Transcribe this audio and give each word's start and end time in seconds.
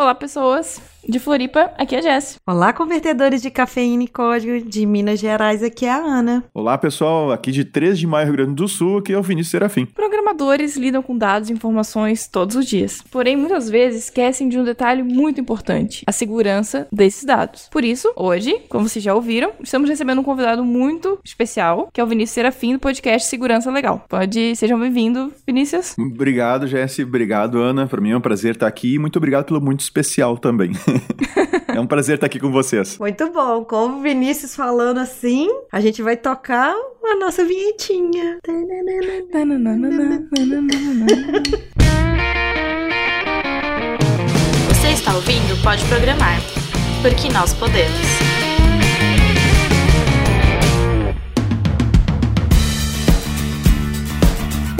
Olá, 0.00 0.14
pessoas 0.14 0.80
de 1.08 1.18
Floripa, 1.18 1.70
aqui 1.78 1.96
é 1.96 2.00
a 2.00 2.02
Jess. 2.02 2.36
Olá, 2.46 2.70
convertedores 2.70 3.40
de 3.40 3.50
cafeína 3.50 4.04
e 4.04 4.08
código 4.08 4.68
de 4.68 4.84
Minas 4.84 5.18
Gerais, 5.18 5.62
aqui 5.62 5.86
é 5.86 5.90
a 5.90 5.96
Ana. 5.96 6.44
Olá, 6.52 6.76
pessoal, 6.76 7.32
aqui 7.32 7.50
de 7.50 7.64
3 7.64 7.98
de 7.98 8.06
maio, 8.06 8.26
Rio 8.26 8.36
Grande 8.36 8.54
do 8.54 8.68
Sul, 8.68 8.98
aqui 8.98 9.14
é 9.14 9.18
o 9.18 9.22
Vinícius 9.22 9.52
Serafim. 9.52 9.86
Programadores 9.86 10.76
lidam 10.76 11.02
com 11.02 11.16
dados 11.16 11.48
e 11.48 11.52
informações 11.54 12.28
todos 12.28 12.56
os 12.56 12.66
dias, 12.66 13.02
porém 13.10 13.36
muitas 13.38 13.70
vezes 13.70 14.04
esquecem 14.04 14.50
de 14.50 14.58
um 14.58 14.64
detalhe 14.64 15.02
muito 15.02 15.40
importante, 15.40 16.04
a 16.06 16.12
segurança 16.12 16.86
desses 16.92 17.24
dados. 17.24 17.70
Por 17.72 17.84
isso, 17.84 18.12
hoje, 18.14 18.60
como 18.68 18.86
vocês 18.86 19.02
já 19.02 19.14
ouviram, 19.14 19.52
estamos 19.62 19.88
recebendo 19.88 20.20
um 20.20 20.24
convidado 20.24 20.62
muito 20.62 21.18
especial, 21.24 21.88
que 21.90 22.02
é 22.02 22.04
o 22.04 22.06
Vinícius 22.06 22.34
Serafim 22.34 22.74
do 22.74 22.80
podcast 22.80 23.28
Segurança 23.28 23.70
Legal. 23.70 24.04
Pode, 24.10 24.54
sejam 24.56 24.78
bem-vindos, 24.78 25.32
Vinícius. 25.46 25.94
Obrigado, 25.98 26.66
Jess, 26.66 26.98
obrigado, 26.98 27.58
Ana, 27.58 27.86
para 27.86 28.00
mim 28.00 28.10
é 28.10 28.16
um 28.16 28.20
prazer 28.20 28.54
estar 28.54 28.66
aqui 28.66 28.94
e 28.94 28.98
muito 28.98 29.16
obrigado 29.16 29.46
pelo 29.46 29.60
muito 29.60 29.80
especial 29.80 30.36
também. 30.36 30.72
é 31.74 31.80
um 31.80 31.86
prazer 31.86 32.16
estar 32.16 32.26
aqui 32.26 32.38
com 32.38 32.50
vocês. 32.50 32.98
Muito 32.98 33.30
bom. 33.30 33.64
Com 33.64 33.98
o 33.98 34.00
Vinícius 34.02 34.54
falando 34.54 34.98
assim, 34.98 35.48
a 35.72 35.80
gente 35.80 36.02
vai 36.02 36.16
tocar 36.16 36.74
a 37.04 37.16
nossa 37.16 37.44
vinhetinha. 37.44 38.38
Você 44.68 44.88
está 44.88 45.14
ouvindo 45.14 45.62
Pode 45.62 45.84
Programar, 45.86 46.40
porque 47.02 47.28
nós 47.28 47.52
podemos. 47.54 48.27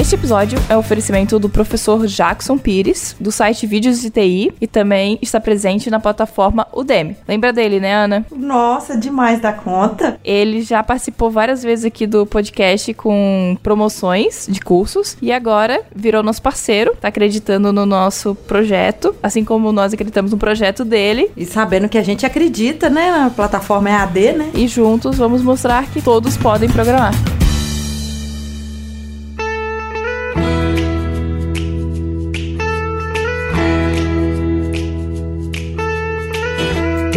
Este 0.08 0.16
episódio 0.16 0.58
é 0.70 0.74
um 0.74 0.80
oferecimento 0.80 1.38
do 1.38 1.50
professor 1.50 2.06
Jackson 2.06 2.56
Pires, 2.56 3.14
do 3.20 3.30
site 3.30 3.66
Vídeos 3.66 4.00
de 4.00 4.08
TI, 4.08 4.50
e 4.58 4.66
também 4.66 5.18
está 5.20 5.38
presente 5.38 5.90
na 5.90 6.00
plataforma 6.00 6.66
Udemy. 6.72 7.14
Lembra 7.28 7.52
dele, 7.52 7.78
né, 7.78 7.94
Ana? 7.94 8.24
Nossa, 8.34 8.96
demais 8.96 9.38
da 9.38 9.52
conta. 9.52 10.18
Ele 10.24 10.62
já 10.62 10.82
participou 10.82 11.30
várias 11.30 11.62
vezes 11.62 11.84
aqui 11.84 12.06
do 12.06 12.24
podcast 12.24 12.94
com 12.94 13.58
promoções 13.62 14.46
de 14.48 14.62
cursos 14.62 15.14
e 15.20 15.30
agora 15.30 15.82
virou 15.94 16.22
nosso 16.22 16.40
parceiro, 16.40 16.96
tá 16.98 17.08
acreditando 17.08 17.70
no 17.70 17.84
nosso 17.84 18.34
projeto, 18.34 19.14
assim 19.22 19.44
como 19.44 19.72
nós 19.72 19.92
acreditamos 19.92 20.32
no 20.32 20.38
projeto 20.38 20.86
dele. 20.86 21.30
E 21.36 21.44
sabendo 21.44 21.86
que 21.86 21.98
a 21.98 22.02
gente 22.02 22.24
acredita, 22.24 22.88
né, 22.88 23.10
na 23.10 23.28
plataforma 23.28 23.90
EAD, 23.90 24.32
né? 24.32 24.50
E 24.54 24.66
juntos 24.66 25.18
vamos 25.18 25.42
mostrar 25.42 25.84
que 25.84 26.00
todos 26.00 26.34
podem 26.38 26.70
programar. 26.70 27.12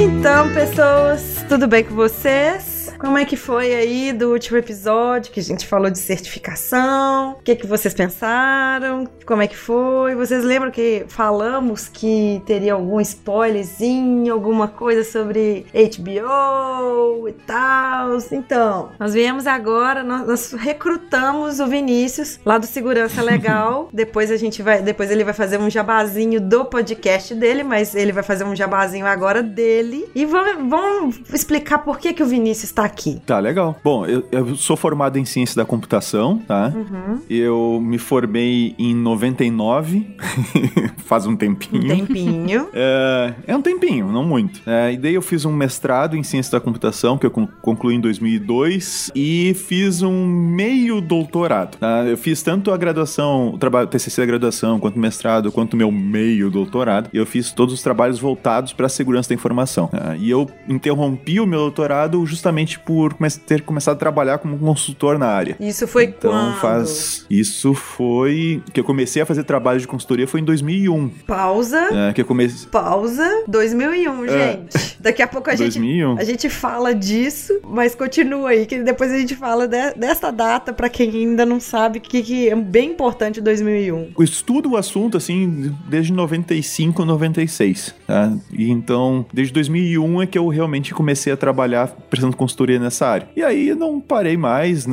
Então, 0.03 0.51
pessoas, 0.51 1.45
tudo 1.47 1.67
bem 1.67 1.83
com 1.83 1.93
vocês? 1.93 2.70
Como 3.01 3.17
é 3.17 3.25
que 3.25 3.35
foi 3.35 3.73
aí 3.73 4.13
do 4.13 4.31
último 4.31 4.59
episódio 4.59 5.31
que 5.31 5.39
a 5.39 5.43
gente 5.43 5.65
falou 5.65 5.89
de 5.89 5.97
certificação? 5.97 7.31
O 7.31 7.41
que, 7.43 7.55
que 7.55 7.65
vocês 7.65 7.95
pensaram? 7.95 9.07
Como 9.25 9.41
é 9.41 9.47
que 9.47 9.57
foi? 9.57 10.13
Vocês 10.13 10.43
lembram 10.43 10.69
que 10.69 11.05
falamos 11.07 11.89
que 11.89 12.43
teria 12.45 12.73
algum 12.73 13.01
spoilerzinho, 13.01 14.31
alguma 14.31 14.67
coisa 14.67 15.03
sobre 15.03 15.65
HBO 15.73 17.27
e 17.27 17.31
tal? 17.47 18.19
Então, 18.31 18.91
nós 18.99 19.15
viemos 19.15 19.47
agora, 19.47 20.03
nós, 20.03 20.27
nós 20.27 20.53
recrutamos 20.53 21.59
o 21.59 21.65
Vinícius 21.65 22.39
lá 22.45 22.59
do 22.59 22.67
Segurança 22.67 23.23
Legal. 23.23 23.89
depois 23.91 24.29
a 24.29 24.37
gente 24.37 24.61
vai, 24.61 24.79
depois 24.79 25.09
ele 25.09 25.23
vai 25.23 25.33
fazer 25.33 25.57
um 25.57 25.71
jabazinho 25.71 26.39
do 26.39 26.65
podcast 26.65 27.33
dele, 27.33 27.63
mas 27.63 27.95
ele 27.95 28.11
vai 28.11 28.21
fazer 28.21 28.43
um 28.43 28.55
jabazinho 28.55 29.07
agora 29.07 29.41
dele. 29.41 30.07
E 30.13 30.23
vamos, 30.23 30.69
vamos 30.69 31.33
explicar 31.33 31.79
por 31.79 31.97
que, 31.97 32.13
que 32.13 32.21
o 32.21 32.27
Vinícius 32.27 32.65
está 32.65 32.90
aqui. 32.91 33.21
Tá, 33.25 33.39
legal. 33.39 33.79
Bom, 33.83 34.05
eu, 34.05 34.23
eu 34.31 34.55
sou 34.55 34.77
formado 34.77 35.17
em 35.17 35.25
ciência 35.25 35.55
da 35.55 35.65
computação, 35.65 36.37
tá? 36.39 36.71
Uhum. 36.75 37.19
Eu 37.29 37.79
me 37.81 37.97
formei 37.97 38.75
em 38.77 38.93
99, 38.93 40.15
faz 41.05 41.25
um 41.25 41.35
tempinho. 41.35 41.93
Um 41.93 42.05
tempinho. 42.05 42.67
É, 42.73 43.33
é 43.47 43.55
um 43.55 43.61
tempinho, 43.61 44.07
não 44.11 44.23
muito. 44.23 44.61
É, 44.65 44.93
e 44.93 44.97
daí 44.97 45.13
eu 45.13 45.21
fiz 45.21 45.45
um 45.45 45.51
mestrado 45.51 46.15
em 46.15 46.23
ciência 46.23 46.51
da 46.51 46.59
computação, 46.59 47.17
que 47.17 47.25
eu 47.25 47.31
concluí 47.31 47.95
em 47.95 47.99
2002, 47.99 49.11
e 49.13 49.53
fiz 49.53 50.01
um 50.01 50.25
meio 50.25 50.99
doutorado. 50.99 51.77
Tá? 51.77 52.03
Eu 52.05 52.17
fiz 52.17 52.41
tanto 52.41 52.71
a 52.71 52.77
graduação, 52.77 53.49
o 53.53 53.57
trabalho 53.57 53.87
TCC 53.87 54.21
da 54.21 54.25
graduação, 54.25 54.79
quanto 54.79 54.95
o 54.95 54.99
mestrado, 54.99 55.51
quanto 55.51 55.73
o 55.73 55.77
meu 55.77 55.91
meio 55.91 56.49
doutorado. 56.49 57.09
E 57.13 57.17
eu 57.17 57.25
fiz 57.25 57.51
todos 57.51 57.73
os 57.73 57.81
trabalhos 57.81 58.19
voltados 58.19 58.73
para 58.73 58.87
a 58.87 58.89
segurança 58.89 59.29
da 59.29 59.35
informação. 59.35 59.87
Tá? 59.87 60.15
E 60.17 60.29
eu 60.29 60.49
interrompi 60.67 61.39
o 61.39 61.45
meu 61.45 61.59
doutorado 61.59 62.25
justamente 62.25 62.79
por 62.85 63.15
ter 63.45 63.61
começado 63.61 63.95
a 63.95 63.99
trabalhar 63.99 64.37
como 64.39 64.57
consultor 64.57 65.17
na 65.17 65.27
área. 65.27 65.55
Isso 65.59 65.87
foi 65.87 66.05
então, 66.05 66.31
quando? 66.31 66.55
faz. 66.59 67.25
Isso 67.29 67.73
foi. 67.73 68.61
Que 68.73 68.79
eu 68.79 68.83
comecei 68.83 69.21
a 69.21 69.25
fazer 69.25 69.43
trabalho 69.43 69.79
de 69.79 69.87
consultoria 69.87 70.27
foi 70.27 70.39
em 70.41 70.43
2001. 70.43 71.09
Pausa. 71.27 71.79
É, 72.09 72.13
que 72.13 72.21
eu 72.21 72.25
comecei. 72.25 72.67
Pausa. 72.69 73.43
2001, 73.47 74.25
É. 74.25 74.51
gente. 74.53 74.97
Daqui 74.99 75.21
a 75.21 75.27
pouco 75.27 75.49
a 75.49 75.55
gente, 75.55 75.79
2001. 75.79 76.17
a 76.17 76.23
gente 76.23 76.49
fala 76.49 76.93
disso, 76.93 77.59
mas 77.63 77.95
continua 77.95 78.49
aí, 78.49 78.65
que 78.65 78.79
depois 78.83 79.11
a 79.11 79.17
gente 79.17 79.35
fala 79.35 79.67
de- 79.67 79.93
dessa 79.95 80.31
data 80.31 80.71
pra 80.73 80.89
quem 80.89 81.09
ainda 81.09 81.45
não 81.45 81.59
sabe 81.59 81.99
que, 81.99 82.21
que 82.21 82.49
é 82.49 82.55
bem 82.55 82.91
importante 82.91 83.41
2001. 83.41 84.11
Eu 84.17 84.23
estudo 84.23 84.71
o 84.71 84.77
assunto, 84.77 85.17
assim, 85.17 85.75
desde 85.87 86.13
95, 86.13 87.03
96, 87.05 87.95
tá? 88.05 88.31
E 88.51 88.69
então, 88.69 89.25
desde 89.33 89.53
2001 89.53 90.21
é 90.21 90.27
que 90.27 90.37
eu 90.37 90.47
realmente 90.47 90.93
comecei 90.93 91.31
a 91.33 91.37
trabalhar 91.37 91.87
prestando 92.09 92.35
consultoria 92.37 92.70
nessa 92.79 93.07
área. 93.07 93.27
E 93.35 93.43
aí 93.43 93.69
eu 93.69 93.75
não 93.75 93.99
parei 93.99 94.37
mais, 94.37 94.85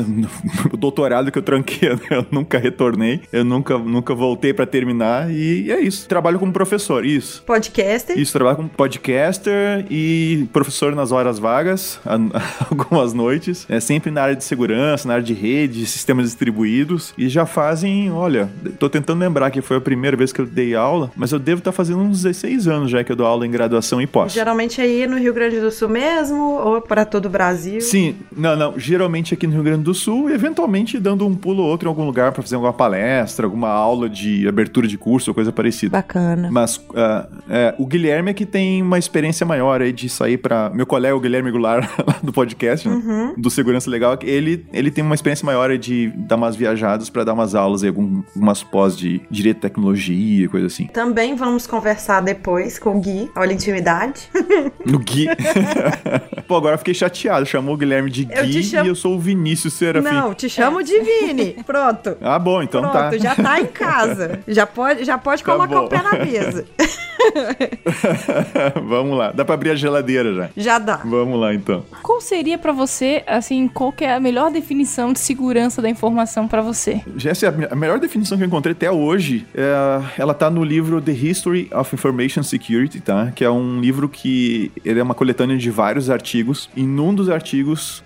o 0.72 0.76
doutorado 0.76 1.30
que 1.30 1.38
eu 1.38 1.42
tranquei, 1.42 1.88
né? 1.94 1.98
eu 2.10 2.26
nunca 2.30 2.58
retornei, 2.58 3.20
eu 3.32 3.44
nunca, 3.44 3.78
nunca 3.78 4.14
voltei 4.14 4.52
pra 4.52 4.66
terminar, 4.66 5.30
e 5.30 5.70
é 5.70 5.80
isso. 5.80 6.08
Trabalho 6.08 6.38
como 6.38 6.52
professor, 6.52 7.04
isso. 7.04 7.42
Podcaster. 7.44 8.18
Isso, 8.18 8.32
trabalho 8.32 8.56
como 8.56 8.68
podcaster 8.68 9.86
e 9.90 10.46
professor 10.52 10.94
nas 10.94 11.12
horas 11.12 11.38
vagas, 11.38 12.00
a- 12.06 12.18
algumas 12.70 13.12
noites. 13.12 13.66
É 13.68 13.80
sempre 13.80 14.10
na 14.10 14.22
área 14.22 14.36
de 14.36 14.44
segurança, 14.44 15.06
na 15.08 15.14
área 15.14 15.24
de 15.24 15.34
rede, 15.34 15.86
sistemas 15.86 16.24
distribuídos. 16.26 17.14
E 17.16 17.28
já 17.28 17.46
fazem, 17.46 18.10
olha, 18.10 18.48
tô 18.78 18.88
tentando 18.88 19.20
lembrar 19.20 19.50
que 19.50 19.60
foi 19.60 19.76
a 19.76 19.80
primeira 19.80 20.16
vez 20.16 20.32
que 20.32 20.40
eu 20.40 20.46
dei 20.46 20.74
aula, 20.74 21.10
mas 21.16 21.32
eu 21.32 21.38
devo 21.38 21.58
estar 21.60 21.72
fazendo 21.72 22.00
uns 22.00 22.22
16 22.22 22.68
anos 22.68 22.90
já 22.90 23.02
que 23.04 23.12
eu 23.12 23.16
dou 23.16 23.26
aula 23.26 23.46
em 23.46 23.50
graduação 23.50 24.00
e 24.00 24.06
pós. 24.06 24.32
Geralmente 24.32 24.80
aí 24.80 25.06
no 25.06 25.18
Rio 25.18 25.32
Grande 25.34 25.60
do 25.60 25.70
Sul 25.70 25.88
mesmo, 25.88 26.38
ou 26.58 26.80
para 26.80 27.04
todo 27.04 27.26
o 27.26 27.30
Brasil. 27.30 27.48
Sim, 27.80 28.16
não, 28.36 28.56
não. 28.56 28.78
Geralmente 28.78 29.34
aqui 29.34 29.46
no 29.46 29.54
Rio 29.54 29.62
Grande 29.62 29.82
do 29.84 29.94
Sul, 29.94 30.30
eventualmente 30.30 30.98
dando 30.98 31.26
um 31.26 31.34
pulo 31.34 31.62
ou 31.62 31.68
outro 31.68 31.88
em 31.88 31.90
algum 31.90 32.04
lugar 32.04 32.32
pra 32.32 32.42
fazer 32.42 32.54
alguma 32.56 32.72
palestra, 32.72 33.46
alguma 33.46 33.68
aula 33.68 34.08
de 34.08 34.46
abertura 34.48 34.86
de 34.86 34.96
curso 34.98 35.30
ou 35.30 35.34
coisa 35.34 35.52
parecida. 35.52 35.96
Bacana. 35.96 36.48
Mas 36.50 36.80
ah, 36.94 37.26
é, 37.48 37.74
o 37.78 37.86
Guilherme 37.86 38.30
é 38.30 38.34
que 38.34 38.46
tem 38.46 38.82
uma 38.82 38.98
experiência 38.98 39.44
maior 39.46 39.80
aí 39.82 39.92
de 39.92 40.08
sair 40.08 40.38
pra. 40.38 40.70
Meu 40.70 40.86
colega, 40.86 41.14
o 41.16 41.20
Guilherme 41.20 41.50
Goulart, 41.50 41.88
lá 42.06 42.16
do 42.22 42.32
podcast, 42.32 42.88
né? 42.88 42.94
Uhum. 42.94 43.34
do 43.36 43.50
Segurança 43.50 43.90
Legal, 43.90 44.18
ele, 44.22 44.66
ele 44.72 44.90
tem 44.90 45.04
uma 45.04 45.14
experiência 45.14 45.44
maior 45.44 45.70
aí 45.70 45.78
de 45.78 46.08
dar 46.16 46.36
umas 46.36 46.56
viajadas 46.56 47.08
pra 47.10 47.24
dar 47.24 47.32
umas 47.34 47.54
aulas 47.54 47.82
algum- 47.84 48.22
algumas 48.34 48.62
pós 48.62 48.96
de 48.96 49.20
direito 49.30 49.58
e 49.58 49.60
tecnologia, 49.60 50.48
coisa 50.48 50.66
assim. 50.66 50.86
Também 50.88 51.34
vamos 51.34 51.66
conversar 51.66 52.20
depois 52.22 52.78
com 52.78 52.96
o 52.96 53.00
Gui. 53.00 53.30
Olha 53.36 53.50
a 53.50 53.54
intimidade. 53.54 54.28
No 54.86 54.98
Gui. 54.98 55.26
Pô, 56.46 56.56
agora 56.56 56.74
eu 56.74 56.78
fiquei 56.78 56.94
chateado. 56.94 57.44
Chamou 57.58 57.74
o 57.74 57.78
Guilherme 57.78 58.10
de 58.10 58.28
Eu 58.30 58.44
Gui 58.44 58.62
chamo- 58.62 58.84
e 58.84 58.88
eu 58.88 58.94
sou 58.94 59.16
o 59.16 59.18
Vinícius 59.18 59.74
Serafim. 59.74 60.08
Não, 60.08 60.32
te 60.32 60.48
chamo 60.48 60.82
de 60.82 60.98
Vini. 61.00 61.56
Pronto. 61.66 62.16
Ah, 62.22 62.38
bom, 62.38 62.62
então 62.62 62.82
Pronto, 62.82 62.92
tá. 62.94 63.18
já 63.18 63.34
tá 63.34 63.60
em 63.60 63.66
casa. 63.66 64.40
Já 64.46 64.64
pode, 64.66 65.04
já 65.04 65.18
pode 65.18 65.42
Tá 65.42 65.52
colocar 65.52 65.74
bom. 65.80 65.86
o 65.86 65.88
pé 65.88 66.02
na 66.02 66.12
mesa. 66.24 66.64
Vamos 68.86 69.16
lá. 69.18 69.32
Dá 69.32 69.44
pra 69.44 69.54
abrir 69.54 69.70
a 69.70 69.74
geladeira 69.74 70.34
já. 70.34 70.48
Já 70.56 70.78
dá. 70.78 70.96
Vamos 71.04 71.38
lá, 71.40 71.54
então. 71.54 71.84
Qual 72.02 72.20
seria 72.20 72.58
pra 72.58 72.72
você, 72.72 73.22
assim, 73.26 73.68
qual 73.68 73.92
que 73.92 74.04
é 74.04 74.14
a 74.14 74.20
melhor 74.20 74.50
definição 74.50 75.12
de 75.12 75.18
segurança 75.18 75.80
da 75.82 75.88
informação 75.88 76.46
pra 76.46 76.62
você? 76.62 77.00
Jéssica, 77.16 77.48
a 77.48 77.52
me- 77.52 77.68
a 77.70 77.74
melhor 77.76 77.98
definição 77.98 78.36
que 78.36 78.44
eu 78.44 78.46
encontrei 78.46 78.72
até 78.72 78.90
hoje, 78.90 79.46
é, 79.54 79.74
ela 80.18 80.34
tá 80.34 80.50
no 80.50 80.64
livro 80.64 81.00
The 81.00 81.12
History 81.12 81.68
of 81.72 81.94
Information 81.94 82.42
Security, 82.42 83.00
tá? 83.00 83.32
Que 83.34 83.44
é 83.44 83.50
um 83.50 83.80
livro 83.80 84.08
que 84.08 84.70
ele 84.84 85.00
é 85.00 85.02
uma 85.02 85.14
coletânea 85.14 85.56
de 85.56 85.70
vários 85.70 86.10
artigos. 86.10 86.68
E 86.76 86.82
num 86.82 87.14
dos 87.14 87.28
artigos, 87.28 87.37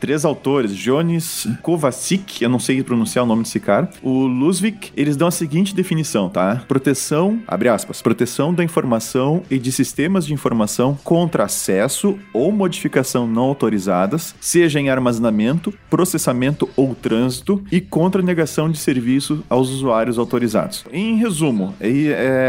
três 0.01 0.25
autores, 0.25 0.75
Jones 0.75 1.49
Kovacic, 1.63 2.43
eu 2.43 2.49
não 2.49 2.59
sei 2.59 2.83
pronunciar 2.83 3.25
o 3.25 3.29
nome 3.29 3.43
desse 3.43 3.61
cara, 3.61 3.89
o 4.03 4.27
Lusvik, 4.27 4.93
eles 4.97 5.17
dão 5.17 5.29
a 5.29 5.31
seguinte 5.31 5.75
definição, 5.75 6.29
tá? 6.29 6.63
Proteção, 6.69 7.41
abre 7.47 7.69
aspas, 7.69 8.03
proteção 8.03 8.53
da 8.53 8.63
informação 8.63 9.43
e 9.51 9.59
de 9.59 9.73
sistemas 9.73 10.27
de 10.27 10.35
informação 10.35 10.99
contra 11.03 11.45
acesso 11.45 12.19
ou 12.33 12.53
modificação 12.53 13.27
não 13.27 13.45
autorizadas, 13.45 14.35
seja 14.41 14.81
em 14.81 14.91
armazenamento, 14.91 15.73
processamento 15.89 16.69
ou 16.77 16.95
trânsito, 16.95 17.63
e 17.71 17.81
contra 17.81 18.23
negação 18.23 18.71
de 18.71 18.79
serviço 18.79 19.43
aos 19.49 19.71
usuários 19.71 20.19
autorizados. 20.19 20.85
Em 20.93 21.17
resumo, 21.17 21.75
é, 21.81 21.89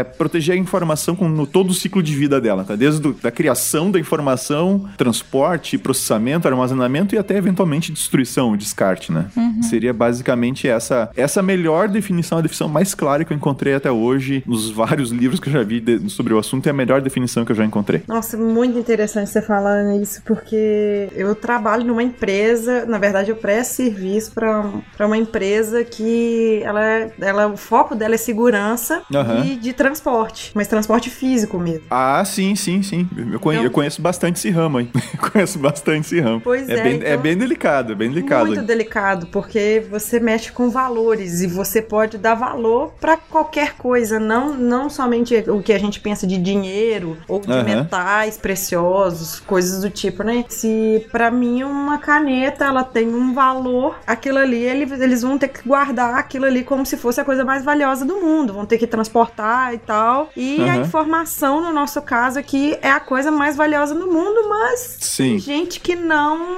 é 0.00 0.04
proteger 0.04 0.54
a 0.54 0.58
informação 0.58 1.16
com, 1.16 1.28
no 1.28 1.46
todo 1.46 1.70
o 1.70 1.74
ciclo 1.74 2.02
de 2.02 2.14
vida 2.14 2.40
dela, 2.40 2.64
tá? 2.64 2.76
Desde 2.76 3.00
do, 3.00 3.16
a 3.22 3.30
criação 3.30 3.90
da 3.90 3.98
informação, 3.98 4.88
transporte, 4.96 5.78
processamento, 5.78 6.46
armazenamento 6.48 6.73
e 7.14 7.18
até 7.18 7.36
eventualmente 7.36 7.92
destruição, 7.92 8.56
descarte, 8.56 9.12
né? 9.12 9.26
Uhum. 9.36 9.62
Seria 9.62 9.92
basicamente 9.92 10.68
essa 10.68 11.10
essa 11.16 11.42
melhor 11.42 11.88
definição, 11.88 12.38
a 12.38 12.40
definição 12.40 12.68
mais 12.68 12.94
clara 12.94 13.24
que 13.24 13.32
eu 13.32 13.36
encontrei 13.36 13.74
até 13.74 13.90
hoje 13.90 14.42
nos 14.46 14.70
vários 14.70 15.10
livros 15.10 15.40
que 15.40 15.48
eu 15.48 15.52
já 15.52 15.62
vi 15.62 15.80
de, 15.80 16.08
sobre 16.10 16.32
o 16.32 16.38
assunto, 16.38 16.66
é 16.66 16.70
a 16.70 16.72
melhor 16.72 17.00
definição 17.00 17.44
que 17.44 17.52
eu 17.52 17.56
já 17.56 17.64
encontrei. 17.64 18.02
Nossa, 18.06 18.36
muito 18.36 18.78
interessante 18.78 19.30
você 19.30 19.42
falar 19.42 19.94
isso, 19.96 20.22
porque 20.24 21.08
eu 21.14 21.34
trabalho 21.34 21.84
numa 21.84 22.02
empresa, 22.02 22.84
na 22.86 22.98
verdade 22.98 23.30
eu 23.30 23.36
presto 23.36 23.74
serviço 23.74 24.32
para 24.32 25.06
uma 25.06 25.16
empresa 25.16 25.84
que 25.84 26.60
ela, 26.62 26.82
ela, 27.20 27.46
o 27.48 27.56
foco 27.56 27.94
dela 27.94 28.14
é 28.14 28.18
segurança 28.18 29.02
uhum. 29.12 29.44
e 29.44 29.56
de 29.56 29.72
transporte, 29.72 30.52
mas 30.54 30.68
transporte 30.68 31.10
físico 31.10 31.58
mesmo. 31.58 31.84
Ah, 31.90 32.22
sim, 32.24 32.54
sim, 32.54 32.82
sim. 32.82 33.08
Eu, 33.32 33.40
conhe, 33.40 33.58
então, 33.58 33.64
eu 33.64 33.70
conheço 33.70 34.00
bastante 34.00 34.36
esse 34.36 34.50
ramo 34.50 34.78
aí. 34.78 34.88
conheço 35.32 35.58
bastante 35.58 36.06
esse 36.06 36.20
ramo. 36.20 36.40
Pois 36.40 36.63
é. 36.68 36.74
É 36.74 36.82
bem, 36.82 36.92
é 36.92 36.96
então, 36.96 37.08
é 37.08 37.16
bem 37.16 37.36
delicado, 37.36 37.92
é 37.92 37.94
bem 37.94 38.08
delicado. 38.08 38.46
Muito 38.46 38.62
delicado, 38.62 39.26
porque 39.26 39.84
você 39.90 40.20
mexe 40.20 40.52
com 40.52 40.70
valores 40.70 41.40
e 41.40 41.46
você 41.46 41.80
pode 41.80 42.18
dar 42.18 42.34
valor 42.34 42.92
para 43.00 43.16
qualquer 43.16 43.74
coisa, 43.76 44.18
não, 44.18 44.54
não 44.54 44.88
somente 44.90 45.36
o 45.48 45.62
que 45.62 45.72
a 45.72 45.78
gente 45.78 46.00
pensa 46.00 46.26
de 46.26 46.38
dinheiro 46.38 47.16
ou 47.28 47.40
de 47.40 47.50
uhum. 47.50 47.64
metais 47.64 48.36
preciosos, 48.36 49.40
coisas 49.40 49.82
do 49.82 49.90
tipo, 49.90 50.22
né? 50.22 50.44
Se 50.48 51.06
para 51.10 51.30
mim 51.30 51.62
uma 51.62 51.98
caneta 51.98 52.64
ela 52.64 52.84
tem 52.84 53.08
um 53.08 53.34
valor, 53.34 53.98
aquilo 54.06 54.38
ali 54.38 54.62
eles, 54.62 55.22
vão 55.22 55.38
ter 55.38 55.48
que 55.48 55.66
guardar 55.66 56.14
aquilo 56.14 56.46
ali 56.46 56.64
como 56.64 56.84
se 56.84 56.96
fosse 56.96 57.20
a 57.20 57.24
coisa 57.24 57.44
mais 57.44 57.64
valiosa 57.64 58.04
do 58.04 58.16
mundo, 58.16 58.52
vão 58.52 58.66
ter 58.66 58.78
que 58.78 58.86
transportar 58.86 59.74
e 59.74 59.78
tal. 59.78 60.30
E 60.36 60.56
uhum. 60.58 60.70
a 60.70 60.76
informação 60.76 61.60
no 61.60 61.72
nosso 61.72 62.00
caso 62.02 62.38
aqui 62.38 62.76
é 62.82 62.90
a 62.90 63.00
coisa 63.00 63.30
mais 63.30 63.56
valiosa 63.56 63.94
do 63.94 64.06
mundo, 64.06 64.48
mas 64.48 64.96
Sim. 65.00 65.38
gente 65.38 65.80
que 65.80 65.94
não 65.96 66.53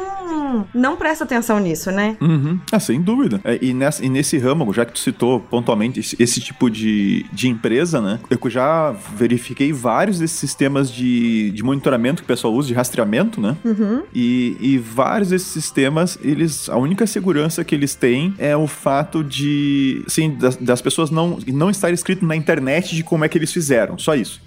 não 0.74 0.96
presta 0.96 1.24
atenção 1.24 1.58
nisso, 1.58 1.90
né? 1.90 2.16
Uhum. 2.20 2.58
Ah, 2.70 2.80
sem 2.80 3.00
dúvida. 3.00 3.40
É, 3.44 3.58
e, 3.60 3.74
nessa, 3.74 4.04
e 4.04 4.08
nesse 4.08 4.38
ramo, 4.38 4.72
já 4.72 4.84
que 4.84 4.92
tu 4.92 4.98
citou 4.98 5.40
pontualmente 5.40 6.00
esse, 6.00 6.16
esse 6.18 6.40
tipo 6.40 6.70
de, 6.70 7.26
de 7.32 7.48
empresa, 7.48 8.00
né? 8.00 8.20
Eu 8.30 8.38
já 8.50 8.94
verifiquei 9.14 9.72
vários 9.72 10.18
desses 10.18 10.38
sistemas 10.38 10.90
de, 10.90 11.50
de 11.50 11.62
monitoramento 11.62 12.22
que 12.22 12.24
o 12.24 12.28
pessoal 12.28 12.54
usa, 12.54 12.68
de 12.68 12.74
rastreamento, 12.74 13.40
né? 13.40 13.56
Uhum. 13.64 14.02
E, 14.14 14.56
e 14.60 14.78
vários 14.78 15.30
desses 15.30 15.48
sistemas, 15.48 16.18
eles. 16.22 16.68
A 16.68 16.76
única 16.76 17.06
segurança 17.06 17.64
que 17.64 17.74
eles 17.74 17.94
têm 17.94 18.34
é 18.38 18.56
o 18.56 18.66
fato 18.66 19.24
de. 19.24 20.02
Assim, 20.06 20.30
das, 20.30 20.56
das 20.56 20.80
pessoas 20.80 21.10
não, 21.10 21.38
não 21.48 21.70
estar 21.70 21.90
escrito 21.90 22.24
na 22.24 22.36
internet 22.36 22.94
de 22.94 23.02
como 23.02 23.24
é 23.24 23.28
que 23.28 23.36
eles 23.36 23.52
fizeram. 23.52 23.98
Só 23.98 24.14
isso. 24.14 24.40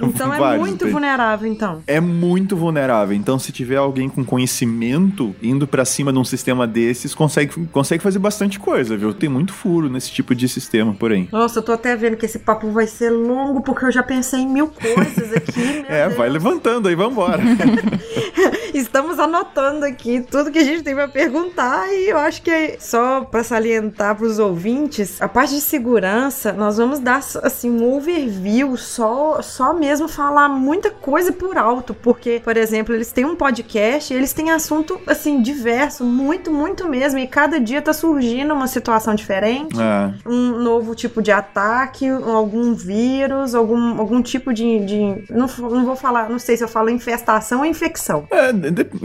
Então 0.00 0.32
é 0.34 0.58
muito 0.58 0.88
vulnerável, 0.88 1.50
então. 1.50 1.82
É 1.86 2.00
muito 2.00 2.56
vulnerável. 2.56 3.16
Então, 3.16 3.38
se 3.38 3.52
tiver 3.52 3.76
alguém 3.76 4.08
com 4.08 4.24
conhecimento 4.24 4.87
indo 4.90 5.66
para 5.66 5.84
cima 5.84 6.12
de 6.12 6.18
um 6.18 6.24
sistema 6.24 6.66
desses, 6.66 7.14
consegue, 7.14 7.66
consegue 7.66 8.02
fazer 8.02 8.18
bastante 8.18 8.58
coisa, 8.58 8.96
viu? 8.96 9.12
Tem 9.12 9.28
muito 9.28 9.52
furo 9.52 9.88
nesse 9.88 10.10
tipo 10.10 10.34
de 10.34 10.48
sistema, 10.48 10.94
porém. 10.94 11.28
Nossa, 11.32 11.58
eu 11.58 11.62
tô 11.62 11.72
até 11.72 11.96
vendo 11.96 12.16
que 12.16 12.26
esse 12.26 12.38
papo 12.38 12.70
vai 12.70 12.86
ser 12.86 13.10
longo, 13.10 13.60
porque 13.62 13.84
eu 13.84 13.92
já 13.92 14.02
pensei 14.02 14.40
em 14.40 14.48
mil 14.48 14.68
coisas 14.68 15.32
aqui. 15.32 15.84
é, 15.88 16.06
Deus. 16.06 16.16
vai 16.16 16.28
levantando 16.28 16.88
aí, 16.88 16.94
vambora. 16.94 17.42
Estamos 18.74 19.18
anotando 19.18 19.84
aqui 19.84 20.24
tudo 20.30 20.50
que 20.50 20.58
a 20.58 20.64
gente 20.64 20.82
tem 20.82 20.94
pra 20.94 21.08
perguntar 21.08 21.88
e 21.92 22.10
eu 22.10 22.18
acho 22.18 22.42
que 22.42 22.50
é 22.50 22.76
só 22.78 23.22
para 23.22 23.42
salientar 23.42 24.14
pros 24.14 24.38
ouvintes, 24.38 25.20
a 25.20 25.28
parte 25.28 25.54
de 25.54 25.60
segurança, 25.60 26.52
nós 26.52 26.76
vamos 26.76 26.98
dar 26.98 27.20
assim 27.42 27.70
um 27.70 27.96
overview, 27.96 28.76
só 28.76 29.40
só 29.42 29.72
mesmo 29.72 30.08
falar 30.08 30.48
muita 30.48 30.90
coisa 30.90 31.32
por 31.32 31.56
alto, 31.56 31.94
porque, 31.94 32.40
por 32.44 32.56
exemplo, 32.56 32.94
eles 32.94 33.10
têm 33.10 33.24
um 33.24 33.34
podcast, 33.34 34.12
eles 34.12 34.32
têm 34.32 34.50
assunto 34.78 35.00
assim 35.06 35.42
diverso, 35.42 36.04
muito, 36.04 36.52
muito 36.52 36.88
mesmo, 36.88 37.18
e 37.18 37.26
cada 37.26 37.58
dia 37.58 37.82
tá 37.82 37.92
surgindo 37.92 38.54
uma 38.54 38.66
situação 38.66 39.14
diferente, 39.14 39.76
é. 39.80 40.14
um 40.28 40.58
novo 40.62 40.94
tipo 40.94 41.20
de 41.20 41.30
ataque, 41.30 42.08
algum 42.08 42.74
vírus, 42.74 43.54
algum, 43.54 43.98
algum 43.98 44.22
tipo 44.22 44.52
de, 44.52 44.84
de 44.84 45.24
não, 45.30 45.46
não 45.70 45.84
vou 45.84 45.96
falar, 45.96 46.28
não 46.28 46.38
sei 46.38 46.56
se 46.56 46.64
eu 46.64 46.68
falo 46.68 46.90
infestação 46.90 47.60
ou 47.60 47.64
infecção. 47.64 48.26
É, 48.30 48.50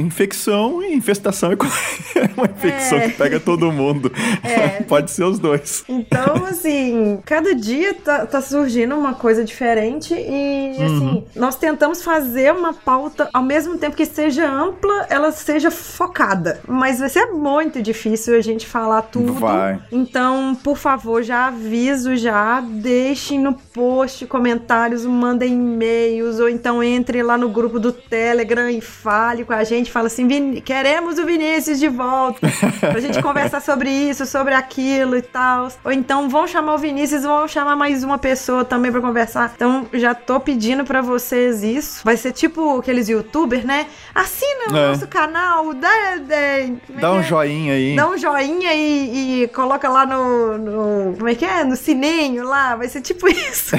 infecção 0.01 0.83
e 0.83 0.93
infestação 0.93 1.51
é 2.15 2.29
uma 2.37 2.45
infecção 2.45 2.97
é. 2.97 3.09
que 3.09 3.17
pega 3.17 3.39
todo 3.39 3.71
mundo. 3.71 4.11
É. 4.43 4.83
Pode 4.87 5.11
ser 5.11 5.23
os 5.23 5.39
dois. 5.39 5.83
Então, 5.87 6.45
assim, 6.45 7.19
cada 7.25 7.55
dia 7.55 7.93
tá, 7.93 8.25
tá 8.25 8.41
surgindo 8.41 8.95
uma 8.95 9.13
coisa 9.13 9.43
diferente 9.43 10.13
e, 10.13 10.75
uhum. 10.77 10.85
assim, 10.85 11.23
nós 11.35 11.55
tentamos 11.55 12.03
fazer 12.03 12.53
uma 12.53 12.73
pauta 12.73 13.29
ao 13.33 13.43
mesmo 13.43 13.77
tempo 13.77 13.95
que 13.95 14.05
seja 14.05 14.49
ampla, 14.49 15.07
ela 15.09 15.31
seja 15.31 15.62
focada. 15.71 16.61
Mas 16.67 16.99
vai 16.99 17.09
ser 17.09 17.27
muito 17.27 17.81
difícil 17.81 18.35
a 18.35 18.41
gente 18.41 18.65
falar 18.67 19.03
tudo. 19.03 19.33
Vai. 19.33 19.79
Então, 19.91 20.55
por 20.63 20.77
favor, 20.77 21.23
já 21.23 21.47
aviso 21.47 22.15
já, 22.15 22.61
deixem 22.61 23.39
no 23.39 23.53
post 23.53 24.25
comentários, 24.25 25.05
mandem 25.05 25.53
e-mails 25.53 26.39
ou 26.39 26.49
então 26.49 26.83
entre 26.83 27.21
lá 27.21 27.37
no 27.37 27.49
grupo 27.49 27.79
do 27.79 27.91
Telegram 27.91 28.69
e 28.69 28.81
fale 28.81 29.43
com 29.43 29.53
a 29.53 29.63
gente, 29.63 29.91
fala 29.91 30.07
assim, 30.07 30.27
queremos 30.61 31.17
o 31.17 31.25
Vinícius 31.25 31.79
de 31.79 31.87
volta, 31.87 32.47
pra 32.79 32.99
gente 32.99 33.21
conversar 33.23 33.61
sobre 33.61 33.89
isso, 33.89 34.25
sobre 34.25 34.53
aquilo 34.53 35.15
e 35.15 35.21
tal. 35.21 35.67
Ou 35.83 35.91
então 35.91 36.29
vão 36.29 36.47
chamar 36.47 36.75
o 36.75 36.77
Vinícius, 36.77 37.23
vão 37.23 37.47
chamar 37.47 37.75
mais 37.75 38.03
uma 38.03 38.17
pessoa 38.17 38.65
também 38.65 38.91
para 38.91 39.01
conversar. 39.01 39.51
Então 39.55 39.87
já 39.93 40.13
tô 40.15 40.39
pedindo 40.39 40.83
para 40.83 41.01
vocês 41.01 41.63
isso. 41.63 42.01
Vai 42.03 42.17
ser 42.17 42.31
tipo 42.31 42.79
aqueles 42.79 43.07
youtubers, 43.09 43.63
né? 43.63 43.87
Assina 44.13 44.71
o 44.71 44.77
é. 44.77 44.87
nosso 44.87 45.07
canal, 45.07 45.52
dá, 45.73 46.17
dá, 46.27 46.35
é 46.35 46.71
dá 46.99 47.13
um 47.13 47.19
é? 47.19 47.23
joinha 47.23 47.73
aí. 47.73 47.95
Dá 47.95 48.09
um 48.09 48.17
joinha 48.17 48.73
e, 48.73 49.43
e 49.43 49.47
coloca 49.49 49.87
lá 49.89 50.05
no, 50.05 50.57
no, 50.57 51.13
Como 51.15 51.27
é 51.27 51.35
que 51.35 51.45
é? 51.45 51.63
No 51.63 51.75
sininho 51.75 52.43
lá. 52.45 52.75
Vai 52.75 52.87
ser 52.87 53.01
tipo 53.01 53.27
isso. 53.29 53.75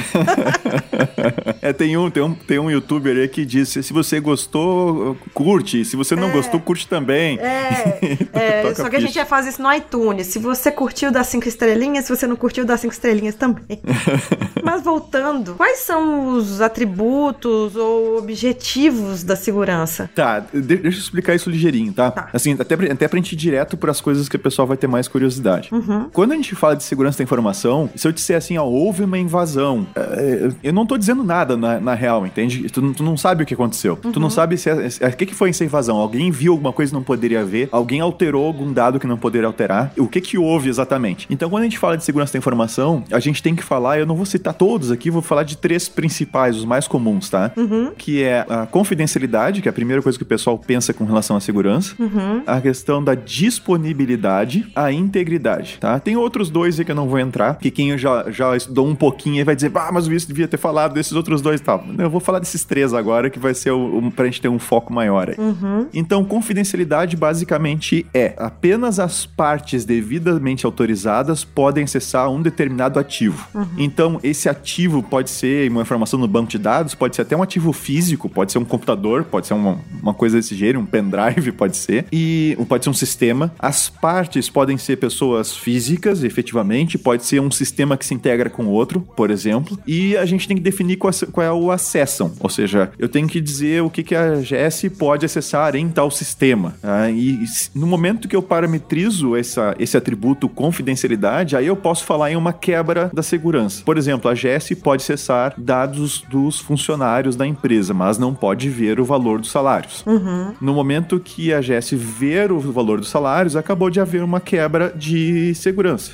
é, 1.60 1.72
tem 1.72 1.96
um, 1.96 2.10
tem 2.10 2.22
um, 2.22 2.34
tem 2.34 2.58
um 2.58 2.70
youtuber 2.70 3.16
aí 3.16 3.28
que 3.28 3.44
disse: 3.44 3.82
se 3.82 3.92
você 3.92 4.20
gostou, 4.20 5.16
curte. 5.32 5.84
Se 5.84 5.96
você 5.96 6.14
não 6.14 6.28
é. 6.28 6.32
gostou, 6.32 6.60
curte 6.60 6.86
também. 6.86 7.38
É, 7.40 8.18
é 8.68 8.74
só 8.74 8.88
que 8.88 8.96
a 8.96 9.00
gente 9.00 9.16
ia 9.16 9.26
fazer 9.26 9.50
isso 9.50 9.62
no 9.62 9.72
iTunes. 9.72 10.28
Se 10.28 10.38
você 10.38 10.70
curtiu, 10.70 11.10
dá 11.10 11.24
cinco 11.24 11.48
estrelinhas. 11.48 12.04
Se 12.04 12.14
você 12.14 12.26
não 12.26 12.36
curtiu, 12.36 12.64
dá 12.64 12.76
cinco 12.76 12.92
estrelinhas 12.92 13.34
também. 13.34 13.80
Mas 14.62 14.82
voltando, 14.82 15.54
quais 15.54 15.80
são 15.80 16.36
os 16.36 16.60
atributos 16.60 17.76
ou 17.76 18.18
objetivos 18.18 19.22
da 19.22 19.36
segurança? 19.36 20.10
Tá, 20.14 20.40
deixa 20.52 20.86
eu 20.86 20.90
explicar 20.90 21.34
isso 21.34 21.50
ligeirinho, 21.64 21.92
tá? 21.92 22.10
tá. 22.10 22.28
Assim, 22.32 22.56
até 22.58 22.76
pra, 22.76 22.92
até 22.92 23.08
pra 23.08 23.16
gente 23.16 23.32
ir 23.32 23.36
direto 23.36 23.76
para 23.76 23.90
as 23.90 24.00
coisas 24.00 24.28
que 24.28 24.36
o 24.36 24.38
pessoal 24.38 24.66
vai 24.68 24.76
ter 24.76 24.86
mais 24.86 25.08
curiosidade. 25.08 25.70
Uhum. 25.72 26.08
Quando 26.12 26.32
a 26.32 26.36
gente 26.36 26.54
fala 26.54 26.76
de 26.76 26.82
segurança 26.82 27.18
da 27.18 27.24
informação, 27.24 27.88
se 27.94 28.06
eu 28.06 28.12
disser 28.12 28.36
assim, 28.36 28.56
ó, 28.58 28.64
houve 28.64 29.04
uma 29.04 29.18
invasão, 29.18 29.86
é, 29.94 30.50
eu 30.62 30.72
não 30.72 30.86
tô 30.86 30.96
dizendo 30.96 31.24
nada 31.24 31.56
na, 31.56 31.80
na 31.80 31.94
real, 31.94 32.26
entende? 32.26 32.68
Tu, 32.68 32.94
tu, 32.94 33.02
não 33.02 33.16
sabe 33.16 33.42
o 33.42 33.46
que 33.46 33.54
aconteceu. 33.54 33.98
Uhum. 34.04 34.12
Tu 34.12 34.20
não 34.20 34.26
uhum. 34.26 34.30
sabe 34.30 34.56
se. 34.56 34.68
É, 34.70 34.88
é, 35.00 35.08
o 35.08 35.16
que, 35.16 35.26
que 35.26 35.34
foi 35.34 35.50
essa 35.50 35.64
invasão? 35.64 35.96
Alguém 35.96 36.30
viu 36.30 36.52
alguma 36.52 36.72
coisa 36.72 36.90
que 36.90 36.94
não 36.94 37.02
poderia 37.02 37.44
ver? 37.44 37.68
Alguém 37.72 38.00
alterou 38.00 38.46
algum 38.46 38.72
dado 38.72 39.00
que 39.00 39.06
não 39.06 39.16
poderia 39.16 39.46
alterar? 39.46 39.92
O 39.96 40.06
que 40.06 40.20
que 40.20 40.38
houve 40.38 40.68
exatamente? 40.68 41.26
Então, 41.30 41.48
quando 41.48 41.62
a 41.62 41.64
gente 41.64 41.78
fala 41.78 41.96
de 41.96 42.04
segurança 42.04 42.32
da 42.32 42.38
informação, 42.38 43.04
a 43.10 43.20
gente 43.20 43.42
tem 43.42 43.54
que 43.54 43.62
falar, 43.62 43.98
eu 43.98 44.06
não 44.06 44.16
vou 44.16 44.26
citar 44.26 44.54
todos 44.54 44.90
aqui, 44.90 45.10
vou 45.10 45.22
falar 45.22 45.44
de 45.44 45.56
três 45.56 45.88
principais, 45.88 46.56
os 46.56 46.64
mais 46.64 46.86
comuns, 46.86 47.28
tá? 47.28 47.52
Uhum. 47.56 47.92
Que 47.96 48.22
é 48.22 48.44
a 48.48 48.66
confidencialidade, 48.66 49.62
que 49.62 49.68
é 49.68 49.70
a 49.70 49.72
primeira 49.72 50.02
coisa 50.02 50.18
que 50.18 50.24
o 50.24 50.26
pessoal 50.26 50.58
pensa 50.58 50.92
com 50.92 51.04
relação 51.04 51.36
à 51.36 51.40
segurança. 51.44 51.94
Uhum. 51.98 52.42
A 52.46 52.60
questão 52.60 53.02
da 53.02 53.14
disponibilidade, 53.14 54.66
a 54.74 54.90
integridade, 54.92 55.78
tá? 55.80 55.98
Tem 56.00 56.16
outros 56.16 56.50
dois 56.50 56.78
aí 56.78 56.84
que 56.84 56.90
eu 56.90 56.96
não 56.96 57.08
vou 57.08 57.18
entrar, 57.18 57.56
que 57.58 57.70
quem 57.70 57.96
já, 57.96 58.30
já 58.30 58.56
estudou 58.56 58.86
um 58.86 58.94
pouquinho 58.94 59.38
aí 59.38 59.44
vai 59.44 59.54
dizer, 59.54 59.70
ah, 59.74 59.90
mas 59.92 60.06
o 60.06 60.08
Vinícius 60.08 60.28
devia 60.28 60.48
ter 60.48 60.56
falado 60.56 60.94
desses 60.94 61.12
outros 61.12 61.40
dois 61.40 61.60
e 61.60 61.64
tal. 61.64 61.84
Eu 61.98 62.10
vou 62.10 62.20
falar 62.20 62.38
desses 62.38 62.64
três 62.64 62.94
agora, 62.94 63.30
que 63.30 63.38
vai 63.38 63.54
ser 63.54 63.70
o, 63.70 63.98
o, 63.98 64.10
pra 64.10 64.24
gente 64.26 64.40
ter 64.40 64.48
um 64.48 64.58
foco 64.58 64.92
maior 64.92 65.30
aí. 65.30 65.36
Uhum. 65.38 65.86
Então, 65.92 66.24
confidencialidade 66.24 67.16
basicamente 67.16 68.06
é 68.14 68.34
apenas 68.36 68.98
as 68.98 69.26
partes 69.26 69.84
devidamente 69.84 70.66
autorizadas 70.66 71.44
podem 71.44 71.84
acessar 71.84 72.30
um 72.30 72.40
determinado 72.40 72.98
ativo. 72.98 73.46
Uhum. 73.54 73.66
Então, 73.78 74.20
esse 74.22 74.48
ativo 74.48 75.02
pode 75.02 75.30
ser 75.30 75.70
uma 75.70 75.82
informação 75.82 76.18
no 76.18 76.28
banco 76.28 76.50
de 76.50 76.58
dados, 76.58 76.94
pode 76.94 77.16
ser 77.16 77.22
até 77.22 77.36
um 77.36 77.42
ativo 77.42 77.72
físico, 77.72 78.28
pode 78.28 78.52
ser 78.52 78.58
um 78.58 78.64
computador, 78.64 79.24
pode 79.24 79.46
ser 79.46 79.54
uma, 79.54 79.78
uma 80.02 80.14
coisa 80.14 80.36
desse 80.36 80.54
jeito, 80.54 80.78
um 80.78 80.86
pendrive, 80.86 81.33
pode 81.52 81.76
ser, 81.76 82.06
e 82.12 82.56
pode 82.68 82.84
ser 82.84 82.90
um 82.90 82.94
sistema. 82.94 83.54
As 83.58 83.88
partes 83.88 84.48
podem 84.48 84.76
ser 84.78 84.96
pessoas 84.96 85.56
físicas, 85.56 86.24
efetivamente, 86.24 86.98
pode 86.98 87.24
ser 87.24 87.40
um 87.40 87.50
sistema 87.50 87.96
que 87.96 88.06
se 88.06 88.14
integra 88.14 88.50
com 88.50 88.66
outro, 88.66 89.00
por 89.00 89.30
exemplo 89.30 89.78
e 89.86 90.16
a 90.16 90.24
gente 90.24 90.46
tem 90.46 90.56
que 90.56 90.62
definir 90.62 90.96
qual, 90.96 91.12
qual 91.32 91.46
é 91.46 91.52
o 91.52 91.70
acessam, 91.70 92.32
ou 92.40 92.48
seja, 92.48 92.90
eu 92.98 93.08
tenho 93.08 93.28
que 93.28 93.40
dizer 93.40 93.82
o 93.82 93.90
que, 93.90 94.02
que 94.02 94.14
a 94.14 94.36
GS 94.36 94.88
pode 94.98 95.24
acessar 95.24 95.76
em 95.76 95.88
tal 95.88 96.10
sistema. 96.10 96.76
Ah, 96.82 97.10
e 97.10 97.44
no 97.74 97.86
momento 97.86 98.28
que 98.28 98.36
eu 98.36 98.42
parametrizo 98.42 99.36
essa, 99.36 99.74
esse 99.78 99.96
atributo 99.96 100.48
confidencialidade, 100.48 101.56
aí 101.56 101.66
eu 101.66 101.76
posso 101.76 102.04
falar 102.04 102.30
em 102.30 102.36
uma 102.36 102.52
quebra 102.52 103.10
da 103.12 103.22
segurança. 103.22 103.82
Por 103.84 103.98
exemplo, 103.98 104.30
a 104.30 104.34
GS 104.34 104.74
pode 104.82 105.02
acessar 105.02 105.54
dados 105.56 106.24
dos 106.28 106.58
funcionários 106.58 107.36
da 107.36 107.46
empresa, 107.46 107.94
mas 107.94 108.18
não 108.18 108.34
pode 108.34 108.68
ver 108.68 109.00
o 109.00 109.04
valor 109.04 109.40
dos 109.40 109.50
salários. 109.50 110.04
Uhum. 110.06 110.54
No 110.60 110.74
momento 110.74 111.20
que 111.24 111.52
a 111.52 111.60
GS 111.60 111.92
ver 111.92 112.52
o 112.52 112.60
valor 112.60 113.00
dos 113.00 113.08
salários, 113.08 113.56
acabou 113.56 113.90
de 113.90 114.00
haver 114.00 114.22
uma 114.22 114.40
quebra 114.40 114.92
de 114.94 115.54
segurança, 115.54 116.12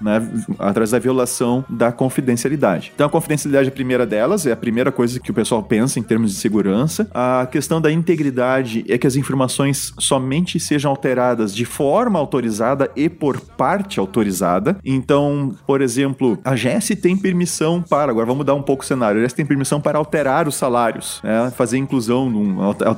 né, 0.00 0.28
através 0.58 0.90
da 0.90 0.98
violação 0.98 1.64
da 1.68 1.92
confidencialidade. 1.92 2.92
Então, 2.94 3.06
a 3.06 3.10
confidencialidade 3.10 3.68
é 3.68 3.70
a 3.70 3.74
primeira 3.74 4.04
delas, 4.04 4.46
é 4.46 4.52
a 4.52 4.56
primeira 4.56 4.90
coisa 4.90 5.20
que 5.20 5.30
o 5.30 5.34
pessoal 5.34 5.62
pensa 5.62 5.98
em 5.98 6.02
termos 6.02 6.32
de 6.32 6.38
segurança. 6.38 7.08
A 7.14 7.46
questão 7.50 7.80
da 7.80 7.92
integridade 7.92 8.84
é 8.88 8.98
que 8.98 9.06
as 9.06 9.16
informações 9.16 9.92
somente 9.98 10.58
sejam 10.58 10.90
alteradas 10.90 11.54
de 11.54 11.64
forma 11.64 12.18
autorizada 12.18 12.90
e 12.96 13.08
por 13.08 13.40
parte 13.40 14.00
autorizada. 14.00 14.76
Então, 14.84 15.54
por 15.66 15.80
exemplo, 15.80 16.38
a 16.44 16.54
GS 16.54 16.88
tem 17.00 17.16
permissão 17.16 17.82
para, 17.82 18.10
agora 18.10 18.26
vamos 18.26 18.38
mudar 18.38 18.54
um 18.54 18.62
pouco 18.62 18.82
o 18.82 18.86
cenário, 18.86 19.20
a 19.20 19.24
GS 19.24 19.32
tem 19.32 19.46
permissão 19.46 19.80
para 19.80 19.98
alterar 19.98 20.48
os 20.48 20.54
salários, 20.54 21.20
né, 21.22 21.52
fazer 21.56 21.78
inclusão, 21.78 22.30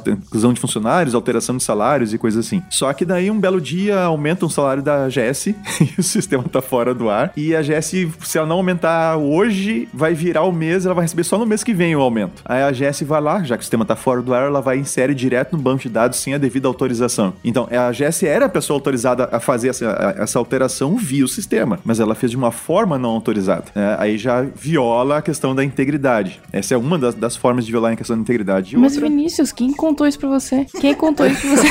inclusão 0.06 0.52
de 0.52 0.60
funcionários, 0.60 1.14
alteração 1.14 1.41
de 1.56 1.62
salários 1.62 2.12
e 2.14 2.18
coisas 2.18 2.46
assim. 2.46 2.62
Só 2.70 2.92
que 2.92 3.04
daí 3.04 3.30
um 3.30 3.38
belo 3.38 3.60
dia 3.60 4.00
aumenta 4.00 4.46
o 4.46 4.50
salário 4.50 4.82
da 4.82 5.08
GS 5.08 5.48
e 5.80 5.94
o 5.98 6.02
sistema 6.02 6.44
tá 6.44 6.60
fora 6.62 6.94
do 6.94 7.08
ar. 7.10 7.32
E 7.36 7.54
a 7.54 7.62
GS, 7.62 7.92
se 8.24 8.38
ela 8.38 8.46
não 8.46 8.56
aumentar 8.56 9.16
hoje, 9.16 9.88
vai 9.92 10.14
virar 10.14 10.42
o 10.42 10.52
mês, 10.52 10.84
ela 10.86 10.94
vai 10.94 11.04
receber 11.04 11.24
só 11.24 11.38
no 11.38 11.46
mês 11.46 11.62
que 11.64 11.72
vem 11.74 11.94
o 11.96 12.00
aumento. 12.00 12.42
Aí 12.44 12.62
a 12.62 12.70
GS 12.70 13.02
vai 13.02 13.20
lá, 13.20 13.42
já 13.42 13.56
que 13.56 13.60
o 13.62 13.64
sistema 13.64 13.84
tá 13.84 13.96
fora 13.96 14.22
do 14.22 14.32
ar, 14.34 14.46
ela 14.46 14.60
vai 14.60 14.78
insere 14.78 15.14
direto 15.14 15.56
no 15.56 15.62
banco 15.62 15.82
de 15.82 15.88
dados 15.88 16.18
sem 16.18 16.34
a 16.34 16.38
devida 16.38 16.68
autorização. 16.68 17.32
Então, 17.44 17.68
a 17.70 17.90
GS 17.92 18.22
era 18.24 18.46
a 18.46 18.48
pessoa 18.48 18.76
autorizada 18.76 19.28
a 19.32 19.40
fazer 19.40 19.68
essa, 19.68 20.14
essa 20.18 20.38
alteração 20.38 20.96
via 20.96 21.24
o 21.24 21.28
sistema, 21.28 21.78
mas 21.84 22.00
ela 22.00 22.14
fez 22.14 22.30
de 22.30 22.36
uma 22.36 22.50
forma 22.52 22.98
não 22.98 23.10
autorizada. 23.10 23.64
É, 23.74 23.96
aí 23.98 24.18
já 24.18 24.42
viola 24.42 25.18
a 25.18 25.22
questão 25.22 25.54
da 25.54 25.64
integridade. 25.64 26.40
Essa 26.52 26.74
é 26.74 26.76
uma 26.76 26.98
das, 26.98 27.14
das 27.14 27.36
formas 27.36 27.64
de 27.66 27.72
violar 27.72 27.92
a 27.92 27.96
questão 27.96 28.16
da 28.16 28.22
integridade. 28.22 28.74
E 28.74 28.78
Mas 28.78 28.94
outra- 28.94 29.08
Vinícius, 29.08 29.52
quem 29.52 29.72
contou 29.72 30.06
isso 30.06 30.18
pra 30.18 30.28
você? 30.28 30.66
Quem 30.80 30.94
contou 30.94 31.26
você? 31.34 31.68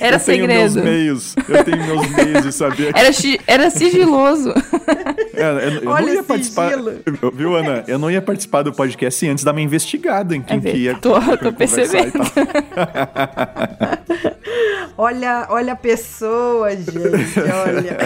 Era 0.00 0.16
eu 0.16 0.20
tenho 0.20 0.46
meus 0.46 0.72
segredo. 0.72 0.84
meios. 0.90 1.34
Eu 1.48 1.64
tenho 1.64 1.84
meus 1.86 2.08
meios 2.10 2.42
de 2.44 2.52
saber. 2.52 2.92
Era, 2.94 3.12
chi- 3.12 3.40
era 3.46 3.70
sigiloso. 3.70 4.52
É, 5.34 5.42
eu, 5.42 5.82
eu 5.82 5.90
Olha 5.90 6.06
não 6.06 6.14
ia 6.14 6.22
participar. 6.22 6.70
Viu, 7.34 7.56
Ana? 7.56 7.84
Eu 7.86 7.98
não 7.98 8.10
ia 8.10 8.22
participar 8.22 8.62
do 8.62 8.72
podcast 8.72 9.28
antes 9.28 9.44
dar 9.44 9.52
uma 9.52 9.60
investigada 9.60 10.34
em 10.36 10.42
quem 10.42 10.58
É 10.58 10.60
que 10.60 10.76
ia. 10.76 10.94
Tô, 10.96 11.14
tô 11.38 11.52
percebendo. 11.52 12.12
Olha, 14.96 15.46
olha 15.50 15.72
a 15.72 15.76
pessoa, 15.76 16.70
gente, 16.70 16.92
olha. 17.40 17.96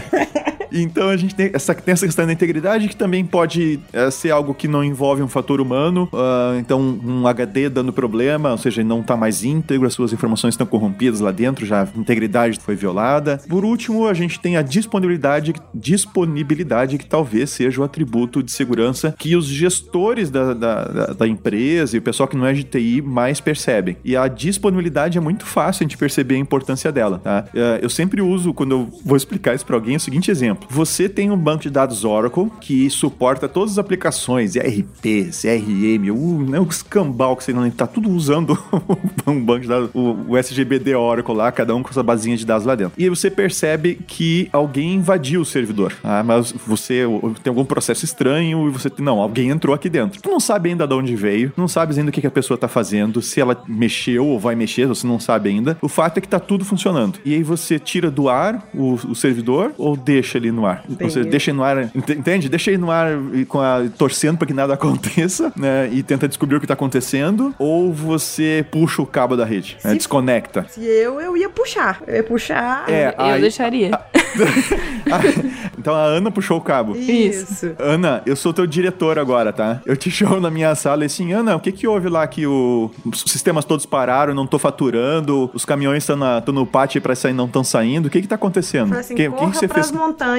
Então 0.72 1.08
a 1.08 1.16
gente 1.16 1.34
tem 1.34 1.50
essa, 1.52 1.74
tem 1.74 1.92
essa 1.92 2.06
questão 2.06 2.26
da 2.26 2.32
integridade 2.32 2.88
que 2.88 2.96
também 2.96 3.24
pode 3.24 3.78
é, 3.92 4.10
ser 4.10 4.30
algo 4.30 4.54
que 4.54 4.66
não 4.68 4.82
envolve 4.84 5.22
um 5.22 5.28
fator 5.28 5.60
humano. 5.60 6.08
ah, 6.12 6.56
então, 6.58 6.80
um 7.04 7.26
HD 7.26 7.68
dando 7.68 7.92
problema, 7.92 8.50
ou 8.52 8.58
seja, 8.58 8.82
não 8.84 9.00
está 9.00 9.16
mais 9.16 9.44
íntegro, 9.44 9.86
as 9.86 9.94
suas 9.94 10.12
informações 10.12 10.54
estão 10.54 10.66
corrompidas 10.66 11.20
lá 11.20 11.30
dentro, 11.32 11.64
já 11.66 11.82
a 11.82 11.88
integridade 11.98 12.58
foi 12.60 12.74
violada. 12.74 13.40
Por 13.48 13.64
último, 13.64 14.06
a 14.06 14.14
gente 14.14 14.38
tem 14.40 14.56
a 14.56 14.62
disponibilidade, 14.62 15.52
disponibilidade 15.74 16.98
que 16.98 17.06
talvez 17.06 17.50
seja 17.50 17.80
o 17.80 17.84
atributo 17.84 18.42
de 18.42 18.50
segurança 18.52 19.14
que 19.18 19.34
os 19.36 19.46
gestores 19.46 20.30
da, 20.30 20.54
da, 20.54 20.84
da- 21.12 21.26
empresa 21.26 21.96
e 21.96 21.98
o 21.98 22.02
pessoal 22.02 22.28
que 22.28 22.36
não 22.36 22.46
é 22.46 22.52
de 22.52 22.62
TI 22.62 23.02
mais 23.02 23.40
percebem. 23.40 23.96
E 24.04 24.16
a 24.16 24.28
disponibilidade 24.28 25.18
é 25.18 25.20
muito 25.20 25.44
fácil 25.44 25.82
a 25.82 25.84
gente 25.84 25.98
perceber 25.98 26.36
a 26.36 26.38
importância 26.38 26.92
dela, 26.92 27.18
tá? 27.18 27.44
Eh, 27.54 27.80
Eu 27.82 27.90
sempre 27.90 28.22
uso, 28.22 28.54
quando 28.54 28.72
eu 28.72 28.88
vou 29.04 29.16
explicar 29.16 29.54
isso 29.54 29.66
para 29.66 29.74
alguém, 29.74 29.94
é 29.94 29.96
o 29.96 30.00
seguinte 30.00 30.30
exemplo. 30.30 30.55
Você 30.70 31.08
tem 31.08 31.30
um 31.30 31.36
banco 31.36 31.62
de 31.62 31.70
dados 31.70 32.04
Oracle 32.04 32.50
que 32.60 32.88
suporta 32.90 33.48
todas 33.48 33.72
as 33.72 33.78
aplicações, 33.78 34.56
ERP, 34.56 35.30
CRM, 35.30 36.10
o, 36.10 36.42
né, 36.42 36.60
o 36.60 36.64
escambau 36.64 37.36
que 37.36 37.44
você 37.44 37.52
não 37.52 37.68
tá 37.70 37.86
tudo 37.86 38.10
usando 38.10 38.58
um 39.26 39.44
banco 39.44 39.62
de 39.62 39.68
dados, 39.68 39.90
o, 39.94 40.16
o 40.28 40.36
SGBD 40.36 40.94
Oracle 40.94 41.34
lá, 41.34 41.50
cada 41.52 41.74
um 41.74 41.82
com 41.82 41.92
sua 41.92 42.02
basinha 42.02 42.36
de 42.36 42.44
dados 42.44 42.66
lá 42.66 42.74
dentro. 42.74 42.94
E 42.96 43.08
você 43.08 43.30
percebe 43.30 43.98
que 44.06 44.48
alguém 44.52 44.94
invadiu 44.94 45.40
o 45.40 45.44
servidor, 45.44 45.92
ah, 46.02 46.22
mas 46.22 46.52
você 46.66 47.04
tem 47.42 47.50
algum 47.50 47.64
processo 47.64 48.04
estranho 48.04 48.68
e 48.68 48.70
você 48.70 48.90
não, 48.98 49.20
alguém 49.20 49.50
entrou 49.50 49.74
aqui 49.74 49.88
dentro. 49.88 50.20
Tu 50.20 50.30
não 50.30 50.40
sabe 50.40 50.70
ainda 50.70 50.86
de 50.86 50.94
onde 50.94 51.16
veio, 51.16 51.52
não 51.56 51.68
sabe 51.68 51.96
ainda 51.96 52.10
o 52.10 52.12
que, 52.12 52.20
que 52.20 52.26
a 52.26 52.30
pessoa 52.30 52.56
tá 52.56 52.68
fazendo, 52.68 53.20
se 53.22 53.40
ela 53.40 53.62
mexeu 53.66 54.26
ou 54.26 54.38
vai 54.38 54.54
mexer, 54.54 54.86
você 54.86 55.06
não 55.06 55.18
sabe 55.18 55.50
ainda. 55.50 55.76
O 55.80 55.88
fato 55.88 56.18
é 56.18 56.20
que 56.20 56.28
tá 56.28 56.40
tudo 56.40 56.64
funcionando. 56.64 57.18
E 57.24 57.34
aí 57.34 57.42
você 57.42 57.78
tira 57.78 58.10
do 58.10 58.28
ar 58.28 58.68
o, 58.74 58.94
o 58.94 59.14
servidor 59.14 59.72
ou 59.76 59.96
deixa 59.96 60.38
ele 60.38 60.45
no 60.52 60.66
ar? 60.66 60.82
Ou 60.88 60.96
seja, 61.08 61.20
Bem- 61.22 61.30
deixa 61.30 61.50
ele 61.50 61.56
no 61.58 61.64
ar, 61.64 61.78
ent- 61.94 62.10
entende? 62.10 62.48
Deixa 62.48 62.70
ele 62.70 62.78
no 62.78 62.90
ar 62.90 63.08
e 63.34 63.44
com 63.44 63.60
a, 63.60 63.84
torcendo 63.96 64.36
para 64.38 64.46
que 64.46 64.54
nada 64.54 64.74
aconteça, 64.74 65.52
né? 65.56 65.88
E 65.92 66.02
tenta 66.02 66.26
descobrir 66.28 66.56
o 66.56 66.60
que 66.60 66.66
tá 66.66 66.74
acontecendo, 66.74 67.54
ou 67.58 67.92
você 67.92 68.64
puxa 68.70 69.02
o 69.02 69.06
cabo 69.06 69.36
da 69.36 69.44
rede, 69.44 69.76
né? 69.84 69.90
Se- 69.90 69.96
desconecta. 69.96 70.66
Se 70.68 70.80
eu, 70.84 71.20
eu 71.20 71.36
ia 71.36 71.48
puxar. 71.48 72.00
Eu 72.06 72.16
ia 72.16 72.22
puxar. 72.24 72.84
É, 72.88 73.14
Eu 73.18 73.24
aí- 73.24 73.40
deixaria. 73.40 73.98
então 75.78 75.94
a 75.94 76.02
Ana 76.04 76.30
puxou 76.30 76.58
o 76.58 76.60
cabo. 76.60 76.96
Isso. 76.96 77.74
Ana, 77.78 78.22
eu 78.26 78.36
sou 78.36 78.52
teu 78.52 78.66
diretor 78.66 79.18
agora, 79.18 79.52
tá? 79.52 79.80
Eu 79.86 79.96
te 79.96 80.10
chamo 80.16 80.40
na 80.40 80.50
minha 80.50 80.74
sala 80.74 81.02
e 81.04 81.06
assim, 81.06 81.32
Ana, 81.32 81.56
o 81.56 81.60
que 81.60 81.72
que 81.72 81.86
houve 81.86 82.08
lá 82.08 82.26
que 82.26 82.46
o- 82.46 82.90
os 83.04 83.22
sistemas 83.26 83.64
todos 83.64 83.86
pararam, 83.86 84.34
não 84.34 84.46
tô 84.46 84.58
faturando, 84.58 85.50
os 85.54 85.64
caminhões 85.64 86.02
estão 86.08 86.52
no 86.54 86.66
pátio 86.66 87.00
pra 87.00 87.14
sair, 87.14 87.32
não 87.32 87.46
estão 87.46 87.64
saindo, 87.64 88.06
o 88.06 88.10
que 88.10 88.20
que 88.22 88.28
tá 88.28 88.34
acontecendo? 88.34 88.94
Assim, 88.96 89.14
que, 89.14 89.28
o 89.28 89.32
que 89.32 89.46
que 89.50 89.56
você 89.56 89.68
pras 89.68 89.90
fez? 89.90 89.98
montanhas. 90.00 90.35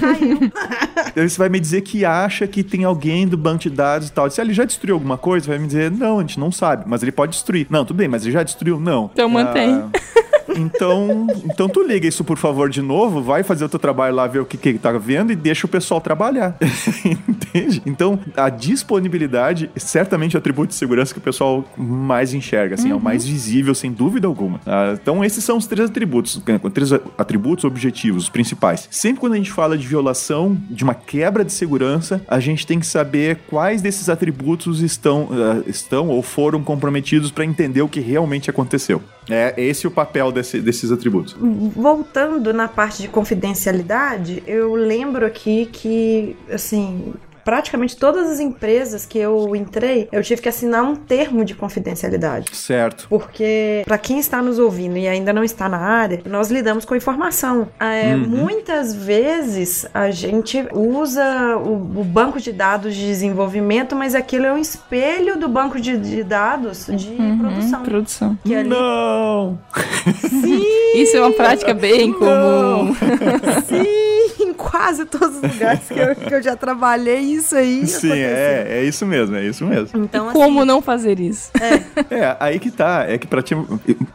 Caiu. 0.00 0.38
Aí 1.14 1.28
você 1.28 1.38
vai 1.38 1.48
me 1.48 1.60
dizer 1.60 1.82
que 1.82 2.04
acha 2.04 2.46
que 2.46 2.62
tem 2.62 2.84
alguém 2.84 3.26
do 3.26 3.36
banco 3.36 3.58
de 3.60 3.70
dados 3.70 4.08
e 4.08 4.12
tal. 4.12 4.30
Se 4.30 4.40
ele 4.40 4.52
já 4.52 4.64
destruiu 4.64 4.94
alguma 4.94 5.18
coisa, 5.18 5.48
vai 5.48 5.58
me 5.58 5.66
dizer, 5.66 5.90
não, 5.90 6.18
a 6.18 6.20
gente 6.22 6.38
não 6.40 6.50
sabe, 6.50 6.84
mas 6.86 7.02
ele 7.02 7.12
pode 7.12 7.32
destruir. 7.32 7.66
Não, 7.70 7.84
tudo 7.84 7.96
bem, 7.96 8.08
mas 8.08 8.22
ele 8.24 8.32
já 8.32 8.42
destruiu? 8.42 8.80
Não. 8.80 9.10
Então 9.12 9.28
mantém. 9.28 9.74
Ah, 9.74 9.90
Então, 10.56 11.26
então 11.44 11.68
tu 11.68 11.82
liga 11.82 12.06
isso 12.06 12.24
por 12.24 12.36
favor 12.38 12.68
de 12.68 12.82
novo, 12.82 13.22
vai 13.22 13.42
fazer 13.42 13.64
o 13.64 13.68
teu 13.68 13.78
trabalho 13.78 14.14
lá, 14.14 14.26
ver 14.26 14.40
o 14.40 14.44
que 14.44 14.56
que 14.56 14.74
tá 14.74 14.92
vendo 14.92 15.32
e 15.32 15.36
deixa 15.36 15.66
o 15.66 15.68
pessoal 15.68 16.00
trabalhar. 16.00 16.56
Entende? 17.28 17.82
Então, 17.86 18.18
a 18.36 18.48
disponibilidade 18.48 19.70
é 19.74 19.78
certamente 19.78 20.36
o 20.36 20.38
atributo 20.38 20.68
de 20.68 20.74
segurança 20.74 21.12
que 21.12 21.18
o 21.18 21.22
pessoal 21.22 21.64
mais 21.76 22.34
enxerga, 22.34 22.74
assim, 22.74 22.90
é 22.90 22.94
o 22.94 23.00
mais 23.00 23.24
visível, 23.24 23.74
sem 23.74 23.92
dúvida 23.92 24.26
alguma. 24.26 24.60
Ah, 24.66 24.94
então, 25.00 25.24
esses 25.24 25.42
são 25.44 25.56
os 25.56 25.66
três 25.66 25.88
atributos, 25.88 26.40
três 26.72 26.92
atributos 26.92 27.64
objetivos, 27.64 28.24
os 28.24 28.28
principais. 28.72 28.88
Sempre 28.90 29.20
quando 29.20 29.34
a 29.34 29.36
gente 29.36 29.52
fala 29.52 29.76
de 29.76 29.86
violação, 29.86 30.56
de 30.70 30.84
uma 30.84 30.94
quebra 30.94 31.44
de 31.44 31.52
segurança, 31.52 32.22
a 32.28 32.40
gente 32.40 32.66
tem 32.66 32.78
que 32.80 32.86
saber 32.86 33.38
quais 33.48 33.82
desses 33.82 34.08
atributos 34.08 34.80
estão, 34.80 35.28
ah, 35.32 35.62
estão 35.66 36.08
ou 36.08 36.22
foram 36.22 36.62
comprometidos 36.62 37.30
para 37.30 37.44
entender 37.44 37.82
o 37.82 37.88
que 37.88 38.00
realmente 38.00 38.50
aconteceu. 38.50 39.02
É 39.30 39.54
esse 39.56 39.86
o 39.86 39.90
papel 39.90 40.32
desse- 40.32 40.60
desses 40.60 40.90
atributos. 40.90 41.36
Voltando 41.38 42.52
na 42.52 42.66
parte 42.68 43.02
de 43.02 43.08
confidencialidade, 43.08 44.42
eu 44.46 44.74
lembro 44.74 45.24
aqui 45.24 45.68
que, 45.70 46.36
assim, 46.50 47.12
praticamente 47.44 47.96
todas 47.96 48.30
as 48.30 48.40
empresas 48.40 49.04
que 49.06 49.18
eu 49.18 49.54
entrei, 49.56 50.08
eu 50.12 50.22
tive 50.22 50.40
que 50.42 50.48
assinar 50.48 50.82
um 50.84 50.94
termo 50.96 51.44
de 51.44 51.54
confidencialidade. 51.54 52.54
Certo. 52.56 53.06
Porque, 53.08 53.82
para 53.84 53.98
quem 53.98 54.18
está 54.18 54.40
nos 54.42 54.58
ouvindo 54.58 54.96
e 54.96 55.06
ainda 55.08 55.32
não 55.32 55.42
está 55.44 55.68
na 55.68 55.78
área, 55.78 56.20
nós 56.24 56.50
lidamos 56.50 56.84
com 56.84 56.94
informação. 56.96 57.68
É, 57.80 58.12
Uhum. 58.14 58.28
Muitas 58.28 58.94
vezes 58.94 59.86
a 59.94 60.10
gente 60.10 60.64
usa 60.72 61.56
o, 61.56 62.00
o 62.00 62.04
banco 62.04 62.40
de 62.40 62.52
dados 62.52 62.94
de 62.94 63.06
desenvolvimento, 63.06 63.94
mas 63.96 64.14
aquilo 64.14 64.46
é 64.46 64.52
um 64.52 64.58
espelho 64.58 65.36
do 65.38 65.48
banco 65.48 65.80
de, 65.80 65.96
de 65.96 66.22
dados 66.22 66.86
de 66.86 67.08
Uhum, 67.10 67.38
produção. 67.38 67.82
produção. 67.82 68.38
Que 68.44 68.54
ali 68.54 68.68
Não! 68.68 69.58
Isso 70.94 71.16
é 71.16 71.20
uma 71.20 71.32
prática 71.32 71.72
bem 71.74 72.12
comum. 72.12 72.94
Sim, 73.66 74.44
em 74.44 74.52
quase 74.52 75.04
todos 75.04 75.36
os 75.36 75.42
lugares 75.42 75.80
que 75.88 75.98
eu, 75.98 76.14
que 76.14 76.34
eu 76.34 76.42
já 76.42 76.56
trabalhei, 76.56 77.31
isso 77.36 77.54
aí. 77.56 77.86
Sim, 77.86 78.06
aconteceu. 78.08 78.14
é, 78.16 78.66
é 78.70 78.84
isso 78.84 79.06
mesmo, 79.06 79.36
é 79.36 79.44
isso 79.44 79.64
mesmo. 79.66 80.02
Então, 80.04 80.32
Como 80.32 80.58
assim, 80.60 80.66
não 80.68 80.82
fazer 80.82 81.18
isso? 81.20 81.50
É, 82.10 82.36
aí 82.40 82.58
que 82.58 82.70
tá. 82.70 83.04
É 83.08 83.16
que 83.16 83.26
pra 83.26 83.42
ti. 83.42 83.54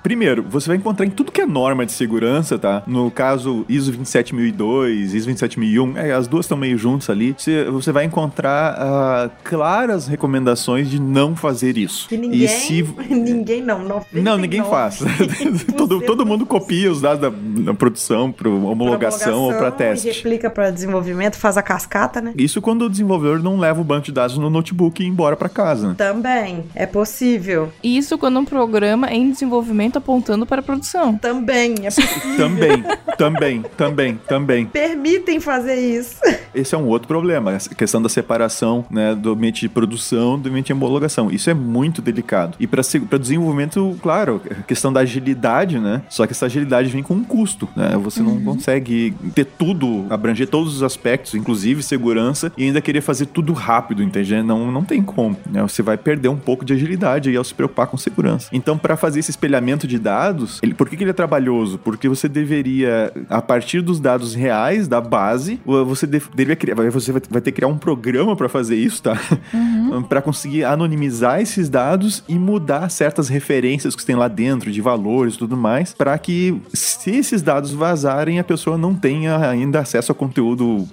Primeiro, 0.04 0.44
você 0.48 0.68
vai 0.68 0.78
encontrar 0.78 1.06
em 1.06 1.10
tudo 1.10 1.32
que 1.32 1.42
é 1.42 1.46
norma 1.46 1.86
de 1.86 1.92
segurança, 1.92 2.58
tá? 2.60 2.84
No 2.86 3.10
caso 3.10 3.66
ISO 3.68 3.92
27002, 3.92 5.14
ISO 5.14 5.26
27001, 5.28 5.98
é, 5.98 6.12
as 6.14 6.28
duas 6.28 6.46
estão 6.46 6.58
meio 6.58 6.78
juntas 6.78 7.10
ali. 7.10 7.36
Você, 7.38 7.66
você 7.66 7.92
vai 7.92 8.06
encontrar 8.06 8.76
ah, 8.78 9.30
claras 9.44 10.08
recomendações 10.08 10.90
de 10.90 11.02
não 11.02 11.36
fazer 11.36 11.78
isso. 11.78 12.08
que 12.08 12.18
ninguém, 12.18 12.44
E 12.44 12.48
se. 12.48 12.84
ninguém 13.10 13.62
não, 13.64 13.80
99, 13.80 14.22
Não, 14.22 14.38
ninguém 14.38 14.64
faz. 14.64 15.00
todo, 15.76 16.02
todo 16.02 16.26
mundo 16.26 16.46
copia 16.46 16.92
os 16.92 17.02
dados 17.02 17.22
da, 17.22 17.30
da 17.64 17.74
produção 17.74 18.32
para 18.32 18.50
homologação 18.50 19.42
ou 19.44 19.54
para 19.54 19.68
E 19.70 19.72
teste. 19.72 20.08
replica 20.12 20.50
para 20.50 20.70
desenvolvimento, 20.72 21.36
faz 21.36 21.58
a 21.58 21.62
cascata, 21.62 22.22
né? 22.22 22.34
Isso 22.38 22.62
quando 22.62 22.84
o 22.84 22.90
desenvolvedor 23.08 23.42
não 23.42 23.58
leva 23.58 23.80
o 23.80 23.84
banco 23.84 24.06
de 24.06 24.12
dados 24.12 24.38
no 24.38 24.50
notebook 24.50 25.02
e 25.02 25.06
ir 25.06 25.10
embora 25.10 25.36
para 25.36 25.48
casa. 25.50 25.96
Também, 25.96 26.66
é 26.76 26.86
possível. 26.86 27.72
Isso 27.84 28.18
quando 28.18 28.40
um 28.40 28.46
programa 28.46 29.08
é 29.08 29.16
em 29.16 29.32
desenvolvimento 29.32 29.98
apontando 29.98 30.46
para 30.46 30.60
a 30.60 30.64
produção. 30.64 31.18
Também, 31.18 31.76
é 31.84 31.90
possível. 31.92 32.38
também, 32.38 32.84
também, 33.18 33.66
também, 33.78 34.20
também. 34.28 34.66
Permitem 34.66 35.40
fazer 35.40 35.76
isso. 35.76 36.18
Esse 36.54 36.76
é 36.76 36.78
um 36.78 36.88
outro 36.88 37.08
problema, 37.08 37.56
a 37.56 37.76
questão 37.76 38.02
da 38.02 38.10
separação 38.10 38.86
né, 38.90 39.16
do 39.16 39.32
ambiente 39.32 39.62
de 39.62 39.70
produção 39.70 40.40
do 40.40 40.50
ambiente 40.50 40.68
de 40.68 40.74
homologação. 40.74 41.32
Isso 41.32 41.50
é 41.50 41.54
muito 41.54 42.02
delicado. 42.02 42.58
E 42.60 42.68
para 42.68 42.82
desenvolvimento, 43.20 43.98
claro, 44.02 44.42
a 44.50 44.64
questão 44.64 44.92
da 44.92 45.02
agilidade, 45.02 45.80
né? 45.80 46.02
Só 46.10 46.26
que 46.26 46.34
essa 46.34 46.46
agilidade 46.46 46.90
vem 46.90 47.04
com 47.04 47.14
um 47.14 47.24
custo, 47.24 47.70
né? 47.76 47.98
Você 48.04 48.22
não 48.22 48.34
uhum. 48.34 48.44
consegue 48.44 49.14
ter 49.34 49.46
tudo, 49.46 50.06
abranger 50.10 50.48
todos 50.48 50.76
os 50.76 50.84
aspectos, 50.84 51.36
inclusive 51.36 51.84
segurança, 51.84 52.52
e 52.58 52.64
ainda 52.64 52.82
querer 52.82 52.97
fazer 53.02 53.28
tudo 53.28 53.54
rápido, 53.54 54.04
entende? 54.04 54.42
Não, 54.42 54.72
não 54.72 54.84
tem 54.84 55.02
como. 55.02 55.38
Né? 55.50 55.62
Você 55.62 55.82
vai 55.82 55.98
perder 55.98 56.30
um 56.30 56.38
pouco 56.38 56.66
de 56.66 56.74
agilidade 56.74 57.30
aí 57.30 57.36
ao 57.36 57.44
se 57.44 57.54
preocupar 57.54 57.88
com 57.88 57.98
segurança. 57.98 58.50
Então, 58.52 58.78
para 58.78 58.96
fazer 58.96 59.20
esse 59.20 59.32
espelhamento 59.32 59.88
de 59.88 60.00
dados, 60.00 60.60
ele, 60.62 60.74
por 60.74 60.90
que, 60.90 60.98
que 60.98 61.04
ele 61.04 61.12
é 61.12 61.14
trabalhoso? 61.14 61.78
Porque 61.78 62.08
você 62.08 62.28
deveria, 62.28 63.12
a 63.30 63.42
partir 63.42 63.82
dos 63.82 64.00
dados 64.00 64.36
reais 64.36 64.88
da 64.88 65.02
base, 65.02 65.60
você 65.66 66.06
deveria 66.08 66.56
criar, 66.56 66.76
você 66.76 67.12
vai, 67.12 67.22
vai 67.30 67.42
ter 67.42 67.52
que 67.52 67.58
criar 67.58 67.68
um 67.68 67.78
programa 67.78 68.36
para 68.36 68.48
fazer 68.48 68.76
isso, 68.76 69.02
tá? 69.02 69.20
Uhum. 69.54 70.04
para 70.08 70.22
conseguir 70.22 70.64
anonimizar 70.64 71.42
esses 71.42 71.70
dados 71.70 72.24
e 72.28 72.38
mudar 72.38 72.90
certas 72.90 73.30
referências 73.30 73.96
que 73.96 74.06
tem 74.06 74.16
lá 74.16 74.28
dentro 74.28 74.72
de 74.72 74.82
valores 74.82 75.36
e 75.36 75.38
tudo 75.38 75.58
mais, 75.58 75.94
para 75.94 76.18
que 76.18 76.62
se 76.74 77.12
esses 77.12 77.42
dados 77.42 77.72
vazarem, 77.72 78.40
a 78.40 78.44
pessoa 78.44 78.78
não 78.78 78.94
tenha 78.94 79.38
ainda 79.38 79.80
acesso 79.80 80.12
ao 80.12 80.16
conteúdo 80.16 80.78
uh, 80.78 80.88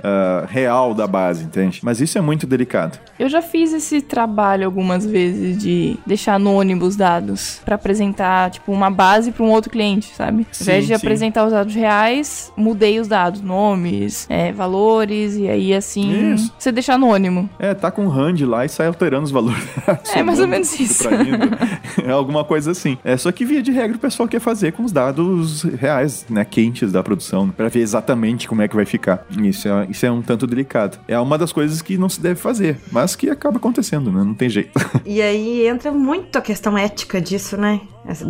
real 0.48 0.94
da 0.94 1.06
base, 1.06 1.44
entende? 1.44 1.80
Mas 1.82 1.93
isso 2.00 2.18
é 2.18 2.20
muito 2.20 2.46
delicado. 2.46 2.98
Eu 3.18 3.28
já 3.28 3.42
fiz 3.42 3.72
esse 3.72 4.00
trabalho 4.00 4.66
algumas 4.66 5.04
vezes 5.06 5.58
de 5.58 5.96
deixar 6.06 6.34
anônimo 6.34 6.84
os 6.84 6.96
dados 6.96 7.60
para 7.64 7.74
apresentar, 7.74 8.50
tipo, 8.50 8.72
uma 8.72 8.90
base 8.90 9.32
para 9.32 9.44
um 9.44 9.50
outro 9.50 9.70
cliente, 9.70 10.14
sabe? 10.14 10.46
Sim, 10.50 10.64
Ao 10.64 10.76
invés 10.76 10.86
de 10.86 10.88
sim. 10.88 10.94
apresentar 10.94 11.44
os 11.46 11.52
dados 11.52 11.74
reais, 11.74 12.52
mudei 12.56 12.98
os 13.00 13.08
dados, 13.08 13.40
nomes, 13.40 14.26
é, 14.28 14.52
valores, 14.52 15.36
e 15.36 15.48
aí 15.48 15.74
assim, 15.74 16.34
isso. 16.34 16.52
você 16.58 16.72
deixa 16.72 16.94
anônimo. 16.94 17.48
É, 17.58 17.74
tá 17.74 17.90
com 17.90 18.06
o 18.06 18.10
hand 18.10 18.44
lá 18.46 18.64
e 18.64 18.68
sai 18.68 18.86
alterando 18.86 19.24
os 19.24 19.30
valores. 19.30 19.64
é 20.14 20.22
mais 20.22 20.40
ou 20.40 20.48
menos 20.48 20.78
isso. 20.78 21.08
é 22.04 22.10
alguma 22.10 22.44
coisa 22.44 22.70
assim. 22.70 22.98
É 23.04 23.16
só 23.16 23.30
que 23.32 23.44
via 23.44 23.62
de 23.62 23.70
regra 23.72 23.96
o 23.96 24.00
pessoal 24.00 24.28
quer 24.28 24.40
fazer 24.40 24.72
com 24.72 24.84
os 24.84 24.92
dados 24.92 25.62
reais, 25.62 26.26
né, 26.28 26.44
quentes 26.44 26.92
da 26.92 27.02
produção, 27.02 27.48
para 27.50 27.68
ver 27.68 27.80
exatamente 27.80 28.48
como 28.48 28.62
é 28.62 28.68
que 28.68 28.76
vai 28.76 28.84
ficar. 28.84 29.26
Isso 29.42 29.68
é, 29.68 29.86
isso 29.90 30.06
é 30.06 30.10
um 30.10 30.22
tanto 30.22 30.46
delicado. 30.46 30.98
É 31.06 31.18
uma 31.18 31.38
das 31.38 31.52
coisas 31.52 31.82
que 31.84 31.98
não 31.98 32.08
se 32.08 32.20
deve 32.20 32.40
fazer, 32.40 32.78
mas 32.90 33.14
que 33.14 33.30
acaba 33.30 33.58
acontecendo, 33.58 34.10
né? 34.10 34.24
Não 34.24 34.34
tem 34.34 34.48
jeito. 34.48 34.72
E 35.04 35.20
aí 35.20 35.66
entra 35.66 35.92
muito 35.92 36.36
a 36.36 36.40
questão 36.40 36.76
ética 36.76 37.20
disso, 37.20 37.56
né? 37.56 37.80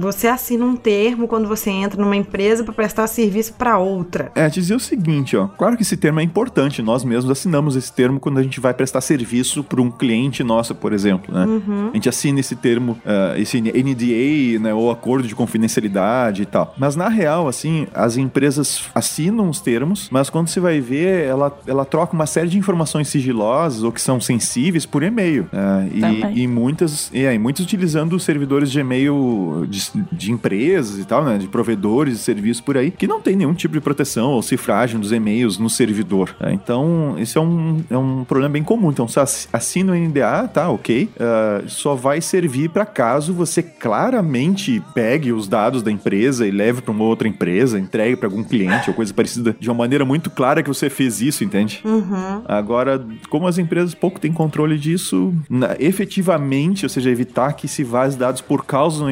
Você 0.00 0.28
assina 0.28 0.64
um 0.64 0.76
termo 0.76 1.26
quando 1.26 1.48
você 1.48 1.70
entra 1.70 2.00
numa 2.00 2.16
empresa 2.16 2.62
para 2.62 2.72
prestar 2.72 3.06
serviço 3.06 3.54
para 3.54 3.78
outra. 3.78 4.30
É, 4.34 4.48
dizer 4.48 4.74
o 4.74 4.80
seguinte, 4.80 5.36
ó. 5.36 5.48
Claro 5.48 5.76
que 5.76 5.82
esse 5.82 5.96
termo 5.96 6.20
é 6.20 6.22
importante, 6.22 6.80
nós 6.80 7.04
mesmos 7.04 7.30
assinamos 7.30 7.76
esse 7.76 7.92
termo 7.92 8.20
quando 8.20 8.38
a 8.38 8.42
gente 8.42 8.60
vai 8.60 8.72
prestar 8.72 9.00
serviço 9.00 9.64
para 9.64 9.80
um 9.80 9.90
cliente 9.90 10.44
nosso, 10.44 10.74
por 10.74 10.92
exemplo, 10.92 11.34
né? 11.34 11.44
Uhum. 11.44 11.90
A 11.90 11.94
gente 11.94 12.08
assina 12.08 12.40
esse 12.40 12.54
termo, 12.54 12.92
uh, 13.04 13.36
esse 13.36 13.60
NDA, 13.60 14.60
né, 14.60 14.72
ou 14.72 14.90
acordo 14.90 15.26
de 15.26 15.34
confidencialidade 15.34 16.42
e 16.42 16.46
tal. 16.46 16.74
Mas 16.78 16.94
na 16.96 17.08
real, 17.08 17.48
assim, 17.48 17.86
as 17.92 18.16
empresas 18.16 18.84
assinam 18.94 19.48
os 19.48 19.60
termos, 19.60 20.08
mas 20.10 20.30
quando 20.30 20.48
você 20.48 20.60
vai 20.60 20.80
ver, 20.80 21.24
ela, 21.24 21.56
ela 21.66 21.84
troca 21.84 22.14
uma 22.14 22.26
série 22.26 22.48
de 22.48 22.58
informações 22.58 23.08
sigilosas 23.08 23.82
ou 23.82 23.90
que 23.90 24.00
são 24.00 24.20
sensíveis 24.20 24.86
por 24.86 25.02
e-mail. 25.02 25.44
Uh, 25.44 26.34
e, 26.34 26.42
e, 26.42 26.46
muitas, 26.46 27.10
e, 27.12 27.22
e 27.24 27.38
muitas 27.38 27.64
utilizando 27.64 28.18
servidores 28.20 28.70
de 28.70 28.80
e-mail 28.80 29.63
de, 29.66 29.82
de, 30.12 30.32
empresas 30.32 30.98
e 30.98 31.04
tal, 31.04 31.24
né? 31.24 31.38
De 31.38 31.48
provedores 31.48 32.14
de 32.14 32.20
serviços 32.20 32.60
por 32.60 32.76
aí, 32.76 32.90
que 32.90 33.06
não 33.06 33.20
tem 33.20 33.36
nenhum 33.36 33.54
tipo 33.54 33.74
de 33.74 33.80
proteção 33.80 34.30
ou 34.30 34.42
cifragem 34.42 34.98
dos 34.98 35.12
e-mails 35.12 35.58
no 35.58 35.70
servidor. 35.70 36.34
Né? 36.40 36.52
Então, 36.52 37.16
esse 37.18 37.36
é 37.36 37.40
um, 37.40 37.82
é 37.90 37.96
um 37.96 38.24
problema 38.24 38.52
bem 38.52 38.62
comum. 38.62 38.90
Então, 38.90 39.06
você 39.06 39.20
assina 39.52 39.92
o 39.92 39.94
NDA, 39.94 40.48
tá, 40.52 40.68
ok. 40.68 41.08
Uh, 41.14 41.68
só 41.68 41.94
vai 41.94 42.20
servir 42.20 42.70
para 42.70 42.86
caso 42.86 43.32
você 43.32 43.62
claramente 43.62 44.82
pegue 44.94 45.32
os 45.32 45.48
dados 45.48 45.82
da 45.82 45.90
empresa 45.90 46.46
e 46.46 46.50
leve 46.50 46.82
para 46.82 46.92
uma 46.92 47.04
outra 47.04 47.28
empresa, 47.28 47.78
entregue 47.78 48.16
para 48.16 48.28
algum 48.28 48.42
cliente 48.42 48.88
ou 48.88 48.94
coisa 48.94 49.12
parecida, 49.12 49.56
de 49.58 49.68
uma 49.68 49.74
maneira 49.74 50.04
muito 50.04 50.30
clara 50.30 50.62
que 50.62 50.68
você 50.68 50.88
fez 50.88 51.20
isso, 51.20 51.44
entende? 51.44 51.80
Uhum. 51.84 52.42
Agora, 52.46 53.04
como 53.28 53.46
as 53.46 53.58
empresas 53.58 53.94
pouco 53.94 54.20
têm 54.20 54.32
controle 54.32 54.78
disso, 54.78 55.34
na, 55.48 55.76
efetivamente, 55.78 56.84
ou 56.84 56.88
seja, 56.88 57.10
evitar 57.10 57.52
que 57.54 57.68
se 57.68 57.84
vaze 57.84 58.16
dados 58.16 58.40
por 58.40 58.64
causa 58.64 58.98
do 58.98 59.10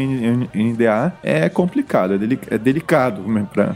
NDA 0.54 1.12
é 1.22 1.48
complicado, 1.48 2.14
é, 2.14 2.18
delic 2.18 2.46
é 2.50 2.58
delicado, 2.58 3.24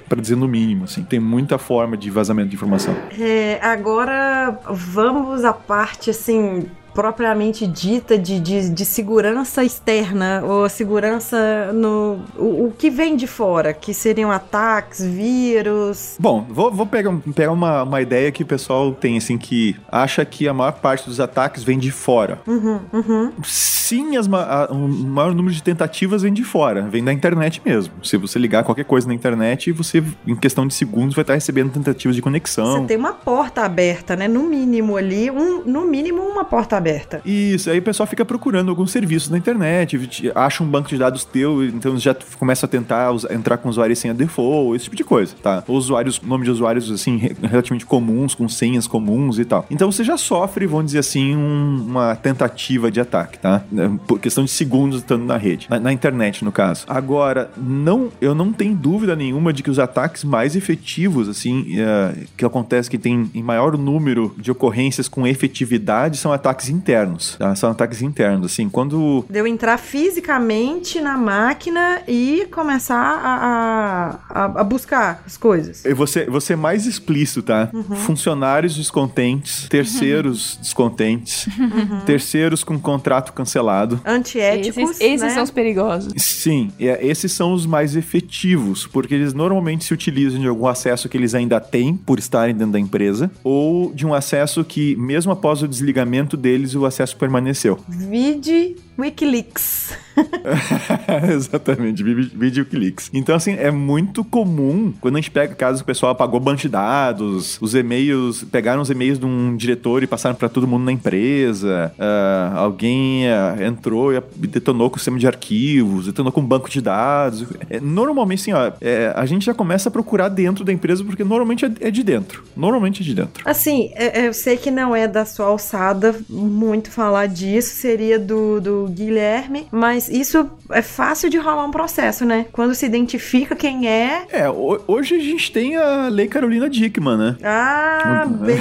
para 0.08 0.20
dizer 0.20 0.36
no 0.36 0.48
mínimo. 0.48 0.84
Assim. 0.84 1.02
Tem 1.02 1.20
muita 1.20 1.58
forma 1.58 1.96
de 1.96 2.10
vazamento 2.10 2.48
de 2.48 2.56
informação. 2.56 2.94
É, 3.18 3.58
agora 3.62 4.58
vamos 4.70 5.44
à 5.44 5.52
parte 5.52 6.10
assim 6.10 6.68
propriamente 6.96 7.66
dita 7.66 8.16
de, 8.16 8.40
de, 8.40 8.70
de, 8.70 8.84
segurança 8.86 9.62
externa 9.62 10.42
ou 10.42 10.66
segurança 10.66 11.70
no. 11.70 12.20
O, 12.38 12.68
o, 12.68 12.74
que 12.76 12.88
vem 12.88 13.14
de 13.16 13.26
fora, 13.26 13.74
que 13.74 13.92
seriam 13.92 14.32
ataques, 14.32 15.04
vírus. 15.04 16.16
Bom, 16.18 16.46
vou, 16.48 16.72
vou 16.72 16.86
pegar, 16.86 17.14
pegar 17.34 17.52
uma, 17.52 17.82
uma 17.82 18.00
ideia 18.00 18.32
que 18.32 18.42
o 18.42 18.46
pessoal 18.46 18.92
tem, 18.92 19.18
assim, 19.18 19.36
que 19.36 19.76
acha 19.92 20.24
que 20.24 20.48
a 20.48 20.54
maior 20.54 20.72
parte 20.72 21.06
dos 21.06 21.20
ataques 21.20 21.62
vem 21.62 21.78
de 21.78 21.90
fora. 21.90 22.40
Uhum, 22.46 22.80
uhum. 22.90 23.32
Sim, 23.44 24.16
as, 24.16 24.26
a, 24.32 24.68
o 24.72 24.88
maior 24.88 25.34
número 25.34 25.54
de 25.54 25.62
tentativas 25.62 26.22
vem 26.22 26.32
de 26.32 26.44
fora, 26.44 26.80
vem 26.80 27.04
da 27.04 27.12
internet 27.12 27.60
mesmo. 27.62 27.92
Se 28.02 28.16
você 28.16 28.38
ligar 28.38 28.64
qualquer 28.64 28.86
coisa 28.86 29.06
na 29.06 29.12
internet, 29.12 29.70
você, 29.70 30.02
em 30.26 30.34
questão 30.34 30.66
de 30.66 30.72
segundos, 30.72 31.14
vai 31.14 31.22
estar 31.22 31.34
recebendo 31.34 31.72
tentativas 31.72 32.16
de 32.16 32.22
conexão. 32.22 32.80
Você 32.80 32.86
tem 32.86 32.96
uma 32.96 33.12
porta 33.12 33.60
aberta, 33.60 34.16
né? 34.16 34.26
No 34.26 34.44
mínimo 34.44 34.96
ali, 34.96 35.30
um, 35.30 35.62
no 35.62 35.84
mínimo 35.84 36.22
uma 36.22 36.44
porta 36.44 36.78
aberta 36.78 36.85
aberta. 36.86 37.20
Isso, 37.24 37.68
aí 37.68 37.78
o 37.78 37.82
pessoal 37.82 38.06
fica 38.06 38.24
procurando 38.24 38.68
alguns 38.68 38.92
serviços 38.92 39.28
na 39.28 39.36
internet, 39.36 39.98
acha 40.34 40.62
um 40.62 40.66
banco 40.66 40.88
de 40.88 40.96
dados 40.96 41.24
teu, 41.24 41.64
então 41.64 41.98
já 41.98 42.14
começa 42.38 42.66
a 42.66 42.68
tentar 42.68 43.12
entrar 43.30 43.56
com 43.56 43.68
usuário 43.68 43.96
sem 43.96 44.10
a 44.10 44.14
default, 44.14 44.76
esse 44.76 44.84
tipo 44.84 44.96
de 44.96 45.04
coisa, 45.04 45.34
tá? 45.42 45.64
Usuários, 45.66 46.20
nome 46.22 46.44
de 46.44 46.50
usuários, 46.50 46.90
assim, 46.90 47.16
relativamente 47.42 47.84
comuns, 47.84 48.34
com 48.34 48.48
senhas 48.48 48.86
comuns 48.86 49.38
e 49.38 49.44
tal. 49.44 49.66
Então 49.70 49.90
você 49.90 50.04
já 50.04 50.16
sofre, 50.16 50.66
vamos 50.66 50.86
dizer 50.86 51.00
assim, 51.00 51.36
um, 51.36 51.84
uma 51.86 52.14
tentativa 52.14 52.90
de 52.90 53.00
ataque, 53.00 53.38
tá? 53.38 53.64
É, 53.76 53.90
por 54.06 54.20
questão 54.20 54.44
de 54.44 54.50
segundos 54.50 55.00
estando 55.00 55.24
na 55.24 55.36
rede, 55.36 55.66
na, 55.68 55.80
na 55.80 55.92
internet, 55.92 56.44
no 56.44 56.52
caso. 56.52 56.84
Agora, 56.86 57.50
não, 57.56 58.10
eu 58.20 58.34
não 58.34 58.52
tenho 58.52 58.74
dúvida 58.74 59.16
nenhuma 59.16 59.52
de 59.52 59.62
que 59.62 59.70
os 59.70 59.78
ataques 59.78 60.22
mais 60.22 60.54
efetivos, 60.54 61.28
assim, 61.28 61.76
uh, 61.80 62.26
que 62.36 62.44
acontece 62.44 62.88
que 62.88 62.98
tem 62.98 63.30
em 63.34 63.42
maior 63.42 63.76
número 63.76 64.34
de 64.38 64.50
ocorrências 64.50 65.08
com 65.08 65.26
efetividade 65.26 66.18
são 66.18 66.32
ataques 66.32 66.68
internos, 66.76 67.36
tá? 67.38 67.54
São 67.54 67.70
ataques 67.70 68.02
internos, 68.02 68.52
assim, 68.52 68.68
quando... 68.68 69.24
Deu 69.28 69.46
entrar 69.46 69.78
fisicamente 69.78 71.00
na 71.00 71.16
máquina 71.16 72.02
e 72.06 72.46
começar 72.50 72.96
a, 72.96 74.18
a, 74.28 74.44
a 74.60 74.64
buscar 74.64 75.22
as 75.26 75.36
coisas. 75.36 75.84
E 75.84 75.94
você, 75.94 76.26
você 76.26 76.52
é 76.52 76.56
mais 76.56 76.86
explícito, 76.86 77.42
tá? 77.42 77.70
Uhum. 77.72 77.96
Funcionários 77.96 78.76
descontentes, 78.76 79.68
terceiros 79.68 80.54
uhum. 80.54 80.60
descontentes, 80.60 81.46
uhum. 81.58 82.00
terceiros 82.04 82.62
com 82.62 82.78
contrato 82.78 83.32
cancelado. 83.32 84.00
Antiéticos, 84.04 84.76
Esses, 84.76 85.00
esses 85.00 85.22
né? 85.22 85.30
são 85.30 85.42
os 85.42 85.50
perigosos. 85.50 86.12
Sim, 86.16 86.70
é, 86.78 87.04
esses 87.06 87.32
são 87.32 87.52
os 87.52 87.66
mais 87.66 87.96
efetivos, 87.96 88.86
porque 88.86 89.14
eles 89.14 89.32
normalmente 89.32 89.84
se 89.84 89.94
utilizam 89.94 90.40
de 90.40 90.48
algum 90.48 90.66
acesso 90.66 91.08
que 91.08 91.16
eles 91.16 91.34
ainda 91.34 91.60
têm 91.60 91.96
por 91.96 92.18
estarem 92.18 92.54
dentro 92.54 92.72
da 92.72 92.80
empresa, 92.80 93.30
ou 93.42 93.92
de 93.92 94.06
um 94.06 94.14
acesso 94.14 94.64
que, 94.64 94.96
mesmo 94.96 95.32
após 95.32 95.62
o 95.62 95.68
desligamento 95.68 96.36
deles, 96.36 96.65
deles 96.66 96.74
o 96.74 96.84
acesso 96.84 97.16
permaneceu. 97.16 97.78
Vide 97.88 98.76
Wikileaks. 98.98 99.94
Exatamente, 101.30 102.02
vídeo 102.02 102.62
Wikileaks. 102.62 103.10
Então, 103.12 103.34
assim, 103.34 103.54
é 103.54 103.70
muito 103.70 104.24
comum 104.24 104.92
quando 105.00 105.16
a 105.16 105.20
gente 105.20 105.30
pega 105.30 105.54
casos 105.54 105.80
que 105.80 105.84
o 105.84 105.86
pessoal 105.86 106.12
apagou 106.12 106.40
banco 106.40 106.60
de 106.60 106.68
dados, 106.68 107.58
os 107.60 107.74
e-mails, 107.74 108.44
pegaram 108.44 108.80
os 108.80 108.88
e-mails 108.88 109.18
de 109.18 109.26
um 109.26 109.56
diretor 109.56 110.02
e 110.02 110.06
passaram 110.06 110.34
para 110.34 110.48
todo 110.48 110.66
mundo 110.66 110.84
na 110.84 110.92
empresa, 110.92 111.92
uh, 111.98 112.58
alguém 112.58 113.24
uh, 113.26 113.62
entrou 113.62 114.14
e 114.14 114.20
detonou 114.46 114.88
com 114.88 114.96
o 114.96 114.98
sistema 114.98 115.18
de 115.18 115.26
arquivos, 115.26 116.06
detonou 116.06 116.32
com 116.32 116.42
banco 116.42 116.70
de 116.70 116.80
dados. 116.80 117.44
É, 117.68 117.78
normalmente, 117.80 118.40
assim, 118.40 118.52
ó, 118.52 118.72
é, 118.80 119.12
a 119.14 119.26
gente 119.26 119.44
já 119.44 119.52
começa 119.52 119.88
a 119.88 119.92
procurar 119.92 120.28
dentro 120.28 120.64
da 120.64 120.72
empresa 120.72 121.04
porque 121.04 121.24
normalmente 121.24 121.64
é, 121.64 121.70
é 121.80 121.90
de 121.90 122.02
dentro. 122.02 122.44
Normalmente 122.56 123.02
é 123.02 123.04
de 123.04 123.14
dentro. 123.14 123.42
Assim, 123.44 123.90
é, 123.94 124.26
eu 124.26 124.32
sei 124.32 124.56
que 124.56 124.70
não 124.70 124.96
é 124.96 125.06
da 125.06 125.24
sua 125.24 125.46
alçada 125.46 126.14
muito 126.28 126.90
falar 126.90 127.26
disso, 127.26 127.74
seria 127.74 128.18
do, 128.18 128.60
do 128.60 128.85
do 128.86 128.92
Guilherme, 128.92 129.66
mas 129.70 130.08
isso 130.08 130.48
é 130.70 130.82
fácil 130.82 131.28
de 131.28 131.38
rolar 131.38 131.64
um 131.64 131.70
processo, 131.70 132.24
né? 132.24 132.46
Quando 132.52 132.74
se 132.74 132.86
identifica 132.86 133.54
quem 133.54 133.88
é. 133.88 134.26
É, 134.30 134.48
hoje 134.50 135.16
a 135.16 135.20
gente 135.20 135.50
tem 135.52 135.76
a 135.76 136.08
Lei 136.08 136.28
Carolina 136.28 136.68
Dickman, 136.68 137.16
né? 137.16 137.36
Ah, 137.42 138.24
bem 138.28 138.60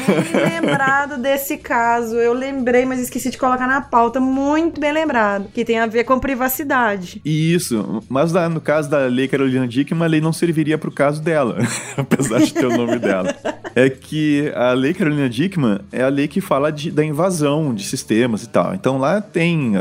lembrado 0.62 1.18
desse 1.18 1.58
caso. 1.58 2.16
Eu 2.16 2.34
lembrei, 2.34 2.86
mas 2.86 3.00
esqueci 3.00 3.30
de 3.30 3.38
colocar 3.38 3.68
na 3.68 3.82
pauta. 3.82 4.20
Muito 4.20 4.80
bem 4.80 4.92
lembrado. 4.92 5.48
Que 5.54 5.66
tem 5.66 5.80
a 5.80 5.86
ver 5.86 6.04
com 6.04 6.20
privacidade. 6.20 7.22
Isso, 7.24 8.04
mas 8.10 8.34
no 8.34 8.62
caso 8.62 8.90
da 8.90 9.06
Lei 9.06 9.28
Carolina 9.28 9.68
Dickman, 9.68 10.06
a 10.06 10.08
lei 10.08 10.22
não 10.22 10.34
serviria 10.34 10.78
pro 10.78 10.92
caso 10.92 11.22
dela, 11.22 11.58
apesar 11.98 12.40
de 12.40 12.54
ter 12.54 12.66
o 12.66 12.78
nome 12.78 13.00
dela. 13.00 13.36
É 13.78 13.90
que 13.90 14.54
a 14.56 14.72
Lei 14.72 14.94
Carolina 14.94 15.28
Dickman 15.28 15.80
é 15.92 16.02
a 16.02 16.08
lei 16.08 16.30
que 16.30 16.40
fala 16.40 16.72
de, 16.72 16.90
da 16.90 17.04
invasão 17.04 17.76
de 17.76 17.84
sistemas 17.84 18.42
e 18.42 18.48
tal. 18.48 18.74
Então 18.74 18.98
lá 18.98 19.20
tem 19.20 19.74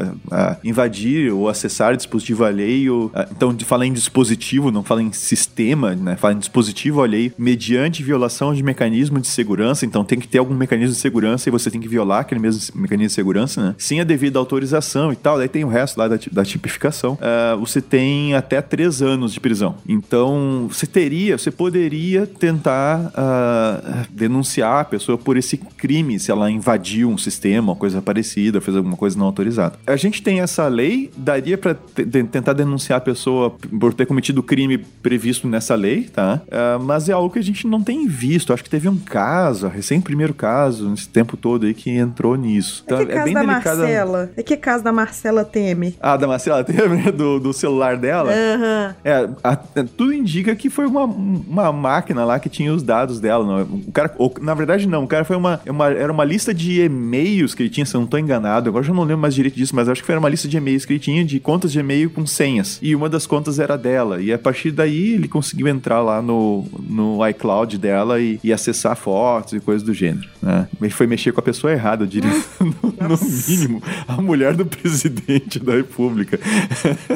invadir 0.62 1.32
ou 1.32 1.48
acessar 1.48 1.96
dispositivo 1.96 2.44
alheio. 2.44 3.10
A, 3.14 3.26
então 3.30 3.56
fala 3.64 3.86
em 3.86 3.92
dispositivo, 3.92 4.70
não 4.70 4.82
fala 4.82 5.02
em 5.02 5.12
sistema, 5.12 5.94
né? 5.94 6.16
Fala 6.16 6.34
em 6.34 6.38
dispositivo 6.38 7.02
alheio 7.02 7.32
mediante 7.38 8.02
violação 8.02 8.54
de 8.54 8.62
mecanismo 8.62 9.20
de 9.20 9.28
segurança. 9.28 9.84
Então 9.86 10.04
tem 10.04 10.18
que 10.18 10.28
ter 10.28 10.38
algum 10.38 10.54
mecanismo 10.54 10.94
de 10.94 11.00
segurança 11.00 11.48
e 11.48 11.52
você 11.52 11.70
tem 11.70 11.80
que 11.80 11.88
violar 11.88 12.20
aquele 12.20 12.40
mesmo 12.40 12.80
mecanismo 12.80 13.08
de 13.08 13.14
segurança, 13.14 13.62
né? 13.62 13.74
Sem 13.78 14.00
a 14.00 14.04
devida 14.04 14.38
autorização 14.38 15.12
e 15.12 15.16
tal. 15.16 15.38
Daí 15.38 15.48
tem 15.48 15.64
o 15.64 15.68
resto 15.68 15.98
lá 15.98 16.08
da, 16.08 16.18
da 16.32 16.44
tipificação. 16.44 17.14
Uh, 17.14 17.58
você 17.58 17.80
tem 17.80 18.34
até 18.34 18.60
três 18.60 19.02
anos 19.02 19.32
de 19.32 19.40
prisão. 19.40 19.76
Então 19.88 20.66
você 20.70 20.86
teria, 20.86 21.38
você 21.38 21.50
poderia 21.50 22.26
tentar 22.26 23.12
uh, 23.14 24.06
denunciar 24.10 24.80
a 24.80 24.84
pessoa 24.84 25.16
por 25.18 25.36
esse 25.36 25.56
crime 25.56 26.18
se 26.18 26.30
ela 26.30 26.50
invadiu 26.50 27.08
um 27.08 27.18
sistema, 27.18 27.72
uma 27.72 27.76
coisa 27.76 28.00
parecida, 28.02 28.60
fez 28.60 28.76
alguma 28.76 28.96
coisa 28.96 29.18
não 29.18 29.26
autorizada. 29.26 29.78
A 29.86 29.96
gente 29.96 30.22
tem 30.24 30.40
essa 30.40 30.66
lei, 30.66 31.10
daria 31.16 31.58
para 31.58 31.74
tentar 31.74 32.54
denunciar 32.54 32.98
a 32.98 33.00
pessoa 33.00 33.50
por 33.50 33.92
ter 33.92 34.06
cometido 34.06 34.40
o 34.40 34.42
crime 34.42 34.78
previsto 34.78 35.46
nessa 35.46 35.74
lei, 35.74 36.04
tá? 36.04 36.40
Uh, 36.46 36.82
mas 36.82 37.08
é 37.08 37.12
algo 37.12 37.30
que 37.30 37.38
a 37.38 37.42
gente 37.42 37.66
não 37.66 37.82
tem 37.82 38.08
visto. 38.08 38.52
Acho 38.52 38.64
que 38.64 38.70
teve 38.70 38.88
um 38.88 38.96
caso, 38.96 39.68
recém 39.68 40.00
primeiro 40.00 40.32
caso, 40.32 40.88
nesse 40.88 41.08
tempo 41.08 41.36
todo 41.36 41.66
aí, 41.66 41.74
que 41.74 41.90
entrou 41.90 42.36
nisso. 42.36 42.82
Então, 42.86 42.98
é 42.98 43.04
que 43.04 43.12
é 43.12 43.14
caso 43.14 43.24
bem 43.24 43.34
da 43.34 43.40
delicada... 43.40 43.76
Marcela? 43.82 44.30
É 44.36 44.42
que 44.42 44.56
caso 44.56 44.82
da 44.82 44.92
Marcela 44.92 45.44
Teme? 45.44 45.96
Ah, 46.00 46.16
da 46.16 46.26
Marcela 46.26 46.64
Teme? 46.64 47.12
Do, 47.14 47.38
do 47.38 47.52
celular 47.52 47.96
dela? 47.96 48.32
Aham. 48.32 48.88
Uhum. 48.88 48.94
É, 49.04 49.28
a, 49.42 49.52
a, 49.52 49.56
tudo 49.96 50.12
indica 50.12 50.56
que 50.56 50.70
foi 50.70 50.86
uma, 50.86 51.04
uma 51.04 51.72
máquina 51.72 52.24
lá 52.24 52.38
que 52.38 52.48
tinha 52.48 52.72
os 52.72 52.82
dados 52.82 53.20
dela. 53.20 53.44
Não? 53.44 53.62
O 53.86 53.92
cara, 53.92 54.12
ou, 54.18 54.34
na 54.40 54.54
verdade, 54.54 54.88
não. 54.88 55.04
O 55.04 55.06
cara 55.06 55.24
foi 55.24 55.36
uma, 55.36 55.60
uma, 55.66 55.90
Era 55.90 56.12
uma 56.12 56.24
lista 56.24 56.54
de 56.54 56.82
e-mails 56.82 57.54
que 57.54 57.62
ele 57.62 57.70
tinha, 57.70 57.84
se 57.84 57.94
eu 57.94 58.00
não 58.00 58.08
tô 58.08 58.18
enganado. 58.18 58.68
Agora 58.68 58.84
já 58.84 58.92
não 58.92 59.02
lembro 59.02 59.18
mais 59.18 59.34
direito 59.34 59.54
disso, 59.54 59.74
mas 59.76 59.88
acho 59.88 60.00
que 60.00 60.06
foi 60.06 60.13
uma 60.20 60.28
lista 60.28 60.48
de 60.48 60.56
e-mails 60.56 60.84
que 60.84 60.92
ele 60.92 61.00
tinha 61.00 61.24
de 61.24 61.40
contas 61.40 61.72
de 61.72 61.78
e-mail 61.78 62.10
com 62.10 62.26
senhas. 62.26 62.78
E 62.82 62.94
uma 62.94 63.08
das 63.08 63.26
contas 63.26 63.58
era 63.58 63.76
dela. 63.76 64.20
E 64.20 64.32
a 64.32 64.38
partir 64.38 64.70
daí 64.70 65.14
ele 65.14 65.28
conseguiu 65.28 65.68
entrar 65.68 66.00
lá 66.00 66.20
no, 66.20 66.66
no 66.80 67.26
iCloud 67.28 67.78
dela 67.78 68.20
e, 68.20 68.38
e 68.42 68.52
acessar 68.52 68.96
fotos 68.96 69.54
e 69.54 69.60
coisas 69.60 69.82
do 69.82 69.92
gênero. 69.92 70.28
Né? 70.42 70.68
Ele 70.80 70.90
foi 70.90 71.06
mexer 71.06 71.32
com 71.32 71.40
a 71.40 71.42
pessoa 71.42 71.72
errada, 71.72 72.04
eu 72.04 72.08
diria. 72.08 72.30
no, 72.60 73.08
no, 73.08 73.18
mínimo, 73.48 73.82
a 74.06 74.20
mulher 74.20 74.54
do 74.54 74.66
presidente 74.66 75.58
da 75.58 75.74
República. 75.74 76.38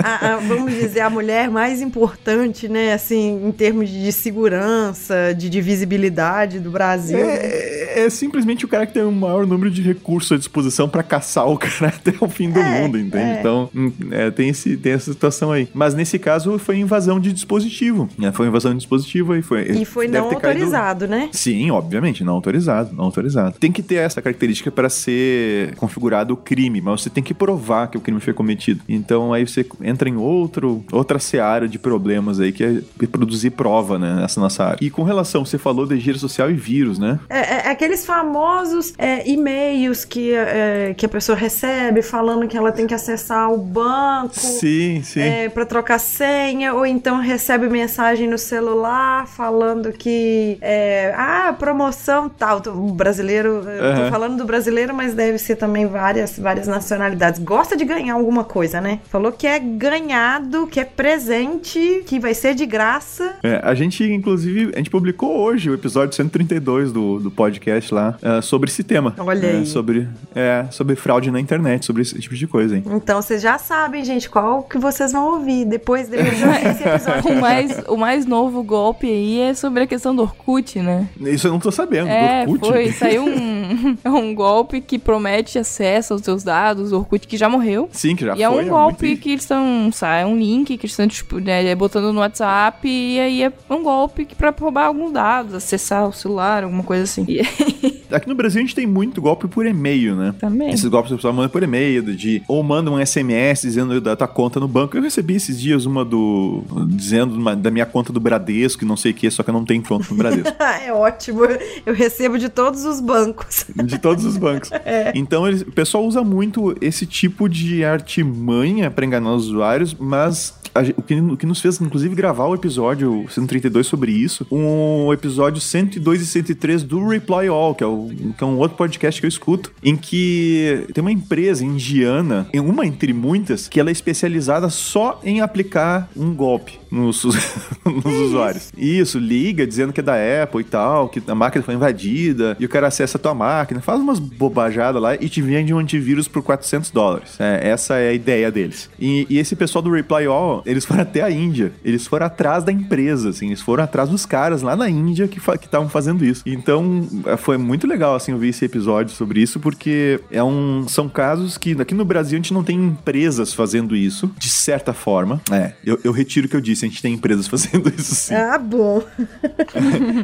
A, 0.02 0.34
a, 0.34 0.36
vamos 0.36 0.74
dizer, 0.74 1.00
a 1.00 1.10
mulher 1.10 1.50
mais 1.50 1.80
importante, 1.80 2.68
né? 2.68 2.92
Assim, 2.92 3.46
em 3.46 3.52
termos 3.52 3.88
de 3.88 4.10
segurança, 4.12 5.34
de, 5.36 5.48
de 5.48 5.60
visibilidade 5.60 6.60
do 6.60 6.70
Brasil. 6.70 7.18
É, 7.18 8.04
é, 8.04 8.10
simplesmente 8.10 8.64
o 8.64 8.68
cara 8.68 8.86
que 8.86 8.92
tem 8.92 9.02
o 9.02 9.12
maior 9.12 9.46
número 9.46 9.70
de 9.70 9.82
recursos 9.82 10.32
à 10.32 10.36
disposição 10.36 10.88
para 10.88 11.02
caçar 11.02 11.46
o 11.48 11.58
cara 11.58 11.88
até 11.96 12.14
o 12.20 12.28
fim 12.28 12.50
do 12.50 12.60
é, 12.60 12.80
mundo, 12.80 12.87
entende? 12.96 13.16
É. 13.16 13.40
Então, 13.40 13.68
hum, 13.74 13.92
é, 14.10 14.30
tem, 14.30 14.48
esse, 14.48 14.76
tem 14.76 14.92
essa 14.92 15.12
situação 15.12 15.52
aí. 15.52 15.68
Mas 15.74 15.94
nesse 15.94 16.18
caso 16.18 16.58
foi 16.58 16.78
invasão 16.78 17.18
de 17.18 17.32
dispositivo. 17.32 18.08
Né? 18.18 18.32
Foi 18.32 18.46
invasão 18.46 18.72
de 18.72 18.78
dispositivo 18.78 19.34
e 19.34 19.42
foi. 19.42 19.62
E 19.62 19.84
foi 19.84 20.08
não 20.08 20.24
autorizado, 20.24 21.06
caído... 21.06 21.16
né? 21.24 21.28
Sim, 21.32 21.70
obviamente, 21.70 22.24
não 22.24 22.34
autorizado, 22.34 22.94
não 22.94 23.04
autorizado. 23.04 23.58
Tem 23.58 23.72
que 23.72 23.82
ter 23.82 23.96
essa 23.96 24.22
característica 24.22 24.70
para 24.70 24.88
ser 24.88 25.74
configurado 25.76 26.34
o 26.34 26.36
crime, 26.36 26.80
mas 26.80 27.02
você 27.02 27.10
tem 27.10 27.22
que 27.22 27.34
provar 27.34 27.88
que 27.88 27.98
o 27.98 28.00
crime 28.00 28.20
foi 28.20 28.32
cometido. 28.32 28.80
Então 28.88 29.32
aí 29.32 29.46
você 29.46 29.66
entra 29.82 30.08
em 30.08 30.16
outro, 30.16 30.84
outra 30.92 31.18
seara 31.18 31.68
de 31.68 31.78
problemas 31.78 32.40
aí, 32.40 32.52
que 32.52 32.64
é 32.64 33.06
produzir 33.06 33.50
prova, 33.50 33.98
né, 33.98 34.14
nessa 34.14 34.40
nossa 34.40 34.64
área. 34.64 34.78
E 34.80 34.90
com 34.90 35.02
relação, 35.02 35.44
você 35.44 35.58
falou 35.58 35.86
de 35.86 35.98
giro 35.98 36.18
social 36.18 36.50
e 36.50 36.54
vírus, 36.54 36.98
né? 36.98 37.18
É, 37.28 37.38
é, 37.38 37.66
é 37.66 37.70
aqueles 37.70 38.04
famosos 38.04 38.92
é, 38.98 39.28
e-mails 39.28 40.04
que, 40.04 40.32
é, 40.32 40.94
que 40.96 41.06
a 41.06 41.08
pessoa 41.08 41.36
recebe 41.36 42.02
falando 42.02 42.46
que 42.46 42.56
ela 42.56 42.72
tem 42.78 42.86
que 42.86 42.94
acessar 42.94 43.52
o 43.52 43.58
banco. 43.58 44.38
Sim, 44.38 45.02
sim. 45.02 45.20
É, 45.20 45.48
para 45.48 45.66
trocar 45.66 45.98
senha, 45.98 46.72
ou 46.72 46.86
então 46.86 47.20
recebe 47.20 47.68
mensagem 47.68 48.28
no 48.28 48.38
celular 48.38 49.26
falando 49.26 49.92
que, 49.92 50.56
é, 50.60 51.12
ah, 51.16 51.52
promoção 51.58 52.28
tal. 52.28 52.62
O 52.68 52.92
brasileiro, 52.92 53.54
uhum. 53.54 54.04
tô 54.04 54.10
falando 54.10 54.36
do 54.36 54.44
brasileiro, 54.44 54.94
mas 54.94 55.12
deve 55.12 55.38
ser 55.38 55.56
também 55.56 55.86
várias, 55.86 56.38
várias 56.38 56.68
nacionalidades. 56.68 57.40
Gosta 57.40 57.76
de 57.76 57.84
ganhar 57.84 58.14
alguma 58.14 58.44
coisa, 58.44 58.80
né? 58.80 59.00
Falou 59.10 59.32
que 59.32 59.48
é 59.48 59.58
ganhado, 59.58 60.68
que 60.68 60.78
é 60.78 60.84
presente, 60.84 62.04
que 62.06 62.20
vai 62.20 62.32
ser 62.32 62.54
de 62.54 62.64
graça. 62.64 63.34
É, 63.42 63.60
a 63.60 63.74
gente, 63.74 64.04
inclusive, 64.04 64.70
a 64.72 64.78
gente 64.78 64.90
publicou 64.90 65.36
hoje 65.36 65.68
o 65.68 65.74
episódio 65.74 66.14
132 66.14 66.92
do, 66.92 67.18
do 67.18 67.30
podcast 67.30 67.92
lá 67.92 68.16
uh, 68.22 68.40
sobre 68.40 68.70
esse 68.70 68.84
tema. 68.84 69.16
Olha 69.18 69.46
é, 69.46 69.56
aí. 69.56 69.66
Sobre, 69.66 70.06
é, 70.32 70.66
sobre 70.70 70.94
fraude 70.94 71.28
na 71.32 71.40
internet, 71.40 71.84
sobre 71.84 72.02
esse 72.02 72.16
tipo 72.20 72.36
de 72.36 72.46
coisa, 72.46 72.57
hein? 72.60 72.82
Então, 72.86 73.20
vocês 73.20 73.40
já 73.42 73.58
sabem, 73.58 74.04
gente, 74.04 74.28
qual 74.28 74.62
que 74.62 74.78
vocês 74.78 75.12
vão 75.12 75.34
ouvir 75.34 75.64
depois 75.64 76.08
desse 76.08 76.82
episódio. 76.84 77.32
o, 77.32 77.40
mais, 77.40 77.82
o 77.88 77.96
mais 77.96 78.26
novo 78.26 78.62
golpe 78.62 79.06
aí 79.06 79.40
é 79.40 79.54
sobre 79.54 79.82
a 79.82 79.86
questão 79.86 80.14
do 80.14 80.22
Orkut, 80.22 80.80
né? 80.80 81.08
Isso 81.20 81.46
eu 81.46 81.52
não 81.52 81.60
tô 81.60 81.70
sabendo, 81.70 82.08
é, 82.08 82.44
do 82.46 82.52
Orkut. 82.52 82.68
Foi, 82.72 82.92
saiu 82.92 83.24
um, 83.24 83.96
um 84.06 84.34
golpe 84.34 84.80
que 84.80 84.98
promete 84.98 85.58
acesso 85.58 86.12
aos 86.12 86.22
seus 86.22 86.42
dados, 86.42 86.92
o 86.92 86.98
Orkut 86.98 87.26
que 87.26 87.36
já 87.36 87.48
morreu. 87.48 87.88
Sim, 87.92 88.16
que 88.16 88.24
já 88.24 88.32
e 88.32 88.36
foi. 88.36 88.40
E 88.40 88.42
é 88.42 88.50
um 88.50 88.68
golpe 88.68 89.16
que 89.16 89.30
eles 89.30 89.42
estão, 89.42 89.90
sai 89.92 90.24
um 90.24 90.36
link 90.36 90.76
que 90.76 90.86
eles 90.86 90.92
estão 90.92 91.06
tipo, 91.06 91.38
né, 91.38 91.74
botando 91.74 92.12
no 92.12 92.20
WhatsApp 92.20 92.88
e 92.88 93.20
aí 93.20 93.42
é 93.42 93.52
um 93.70 93.82
golpe 93.82 94.24
que 94.24 94.34
para 94.34 94.54
roubar 94.58 94.86
alguns 94.86 95.12
dados, 95.12 95.54
acessar 95.54 96.08
o 96.08 96.12
celular, 96.12 96.64
alguma 96.64 96.82
coisa 96.82 97.04
assim. 97.04 97.26
Aqui 98.10 98.28
no 98.28 98.34
Brasil 98.34 98.60
a 98.60 98.64
gente 98.64 98.74
tem 98.74 98.86
muito 98.86 99.20
golpe 99.20 99.46
por 99.46 99.66
e-mail, 99.66 100.16
né? 100.16 100.34
Também. 100.38 100.70
Esses 100.70 100.86
golpes 100.86 101.12
o 101.12 101.16
pessoal 101.16 101.34
manda 101.34 101.48
por 101.48 101.62
e-mail, 101.62 102.02
de 102.02 102.42
ou 102.48 102.62
manda 102.62 102.90
um 102.90 103.04
SMS 103.04 103.60
dizendo 103.60 104.00
da 104.00 104.16
tua 104.16 104.26
conta 104.26 104.58
no 104.58 104.66
banco. 104.66 104.96
Eu 104.96 105.02
recebi 105.02 105.36
esses 105.36 105.60
dias 105.60 105.84
uma 105.84 106.02
do 106.04 106.64
dizendo 106.86 107.34
uma, 107.34 107.54
da 107.54 107.70
minha 107.70 107.84
conta 107.84 108.10
do 108.10 108.18
Bradesco, 108.18 108.86
não 108.86 108.96
sei 108.96 109.12
o 109.12 109.14
que, 109.14 109.30
só 109.30 109.42
que 109.42 109.50
eu 109.50 109.54
não 109.54 109.64
tenho 109.64 109.82
conta 109.82 110.06
no 110.10 110.16
Bradesco. 110.16 110.56
é 110.82 110.92
ótimo. 110.92 111.40
Eu 111.84 111.92
recebo 111.92 112.38
de 112.38 112.48
todos 112.48 112.86
os 112.86 113.00
bancos. 113.00 113.66
de 113.84 113.98
todos 113.98 114.24
os 114.24 114.36
bancos. 114.38 114.70
É. 114.88 115.12
Então 115.14 115.46
eles, 115.46 115.60
o 115.62 115.72
pessoal 115.72 116.04
usa 116.06 116.22
muito 116.22 116.74
esse 116.80 117.04
tipo 117.04 117.46
de 117.46 117.84
artimanha 117.84 118.90
para 118.90 119.04
enganar 119.04 119.34
os 119.34 119.48
usuários, 119.48 119.92
mas 119.92 120.54
o 120.96 121.02
que, 121.02 121.14
o 121.14 121.36
que 121.36 121.46
nos 121.46 121.60
fez, 121.60 121.80
inclusive, 121.80 122.14
gravar 122.14 122.46
o 122.46 122.54
episódio 122.54 123.26
132 123.28 123.86
sobre 123.86 124.12
isso, 124.12 124.46
um 124.50 125.12
episódio 125.12 125.60
102 125.60 126.22
e 126.22 126.26
103 126.26 126.82
do 126.82 127.06
Reply 127.06 127.48
All, 127.48 127.74
que 127.74 127.84
é, 127.84 127.86
o, 127.86 128.10
que 128.36 128.44
é 128.44 128.46
um 128.46 128.58
outro 128.58 128.76
podcast 128.76 129.20
que 129.20 129.26
eu 129.26 129.28
escuto, 129.28 129.72
em 129.82 129.96
que 129.96 130.86
tem 130.92 131.02
uma 131.02 131.12
empresa 131.12 131.64
indiana, 131.64 132.48
em 132.52 132.60
uma 132.60 132.86
entre 132.86 133.12
muitas, 133.12 133.68
que 133.68 133.80
ela 133.80 133.90
é 133.90 133.92
especializada 133.92 134.68
só 134.70 135.20
em 135.24 135.40
aplicar 135.40 136.08
um 136.16 136.34
golpe 136.34 136.78
nos, 136.90 137.24
nos 137.84 138.14
usuários. 138.14 138.72
Isso, 138.76 139.18
liga 139.18 139.66
dizendo 139.66 139.92
que 139.92 140.00
é 140.00 140.02
da 140.02 140.14
Apple 140.42 140.60
e 140.60 140.64
tal, 140.64 141.08
que 141.08 141.22
a 141.26 141.34
máquina 141.34 141.62
foi 141.62 141.74
invadida, 141.74 142.56
e 142.58 142.64
o 142.64 142.68
cara 142.68 142.86
acessa 142.86 143.18
a 143.18 143.20
tua 143.20 143.34
máquina, 143.34 143.80
faz 143.80 144.00
umas 144.00 144.18
bobajadas 144.18 145.00
lá 145.00 145.14
e 145.14 145.28
te 145.28 145.40
vende 145.42 145.72
um 145.72 145.78
antivírus 145.78 146.28
por 146.28 146.42
400 146.42 146.90
dólares. 146.90 147.36
É, 147.38 147.68
essa 147.68 147.96
é 147.96 148.10
a 148.10 148.12
ideia 148.12 148.50
deles. 148.50 148.90
E, 148.98 149.26
e 149.28 149.38
esse 149.38 149.54
pessoal 149.56 149.82
do 149.82 149.90
Reply 149.90 150.26
All, 150.26 150.62
eles 150.68 150.84
foram 150.84 151.02
até 151.02 151.22
a 151.22 151.30
Índia. 151.30 151.72
Eles 151.84 152.06
foram 152.06 152.26
atrás 152.26 152.62
da 152.62 152.70
empresa, 152.70 153.30
assim. 153.30 153.46
Eles 153.46 153.60
foram 153.60 153.84
atrás 153.84 154.08
dos 154.10 154.26
caras 154.26 154.62
lá 154.62 154.76
na 154.76 154.88
Índia 154.88 155.26
que 155.26 155.38
estavam 155.38 155.88
fazendo 155.88 156.24
isso. 156.24 156.42
Então, 156.46 157.08
é, 157.26 157.36
foi 157.36 157.56
muito 157.56 157.86
legal, 157.86 158.14
assim, 158.14 158.32
ouvir 158.32 158.48
esse 158.48 158.64
episódio 158.64 159.14
sobre 159.14 159.40
isso, 159.40 159.58
porque 159.58 160.20
é 160.30 160.42
um, 160.42 160.86
são 160.86 161.08
casos 161.08 161.56
que 161.56 161.72
aqui 161.80 161.94
no 161.94 162.04
Brasil 162.04 162.36
a 162.36 162.40
gente 162.40 162.52
não 162.52 162.62
tem 162.62 162.76
empresas 162.76 163.52
fazendo 163.54 163.96
isso, 163.96 164.30
de 164.38 164.48
certa 164.48 164.92
forma. 164.92 165.40
É, 165.50 165.72
eu, 165.84 165.98
eu 166.04 166.12
retiro 166.12 166.46
o 166.46 166.50
que 166.50 166.56
eu 166.56 166.60
disse, 166.60 166.84
a 166.84 166.88
gente 166.88 167.00
tem 167.00 167.14
empresas 167.14 167.46
fazendo 167.48 167.88
isso 167.88 168.14
sim. 168.14 168.34
Ah, 168.34 168.58
bom. 168.58 169.02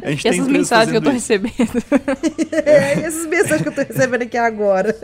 a 0.03 0.11
gente 0.11 0.25
e 0.25 0.29
essas 0.29 0.49
mensagens 0.49 0.91
que 0.91 0.97
eu 0.97 1.03
tô 1.03 1.11
isso. 1.11 1.33
recebendo. 1.33 1.83
é, 2.53 3.01
essas 3.01 3.27
mensagens 3.27 3.63
que 3.63 3.69
eu 3.69 3.75
tô 3.75 3.83
recebendo 3.83 4.23
aqui 4.23 4.37
agora. 4.37 4.95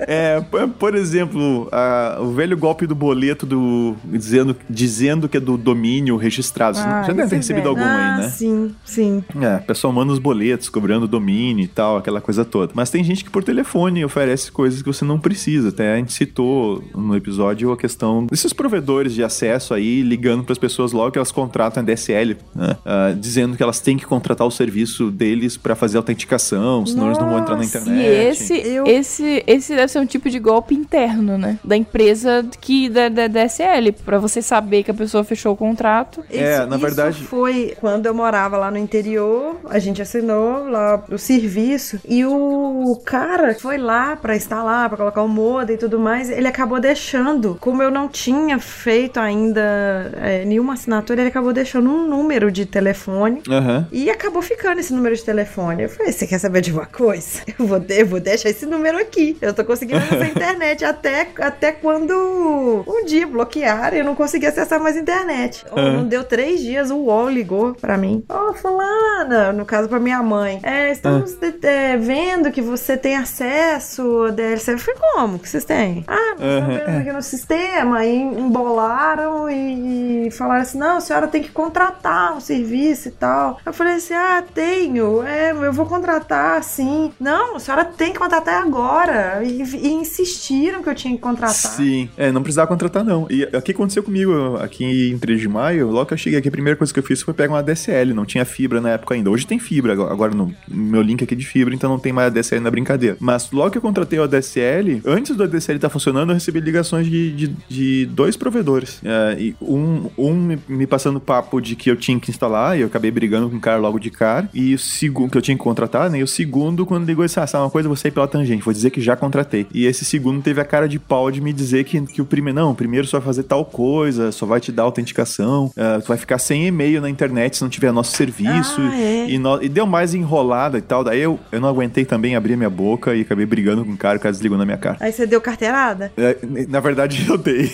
é, 0.00 0.40
por 0.78 0.94
exemplo, 0.94 1.68
a, 1.70 2.18
o 2.20 2.32
velho 2.32 2.56
golpe 2.56 2.86
do 2.86 2.94
boleto 2.94 3.46
do 3.46 3.96
dizendo 4.04 4.56
dizendo 4.78 5.28
que 5.28 5.36
é 5.36 5.40
do 5.40 5.56
domínio 5.56 6.16
registrado. 6.16 6.78
Ah, 6.78 7.02
Você 7.02 7.08
já 7.08 7.12
deve 7.12 7.28
ter 7.28 7.34
é 7.34 7.38
recebido 7.38 7.64
velho. 7.64 7.68
algum 7.70 7.82
ah, 7.82 8.14
aí, 8.14 8.20
né? 8.22 8.28
Sim, 8.30 8.74
sim. 8.84 9.24
É, 9.40 9.56
o 9.56 9.62
pessoal 9.62 9.92
manda 9.92 10.12
os 10.12 10.20
boletos 10.20 10.68
cobrando 10.68 11.08
domínio 11.08 11.64
e 11.64 11.68
tal, 11.68 11.96
aquela 11.96 12.20
coisa 12.20 12.44
toda. 12.44 12.72
Mas 12.76 12.88
tem 12.88 13.02
gente 13.02 13.24
que 13.24 13.30
por 13.30 13.42
telefone 13.42 14.04
oferece 14.04 14.52
coisas 14.52 14.80
que 14.80 14.86
você 14.86 15.04
não 15.04 15.18
precisa. 15.18 15.70
Até 15.70 15.94
a 15.94 15.96
gente 15.96 16.12
citou 16.12 16.80
no 16.94 17.16
episódio 17.16 17.72
a 17.72 17.76
questão 17.76 18.26
desses 18.26 18.52
provedores 18.52 19.12
de 19.14 19.24
acesso 19.24 19.74
aí 19.74 20.00
ligando 20.02 20.44
para 20.44 20.52
as 20.52 20.58
pessoas 20.58 20.92
logo 20.92 21.10
que 21.10 21.18
elas 21.18 21.32
contratam 21.32 21.82
a 21.82 21.86
DSL, 21.86 22.36
né? 22.54 22.76
Ah, 22.86 23.12
dizendo 23.18 23.56
que 23.56 23.62
elas 23.64 23.80
têm 23.80 23.96
que 23.96 24.06
contratar 24.06 24.46
o 24.46 24.50
serviço 24.50 25.10
deles 25.10 25.56
para 25.56 25.74
fazer 25.74 25.96
autenticação, 25.96 26.86
senão 26.86 27.06
eles 27.06 27.18
não 27.18 27.28
vão 27.30 27.38
entrar 27.40 27.56
na 27.56 27.62
Nossa, 27.62 27.78
internet. 27.80 28.06
E 28.06 28.28
esse, 28.28 28.54
Eu- 28.68 28.86
esse, 28.86 29.42
esse 29.44 29.74
deve 29.74 29.88
ser 29.90 29.98
um 29.98 30.06
tipo 30.06 30.30
de 30.30 30.38
golpe 30.38 30.72
interno, 30.74 31.36
né? 31.36 31.58
Da 31.64 31.76
empresa 31.76 32.46
que 32.60 32.88
da, 32.88 33.08
da 33.08 33.26
DSL, 33.26 33.90
pra 34.04 34.18
você 34.20 34.40
saber 34.40 34.67
que 34.84 34.90
a 34.90 34.94
pessoa 34.94 35.24
fechou 35.24 35.52
o 35.52 35.56
contrato. 35.56 36.24
É, 36.30 36.64
na 36.66 36.76
verdade- 36.76 37.24
foi 37.24 37.74
quando 37.80 38.06
eu 38.06 38.14
morava 38.14 38.56
lá 38.56 38.70
no 38.70 38.78
interior, 38.78 39.56
a 39.68 39.78
gente 39.78 40.00
assinou 40.02 40.68
lá 40.68 41.02
o 41.10 41.18
serviço 41.18 42.00
e 42.08 42.24
o 42.24 43.00
cara 43.04 43.54
foi 43.54 43.78
lá 43.78 44.16
pra 44.16 44.36
instalar, 44.36 44.88
pra 44.88 44.96
colocar 44.98 45.22
o 45.22 45.28
modem 45.28 45.76
e 45.76 45.78
tudo 45.78 45.98
mais. 45.98 46.30
Ele 46.30 46.46
acabou 46.46 46.80
deixando, 46.80 47.56
como 47.60 47.82
eu 47.82 47.90
não 47.90 48.08
tinha 48.08 48.58
feito 48.58 49.18
ainda 49.18 50.12
é, 50.22 50.44
nenhuma 50.44 50.74
assinatura, 50.74 51.20
ele 51.20 51.28
acabou 51.30 51.52
deixando 51.52 51.88
um 51.90 52.06
número 52.08 52.50
de 52.50 52.66
telefone. 52.66 53.42
Aham. 53.48 53.86
E 53.92 54.10
acabou 54.10 54.42
ficando 54.42 54.78
esse 54.80 54.92
número 54.92 55.14
de 55.16 55.24
telefone. 55.24 55.84
Eu 55.84 55.88
falei, 55.88 56.12
você 56.12 56.26
quer 56.26 56.38
saber 56.38 56.60
de 56.60 56.72
uma 56.72 56.86
coisa? 56.86 57.40
Eu 57.58 57.66
vou, 57.66 57.80
de- 57.80 58.00
eu 58.00 58.06
vou 58.06 58.20
deixar 58.20 58.48
esse 58.50 58.64
número 58.66 58.98
aqui. 58.98 59.36
Eu 59.40 59.52
tô 59.52 59.64
conseguindo 59.64 59.98
acessar 59.98 60.22
a 60.22 60.28
internet 60.30 60.84
até, 60.84 61.28
até 61.40 61.72
quando 61.72 62.84
um 62.86 63.04
dia 63.04 63.26
bloquearam 63.26 63.96
e 63.96 64.00
eu 64.00 64.04
não 64.04 64.14
consegui 64.14 64.46
acessar 64.60 64.80
mais 64.80 64.96
internet. 64.96 65.64
Oh, 65.72 65.78
Aham. 65.78 65.92
Não 65.98 66.04
deu 66.08 66.24
três 66.24 66.60
dias, 66.60 66.90
o 66.90 66.96
UOL 66.96 67.28
ligou 67.30 67.74
pra 67.74 67.96
mim. 67.96 68.24
Ó, 68.28 68.52
fulana, 68.52 69.52
no 69.52 69.64
caso 69.64 69.88
pra 69.88 69.98
minha 70.00 70.22
mãe. 70.22 70.60
É, 70.62 70.90
estamos 70.90 71.32
de- 71.34 71.54
é, 71.66 71.96
vendo 71.96 72.50
que 72.50 72.60
você 72.62 72.96
tem 72.96 73.16
acesso 73.16 74.02
ao 74.26 74.32
DLC. 74.32 74.72
Eu 74.74 74.78
falei, 74.78 75.00
como 75.14 75.38
que 75.38 75.48
vocês 75.48 75.64
têm? 75.64 76.04
Ah, 76.06 76.32
estamos 76.34 76.66
vendo 76.86 76.98
aqui 77.00 77.12
no 77.12 77.22
sistema. 77.22 78.04
E 78.04 78.16
embolaram 78.16 79.48
e, 79.50 80.26
e 80.26 80.30
falaram 80.30 80.62
assim, 80.62 80.78
não, 80.78 80.96
a 80.98 81.00
senhora 81.00 81.26
tem 81.28 81.42
que 81.42 81.50
contratar 81.50 82.36
um 82.36 82.40
serviço 82.40 83.08
e 83.08 83.12
tal. 83.12 83.58
Eu 83.64 83.72
falei 83.72 83.94
assim, 83.94 84.14
ah, 84.14 84.42
tenho. 84.54 85.22
É, 85.22 85.50
eu 85.52 85.72
vou 85.72 85.86
contratar, 85.86 86.62
sim. 86.62 87.12
Não, 87.20 87.56
a 87.56 87.60
senhora 87.60 87.84
tem 87.84 88.12
que 88.12 88.18
contratar 88.18 88.62
agora. 88.62 89.40
E, 89.44 89.62
e 89.62 89.92
insistiram 89.92 90.82
que 90.82 90.88
eu 90.88 90.94
tinha 90.94 91.14
que 91.14 91.20
contratar. 91.20 91.48
Sim, 91.54 92.08
é, 92.16 92.30
não 92.30 92.42
precisava 92.42 92.66
contratar 92.68 93.04
não. 93.04 93.26
E 93.30 93.44
o 93.44 93.62
que 93.62 93.72
aconteceu 93.72 94.02
comigo 94.02 94.32
aqui 94.56 95.10
em 95.10 95.18
3 95.18 95.40
de 95.40 95.48
maio, 95.48 95.90
logo 95.90 96.06
que 96.06 96.14
eu 96.14 96.18
cheguei 96.18 96.38
aqui, 96.38 96.48
a 96.48 96.52
primeira 96.52 96.76
coisa 96.76 96.92
que 96.92 96.98
eu 96.98 97.02
fiz 97.02 97.22
foi 97.22 97.34
pegar 97.34 97.54
uma 97.54 97.62
DSL, 97.62 98.12
não 98.14 98.24
tinha 98.24 98.44
fibra 98.44 98.80
na 98.80 98.90
época 98.90 99.14
ainda. 99.14 99.30
Hoje 99.30 99.46
tem 99.46 99.58
fibra, 99.58 99.92
agora- 99.92 100.34
no 100.34 100.52
meu 100.68 101.02
link 101.02 101.22
aqui 101.24 101.34
é 101.34 101.36
de 101.36 101.46
fibra, 101.46 101.74
então 101.74 101.90
não 101.90 101.98
tem 101.98 102.12
mais 102.12 102.28
a 102.28 102.30
DSL 102.30 102.60
na 102.62 102.70
brincadeira. 102.70 103.16
Mas 103.20 103.50
logo 103.50 103.70
que 103.70 103.78
eu 103.78 103.82
contratei 103.82 104.18
a 104.18 104.26
DSL, 104.26 105.02
antes 105.04 105.36
do 105.36 105.46
DSL 105.46 105.76
estar 105.76 105.88
funcionando, 105.88 106.30
eu 106.30 106.34
recebi 106.34 106.60
ligações 106.60 107.06
de, 107.06 107.32
de, 107.32 107.48
de 107.68 108.06
dois 108.06 108.36
provedores. 108.36 109.00
É, 109.04 109.36
e 109.38 109.54
um, 109.60 110.08
um 110.16 110.56
me, 110.68 110.86
passando 110.86 111.20
papo 111.20 111.60
de 111.60 111.76
que 111.76 111.90
eu 111.90 111.96
tinha 111.96 112.18
que 112.18 112.30
instalar, 112.30 112.76
e 112.76 112.80
eu 112.82 112.86
acabei 112.86 113.10
brigando 113.10 113.48
com 113.50 113.56
o 113.56 113.60
cara 113.60 113.78
logo 113.78 113.98
de 113.98 114.10
cara. 114.10 114.48
E 114.54 114.74
o 114.74 114.78
segundo, 114.78 115.30
que 115.30 115.38
eu 115.38 115.42
tinha 115.42 115.56
que 115.56 115.62
contratar, 115.62 116.10
né? 116.10 116.18
E 116.18 116.22
o 116.22 116.26
segundo, 116.26 116.86
quando 116.86 117.06
ligou, 117.06 117.24
disse, 117.24 117.38
ah, 117.40 117.46
uma 117.54 117.70
coisa, 117.70 117.88
vou 117.88 117.96
sair 117.96 118.10
pela 118.10 118.28
tangente, 118.28 118.62
vou 118.64 118.72
dizer 118.72 118.90
que 118.90 119.00
já 119.00 119.16
contratei. 119.16 119.66
E 119.72 119.86
esse 119.86 120.04
segundo 120.04 120.42
teve 120.42 120.60
a 120.60 120.64
cara 120.64 120.88
de 120.88 120.98
pau 120.98 121.30
de 121.30 121.40
me 121.40 121.52
dizer 121.52 121.84
que, 121.84 122.00
que 122.02 122.22
o 122.22 122.24
primeiro, 122.24 122.58
não, 122.58 122.70
o 122.70 122.74
primeiro 122.74 123.06
só 123.06 123.20
fazer 123.20 123.42
tal 123.44 123.64
coisa, 123.64 124.30
só 124.38 124.46
vai 124.46 124.60
te 124.60 124.70
dar 124.72 124.84
autenticação, 124.84 125.70
ah, 125.76 125.98
tu 126.00 126.08
vai 126.08 126.16
ficar 126.16 126.38
sem 126.38 126.66
e-mail 126.66 127.00
na 127.00 127.10
internet 127.10 127.56
se 127.56 127.62
não 127.62 127.68
tiver 127.68 127.92
nosso 127.92 128.16
serviço. 128.16 128.80
Ah, 128.80 128.96
é. 129.00 129.26
e, 129.30 129.38
no- 129.38 129.62
e 129.62 129.68
deu 129.68 129.86
mais 129.86 130.14
enrolada 130.14 130.78
e 130.78 130.82
tal. 130.82 131.02
Daí 131.04 131.20
eu, 131.20 131.38
eu 131.52 131.60
não 131.60 131.68
aguentei 131.68 132.04
também 132.04 132.36
abrir 132.36 132.54
a 132.54 132.56
minha 132.56 132.70
boca 132.70 133.14
e 133.14 133.22
acabei 133.22 133.46
brigando 133.46 133.84
com 133.84 133.92
o 133.92 133.96
cara, 133.96 134.16
o 134.18 134.20
cara 134.20 134.32
desligou 134.32 134.56
na 134.58 134.64
minha 134.64 134.78
cara. 134.78 134.96
Aí 135.00 135.12
você 135.12 135.26
deu 135.26 135.40
carteirada? 135.40 136.12
É, 136.16 136.36
na 136.68 136.80
verdade, 136.80 137.24
eu 137.28 137.36
dei. 137.36 137.70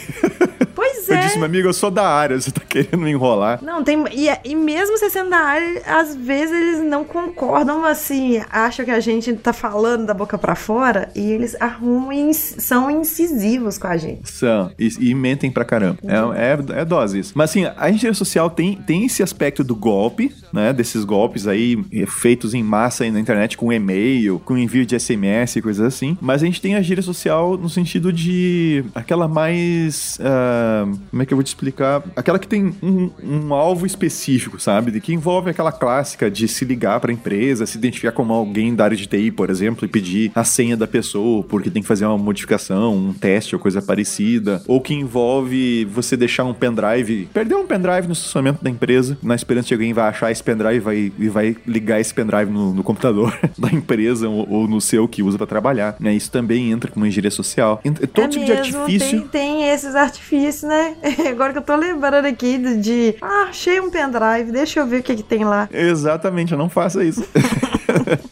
Pois 1.06 1.08
Eu 1.08 1.16
é. 1.16 1.26
disse, 1.26 1.36
meu 1.38 1.46
amigo, 1.46 1.68
eu 1.68 1.72
sou 1.72 1.90
da 1.90 2.06
área, 2.06 2.40
você 2.40 2.50
tá 2.50 2.62
querendo 2.66 2.98
me 2.98 3.10
enrolar. 3.10 3.58
Não, 3.62 3.82
tem. 3.82 4.02
E, 4.12 4.28
e 4.44 4.54
mesmo 4.54 4.96
você 4.96 5.10
sendo 5.10 5.30
da 5.30 5.38
área, 5.38 5.82
às 5.86 6.14
vezes 6.14 6.52
eles 6.54 6.80
não 6.88 7.04
concordam, 7.04 7.84
assim, 7.84 8.42
acham 8.50 8.84
que 8.84 8.90
a 8.90 9.00
gente 9.00 9.32
tá 9.34 9.52
falando 9.52 10.06
da 10.06 10.14
boca 10.14 10.36
pra 10.38 10.54
fora 10.54 11.08
e 11.14 11.30
eles 11.30 11.56
arrumam 11.60 12.12
e 12.12 12.34
são 12.34 12.90
incisivos 12.90 13.78
com 13.78 13.86
a 13.86 13.96
gente. 13.96 14.30
São. 14.30 14.70
E, 14.78 14.88
e 15.10 15.14
mentem 15.14 15.50
pra 15.50 15.64
caramba. 15.64 15.98
É, 16.04 16.78
é, 16.78 16.80
é 16.80 16.84
dose 16.84 17.18
isso. 17.18 17.32
Mas 17.34 17.50
assim, 17.50 17.64
a 17.76 17.90
engenharia 17.90 18.14
social 18.14 18.50
tem, 18.50 18.76
tem 18.76 19.06
esse 19.06 19.22
aspecto 19.22 19.62
do 19.62 19.74
golpe, 19.74 20.34
né? 20.52 20.72
Desses 20.72 21.04
golpes 21.04 21.46
aí 21.46 21.76
feitos 22.06 22.54
em 22.54 22.62
massa 22.62 23.04
aí 23.04 23.10
na 23.10 23.20
internet 23.20 23.56
com 23.56 23.72
e-mail, 23.72 24.40
com 24.44 24.56
envio 24.56 24.84
de 24.86 24.98
SMS 24.98 25.56
e 25.56 25.62
coisas 25.62 25.86
assim. 25.86 26.16
Mas 26.20 26.42
a 26.42 26.46
gente 26.46 26.60
tem 26.60 26.74
a 26.74 26.80
engenharia 26.80 27.02
social 27.02 27.56
no 27.56 27.68
sentido 27.68 28.12
de 28.12 28.84
aquela 28.94 29.28
mais. 29.28 30.18
ah, 30.22 30.86
como 31.10 31.22
é 31.22 31.26
que 31.26 31.32
eu 31.32 31.36
vou 31.36 31.44
te 31.44 31.48
explicar? 31.48 32.02
Aquela 32.16 32.38
que 32.38 32.48
tem 32.48 32.74
um, 32.82 33.10
um 33.22 33.54
alvo 33.54 33.86
específico, 33.86 34.60
sabe? 34.60 34.90
De 34.90 35.00
que 35.00 35.12
envolve 35.12 35.50
aquela 35.50 35.72
clássica 35.72 36.30
de 36.30 36.46
se 36.48 36.64
ligar 36.64 37.00
pra 37.00 37.12
empresa, 37.12 37.66
se 37.66 37.76
identificar 37.78 38.12
como 38.12 38.32
alguém 38.32 38.74
da 38.74 38.84
área 38.84 38.96
de 38.96 39.06
TI, 39.06 39.30
por 39.30 39.50
exemplo, 39.50 39.84
e 39.84 39.88
pedir 39.88 40.30
a 40.34 40.44
senha 40.44 40.76
da 40.76 40.86
pessoa 40.86 41.42
porque 41.44 41.70
tem 41.70 41.82
que 41.82 41.88
fazer 41.88 42.04
uma 42.06 42.18
modificação, 42.18 42.94
um 42.96 43.12
teste 43.12 43.54
ou 43.54 43.60
coisa 43.60 43.80
parecida. 43.82 44.62
Ou 44.66 44.80
que 44.80 44.94
envolve 44.94 45.84
você 45.86 46.16
deixar 46.16 46.44
um 46.44 46.54
pendrive, 46.54 47.28
perder 47.32 47.54
um 47.54 47.66
pendrive 47.66 48.06
no 48.06 48.12
estacionamento 48.12 48.62
da 48.62 48.70
empresa, 48.70 49.16
na 49.22 49.34
esperança 49.34 49.68
de 49.68 49.74
alguém 49.74 49.92
vai 49.92 50.08
achar 50.08 50.30
esse 50.30 50.42
pendrive 50.42 50.76
e 50.76 50.80
vai, 50.80 51.12
e 51.18 51.28
vai 51.28 51.56
ligar 51.66 52.00
esse 52.00 52.12
pendrive 52.12 52.50
no, 52.50 52.74
no 52.74 52.82
computador 52.82 53.36
da 53.58 53.68
empresa 53.70 54.28
ou, 54.28 54.48
ou 54.50 54.68
no 54.68 54.80
seu 54.80 55.06
que 55.08 55.22
usa 55.22 55.38
pra 55.38 55.46
trabalhar. 55.46 55.96
Né? 56.00 56.14
Isso 56.14 56.30
também 56.30 56.70
entra 56.70 56.90
como 56.90 57.06
engenharia 57.06 57.30
social. 57.30 57.80
Ent- 57.84 58.00
Todo 58.12 58.24
é 58.24 58.28
tipo 58.28 58.40
mesmo, 58.40 58.44
de 58.46 58.52
artifício. 58.52 59.20
Tem, 59.22 59.28
tem 59.28 59.68
esses 59.70 59.94
artifícios, 59.94 60.62
né? 60.68 60.83
Agora 61.30 61.52
que 61.52 61.58
eu 61.58 61.62
tô 61.62 61.76
lembrando 61.76 62.26
aqui 62.26 62.58
de, 62.58 62.76
de, 62.80 63.14
ah, 63.20 63.46
achei 63.48 63.80
um 63.80 63.90
pendrive, 63.90 64.50
deixa 64.52 64.80
eu 64.80 64.86
ver 64.86 65.00
o 65.00 65.02
que, 65.02 65.16
que 65.16 65.22
tem 65.22 65.44
lá. 65.44 65.68
Exatamente, 65.72 66.54
não 66.56 66.68
faça 66.68 67.04
isso. 67.04 67.24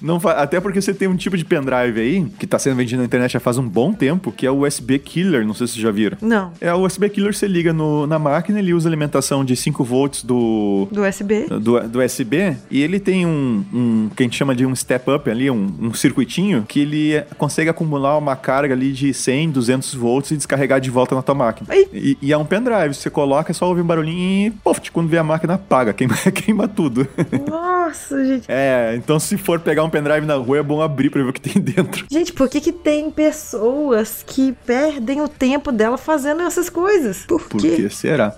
Não 0.01 0.19
fa- 0.19 0.33
Até 0.33 0.61
porque 0.61 0.81
você 0.81 0.93
tem 0.93 1.07
um 1.07 1.15
tipo 1.17 1.37
de 1.37 1.45
pendrive 1.45 2.01
aí, 2.01 2.25
que 2.39 2.47
tá 2.47 2.59
sendo 2.59 2.75
vendido 2.77 2.99
na 3.01 3.05
internet 3.07 3.33
já 3.33 3.41
faz 3.41 3.59
um 3.59 3.69
bom 3.69 3.93
tempo, 3.93 4.33
que 4.33 4.45
é 4.47 4.51
o 4.51 4.67
USB 4.67 4.99
Killer, 4.99 5.47
não 5.47 5.55
sei 5.55 5.67
se 5.67 5.75
vocês 5.75 5.83
já 5.83 5.91
viram. 5.91 6.17
Não, 6.21 6.53
É 6.61 6.73
o 6.75 6.85
USB 6.85 7.09
Killer, 7.09 7.33
você 7.35 7.47
liga 7.47 7.73
no- 7.73 8.07
na 8.07 8.19
máquina, 8.19 8.59
ele 8.59 8.75
usa 8.75 8.89
alimentação 8.89 9.45
de 9.45 9.55
5 9.55 9.85
volts 9.85 10.25
do, 10.25 10.89
do 10.91 11.03
USB. 11.03 11.47
do, 11.47 11.81
do 11.89 12.01
USB 12.03 12.57
e 12.71 12.83
ele 12.83 12.99
tem 12.99 13.25
um, 13.25 13.65
um 13.73 14.11
que 14.17 14.23
a 14.23 14.27
gente 14.27 14.37
chama 14.37 14.55
de 14.55 14.67
um 14.67 14.75
step 14.75 15.09
up 15.11 15.31
ali, 15.31 15.49
um, 15.51 15.73
um 15.81 15.95
circuitinho 15.95 16.65
que 16.67 16.81
ele 16.81 17.15
é- 17.15 17.27
consegue 17.39 17.71
acumular 17.71 18.19
uma 18.19 18.35
carga 18.35 18.75
ali 18.75 18.91
de 18.93 19.15
100, 19.15 19.51
200 19.51 19.95
volts 19.95 20.31
e 20.33 20.37
descarregar 20.37 20.81
de 20.81 20.91
volta 20.91 21.15
na 21.15 21.23
tua 21.23 21.35
máquina. 21.37 21.69
E, 21.93 22.19
e 22.21 22.33
é 22.33 22.37
um 22.39 22.42
pendrive, 22.45 22.95
você 22.95 23.11
coloca, 23.11 23.51
é 23.53 23.55
só 23.55 23.67
ouvir 23.69 23.83
um 23.83 23.87
barulhinho 23.87 24.49
e 24.49 24.51
pof, 24.51 24.91
quando 24.91 25.09
vê 25.09 25.19
a 25.19 25.25
máquina 25.25 25.55
apaga, 25.55 25.93
queima, 25.95 26.15
queima 26.35 26.69
tudo. 26.69 27.07
Nossa, 27.49 28.25
gente. 28.25 28.45
É, 28.49 28.95
então 28.97 29.19
se 29.21 29.37
for 29.37 29.61
pegar 29.61 29.85
um 29.85 29.91
pendrive 29.91 30.27
na 30.27 30.35
rua 30.37 30.59
é 30.59 30.63
bom 30.63 30.81
abrir 30.81 31.11
pra 31.11 31.23
ver 31.23 31.29
o 31.29 31.33
que 31.33 31.41
tem 31.41 31.61
dentro. 31.63 32.07
Gente, 32.11 32.33
por 32.33 32.49
que 32.49 32.61
que 32.61 32.73
tem 32.73 33.11
pessoas 33.11 34.25
que 34.27 34.53
perdem 34.67 35.21
o 35.21 35.29
tempo 35.29 35.71
dela 35.73 35.97
fazendo 35.99 36.43
essas 36.43 36.69
coisas? 36.69 37.25
Por, 37.27 37.43
Por 37.43 37.61
quê? 37.61 37.77
que 37.77 37.91
será? 37.91 38.35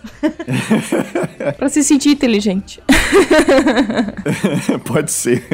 Pra 1.57 1.69
se 1.69 1.83
sentir 1.83 2.11
inteligente. 2.11 2.83
Pode 4.85 5.11
ser. 5.13 5.45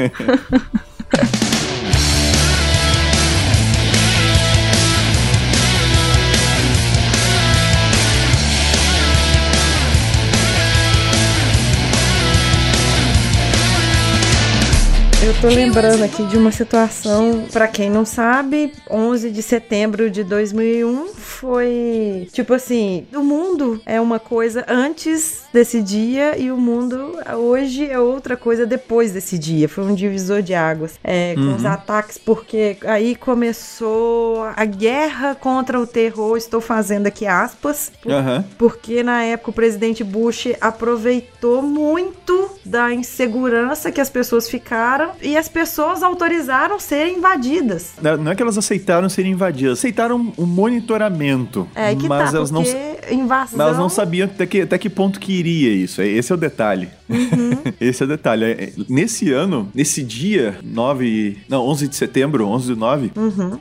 Eu 15.31 15.41
tô 15.41 15.47
lembrando 15.47 16.03
aqui 16.03 16.25
de 16.25 16.37
uma 16.37 16.51
situação, 16.51 17.47
pra 17.53 17.69
quem 17.69 17.89
não 17.89 18.05
sabe, 18.05 18.73
11 18.91 19.31
de 19.31 19.41
setembro 19.43 20.11
de 20.11 20.25
2001 20.25 21.07
foi 21.15 22.27
tipo 22.33 22.53
assim, 22.53 23.07
o 23.15 23.21
mundo 23.23 23.81
é 23.87 24.01
uma 24.01 24.19
coisa 24.19 24.65
antes 24.69 25.43
desse 25.53 25.81
dia 25.81 26.37
e 26.37 26.51
o 26.51 26.57
mundo 26.57 27.17
hoje 27.39 27.89
é 27.89 27.99
outra 27.99 28.37
coisa 28.37 28.67
depois 28.67 29.13
desse 29.13 29.39
dia. 29.39 29.69
Foi 29.69 29.85
um 29.85 29.95
divisor 29.95 30.43
de 30.43 30.53
águas, 30.53 30.99
é, 31.05 31.35
com 31.37 31.55
os 31.55 31.65
ataques 31.65 32.19
porque 32.19 32.77
aí 32.85 33.15
começou 33.15 34.43
a 34.57 34.65
guerra 34.65 35.37
contra 35.37 35.79
o 35.79 35.87
terror. 35.87 36.37
Estou 36.37 36.61
fazendo 36.61 37.07
aqui 37.07 37.25
aspas, 37.27 37.93
por- 38.03 38.11
Aham. 38.13 38.45
porque 38.59 39.03
na 39.05 39.23
época 39.23 39.51
o 39.51 39.55
presidente 39.55 40.03
Bush 40.03 40.49
aproveitou 40.61 41.63
muito 41.63 42.51
da 42.65 42.93
insegurança 42.93 43.91
que 43.93 44.01
as 44.01 44.11
pessoas 44.11 44.49
ficaram 44.49 45.13
e 45.23 45.37
as 45.37 45.49
pessoas 45.49 46.03
autorizaram 46.03 46.79
serem 46.79 47.19
invadidas. 47.19 47.93
Não 48.21 48.31
é 48.31 48.35
que 48.35 48.43
elas 48.43 48.59
aceitaram 48.59 49.09
serem 49.09 49.33
invadidas, 49.33 49.79
aceitaram 49.79 50.33
o 50.37 50.47
monitoramento. 50.47 51.69
É 51.75 51.95
que 51.95 52.09
mas 52.09 52.31
tá, 52.31 52.37
elas 52.37 52.51
não, 52.51 52.63
invasão... 53.11 53.59
mas 53.59 53.67
elas 53.67 53.79
não 53.79 53.89
sabiam 53.89 54.27
até 54.27 54.47
que, 54.47 54.61
até 54.63 54.79
que 54.79 54.89
ponto 54.89 55.21
que 55.21 55.33
iria 55.33 55.73
isso. 55.73 56.03
Esse 56.03 56.33
é 56.33 56.35
o 56.35 56.39
detalhe. 56.39 56.89
Esse 57.81 58.03
é 58.03 58.07
o 58.07 58.09
detalhe. 58.09 58.45
É, 58.45 58.51
é, 58.51 58.73
Nesse 58.89 59.33
ano, 59.33 59.69
nesse 59.75 60.03
dia, 60.03 60.59
9. 60.63 61.39
Não, 61.49 61.67
11 61.67 61.89
de 61.89 61.97
setembro, 61.97 62.47
11 62.47 62.69
do 62.69 62.77
9, 62.77 63.13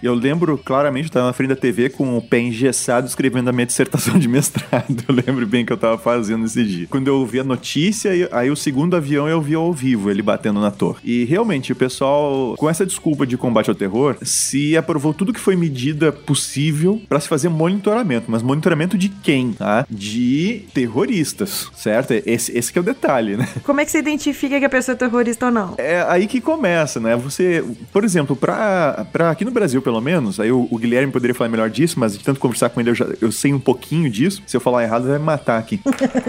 eu 0.03 0.13
lembro 0.13 0.57
claramente, 0.57 1.05
eu 1.05 1.11
tava 1.11 1.27
na 1.27 1.33
frente 1.33 1.49
da 1.49 1.55
TV 1.55 1.89
com 1.89 2.17
o 2.17 2.21
pé 2.21 2.39
engessado 2.39 3.07
escrevendo 3.07 3.49
a 3.49 3.51
minha 3.51 3.65
dissertação 3.65 4.17
de 4.19 4.27
mestrado. 4.27 4.69
Eu 5.07 5.15
lembro 5.15 5.47
bem 5.47 5.65
que 5.65 5.73
eu 5.73 5.77
tava 5.77 5.97
fazendo 5.97 6.45
esse 6.45 6.63
dia. 6.63 6.87
Quando 6.87 7.07
eu 7.07 7.15
ouvi 7.15 7.39
a 7.39 7.43
notícia, 7.43 8.11
aí 8.31 8.51
o 8.51 8.55
segundo 8.55 8.95
avião 8.95 9.27
eu 9.27 9.41
vi 9.41 9.55
ao 9.55 9.73
vivo, 9.73 10.11
ele 10.11 10.21
batendo 10.21 10.59
na 10.59 10.69
torre. 10.69 10.99
E 11.03 11.25
realmente, 11.25 11.48
o 11.49 11.75
pessoal, 11.75 12.55
com 12.57 12.69
essa 12.69 12.85
desculpa 12.85 13.25
de 13.25 13.35
combate 13.35 13.69
ao 13.69 13.75
terror, 13.75 14.15
se 14.21 14.77
aprovou 14.77 15.13
tudo 15.13 15.33
que 15.33 15.39
foi 15.39 15.55
medida 15.55 16.11
possível 16.11 17.01
pra 17.09 17.19
se 17.19 17.27
fazer 17.27 17.49
monitoramento. 17.49 18.25
Mas 18.29 18.43
monitoramento 18.43 18.97
de 18.97 19.09
quem? 19.09 19.53
Tá? 19.53 19.85
De 19.89 20.65
terroristas, 20.73 21.69
certo? 21.75 22.13
Esse, 22.25 22.55
esse 22.57 22.71
que 22.71 22.77
é 22.77 22.81
o 22.81 22.85
detalhe, 22.85 23.35
né? 23.35 23.49
Como 23.65 23.81
é 23.81 23.85
que 23.85 23.91
você 23.91 23.99
identifica 23.99 24.59
que 24.59 24.65
a 24.65 24.69
pessoa 24.69 24.93
é 24.93 24.97
terrorista 24.97 25.47
ou 25.47 25.51
não? 25.51 25.73
É 25.77 26.05
aí 26.07 26.27
que 26.27 26.39
começa, 26.39 26.99
né? 26.99 27.15
Você, 27.15 27.63
por 27.91 28.03
exemplo, 28.03 28.35
pra, 28.35 29.07
pra 29.11 29.31
aqui 29.31 29.43
no 29.43 29.51
Brasil, 29.51 29.81
pelo 29.81 29.99
menos, 29.99 30.39
aí 30.39 30.51
o, 30.51 30.67
o 30.69 30.77
Guilherme 30.77 31.11
poderia 31.11 31.33
falar 31.33 31.49
melhor 31.49 31.69
disso, 31.69 31.99
mas 31.99 32.17
de 32.17 32.23
tanto 32.23 32.39
conversar 32.39 32.69
com 32.69 32.79
ele, 32.79 32.91
eu, 32.91 32.95
já, 32.95 33.07
eu 33.19 33.31
sei 33.31 33.53
um 33.53 33.59
pouquinho 33.59 34.09
disso. 34.09 34.43
Se 34.45 34.55
eu 34.55 34.61
falar 34.61 34.83
errado, 34.83 35.03
ele 35.03 35.11
vai 35.11 35.19
me 35.19 35.25
matar 35.25 35.57
aqui. 35.57 35.79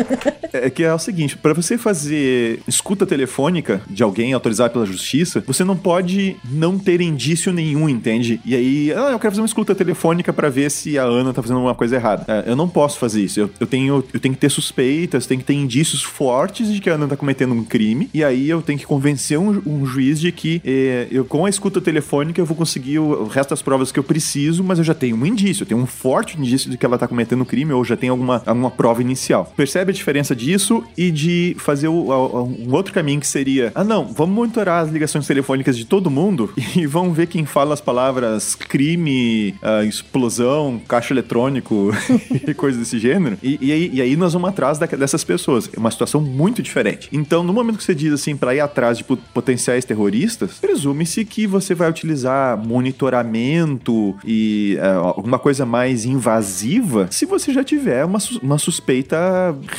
é 0.52 0.70
que 0.70 0.82
é 0.82 0.92
o 0.92 0.98
seguinte, 0.98 1.36
pra 1.36 1.52
você 1.52 1.76
fazer 1.76 2.62
escuta 2.66 3.06
telefônica 3.06 3.82
de 3.88 4.02
alguém 4.02 4.32
autorizado 4.32 4.72
pela 4.72 4.86
justiça, 4.86 5.09
você 5.46 5.64
não 5.64 5.76
pode 5.76 6.36
não 6.50 6.78
ter 6.78 7.00
indício 7.00 7.52
nenhum, 7.52 7.88
entende? 7.88 8.40
E 8.44 8.54
aí, 8.54 8.92
ah, 8.92 9.10
eu 9.12 9.18
quero 9.18 9.32
fazer 9.32 9.40
uma 9.40 9.46
escuta 9.46 9.74
telefônica 9.74 10.32
pra 10.32 10.48
ver 10.48 10.70
se 10.70 10.98
a 10.98 11.02
Ana 11.04 11.32
tá 11.32 11.42
fazendo 11.42 11.56
alguma 11.56 11.74
coisa 11.74 11.96
errada. 11.96 12.24
É, 12.28 12.50
eu 12.50 12.56
não 12.56 12.68
posso 12.68 12.98
fazer 12.98 13.22
isso. 13.22 13.40
Eu, 13.40 13.50
eu 13.60 13.66
tenho, 13.66 14.04
eu 14.12 14.20
tenho 14.20 14.34
que 14.34 14.40
ter 14.40 14.50
suspeitas, 14.50 15.26
tenho 15.26 15.40
que 15.40 15.46
ter 15.46 15.54
indícios 15.54 16.02
fortes 16.02 16.72
de 16.72 16.80
que 16.80 16.88
a 16.90 16.94
Ana 16.94 17.08
tá 17.08 17.16
cometendo 17.16 17.52
um 17.54 17.64
crime, 17.64 18.08
e 18.14 18.22
aí 18.24 18.48
eu 18.48 18.62
tenho 18.62 18.78
que 18.78 18.86
convencer 18.86 19.38
um, 19.38 19.60
um 19.66 19.84
juiz 19.86 20.20
de 20.20 20.30
que 20.32 20.60
eh, 20.64 21.08
eu, 21.10 21.24
com 21.24 21.44
a 21.46 21.50
escuta 21.50 21.80
telefônica 21.80 22.40
eu 22.40 22.46
vou 22.46 22.56
conseguir 22.56 22.98
o, 22.98 23.22
o 23.22 23.26
resto 23.26 23.50
das 23.50 23.62
provas 23.62 23.90
que 23.92 23.98
eu 23.98 24.04
preciso, 24.04 24.62
mas 24.64 24.78
eu 24.78 24.84
já 24.84 24.94
tenho 24.94 25.16
um 25.16 25.26
indício, 25.26 25.62
eu 25.62 25.66
tenho 25.66 25.80
um 25.80 25.86
forte 25.86 26.38
indício 26.38 26.70
de 26.70 26.76
que 26.78 26.84
ela 26.86 26.98
tá 26.98 27.06
cometendo 27.08 27.44
crime 27.44 27.72
ou 27.72 27.84
já 27.84 27.96
tem 27.96 28.08
alguma, 28.08 28.42
alguma 28.46 28.70
prova 28.70 29.00
inicial. 29.02 29.52
Percebe 29.56 29.90
a 29.90 29.94
diferença 29.94 30.34
disso 30.34 30.82
e 30.96 31.10
de 31.10 31.56
fazer 31.58 31.88
o- 31.88 32.10
um 32.44 32.72
outro 32.72 32.92
caminho 32.92 33.20
que 33.20 33.26
seria: 33.26 33.72
ah, 33.74 33.84
não, 33.84 34.06
vamos 34.06 34.34
monitorar 34.34 34.86
as 34.90 34.92
ligações 34.92 35.26
telefônicas 35.26 35.76
de 35.76 35.84
todo 35.86 36.10
mundo 36.10 36.52
e 36.76 36.86
vamos 36.86 37.16
ver 37.16 37.26
quem 37.26 37.46
fala 37.46 37.72
as 37.74 37.80
palavras 37.80 38.54
crime, 38.54 39.54
ah, 39.62 39.84
explosão, 39.84 40.80
caixa 40.88 41.14
eletrônico 41.14 41.90
e 42.46 42.52
coisas 42.54 42.80
desse 42.80 42.98
gênero. 42.98 43.38
E, 43.42 43.58
e 43.60 43.72
aí, 43.72 43.90
e 43.94 44.02
aí 44.02 44.16
nós 44.16 44.32
vamos 44.32 44.48
atrás 44.50 44.78
da- 44.78 44.86
dessas 44.86 45.22
pessoas. 45.24 45.70
É 45.74 45.78
uma 45.78 45.90
situação 45.90 46.20
muito 46.20 46.62
diferente. 46.62 47.08
Então, 47.12 47.42
no 47.42 47.52
momento 47.52 47.78
que 47.78 47.84
você 47.84 47.94
diz 47.94 48.12
assim, 48.12 48.36
para 48.36 48.54
ir 48.54 48.60
atrás 48.60 48.98
de 48.98 49.04
po- 49.04 49.16
potenciais 49.16 49.84
terroristas, 49.84 50.54
presume-se 50.60 51.24
que 51.24 51.46
você 51.46 51.74
vai 51.74 51.88
utilizar 51.88 52.58
monitoramento 52.58 54.16
e 54.24 54.76
ah, 54.80 54.94
alguma 55.16 55.38
coisa 55.38 55.64
mais 55.66 56.04
invasiva 56.04 57.08
se 57.10 57.26
você 57.26 57.52
já 57.52 57.62
tiver 57.62 58.04
uma, 58.04 58.18
uma 58.42 58.58
suspeita 58.58 59.16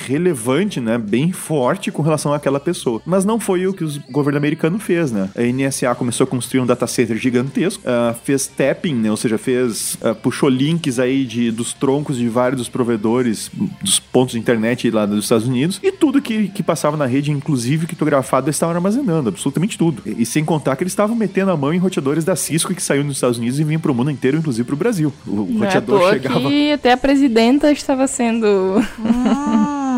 relevante, 0.06 0.80
né? 0.80 0.98
Bem 0.98 1.32
forte 1.32 1.92
com 1.92 2.02
relação 2.02 2.34
àquela 2.34 2.60
pessoa. 2.60 3.02
Mas 3.06 3.26
não 3.26 3.40
foi 3.40 3.66
o 3.68 3.74
que 3.74 3.84
o 3.84 3.92
governo 4.12 4.38
americano 4.38 4.80
fez, 4.80 5.01
né? 5.10 5.30
A 5.34 5.42
NSA 5.42 5.96
começou 5.96 6.26
a 6.26 6.28
construir 6.28 6.60
um 6.60 6.66
data 6.66 6.86
center 6.86 7.16
gigantesco, 7.18 7.82
ah, 7.86 8.14
fez 8.26 8.46
tapping, 8.46 8.96
né? 8.96 9.10
Ou 9.10 9.16
seja, 9.16 9.38
fez 9.38 9.98
ah, 10.04 10.14
puxou 10.14 10.50
links 10.50 11.00
aí 11.00 11.24
de, 11.24 11.50
dos 11.50 11.72
troncos 11.72 12.18
de 12.18 12.28
vários 12.28 12.60
dos 12.60 12.68
provedores 12.68 13.50
dos 13.82 14.00
pontos 14.00 14.34
de 14.34 14.40
internet 14.40 14.92
lá 14.92 15.06
dos 15.06 15.24
Estados 15.24 15.48
Unidos 15.48 15.80
e 15.82 15.92
tudo 15.92 16.22
que, 16.22 16.50
que 16.50 16.62
passava 16.62 16.98
na 16.98 17.06
rede, 17.06 17.32
inclusive 17.32 17.86
criptografado, 17.86 18.48
eles 18.48 18.58
estavam 18.58 18.76
armazenando, 18.76 19.30
absolutamente 19.30 19.78
tudo. 19.78 20.02
E, 20.06 20.24
e 20.24 20.26
sem 20.26 20.44
contar 20.44 20.76
que 20.76 20.84
eles 20.84 20.92
estavam 20.92 21.16
metendo 21.16 21.52
a 21.52 21.58
mão 21.58 21.74
em 21.74 21.78
roteadores 21.78 22.26
da 22.26 22.36
Cisco 22.36 22.76
que 22.76 22.84
saiu 22.84 23.04
nos 23.04 23.18
Estados 23.18 23.38
Unidos 23.38 23.60
e 23.60 23.64
vinham 23.64 23.80
pro 23.80 23.94
mundo 23.94 24.12
inteiro, 24.12 24.38
inclusive 24.38 24.66
pro 24.66 24.76
Brasil. 24.76 25.14
O, 25.26 25.32
o 25.32 25.64
é 25.64 25.66
roteador 25.66 26.00
toa 26.00 26.14
chegava. 26.14 26.50
que 26.50 26.72
até 26.72 26.92
a 26.92 26.98
presidenta 26.98 27.72
estava 27.72 28.08
sendo. 28.08 28.48
Hum, 29.00 29.82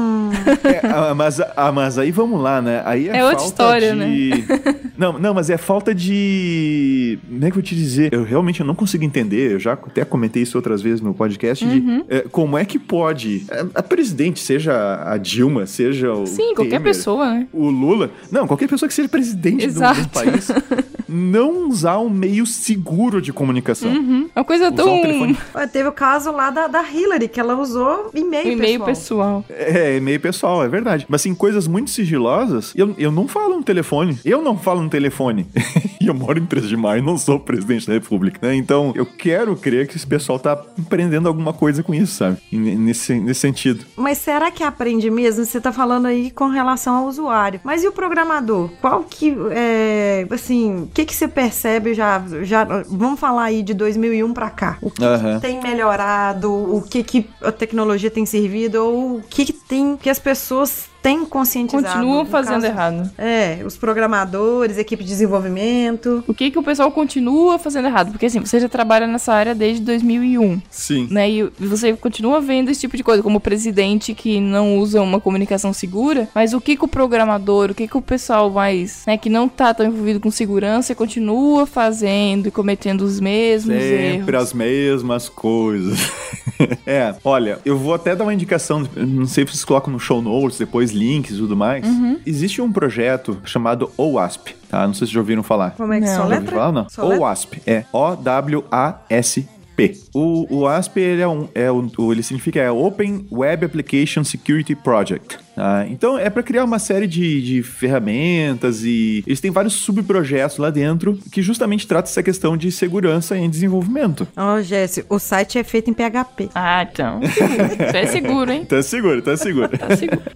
É, 0.64 0.88
ah, 0.88 1.14
mas, 1.16 1.40
ah, 1.40 1.72
mas 1.72 1.98
aí 1.98 2.12
vamos 2.12 2.42
lá, 2.42 2.62
né? 2.62 2.82
Aí 2.86 3.10
é, 3.10 3.18
É 3.18 3.24
outra 3.24 3.40
falta 3.40 3.46
história, 3.48 3.96
né? 3.96 4.08
de... 4.08 4.32
Não, 4.96 5.18
não, 5.18 5.34
mas 5.34 5.50
é 5.50 5.58
falta 5.58 5.94
de. 5.94 7.18
Como 7.28 7.38
é 7.40 7.42
que 7.48 7.48
eu 7.48 7.54
vou 7.56 7.64
te 7.64 7.76
dizer? 7.76 8.14
Eu 8.14 8.24
realmente 8.24 8.64
não 8.64 8.76
consigo 8.76 9.04
entender. 9.04 9.54
Eu 9.54 9.60
já 9.60 9.74
até 9.74 10.06
comentei 10.06 10.44
isso 10.44 10.56
outras 10.56 10.84
vezes 10.84 11.02
no 11.02 11.16
podcast. 11.16 11.66
de, 11.66 11.80
Uhum. 11.80 12.06
é, 12.08 12.22
como 12.32 12.56
é 12.58 12.64
que 12.64 12.78
pode 12.78 13.44
a, 13.50 13.80
a 13.80 13.84
presidente, 13.84 14.40
seja 14.40 15.02
a 15.04 15.18
Dilma, 15.18 15.66
seja 15.66 16.14
o. 16.14 16.28
Sim, 16.28 16.54
qualquer 16.54 16.78
Temer, 16.78 16.84
pessoa, 16.84 17.26
né? 17.34 17.48
O 17.52 17.70
Lula. 17.72 18.12
Não, 18.32 18.46
qualquer 18.46 18.70
pessoa 18.70 18.88
que 18.88 18.94
seja 18.94 19.10
presidente 19.10 19.66
do, 19.66 19.72
Exato. 19.72 20.02
do 20.02 20.10
país. 20.10 20.48
não 21.08 21.68
usar 21.70 22.00
um 22.00 22.10
meio 22.10 22.46
seguro 22.46 23.22
de 23.22 23.32
comunicação. 23.34 23.92
Uhum. 23.92 24.30
Uma 24.36 24.46
coisa 24.46 24.66
Usar 24.68 24.76
tão. 24.76 24.96
um 24.98 25.02
telefone. 25.02 25.38
Ué, 25.56 25.68
Teve 25.68 25.90
o 25.90 25.92
caso 25.92 26.32
lá 26.32 26.50
da, 26.50 26.68
da 26.68 26.84
Hillary, 26.84 27.28
que 27.28 27.40
ela 27.40 27.56
usou 27.56 28.10
e-mail, 28.14 28.48
Um 28.48 28.52
e-mail 28.52 28.84
pessoal. 28.84 29.44
pessoal. 29.44 29.46
É, 29.50 29.98
e-mail 29.98 30.20
pessoal, 30.20 30.64
é 30.64 30.68
verdade. 30.68 31.06
Mas 31.10 31.22
assim, 31.22 31.34
coisas 31.34 31.68
muito 31.68 31.90
sigilosas, 31.92 32.74
eu, 32.76 32.94
eu 32.98 33.12
não 33.12 33.28
falo 33.28 33.56
no 33.58 33.64
telefone. 33.64 34.18
Eu 34.24 34.42
não 34.42 34.58
falo 34.58 34.82
no 34.82 34.90
telefone. 34.90 35.48
e 36.00 36.08
eu 36.08 36.14
moro 36.14 36.40
em 36.40 36.46
3 36.46 36.68
de 36.68 36.78
maio, 36.78 37.04
não 37.04 37.18
sou 37.18 37.40
presidente 37.40 37.88
da 37.88 37.94
república, 37.94 38.40
né? 38.48 38.56
Então, 38.56 38.92
eu 38.96 39.06
quero 39.06 39.56
crer 39.56 39.88
que 39.88 39.96
esse 39.98 40.06
pessoal 40.08 40.40
tá 40.40 40.62
empreendendo 40.78 41.28
alguma 41.28 41.54
coisa 41.54 41.82
com 41.84 41.94
isso, 41.94 42.14
sabe? 42.16 42.38
Nesse, 42.52 43.14
nesse 43.16 43.40
sentido. 43.42 43.86
Mas 43.96 44.18
será 44.20 44.52
que 44.52 44.64
aprende 44.64 45.10
mesmo? 45.10 45.46
Você 45.46 45.60
tá 45.60 45.72
falando 45.72 46.06
aí 46.08 46.32
com 46.32 46.48
relação 46.48 46.96
ao 46.96 47.06
usuário. 47.08 47.60
Mas 47.64 47.84
e 47.84 47.88
o 47.88 47.92
programador? 47.92 48.70
Qual 48.82 49.04
que 49.04 49.36
é, 49.52 50.26
assim, 50.30 50.90
que 50.94 51.06
que 51.06 51.16
você 51.16 51.28
percebe 51.28 51.94
já, 51.94 52.24
já 52.44 52.64
vamos 52.88 53.20
falar 53.20 53.46
aí 53.46 53.64
de 53.64 53.74
2001 53.74 54.34
pra 54.34 54.50
cá? 54.50 54.78
O 54.82 54.92
que, 54.92 55.04
Aham. 55.04 55.36
que 55.36 55.48
tem 55.48 55.62
melhorado? 55.62 56.52
O 56.52 56.82
que 56.82 57.04
que 57.04 57.30
a 57.42 57.52
tecnologia 57.52 58.12
tem 58.12 58.26
servido? 58.26 58.84
Ou 58.86 59.18
o 59.18 59.24
que 59.24 59.46
que 59.46 59.54
tem 59.54 59.98
que 59.98 60.10
as 60.10 60.20
pessoas 60.20 60.93
têm 61.04 61.26
conscientizado? 61.26 61.86
Continuam 61.86 62.26
fazendo 62.26 62.62
caso- 62.62 62.66
errado. 62.66 63.12
É, 63.18 63.60
os 63.66 63.76
programadores, 63.78 64.78
equipe 64.78 65.04
de 65.04 65.10
desenvolvimento. 65.10 66.24
O 66.28 66.34
que 66.34 66.50
que 66.50 66.58
o 66.58 66.64
pessoal 66.64 66.90
continua 66.92 67.60
fazendo 67.60 67.88
errado? 67.88 68.12
Porque 68.12 68.26
assim, 68.26 68.40
você 68.40 68.60
já 68.60 68.70
trabalha 68.70 69.06
nessa 69.06 69.34
área 69.34 69.54
desde 69.54 69.84
2001, 69.84 70.62
Sim. 70.72 71.08
né? 71.12 71.30
E 71.30 71.44
você 71.60 71.94
continua 71.94 72.40
vendo 72.42 72.70
esse 72.72 72.80
tipo 72.82 72.96
de 72.98 73.04
coisa, 73.04 73.22
como 73.22 73.38
o 73.38 73.42
presidente 73.42 74.14
que 74.14 74.40
não 74.40 74.78
usa 74.80 75.02
uma 75.02 75.20
comunicação 75.20 75.74
segura, 75.74 76.30
mas 76.34 76.54
o 76.54 76.62
que 76.62 76.78
que 76.78 76.86
o 76.86 76.88
programador, 76.88 77.72
o 77.72 77.76
que 77.76 77.88
que 77.88 77.98
o 77.98 78.02
pessoal 78.02 78.50
mais, 78.50 79.04
né, 79.06 79.18
que 79.18 79.30
não 79.30 79.50
tá 79.50 79.74
tão 79.74 79.86
envolvido 79.86 80.20
com 80.20 80.32
segurança, 80.32 80.96
continua 80.96 81.66
fazendo 81.66 82.48
e 82.48 82.52
cometendo 82.52 83.02
os 83.02 83.20
mesmos 83.20 83.76
Sempre 83.76 84.36
erros? 84.36 84.44
as 84.44 84.54
mesmas 84.54 85.28
coisas. 85.30 86.00
é, 86.88 87.14
olha, 87.24 87.60
eu 87.66 87.78
vou 87.78 87.94
até 87.94 88.16
dar 88.16 88.24
uma 88.24 88.34
indicação, 88.34 88.88
não 88.96 89.26
sei 89.28 89.46
se 89.46 89.52
vocês 89.52 89.66
colocam 89.66 89.92
no 89.92 90.00
show 90.00 90.22
notes, 90.22 90.58
depois 90.58 90.93
links 90.94 91.36
e 91.36 91.38
tudo 91.38 91.56
mais. 91.58 91.86
Uhum. 91.86 92.20
Existe 92.26 92.62
um 92.62 92.72
projeto 92.72 93.38
chamado 93.44 93.92
OWASP, 93.98 94.56
tá? 94.70 94.88
Não 94.88 94.94
sei 94.94 95.08
se 95.08 95.14
já 95.14 95.20
ouviram 95.20 95.44
falar. 95.44 95.72
Como 95.72 95.92
é 95.94 96.00
que 96.00 96.06
Não. 96.06 96.12
só 96.12 96.16
Já 96.18 96.24
ouviram 96.24 96.40
letra? 96.42 96.56
falar, 96.56 96.72
não? 96.72 96.90
Só 96.90 97.02
letra? 97.04 97.20
OWASP, 97.20 97.62
é 97.68 97.84
O-W-A-S-P. 97.92 99.98
O, 100.14 100.60
o 100.60 100.68
ASP, 100.68 100.98
ele 101.00 101.22
é 101.22 101.28
um, 101.28 101.48
é 101.56 101.72
o, 101.72 101.90
o- 101.98 102.12
ele 102.14 102.22
significa 102.24 102.60
é 102.60 102.72
Open 102.72 103.26
Web 103.32 103.66
Application 103.66 104.24
Security 104.24 104.76
Project. 104.76 105.40
Tá? 105.56 105.86
Então, 105.90 106.18
é 106.18 106.30
para 106.30 106.44
criar 106.44 106.64
uma 106.64 106.80
série 106.80 107.08
de, 107.08 107.42
de 107.42 107.64
ferramentas 107.64 108.84
e 108.84 109.24
eles 109.28 109.40
têm 109.40 109.52
vários 109.52 109.74
subprojetos 109.74 110.58
lá 110.58 110.70
dentro 110.70 111.18
que 111.32 111.42
justamente 111.42 111.88
tratam 111.88 112.10
essa 112.10 112.24
questão 112.24 112.56
de 112.58 112.72
segurança 112.72 113.38
em 113.38 113.50
desenvolvimento. 113.50 114.28
Ó, 114.36 114.62
Jéssica, 114.62 115.06
o 115.14 115.20
site 115.20 115.58
é 115.58 115.64
feito 115.64 115.90
em 115.90 115.94
PHP. 115.94 116.50
Ah, 116.56 116.88
então. 116.92 117.20
Isso 117.24 117.40
é 117.96 118.06
seguro, 118.08 118.52
hein? 118.52 118.66
Tá 118.66 118.82
seguro, 118.82 119.22
tá 119.22 119.38
seguro. 119.38 119.70
Tá 119.78 119.96
seguro. 119.96 120.22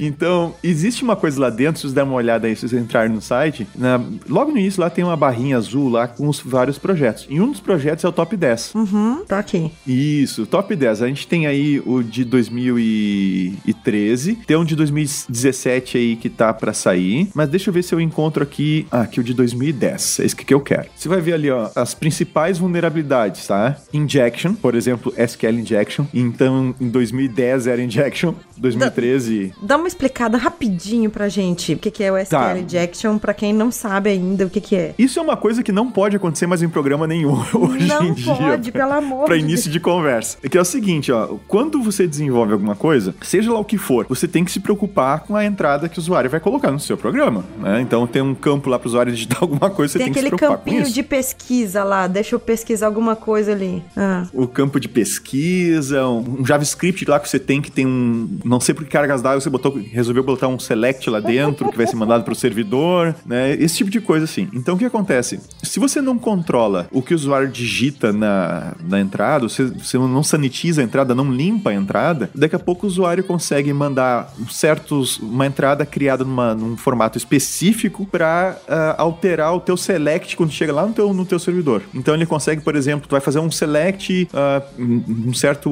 Então, 0.00 0.54
existe 0.62 1.02
uma 1.04 1.14
coisa 1.16 1.38
lá 1.40 1.50
dentro, 1.50 1.76
se 1.76 1.82
vocês 1.82 1.92
derem 1.92 2.08
uma 2.08 2.16
olhada 2.16 2.46
aí, 2.46 2.56
se 2.56 2.66
vocês 2.66 2.80
entrarem 2.82 3.12
no 3.12 3.20
site, 3.20 3.66
na- 3.76 4.00
logo 4.28 4.50
no 4.52 4.58
início 4.58 4.80
lá 4.80 4.88
tem 4.88 5.04
uma 5.04 5.16
barrinha 5.16 5.56
azul 5.58 5.88
lá 5.90 6.06
com 6.08 6.26
os 6.28 6.40
vários 6.40 6.78
projetos. 6.78 7.26
E 7.28 7.38
um 7.40 7.50
dos 7.50 7.60
projetos 7.60 8.04
é 8.04 8.08
o 8.08 8.12
Top 8.12 8.34
10. 8.36 8.74
Uhum, 8.74 9.24
tá 9.26 9.38
aqui. 9.38 9.70
Isso, 9.86 10.46
Top 10.46 10.74
10. 10.74 11.02
A 11.02 11.08
gente 11.08 11.26
tem 11.26 11.46
aí 11.46 11.82
o 11.84 12.02
de 12.02 12.24
2013, 12.24 14.29
2013, 14.34 14.46
tem 14.46 14.56
um 14.56 14.64
de 14.64 14.76
2017 14.76 15.98
aí 15.98 16.16
que 16.16 16.28
tá 16.28 16.52
pra 16.52 16.72
sair, 16.72 17.28
mas 17.34 17.48
deixa 17.48 17.70
eu 17.70 17.74
ver 17.74 17.82
se 17.82 17.94
eu 17.94 18.00
encontro 18.00 18.42
aqui, 18.42 18.86
ah, 18.90 19.02
aqui 19.02 19.20
o 19.20 19.24
de 19.24 19.34
2010, 19.34 20.20
é 20.20 20.24
esse 20.24 20.36
que 20.36 20.52
eu 20.52 20.60
quero. 20.60 20.86
Você 20.96 21.08
vai 21.08 21.20
ver 21.20 21.34
ali, 21.34 21.50
ó, 21.50 21.70
as 21.74 21.94
principais 21.94 22.58
vulnerabilidades, 22.58 23.46
tá? 23.46 23.76
Injection, 23.92 24.54
por 24.54 24.74
exemplo, 24.74 25.12
SQL 25.16 25.58
Injection, 25.60 26.04
então 26.12 26.74
em 26.80 26.88
2010 26.88 27.66
era 27.66 27.82
Injection, 27.82 28.34
2013... 28.56 29.54
Dá 29.62 29.76
uma 29.76 29.88
explicada 29.88 30.36
rapidinho 30.36 31.10
pra 31.10 31.28
gente 31.28 31.74
o 31.74 31.78
que, 31.78 31.90
que 31.90 32.02
é 32.04 32.12
o 32.12 32.16
SQL 32.18 32.30
Tá. 32.40 32.58
Injection, 32.58 33.18
pra 33.18 33.34
quem 33.34 33.52
não 33.52 33.70
sabe 33.70 34.10
ainda 34.10 34.46
o 34.46 34.50
que, 34.50 34.60
que 34.60 34.76
é. 34.76 34.94
Isso 34.98 35.18
é 35.18 35.22
uma 35.22 35.36
coisa 35.36 35.62
que 35.62 35.72
não 35.72 35.90
pode 35.90 36.16
acontecer 36.16 36.46
mais 36.46 36.62
em 36.62 36.68
programa 36.68 37.06
nenhum 37.06 37.32
hoje 37.54 37.86
não 37.86 38.04
em 38.04 38.14
dia. 38.14 38.34
pode, 38.34 38.72
pelo 38.72 38.92
amor 38.92 39.26
Pra 39.26 39.36
de 39.36 39.42
início 39.42 39.70
de 39.70 39.80
conversa. 39.80 40.38
É 40.42 40.48
que 40.48 40.56
é 40.56 40.60
o 40.60 40.64
seguinte, 40.64 41.10
ó. 41.12 41.36
Quando 41.48 41.82
você 41.82 42.06
desenvolve 42.06 42.52
alguma 42.52 42.74
coisa, 42.76 43.14
seja 43.22 43.52
lá 43.52 43.58
o 43.58 43.64
que 43.64 43.76
for, 43.78 44.06
você 44.20 44.28
tem 44.28 44.44
que 44.44 44.50
se 44.50 44.60
preocupar 44.60 45.20
com 45.20 45.36
a 45.36 45.44
entrada 45.44 45.88
que 45.88 45.98
o 45.98 46.00
usuário 46.00 46.30
vai 46.30 46.40
colocar 46.40 46.70
no 46.70 46.80
seu 46.80 46.96
programa, 46.96 47.44
né? 47.58 47.80
Então 47.80 48.06
tem 48.06 48.22
um 48.22 48.34
campo 48.34 48.68
lá 48.70 48.78
pro 48.78 48.88
usuário 48.88 49.12
digitar 49.12 49.38
alguma 49.42 49.70
coisa, 49.70 49.92
você 49.92 49.98
Tem 49.98 50.06
tem, 50.06 50.12
que 50.12 50.20
se 50.20 50.26
aquele 50.26 50.36
preocupar 50.36 50.58
com 50.58 50.64
campinho 50.64 50.82
isso. 50.82 50.92
de 50.92 51.02
pesquisa 51.02 51.84
lá, 51.84 52.06
deixa 52.06 52.34
eu 52.34 52.40
pesquisar 52.40 52.86
alguma 52.86 53.14
coisa 53.16 53.52
ali. 53.52 53.82
Ah. 53.96 54.26
O 54.32 54.46
campo 54.46 54.78
de 54.80 54.88
pesquisa, 54.88 56.06
um 56.06 56.40
um 56.40 56.46
JavaScript 56.46 57.04
lá 57.04 57.20
que 57.20 57.28
você 57.28 57.38
tem 57.38 57.60
que 57.60 57.70
tem 57.70 57.86
um. 57.86 58.38
Não 58.44 58.60
sei 58.60 58.74
por 58.74 58.84
que 58.84 58.90
cargas 58.90 59.22
d'água 59.22 59.40
você 59.40 59.50
botou, 59.50 59.78
resolveu 59.92 60.22
botar 60.22 60.48
um 60.48 60.58
select 60.58 61.08
lá 61.08 61.20
dentro 61.20 61.70
que 61.70 61.76
vai 61.76 61.86
ser 61.86 61.96
mandado 61.96 62.24
pro 62.24 62.34
servidor, 62.34 63.14
né? 63.24 63.52
Esse 63.54 63.76
tipo 63.76 63.90
de 63.90 64.00
coisa 64.00 64.24
assim. 64.24 64.48
Então 64.52 64.74
o 64.74 64.78
que 64.78 64.84
acontece? 64.84 65.40
Se 65.62 65.78
você 65.78 66.00
não 66.00 66.18
controla 66.18 66.88
o 66.90 67.02
que 67.02 67.12
o 67.12 67.16
usuário 67.16 67.48
digita 67.48 68.12
na, 68.12 68.74
na 68.82 69.00
entrada, 69.00 69.48
você, 69.48 69.64
você 69.64 69.98
não 69.98 70.22
sanitiza 70.22 70.80
a 70.80 70.84
entrada, 70.84 71.14
não 71.14 71.30
limpa 71.30 71.70
a 71.70 71.74
entrada, 71.74 72.30
daqui 72.34 72.56
a 72.56 72.58
pouco 72.58 72.86
o 72.86 72.88
usuário 72.88 73.22
consegue 73.24 73.72
mandar 73.72 74.09
certos. 74.48 75.18
uma 75.18 75.46
entrada 75.46 75.84
criada 75.86 76.24
numa, 76.24 76.54
num 76.54 76.76
formato 76.76 77.16
específico 77.18 78.06
para 78.06 78.56
alterar 78.96 79.54
o 79.54 79.60
teu 79.60 79.76
select 79.76 80.36
quando 80.36 80.50
chega 80.52 80.72
lá 80.72 80.86
no 80.86 80.92
teu, 80.92 81.12
no 81.14 81.24
teu 81.24 81.38
servidor. 81.38 81.82
Então 81.94 82.14
ele 82.14 82.26
consegue, 82.26 82.60
por 82.60 82.76
exemplo, 82.76 83.06
tu 83.08 83.12
vai 83.12 83.20
fazer 83.20 83.38
um 83.38 83.50
select, 83.50 84.28
ah, 84.32 84.62
um 84.78 85.32
certo. 85.34 85.70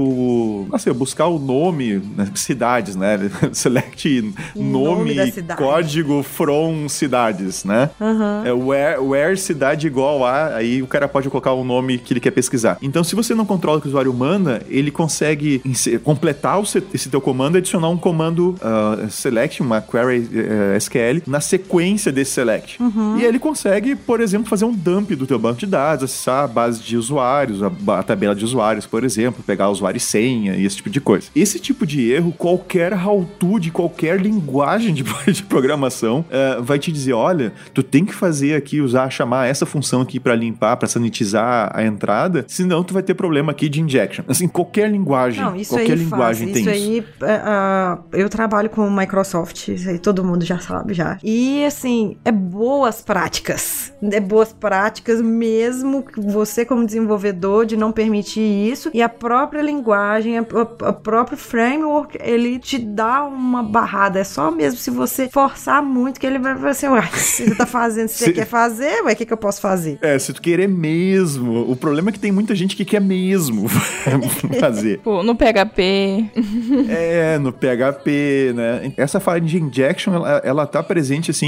Não 0.71 0.79
sei, 0.79 0.93
buscar 0.93 1.27
o 1.27 1.39
nome, 1.39 2.01
né, 2.17 2.29
cidades, 2.35 2.97
né? 2.97 3.19
Select 3.53 4.33
Nome 4.55 5.15
nome, 5.15 5.15
código 5.57 6.23
from 6.23 6.89
cidades, 6.89 7.65
né? 7.65 7.91
Aham. 8.01 8.43
É 8.45 8.53
where, 8.53 8.99
where 9.01 9.37
cidade 9.37 9.87
igual 9.87 10.25
a, 10.25 10.55
aí 10.57 10.83
o 10.83 10.87
cara 10.87 11.09
pode 11.09 11.29
colocar 11.29 11.53
o 11.53 11.65
nome 11.65 11.99
que 11.99 12.13
ele 12.13 12.21
quer 12.21 12.31
pesquisar. 12.31 12.79
Então, 12.83 13.03
se 13.05 13.15
você 13.15 13.35
não 13.35 13.45
controla 13.47 13.79
o 13.79 13.81
que 13.81 13.87
o 13.87 13.91
usuário 13.91 14.13
manda, 14.13 14.63
ele 14.69 14.91
consegue 14.91 15.63
completar 16.05 16.61
o 16.61 16.67
se- 16.67 16.83
esse 16.93 17.09
teu 17.09 17.21
comando 17.21 17.57
e 17.57 17.59
adicionar 17.59 17.89
um 17.89 17.97
comando 17.97 18.28
ah, 18.63 19.07
select, 19.11 19.61
uma 19.63 19.81
query 19.81 20.29
eh, 20.35 20.77
SQL, 20.77 21.23
na 21.27 21.41
sequência 21.41 22.11
desse 22.13 22.33
select. 22.33 22.79
E 23.17 23.21
aí 23.21 23.25
ele 23.25 23.39
consegue, 23.39 23.95
por 23.95 24.21
exemplo, 24.21 24.49
fazer 24.49 24.65
um 24.65 24.73
dump 24.73 25.11
do 25.15 25.27
teu 25.27 25.39
banco 25.39 25.59
de 25.61 25.67
dados, 25.67 26.05
acessar 26.05 26.45
a 26.45 26.47
base 26.47 26.83
de 26.83 26.97
usuários, 26.97 27.63
a, 27.63 27.71
a 27.99 28.03
tabela 28.03 28.35
de 28.35 28.45
usuários, 28.45 28.87
por 28.87 29.05
exemplo, 29.05 29.43
pegar 29.47 29.69
usuário 29.69 29.99
e 29.99 30.01
senha 30.01 30.57
e 30.57 30.65
esse 30.65 30.77
tipo 30.77 30.91
de 30.91 31.01
coisa. 31.01 31.29
Esse 31.35 31.59
tipo 31.59 31.87
de 31.87 32.11
erro, 32.11 32.33
qualquer 32.37 32.93
how-to 32.93 33.59
de 33.59 33.71
qualquer 33.71 34.21
linguagem 34.21 34.95
de, 34.95 35.05
de 35.33 35.43
programação 35.43 36.25
eh, 36.31 36.59
vai 36.61 36.79
te 36.79 36.91
dizer, 36.93 37.13
olha, 37.13 37.53
tu 37.73 37.83
tem 37.83 38.05
que 38.05 38.15
fazer 38.15 38.55
aqui, 38.55 38.81
usar, 38.81 39.11
chamar 39.11 39.47
essa 39.47 39.67
função 39.67 40.03
aqui 40.03 40.19
pra 40.21 40.35
limpar, 40.35 40.77
pra 40.77 40.89
sanitizar 40.89 41.71
a 41.75 41.85
entrada, 41.85 42.45
senão 42.49 42.83
tu 42.83 42.95
vai 42.95 43.03
ter 43.03 43.15
problema 43.15 43.53
aqui 43.53 43.69
de 43.69 43.81
injection. 43.81 44.25
Assim, 44.29 44.49
qualquer 44.49 44.91
linguagem, 44.91 45.43
Não, 45.43 45.65
qualquer 45.65 45.97
linguagem 45.97 46.53
faz. 46.53 46.65
tem 46.65 46.75
isso. 46.75 46.83
isso. 46.99 47.25
aí, 47.25 47.31
ah, 47.45 47.99
eu 48.21 48.29
trabalho 48.29 48.69
com 48.71 48.89
Microsoft, 48.91 49.69
isso 49.69 49.89
aí 49.89 49.99
todo 49.99 50.25
mundo 50.25 50.45
já 50.45 50.59
sabe 50.59 50.95
já. 50.95 51.19
E 51.23 51.65
assim, 51.65 52.17
é 52.25 52.33
boas 52.33 53.01
práticas. 53.01 53.93
É 54.13 54.21
boas 54.21 54.53
práticas 54.53 55.21
mesmo 55.21 56.05
você 56.17 56.65
como 56.65 56.85
desenvolvedor 56.87 57.67
de 57.67 57.77
não 57.77 57.91
permitir 57.93 58.41
isso 58.41 58.91
e 58.95 59.03
a 59.03 59.09
própria 59.09 59.61
linguagem, 59.63 60.39
a, 60.39 60.43
a- 60.43 60.89
a 60.89 60.93
próprio 60.93 61.37
framework, 61.37 62.17
ele 62.23 62.59
te 62.59 62.79
dá 62.79 63.25
uma 63.25 63.63
barrada. 63.63 64.19
É 64.21 64.25
só 64.25 64.51
mesmo 64.51 64.79
se 64.79 64.91
você 64.91 65.29
forçar 65.29 65.83
muito 65.83 66.21
que 66.21 66.27
ele 66.27 66.39
vai 66.39 66.55
vai 66.55 66.75
ser, 66.75 66.89
uai, 66.91 67.09
você 67.13 67.55
tá 67.55 67.67
fazendo, 67.67 68.09
se 68.09 68.19
você 68.19 68.25
Se- 68.27 68.33
quer 68.33 68.47
fazer, 68.47 69.03
ué, 69.05 69.13
o 69.13 69.17
que 69.17 69.25
que 69.27 69.33
eu 69.33 69.37
posso 69.37 69.61
fazer? 69.61 69.99
É, 70.03 70.19
se 70.19 70.33
tu 70.33 70.41
querer 70.43 70.69
mesmo. 70.69 71.71
O 71.71 71.77
problema 71.77 72.11
é 72.11 72.13
que 72.13 72.19
tem 72.19 72.33
muita 72.33 72.55
gente 72.55 72.77
que 72.77 72.85
quer 72.85 73.01
mesmo 73.01 73.69
fazer. 74.61 74.99
Pô, 75.01 75.23
no 75.23 75.35
PHP. 75.35 76.31
É, 76.89 77.39
no 77.39 77.53
PHP, 77.53 78.08
né? 78.55 78.93
Essa 78.97 79.19
de 79.41 79.61
injection, 79.63 80.15
ela, 80.15 80.41
ela 80.45 80.67
tá 80.67 80.83
presente, 80.83 81.31
assim, 81.31 81.47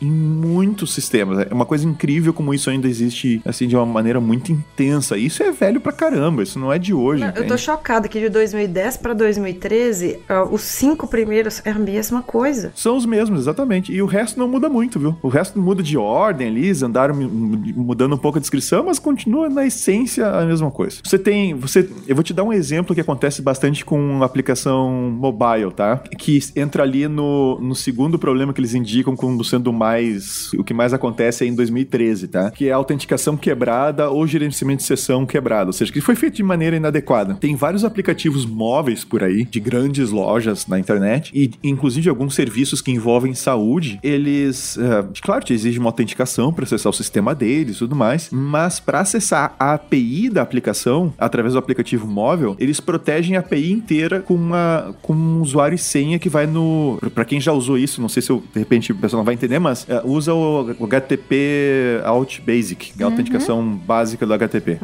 em, 0.00 0.06
em 0.06 0.10
muitos 0.10 0.92
sistemas. 0.92 1.46
É 1.50 1.54
uma 1.54 1.64
coisa 1.64 1.86
incrível 1.86 2.32
como 2.32 2.52
isso 2.52 2.68
ainda 2.68 2.86
existe, 2.88 3.40
assim, 3.44 3.66
de 3.66 3.74
uma 3.74 3.86
maneira 3.86 4.20
muito 4.20 4.52
intensa. 4.52 5.16
Isso 5.16 5.42
é 5.42 5.50
velho 5.50 5.80
pra 5.80 5.92
caramba, 5.92 6.42
isso 6.42 6.58
não 6.58 6.72
é 6.72 6.78
de 6.78 6.92
hoje, 6.92 7.24
Eu 7.34 7.46
tô 7.46 7.56
chocada 7.56 8.08
que 8.08 8.20
de 8.20 8.28
2010 8.28 8.96
pra 8.98 9.14
2013, 9.14 10.18
ah, 10.28 10.44
os 10.44 10.60
cinco 10.62 11.06
primeiros 11.06 11.62
é 11.64 11.70
a 11.70 11.78
mesma 11.78 12.22
coisa. 12.22 12.72
São 12.74 12.96
os 12.96 13.06
mesmos, 13.06 13.40
exatamente. 13.40 13.92
E 13.92 14.02
o 14.02 14.06
resto 14.06 14.38
não 14.38 14.48
muda 14.48 14.68
muito, 14.68 14.98
viu? 14.98 15.16
O 15.22 15.28
resto 15.28 15.58
muda 15.58 15.82
de 15.82 15.96
ordem 15.96 16.48
ali, 16.48 16.66
eles 16.66 16.82
andaram 16.82 17.14
mu- 17.14 17.28
mudando 17.76 18.14
um 18.14 18.18
pouco 18.18 18.38
a 18.38 18.40
descrição, 18.40 18.84
mas 18.84 18.98
continua 18.98 19.48
na 19.48 19.64
essência 19.66 20.26
a 20.28 20.44
mesma 20.44 20.70
coisa. 20.70 20.98
Você 21.04 21.18
tem. 21.18 21.54
Você, 21.54 21.88
eu 22.06 22.14
vou 22.14 22.22
te 22.24 22.32
dar 22.34 22.44
um 22.44 22.52
exemplo 22.52 22.94
que 22.94 23.00
acontece 23.00 23.40
bastante 23.40 23.84
com 23.84 24.22
aplicação 24.22 24.90
mobile, 25.10 25.72
tá? 25.76 25.98
Que 26.18 26.40
entra 26.56 26.82
ali 26.82 27.06
no, 27.06 27.60
no 27.60 27.74
segundo 27.74 28.18
problema 28.18 28.52
que 28.52 28.60
eles 28.60 28.74
indicam 28.74 29.14
como 29.14 29.44
sendo 29.44 29.72
mais. 29.72 30.52
O 30.54 30.64
que 30.64 30.74
mais 30.74 30.92
acontece 30.92 31.44
é 31.44 31.46
em 31.46 31.54
2013, 31.54 32.28
tá? 32.28 32.50
Que 32.50 32.68
é 32.68 32.72
a 32.72 32.76
autenticação 32.76 33.36
quebrada 33.36 34.10
ou 34.10 34.26
gerenciamento 34.26 34.78
de 34.78 34.86
sessão 34.86 35.26
quebrado. 35.26 35.68
Ou 35.68 35.72
seja, 35.72 35.92
que 35.92 36.00
foi 36.00 36.16
feito 36.16 36.36
de 36.36 36.42
maneira 36.42 36.76
inadequada. 36.76 37.34
Tem 37.34 37.54
vários 37.54 37.84
aplicativos 37.84 38.46
móveis 38.46 39.04
por 39.04 39.22
aí, 39.22 39.44
de 39.44 39.60
grandes 39.60 40.10
lojas 40.10 40.66
na 40.66 40.78
internet, 40.78 41.30
e 41.34 41.50
inclusive 41.62 42.08
alguns 42.08 42.34
serviços 42.34 42.80
que 42.80 42.90
envolvem 42.90 43.34
saúde, 43.34 43.98
eles, 44.02 44.78
é, 44.78 45.04
claro, 45.20 45.44
te 45.44 45.54
uma 45.78 45.88
autenticação 45.88 46.52
para 46.52 46.64
acessar 46.64 46.90
o 46.90 46.94
sistema 46.94 47.34
deles 47.34 47.76
e 47.76 47.78
tudo 47.80 47.96
mais, 47.96 48.30
mas 48.30 48.78
para 48.78 49.00
acessar 49.00 49.54
a 49.58 49.74
API 49.74 50.30
da 50.30 50.42
aplicação, 50.42 51.12
através 51.18 51.54
do 51.54 51.58
aplicativo 51.58 52.06
móvel, 52.06 52.56
eles 52.58 52.80
protegem 52.80 53.36
a 53.36 53.40
API 53.40 53.72
inteira 53.72 54.20
com, 54.20 54.34
uma, 54.34 54.94
com 55.02 55.12
um 55.12 55.40
usuário 55.40 55.65
e 55.74 55.78
senha 55.78 56.18
que 56.18 56.28
vai 56.28 56.46
no. 56.46 56.98
Para 57.14 57.24
quem 57.24 57.40
já 57.40 57.52
usou 57.52 57.78
isso, 57.78 58.00
não 58.00 58.08
sei 58.08 58.22
se 58.22 58.30
eu, 58.30 58.42
de 58.52 58.58
repente 58.58 58.92
o 58.92 58.94
pessoal 58.96 59.18
não 59.20 59.24
vai 59.24 59.34
entender, 59.34 59.58
mas 59.58 59.86
é, 59.88 60.00
usa 60.04 60.32
o, 60.34 60.74
HTTP 60.86 62.00
Out 62.04 62.42
Basic, 62.42 62.92
que 62.92 63.02
é 63.02 63.04
a 63.04 63.08
autenticação 63.08 63.64
básica 63.64 64.26
do 64.26 64.32
HTTP. 64.34 64.78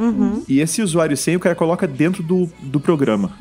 E 0.47 0.59
esse 0.59 0.81
usuário 0.81 1.13
e 1.13 1.17
senha 1.17 1.37
o 1.37 1.39
cara 1.39 1.55
coloca 1.55 1.87
dentro 1.87 2.23
do, 2.23 2.49
do 2.61 2.79
programa, 2.79 3.31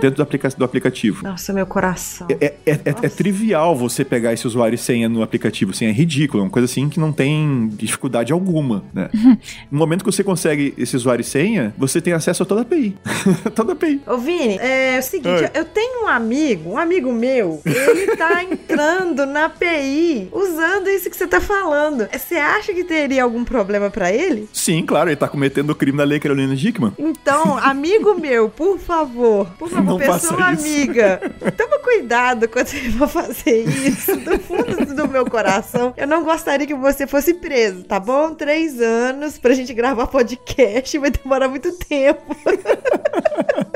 dentro 0.00 0.16
do, 0.16 0.22
aplica 0.22 0.48
do 0.50 0.64
aplicativo. 0.64 1.24
Nossa, 1.24 1.52
meu 1.52 1.66
coração. 1.66 2.26
É, 2.40 2.54
é- 2.66 2.72
é- 2.72 2.94
é 3.02 3.08
trivial 3.08 3.74
você 3.76 4.04
pegar 4.04 4.32
esse 4.32 4.46
usuário 4.46 4.74
e 4.74 4.78
senha 4.78 5.08
no 5.08 5.22
aplicativo, 5.22 5.70
assim, 5.72 5.86
é 5.86 5.92
ridículo, 5.92 6.42
é 6.42 6.46
uma 6.46 6.50
coisa 6.50 6.66
assim 6.66 6.88
que 6.88 6.98
não 7.00 7.12
tem 7.12 7.68
dificuldade 7.74 8.32
alguma, 8.32 8.84
né? 8.92 9.08
no 9.70 9.78
momento 9.78 10.04
que 10.04 10.10
você 10.12 10.22
consegue 10.24 10.74
esse 10.76 10.96
usuário 10.96 11.22
e 11.22 11.24
senha, 11.24 11.74
você 11.78 12.00
tem 12.00 12.12
acesso 12.12 12.42
a 12.42 12.46
toda 12.46 12.60
a 12.60 12.62
API. 12.62 12.96
toda 13.54 13.72
a 13.72 13.74
API. 13.74 14.00
Ô, 14.06 14.18
Vini, 14.18 14.56
é 14.58 14.98
o 14.98 15.02
seguinte, 15.02 15.50
eu 15.54 15.64
tenho 15.64 16.04
um 16.04 16.08
amigo, 16.08 16.70
um 16.72 16.78
amigo 16.78 16.91
meu, 17.00 17.60
ele 17.64 18.16
tá 18.16 18.42
entrando 18.44 19.24
na 19.24 19.46
API 19.46 20.28
usando 20.32 20.88
isso 20.88 21.08
que 21.08 21.16
você 21.16 21.26
tá 21.26 21.40
falando. 21.40 22.08
Você 22.12 22.36
acha 22.36 22.72
que 22.72 22.84
teria 22.84 23.22
algum 23.22 23.44
problema 23.44 23.90
pra 23.90 24.12
ele? 24.12 24.48
Sim, 24.52 24.84
claro, 24.84 25.08
ele 25.08 25.16
tá 25.16 25.28
cometendo 25.28 25.70
o 25.70 25.74
crime 25.74 25.98
da 25.98 26.04
lei 26.04 26.20
Carolina 26.20 26.54
Dickman. 26.54 26.92
Então, 26.98 27.56
amigo 27.62 28.14
meu, 28.14 28.48
por 28.48 28.78
favor, 28.78 29.46
por 29.58 29.68
favor, 29.68 29.84
Não 29.84 29.98
pessoa 29.98 30.44
amiga, 30.44 31.20
toma 31.56 31.78
cuidado 31.78 32.48
quando 32.48 32.66
você 32.66 32.90
for 32.90 33.08
fazer 33.08 33.64
isso. 33.68 34.16
Do 34.16 34.38
fundo 34.38 34.94
do 34.94 35.08
meu 35.08 35.24
coração, 35.24 35.94
eu 35.96 36.06
não 36.06 36.24
gostaria 36.24 36.66
que 36.66 36.74
você 36.74 37.06
fosse 37.06 37.34
preso, 37.34 37.84
tá 37.84 37.98
bom? 37.98 38.34
Três 38.34 38.80
anos 38.80 39.38
pra 39.38 39.54
gente 39.54 39.72
gravar 39.72 40.06
podcast, 40.06 40.98
vai 40.98 41.10
demorar 41.10 41.48
muito 41.48 41.72
tempo. 41.72 42.36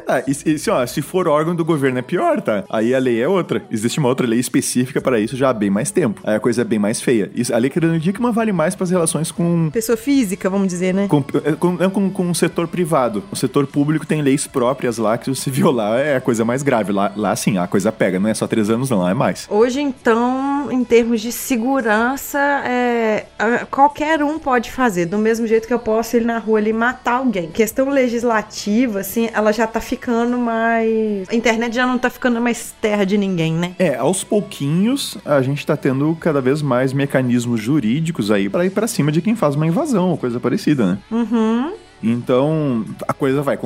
Ah, 0.06 0.22
e, 0.26 0.30
e, 0.30 0.58
se, 0.58 0.70
ó, 0.70 0.86
se 0.86 1.02
for 1.02 1.26
órgão 1.26 1.54
do 1.54 1.64
governo 1.64 1.98
é 1.98 2.02
pior, 2.02 2.40
tá? 2.40 2.64
Aí 2.70 2.94
a 2.94 2.98
lei 3.06 3.22
é 3.22 3.28
outra. 3.28 3.62
Existe 3.70 3.98
uma 3.98 4.08
outra 4.08 4.26
lei 4.26 4.38
específica 4.38 5.00
para 5.00 5.18
isso 5.18 5.36
já 5.36 5.50
há 5.50 5.52
bem 5.52 5.70
mais 5.70 5.90
tempo. 5.90 6.20
Aí 6.24 6.34
a 6.34 6.40
coisa 6.40 6.62
é 6.62 6.64
bem 6.64 6.78
mais 6.78 7.00
feia. 7.00 7.30
Isso, 7.34 7.54
a 7.54 7.58
lei 7.58 7.70
Carolina 7.70 7.98
Dickman 7.98 8.32
vale 8.32 8.52
mais 8.52 8.74
para 8.74 8.84
as 8.84 8.90
relações 8.90 9.30
com 9.30 9.70
Pessoa 9.70 9.96
física, 9.96 10.50
vamos 10.50 10.68
dizer, 10.68 10.92
né? 10.92 11.06
Com, 11.08 11.24
é, 11.44 11.52
com, 11.52 11.76
com, 11.90 12.10
com 12.10 12.30
o 12.30 12.34
setor 12.34 12.66
privado. 12.68 13.22
O 13.30 13.36
setor 13.36 13.66
público 13.66 14.06
tem 14.06 14.22
leis 14.22 14.46
próprias 14.46 14.98
lá 14.98 15.16
que 15.16 15.24
se 15.24 15.34
você 15.34 15.50
violar 15.56 15.98
é 15.98 16.16
a 16.16 16.20
coisa 16.20 16.44
mais 16.44 16.62
grave. 16.62 16.92
Lá, 16.92 17.12
lá 17.16 17.34
sim, 17.36 17.58
a 17.58 17.66
coisa 17.66 17.92
pega. 17.92 18.18
Não 18.18 18.28
é 18.28 18.34
só 18.34 18.46
três 18.46 18.70
anos, 18.70 18.90
não, 18.90 18.98
lá 18.98 19.10
é 19.10 19.14
mais. 19.14 19.46
Hoje, 19.48 19.80
então, 19.80 20.55
em 20.70 20.84
termos 20.84 21.20
de 21.20 21.32
segurança, 21.32 22.38
é, 22.38 23.26
qualquer 23.70 24.22
um 24.22 24.38
pode 24.38 24.70
fazer, 24.70 25.06
do 25.06 25.18
mesmo 25.18 25.46
jeito 25.46 25.66
que 25.66 25.74
eu 25.74 25.78
posso 25.78 26.16
ir 26.16 26.24
na 26.24 26.38
rua 26.38 26.58
ali 26.58 26.72
matar 26.72 27.18
alguém. 27.18 27.48
Questão 27.50 27.88
legislativa, 27.88 29.00
assim, 29.00 29.28
ela 29.32 29.52
já 29.52 29.66
tá 29.66 29.80
ficando 29.80 30.38
mais. 30.38 31.28
A 31.28 31.34
internet 31.34 31.74
já 31.74 31.86
não 31.86 31.98
tá 31.98 32.10
ficando 32.10 32.40
mais 32.40 32.74
terra 32.80 33.04
de 33.04 33.16
ninguém, 33.16 33.52
né? 33.52 33.74
É, 33.78 33.96
aos 33.96 34.24
pouquinhos 34.24 35.18
a 35.24 35.40
gente 35.42 35.64
tá 35.66 35.76
tendo 35.76 36.16
cada 36.20 36.40
vez 36.40 36.62
mais 36.62 36.92
mecanismos 36.92 37.60
jurídicos 37.60 38.30
aí 38.30 38.48
para 38.48 38.64
ir 38.64 38.70
para 38.70 38.86
cima 38.86 39.10
de 39.12 39.20
quem 39.20 39.34
faz 39.34 39.54
uma 39.54 39.66
invasão 39.66 40.10
ou 40.10 40.16
coisa 40.16 40.40
parecida, 40.40 40.86
né? 40.86 40.98
Uhum. 41.10 41.72
Então, 42.02 42.84
a 43.06 43.12
coisa 43.12 43.42
vai, 43.42 43.58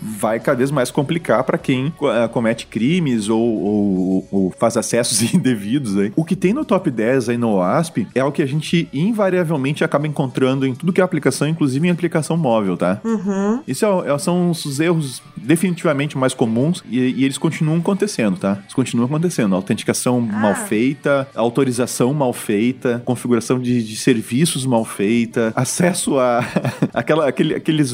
vai 0.00 0.40
cada 0.40 0.58
vez 0.58 0.70
mais 0.70 0.90
complicar 0.90 1.42
para 1.44 1.58
quem 1.58 1.86
uh, 1.86 2.28
comete 2.30 2.66
crimes 2.66 3.28
ou, 3.28 3.40
ou, 3.40 4.28
ou, 4.30 4.54
faz 4.58 4.76
acessos 4.76 5.22
indevidos. 5.34 5.96
Aí. 5.96 6.12
O 6.16 6.24
que 6.24 6.36
tem 6.36 6.52
no 6.52 6.64
top 6.64 6.90
10 6.90 7.30
aí 7.30 7.38
no 7.38 7.56
OASP 7.56 8.06
é 8.14 8.22
o 8.22 8.32
que 8.32 8.42
a 8.42 8.46
gente 8.46 8.88
invariavelmente 8.92 9.84
acaba 9.84 10.06
encontrando 10.06 10.66
em 10.66 10.74
tudo 10.74 10.92
que 10.92 11.00
é 11.00 11.04
aplicação, 11.04 11.48
inclusive 11.48 11.86
em 11.86 11.90
aplicação 11.90 12.36
móvel, 12.36 12.76
tá? 12.76 13.00
Uhum. 13.04 13.60
Isso 13.66 13.84
é, 13.84 14.12
é, 14.12 14.18
são 14.18 14.50
os 14.50 14.80
erros 14.80 15.22
definitivamente 15.36 16.16
mais 16.16 16.34
comuns 16.34 16.82
e, 16.88 16.98
e, 16.98 17.24
eles 17.24 17.38
continuam 17.38 17.78
acontecendo, 17.78 18.38
tá? 18.38 18.58
Eles 18.62 18.74
continuam 18.74 19.06
acontecendo. 19.06 19.54
Autenticação 19.54 20.26
ah. 20.30 20.38
mal 20.38 20.54
feita, 20.54 21.28
autorização 21.34 22.12
mal 22.12 22.32
feita, 22.32 23.02
configuração 23.04 23.58
de, 23.58 23.82
de 23.82 23.96
serviços 23.96 24.66
mal 24.66 24.84
feita, 24.84 25.52
acesso 25.56 26.18
a 26.18 26.44
aquela, 26.92 27.28
aquele, 27.28 27.54
aquele 27.54 27.77
aqueles 27.78 27.92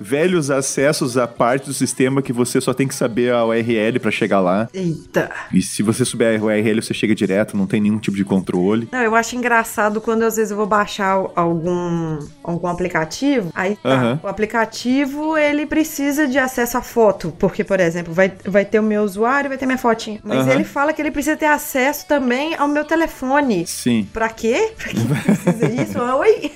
velhos 0.00 0.50
acessos 0.50 1.18
à 1.18 1.26
parte 1.26 1.66
do 1.66 1.74
sistema 1.74 2.22
que 2.22 2.32
você 2.32 2.60
só 2.60 2.72
tem 2.72 2.88
que 2.88 2.94
saber 2.94 3.32
a 3.32 3.44
URL 3.44 3.98
para 4.00 4.10
chegar 4.10 4.40
lá. 4.40 4.68
Eita. 4.72 5.30
E 5.52 5.60
se 5.60 5.82
você 5.82 6.04
souber 6.04 6.40
a 6.40 6.44
URL, 6.44 6.80
você 6.80 6.94
chega 6.94 7.14
direto, 7.14 7.56
não 7.56 7.66
tem 7.66 7.80
nenhum 7.80 7.98
tipo 7.98 8.16
de 8.16 8.24
controle. 8.24 8.88
Não, 8.90 9.00
eu 9.00 9.14
acho 9.14 9.36
engraçado 9.36 10.00
quando 10.00 10.22
às 10.22 10.36
vezes 10.36 10.50
eu 10.50 10.56
vou 10.56 10.66
baixar 10.66 11.18
algum, 11.34 12.18
algum 12.42 12.66
aplicativo, 12.66 13.50
aí 13.54 13.76
tá, 13.76 14.02
uhum. 14.02 14.18
o 14.22 14.28
aplicativo 14.28 15.36
ele 15.36 15.66
precisa 15.66 16.26
de 16.26 16.38
acesso 16.38 16.78
à 16.78 16.82
foto, 16.82 17.32
porque, 17.38 17.62
por 17.62 17.80
exemplo, 17.80 18.12
vai, 18.12 18.32
vai 18.46 18.64
ter 18.64 18.78
o 18.78 18.82
meu 18.82 19.02
usuário 19.02 19.48
vai 19.48 19.58
ter 19.58 19.66
minha 19.66 19.78
fotinha. 19.78 20.20
Mas 20.22 20.46
uhum. 20.46 20.52
ele 20.52 20.64
fala 20.64 20.92
que 20.92 21.02
ele 21.02 21.10
precisa 21.10 21.36
ter 21.36 21.46
acesso 21.46 22.06
também 22.06 22.54
ao 22.54 22.68
meu 22.68 22.84
telefone. 22.84 23.66
Sim. 23.66 24.08
Pra 24.12 24.28
quê? 24.28 24.72
Pra 24.78 24.88
que 24.88 25.04
precisa 25.04 25.82
isso? 25.82 25.98
Oi? 25.98 26.52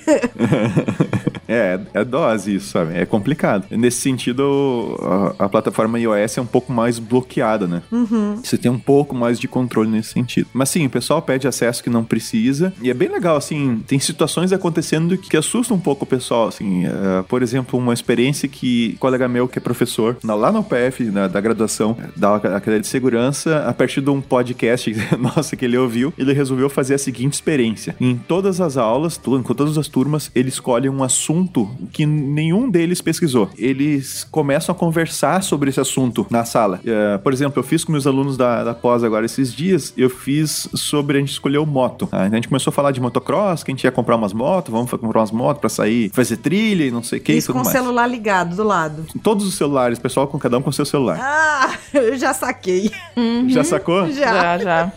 é, 1.53 1.79
é 1.93 2.03
dose 2.03 2.55
isso 2.55 2.73
sabe? 2.73 2.97
É 2.97 3.05
complicado. 3.05 3.65
Nesse 3.69 4.01
sentido, 4.01 4.97
a, 5.37 5.45
a, 5.45 5.49
plataforma 5.49 5.99
iOS 5.99 6.37
é 6.37 6.41
um 6.41 6.45
pouco 6.45 6.73
mais 6.73 6.97
bloqueada, 6.99 7.67
né? 7.67 7.81
Uhum. 7.91 8.39
Você 8.43 8.57
tem 8.57 8.71
um 8.71 8.79
pouco 8.79 9.15
mais 9.15 9.39
de 9.39 9.47
controle 9.47 9.89
nesse 9.89 10.09
sentido. 10.09 10.47
Mas 10.53 10.69
sim, 10.69 10.85
o 10.85 10.89
pessoal 10.89 11.21
pede 11.21 11.47
acesso 11.47 11.83
que 11.83 11.89
não 11.89 12.03
precisa. 12.03 12.73
E 12.81 12.89
é 12.89 12.93
bem 12.93 13.09
legal, 13.09 13.37
assim, 13.37 13.83
tem 13.87 13.99
situações 13.99 14.51
acontecendo 14.51 15.17
que 15.17 15.37
assustam 15.37 15.77
um 15.77 15.79
pouco 15.79 16.03
o 16.03 16.07
pessoal, 16.07 16.47
assim. 16.47 16.85
Uh, 16.85 17.23
por 17.27 17.43
exemplo, 17.43 17.77
uma 17.79 17.93
experiência 17.93 18.47
que 18.47 18.93
um 18.95 18.97
colega 18.97 19.27
meu, 19.27 19.47
que 19.47 19.59
é 19.59 19.61
professor, 19.61 20.17
lá 20.23 20.51
no 20.51 20.63
PF, 20.63 21.03
na, 21.05 21.27
da 21.27 21.39
graduação, 21.39 21.95
da 22.15 22.39
cadeira 22.39 22.79
de 22.79 22.87
segurança, 22.87 23.65
a 23.67 23.73
partir 23.73 24.01
de 24.01 24.09
um 24.09 24.21
podcast, 24.21 24.93
nossa, 25.19 25.55
que 25.55 25.65
ele 25.65 25.77
ouviu, 25.77 26.13
ele 26.17 26.33
resolveu 26.33 26.69
fazer 26.69 26.95
a 26.95 26.97
seguinte 26.97 27.33
experiência. 27.33 27.95
Em 27.99 28.15
todas 28.15 28.59
as 28.59 28.77
aulas, 28.77 29.17
com 29.17 29.53
todas 29.53 29.77
as 29.77 29.87
turmas, 29.87 30.31
ele 30.33 30.49
escolhe 30.49 30.89
um 30.89 31.03
assunto 31.03 31.42
que 31.91 32.05
nenhum 32.05 32.69
deles 32.69 33.01
pesquisou. 33.01 33.49
Eles 33.57 34.25
começam 34.29 34.73
a 34.73 34.77
conversar 34.77 35.41
sobre 35.43 35.69
esse 35.69 35.79
assunto 35.79 36.25
na 36.29 36.45
sala. 36.45 36.79
Uh, 36.83 37.19
por 37.19 37.33
exemplo, 37.33 37.59
eu 37.59 37.63
fiz 37.63 37.83
com 37.83 37.91
meus 37.91 38.07
alunos 38.07 38.37
da, 38.37 38.63
da 38.63 38.73
pós 38.73 39.03
agora 39.03 39.25
esses 39.25 39.53
dias, 39.53 39.93
eu 39.97 40.09
fiz 40.09 40.67
sobre 40.73 41.17
a 41.17 41.19
gente 41.19 41.31
escolher 41.31 41.57
o 41.57 41.65
moto. 41.65 42.07
Tá? 42.07 42.23
A 42.23 42.29
gente 42.29 42.47
começou 42.47 42.71
a 42.71 42.73
falar 42.73 42.91
de 42.91 43.01
motocross, 43.01 43.63
que 43.63 43.71
a 43.71 43.73
gente 43.73 43.83
ia 43.83 43.91
comprar 43.91 44.15
umas 44.15 44.33
motos, 44.33 44.71
vamos 44.71 44.89
comprar 44.89 45.19
umas 45.19 45.31
motos 45.31 45.59
pra 45.61 45.69
sair, 45.69 46.09
fazer 46.13 46.37
trilha 46.37 46.85
e 46.85 46.91
não 46.91 47.03
sei 47.03 47.19
o 47.19 47.21
que. 47.21 47.33
Isso 47.33 47.53
com 47.53 47.61
o 47.61 47.65
celular 47.65 48.07
ligado 48.07 48.55
do 48.55 48.63
lado. 48.63 49.05
Todos 49.21 49.45
os 49.45 49.55
celulares, 49.55 49.99
pessoal, 49.99 50.27
com 50.27 50.39
cada 50.39 50.57
um 50.57 50.61
com 50.61 50.71
seu 50.71 50.85
celular. 50.85 51.19
Ah, 51.21 51.73
eu 51.93 52.17
já 52.17 52.33
saquei. 52.33 52.91
Uhum. 53.15 53.49
Já 53.53 53.63
sacou? 53.63 54.09
Já, 54.11 54.57
já. 54.57 54.57
já. 54.57 54.91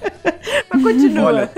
Mas 0.70 0.82
continua. 0.82 1.24
Olha, 1.24 1.51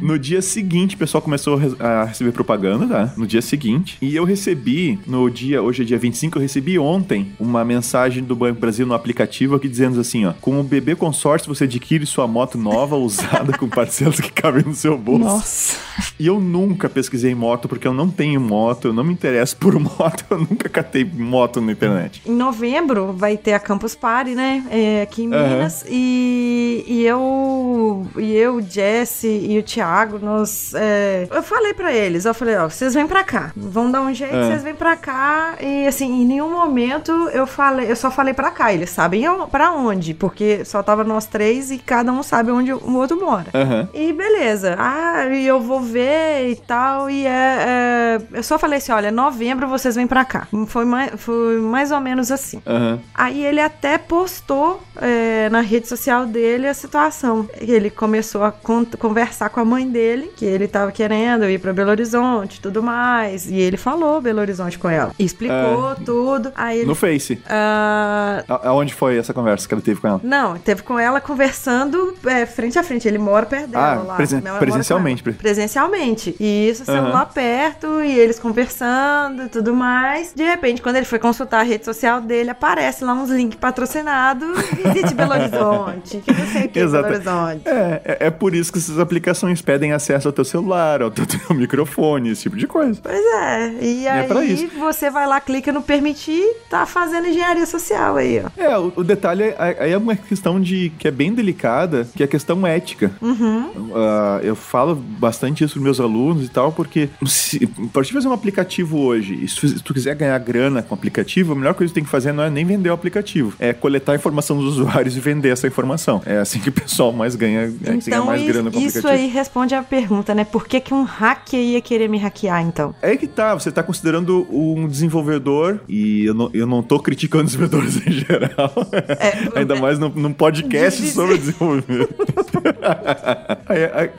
no 0.00 0.18
dia 0.18 0.42
seguinte, 0.42 0.94
o 0.94 0.98
pessoal 0.98 1.22
começou 1.22 1.60
a 1.78 2.04
receber 2.04 2.32
propaganda, 2.32 2.86
tá? 2.86 3.14
No 3.16 3.26
dia 3.26 3.40
seguinte. 3.40 3.96
E 4.00 4.14
eu 4.14 4.23
recebi 4.24 4.98
no 5.06 5.30
dia, 5.30 5.62
hoje 5.62 5.82
é 5.82 5.84
dia 5.84 5.98
25, 5.98 6.38
eu 6.38 6.42
recebi 6.42 6.78
ontem 6.78 7.32
uma 7.38 7.64
mensagem 7.64 8.22
do 8.22 8.34
Banco 8.34 8.60
Brasil 8.60 8.86
no 8.86 8.94
aplicativo 8.94 9.54
aqui 9.54 9.68
dizendo 9.68 10.00
assim, 10.00 10.24
ó, 10.24 10.32
com 10.40 10.60
o 10.60 10.62
BB 10.62 10.96
Consórcio 10.96 11.54
você 11.54 11.64
adquire 11.64 12.04
sua 12.06 12.26
moto 12.26 12.58
nova 12.58 12.96
usada 12.96 13.56
com 13.56 13.68
parcelas 13.68 14.20
que 14.20 14.32
cabem 14.32 14.64
no 14.64 14.74
seu 14.74 14.96
bolso. 14.96 15.24
Nossa. 15.24 15.76
E 16.18 16.26
eu 16.26 16.40
nunca 16.40 16.88
pesquisei 16.88 17.34
moto 17.34 17.68
porque 17.68 17.86
eu 17.86 17.94
não 17.94 18.08
tenho 18.08 18.40
moto, 18.40 18.88
eu 18.88 18.92
não 18.92 19.04
me 19.04 19.12
interesso 19.12 19.56
por 19.56 19.74
moto, 19.78 20.24
eu 20.30 20.38
nunca 20.38 20.68
catei 20.68 21.04
moto 21.04 21.60
na 21.60 21.72
internet. 21.72 22.22
Em 22.26 22.34
novembro 22.34 23.12
vai 23.12 23.36
ter 23.36 23.52
a 23.52 23.60
Campus 23.60 23.94
Party, 23.94 24.34
né? 24.34 24.64
É, 24.70 25.02
aqui 25.02 25.22
em 25.22 25.28
Minas 25.28 25.82
uhum. 25.82 25.88
e, 25.90 26.84
e 26.86 27.06
eu 27.06 28.06
e 28.16 28.32
eu, 28.34 28.56
o 28.56 28.62
Jesse 28.62 29.28
e 29.28 29.58
o 29.58 29.62
Thiago, 29.62 30.18
nós 30.18 30.72
é, 30.74 31.26
eu 31.30 31.42
falei 31.42 31.74
para 31.74 31.92
eles, 31.92 32.24
eu 32.24 32.34
falei, 32.34 32.56
ó, 32.56 32.68
vocês 32.68 32.94
vêm 32.94 33.06
para 33.06 33.24
cá, 33.24 33.52
vão 33.56 33.90
dar 33.90 34.02
um 34.04 34.14
jeito, 34.14 34.34
vocês 34.34 34.62
vêm 34.62 34.74
para 34.74 34.96
cá 34.96 35.54
e 35.60 35.86
assim, 35.86 36.22
em 36.22 36.26
nenhum 36.26 36.50
momento 36.50 37.10
eu 37.32 37.46
falei, 37.46 37.90
eu 37.90 37.96
só 37.96 38.10
falei 38.10 38.34
para 38.34 38.50
cá. 38.50 38.72
Eles 38.72 38.90
sabem 38.90 39.24
para 39.50 39.72
onde, 39.72 40.14
porque 40.14 40.64
só 40.64 40.82
tava 40.82 41.04
nós 41.04 41.26
três 41.26 41.70
e 41.70 41.78
cada 41.78 42.12
um 42.12 42.22
sabe 42.22 42.50
onde 42.50 42.72
o 42.72 42.96
outro 42.96 43.18
mora. 43.20 43.46
Uhum. 43.54 43.88
E 43.94 44.12
beleza. 44.12 44.76
Ah, 44.78 45.26
e 45.26 45.46
eu 45.46 45.60
vou 45.60 45.80
ver 45.80 46.50
e 46.50 46.56
tal. 46.56 47.08
E 47.08 47.26
é, 47.26 47.30
é, 47.30 48.20
eu 48.32 48.42
só 48.42 48.58
falei 48.58 48.78
assim: 48.78 48.92
olha, 48.92 49.10
novembro 49.10 49.68
vocês 49.68 49.94
vêm 49.94 50.06
pra 50.06 50.24
cá. 50.24 50.46
Foi 50.66 50.84
mais, 50.84 51.12
foi 51.16 51.58
mais 51.58 51.90
ou 51.90 52.00
menos 52.00 52.30
assim. 52.30 52.60
Uhum. 52.66 52.98
Aí 53.14 53.44
ele 53.44 53.60
até 53.60 53.98
postou 53.98 54.82
é, 55.00 55.48
na 55.50 55.60
rede 55.60 55.88
social 55.88 56.26
dele 56.26 56.68
a 56.68 56.74
situação. 56.74 57.48
Ele 57.60 57.90
começou 57.90 58.44
a 58.44 58.52
con 58.52 58.84
conversar 58.98 59.48
com 59.50 59.60
a 59.60 59.64
mãe 59.64 59.88
dele, 59.88 60.32
que 60.36 60.44
ele 60.44 60.68
tava 60.68 60.92
querendo 60.92 61.48
ir 61.48 61.58
pra 61.58 61.72
Belo 61.72 61.90
Horizonte 61.90 62.56
e 62.56 62.60
tudo 62.60 62.82
mais. 62.82 63.50
E 63.50 63.56
ele 63.56 63.76
falou 63.76 63.93
Belo 64.20 64.40
Horizonte 64.40 64.78
com 64.78 64.88
ela. 64.88 65.12
Explicou 65.18 65.92
é. 65.92 66.04
tudo. 66.04 66.52
Aí 66.54 66.78
ele, 66.78 66.86
no 66.86 66.94
Face. 66.94 67.34
Uh... 67.34 68.44
Aonde 68.64 68.94
foi 68.94 69.18
essa 69.18 69.32
conversa 69.32 69.66
que 69.66 69.74
ele 69.74 69.82
teve 69.82 70.00
com 70.00 70.08
ela? 70.08 70.20
Não, 70.22 70.56
teve 70.58 70.82
com 70.82 70.98
ela 70.98 71.20
conversando 71.20 72.14
é, 72.26 72.46
frente 72.46 72.78
a 72.78 72.82
frente. 72.82 73.06
Ele 73.06 73.18
mora 73.18 73.46
perto 73.46 73.68
dela 73.68 73.92
ah, 73.92 74.02
lá. 74.02 74.14
Presen 74.16 74.42
presencialmente. 74.58 75.22
Presencialmente. 75.22 76.36
E 76.38 76.68
isso, 76.68 76.84
celular 76.84 77.26
uhum. 77.26 77.32
perto, 77.32 78.00
e 78.02 78.18
eles 78.18 78.38
conversando 78.38 79.44
e 79.44 79.48
tudo 79.48 79.74
mais. 79.74 80.32
De 80.34 80.42
repente, 80.42 80.82
quando 80.82 80.96
ele 80.96 81.06
foi 81.06 81.18
consultar 81.18 81.60
a 81.60 81.62
rede 81.62 81.84
social 81.84 82.20
dele, 82.20 82.50
aparece 82.50 83.04
lá 83.04 83.14
uns 83.14 83.30
links 83.30 83.58
patrocinados. 83.58 84.48
Visite 84.70 85.14
Belo 85.14 85.32
Horizonte. 85.34 86.18
Que 86.18 86.32
não 86.32 86.46
sei 86.46 86.64
o 86.66 86.68
que 86.68 86.78
é 86.78 86.86
Belo 86.86 87.06
Horizonte. 87.06 87.62
É, 87.68 88.02
é, 88.04 88.16
é, 88.26 88.30
por 88.30 88.54
isso 88.54 88.72
que 88.72 88.78
essas 88.78 88.98
aplicações 88.98 89.62
pedem 89.62 89.92
acesso 89.92 90.28
ao 90.28 90.32
teu 90.32 90.44
celular, 90.44 91.02
ao 91.02 91.10
teu, 91.10 91.26
teu 91.26 91.56
microfone, 91.56 92.30
esse 92.30 92.42
tipo 92.42 92.56
de 92.56 92.66
coisa. 92.66 93.00
Pois 93.02 93.24
é. 93.42 93.74
E, 93.84 94.06
é 94.06 94.10
aí 94.10 94.64
é 94.64 94.78
você 94.78 95.10
vai 95.10 95.26
lá, 95.26 95.40
clica 95.40 95.70
no 95.70 95.82
permitir, 95.82 96.42
tá 96.70 96.86
fazendo 96.86 97.28
engenharia 97.28 97.66
social 97.66 98.16
aí, 98.16 98.42
ó. 98.44 98.50
É, 98.60 98.78
o, 98.78 98.92
o 98.96 99.04
detalhe 99.04 99.54
aí 99.58 99.92
é 99.92 99.98
uma 99.98 100.16
questão 100.16 100.60
de 100.60 100.90
que 100.98 101.06
é 101.06 101.10
bem 101.10 101.34
delicada, 101.34 102.08
que 102.14 102.22
é 102.22 102.26
a 102.26 102.28
questão 102.28 102.66
ética. 102.66 103.10
Uhum. 103.20 103.66
Uh, 103.66 104.40
eu 104.42 104.56
falo 104.56 104.94
bastante 104.94 105.62
isso 105.62 105.74
pros 105.74 105.84
meus 105.84 106.00
alunos 106.00 106.46
e 106.46 106.48
tal, 106.48 106.72
porque 106.72 107.10
se, 107.26 107.66
pra 107.92 108.02
te 108.02 108.12
fazer 108.12 108.28
um 108.28 108.32
aplicativo 108.32 108.98
hoje, 109.00 109.34
e 109.34 109.48
se 109.48 109.82
tu 109.82 109.92
quiser 109.92 110.14
ganhar 110.14 110.38
grana 110.38 110.82
com 110.82 110.94
o 110.94 110.98
aplicativo, 110.98 111.52
a 111.52 111.56
melhor 111.56 111.74
coisa 111.74 111.90
que 111.90 111.92
tu 111.92 111.96
tem 111.96 112.04
que 112.04 112.10
fazer 112.10 112.32
não 112.32 112.44
é 112.44 112.50
nem 112.50 112.64
vender 112.64 112.88
o 112.88 112.94
aplicativo, 112.94 113.54
é 113.58 113.72
coletar 113.72 114.12
a 114.12 114.14
informação 114.14 114.56
dos 114.56 114.78
usuários 114.78 115.16
e 115.16 115.20
vender 115.20 115.50
essa 115.50 115.66
informação. 115.66 116.22
É 116.24 116.38
assim 116.38 116.58
que 116.58 116.70
o 116.70 116.72
pessoal 116.72 117.12
mais 117.12 117.34
ganha, 117.34 117.66
então, 117.66 117.98
ganha 117.98 118.24
mais 118.24 118.40
isso, 118.40 118.52
grana 118.52 118.70
com 118.70 118.76
o 118.76 118.80
aplicativo. 118.80 118.98
Isso 118.98 119.08
aí 119.08 119.26
responde 119.26 119.74
a 119.74 119.82
pergunta, 119.82 120.34
né? 120.34 120.44
Por 120.44 120.66
que, 120.66 120.80
que 120.80 120.94
um 120.94 121.02
hacker 121.02 121.60
ia 121.60 121.80
querer 121.80 122.08
me 122.08 122.18
hackear, 122.18 122.62
então? 122.62 122.94
É 123.02 123.16
que 123.16 123.26
tá, 123.26 123.54
você 123.54 123.70
tá 123.74 123.82
considerando 123.82 124.46
um 124.50 124.88
desenvolvedor, 124.88 125.80
e 125.88 126.24
eu 126.24 126.34
não, 126.34 126.50
eu 126.54 126.66
não 126.66 126.82
tô 126.82 126.98
criticando 126.98 127.44
desenvolvedores 127.44 127.96
em 128.06 128.12
geral, 128.12 128.72
é, 128.92 129.50
ainda 129.60 129.76
mais 129.76 129.98
num, 129.98 130.08
num 130.08 130.32
podcast 130.32 131.02
de 131.02 131.10
sobre 131.10 131.38
desenvolvimento. 131.38 132.14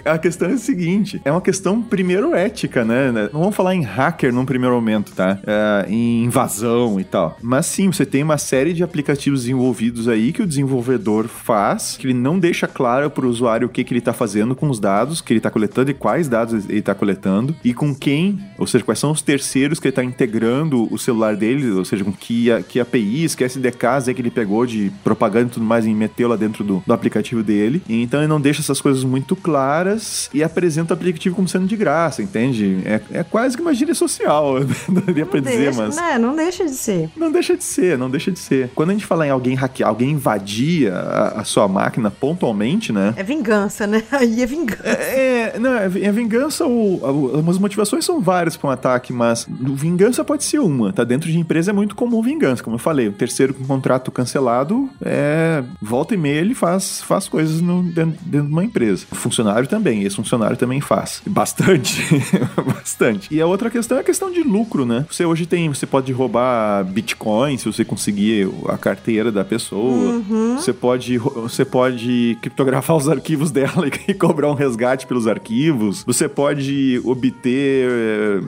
a, 0.05 0.11
a, 0.11 0.13
a, 0.13 0.19
questão 0.19 0.49
é 0.49 0.53
a 0.53 0.57
seguinte: 0.57 1.21
é 1.25 1.31
uma 1.31 1.41
questão, 1.41 1.81
primeiro, 1.81 2.35
ética, 2.35 2.83
né? 2.83 3.11
Não 3.11 3.39
vamos 3.39 3.55
falar 3.55 3.75
em 3.75 3.81
hacker 3.81 4.33
num 4.33 4.45
primeiro 4.45 4.75
momento, 4.75 5.13
tá? 5.13 5.39
É, 5.45 5.85
em 5.89 6.25
invasão 6.25 6.99
e 6.99 7.03
tal. 7.03 7.37
Mas 7.41 7.65
sim, 7.65 7.91
você 7.91 8.05
tem 8.05 8.23
uma 8.23 8.37
série 8.37 8.73
de 8.73 8.83
aplicativos 8.83 9.41
desenvolvidos 9.41 10.07
aí 10.07 10.31
que 10.31 10.41
o, 10.41 10.47
desenvol 10.47 10.75
desenvolvedor 10.75 11.27
faz, 11.27 11.97
que 11.97 12.07
ele 12.07 12.13
não 12.13 12.37
deixa 12.37 12.67
claro 12.67 13.09
para 13.09 13.25
o 13.25 13.29
usuário 13.29 13.67
o 13.67 13.69
que, 13.69 13.83
que 13.83 13.93
ele 13.93 13.99
está 13.99 14.13
fazendo 14.13 14.55
com 14.55 14.69
os 14.69 14.79
dados 14.79 15.21
que 15.21 15.33
ele 15.33 15.39
está 15.39 15.49
coletando 15.49 15.91
e 15.91 15.93
quais 15.93 16.27
dados 16.27 16.69
ele 16.69 16.79
está 16.79 16.93
coletando 16.93 17.55
e 17.63 17.73
com 17.73 17.95
quem, 17.95 18.39
ou 18.57 18.67
seja, 18.67 18.83
quais 18.83 18.99
são 18.99 19.11
os 19.11 19.21
terceiros 19.21 19.44
que 19.53 19.87
ele 19.87 19.89
está 19.89 20.03
integrando 20.03 20.91
o 20.93 20.97
celular 20.97 21.35
dele, 21.35 21.71
ou 21.71 21.85
seja, 21.85 22.03
com 22.03 22.11
que, 22.11 22.47
que 22.67 22.79
APIs, 22.79 23.35
que 23.35 23.43
SDKs 23.43 24.07
é 24.07 24.13
que 24.13 24.21
ele 24.21 24.31
pegou 24.31 24.65
de 24.65 24.91
propaganda 25.03 25.47
e 25.47 25.53
tudo 25.53 25.65
mais 25.65 25.85
e 25.85 25.93
meteu 25.93 26.27
lá 26.27 26.35
dentro 26.35 26.63
do, 26.63 26.83
do 26.85 26.93
aplicativo 26.93 27.43
dele. 27.43 27.81
Então 27.87 28.19
ele 28.19 28.27
não 28.27 28.39
deixa 28.39 28.61
essas 28.61 28.81
coisas 28.81 29.03
muito 29.03 29.35
claras 29.35 30.29
e 30.33 30.43
apresenta 30.43 30.93
o 30.93 30.97
aplicativo 30.97 31.35
como 31.35 31.47
sendo 31.47 31.67
de 31.67 31.75
graça, 31.75 32.21
entende? 32.21 32.81
É, 32.85 33.19
é 33.19 33.23
quase 33.23 33.55
que 33.55 33.61
uma 33.61 33.73
gíria 33.73 33.95
social, 33.95 34.59
não 34.87 35.01
daria 35.01 35.25
pra 35.25 35.39
dizer, 35.39 35.57
deixa, 35.57 35.81
mas. 35.81 35.95
Né? 35.95 36.17
Não 36.17 36.35
deixa 36.35 36.65
de 36.65 36.75
ser. 36.75 37.09
Não 37.15 37.31
deixa 37.31 37.57
de 37.57 37.63
ser, 37.63 37.97
não 37.97 38.09
deixa 38.09 38.31
de 38.31 38.39
ser. 38.39 38.69
Quando 38.75 38.89
a 38.89 38.93
gente 38.93 39.05
fala 39.05 39.25
em 39.27 39.29
alguém 39.29 39.55
hackear, 39.55 39.89
alguém 39.89 40.11
invadir 40.11 40.91
a, 40.91 41.35
a 41.37 41.43
sua 41.43 41.67
máquina 41.67 42.09
pontualmente, 42.11 42.91
né? 42.91 43.13
É 43.17 43.23
vingança, 43.23 43.85
né? 43.85 44.03
Aí 44.11 44.41
é 44.41 44.45
vingança. 44.45 44.87
É, 44.87 45.53
é 45.55 45.59
não, 45.59 45.73
é, 45.73 45.85
é 45.85 46.11
vingança 46.11 46.65
ou. 46.65 47.39
As 47.49 47.57
motivações 47.57 48.05
são 48.05 48.21
várias 48.21 48.55
para 48.55 48.69
um 48.69 48.71
ataque, 48.71 49.13
mas 49.13 49.34
vingança 49.47 50.23
pode 50.23 50.43
ser 50.43 50.59
uma. 50.59 50.93
Tá 50.93 51.03
dentro 51.03 51.31
de 51.31 51.37
empresa 51.37 51.71
é 51.71 51.73
muito 51.73 51.95
comum 51.95 52.21
vingança, 52.21 52.63
como 52.63 52.75
eu 52.75 52.79
falei. 52.79 53.07
O 53.07 53.13
terceiro 53.13 53.53
com 53.53 53.65
contrato 53.65 54.11
cancelado 54.11 54.89
é. 55.01 55.63
Volta 55.81 56.13
e 56.13 56.17
meia 56.17 56.39
ele 56.39 56.55
faz, 56.55 57.01
faz 57.01 57.27
coisas 57.27 57.61
no, 57.61 57.83
dentro, 57.83 58.17
dentro 58.21 58.47
de 58.47 58.53
uma 58.53 58.63
empresa. 58.63 59.05
O 59.11 59.15
funcionário 59.15 59.67
também, 59.67 60.03
esse 60.03 60.15
funcionário 60.15 60.57
também 60.57 60.81
faz. 60.81 61.21
Bastante. 61.27 62.01
Bastante. 62.65 63.33
E 63.33 63.41
a 63.41 63.45
outra 63.45 63.69
questão 63.69 63.97
é 63.97 64.01
a 64.01 64.03
questão 64.03 64.31
de 64.31 64.43
lucro, 64.43 64.85
né? 64.85 65.05
Você 65.09 65.25
hoje 65.25 65.45
tem. 65.45 65.69
Você 65.69 65.85
pode 65.85 66.11
roubar 66.11 66.83
Bitcoin 66.83 67.57
se 67.57 67.65
você 67.65 67.83
conseguir 67.83 68.49
a 68.67 68.77
carteira 68.77 69.31
da 69.31 69.43
pessoa. 69.43 69.81
Uhum. 69.81 70.57
Você 70.57 70.73
pode. 70.73 71.17
Você 71.17 71.65
pode 71.65 72.37
criptografar 72.41 72.95
os 72.95 73.09
arquivos 73.09 73.51
dela 73.51 73.87
e 74.07 74.13
cobrar 74.13 74.49
um 74.51 74.53
resgate 74.53 75.07
pelos 75.07 75.27
arquivos. 75.27 76.03
Você 76.05 76.27
pode 76.27 77.01
obter 77.03 77.89
eh, 77.89 78.39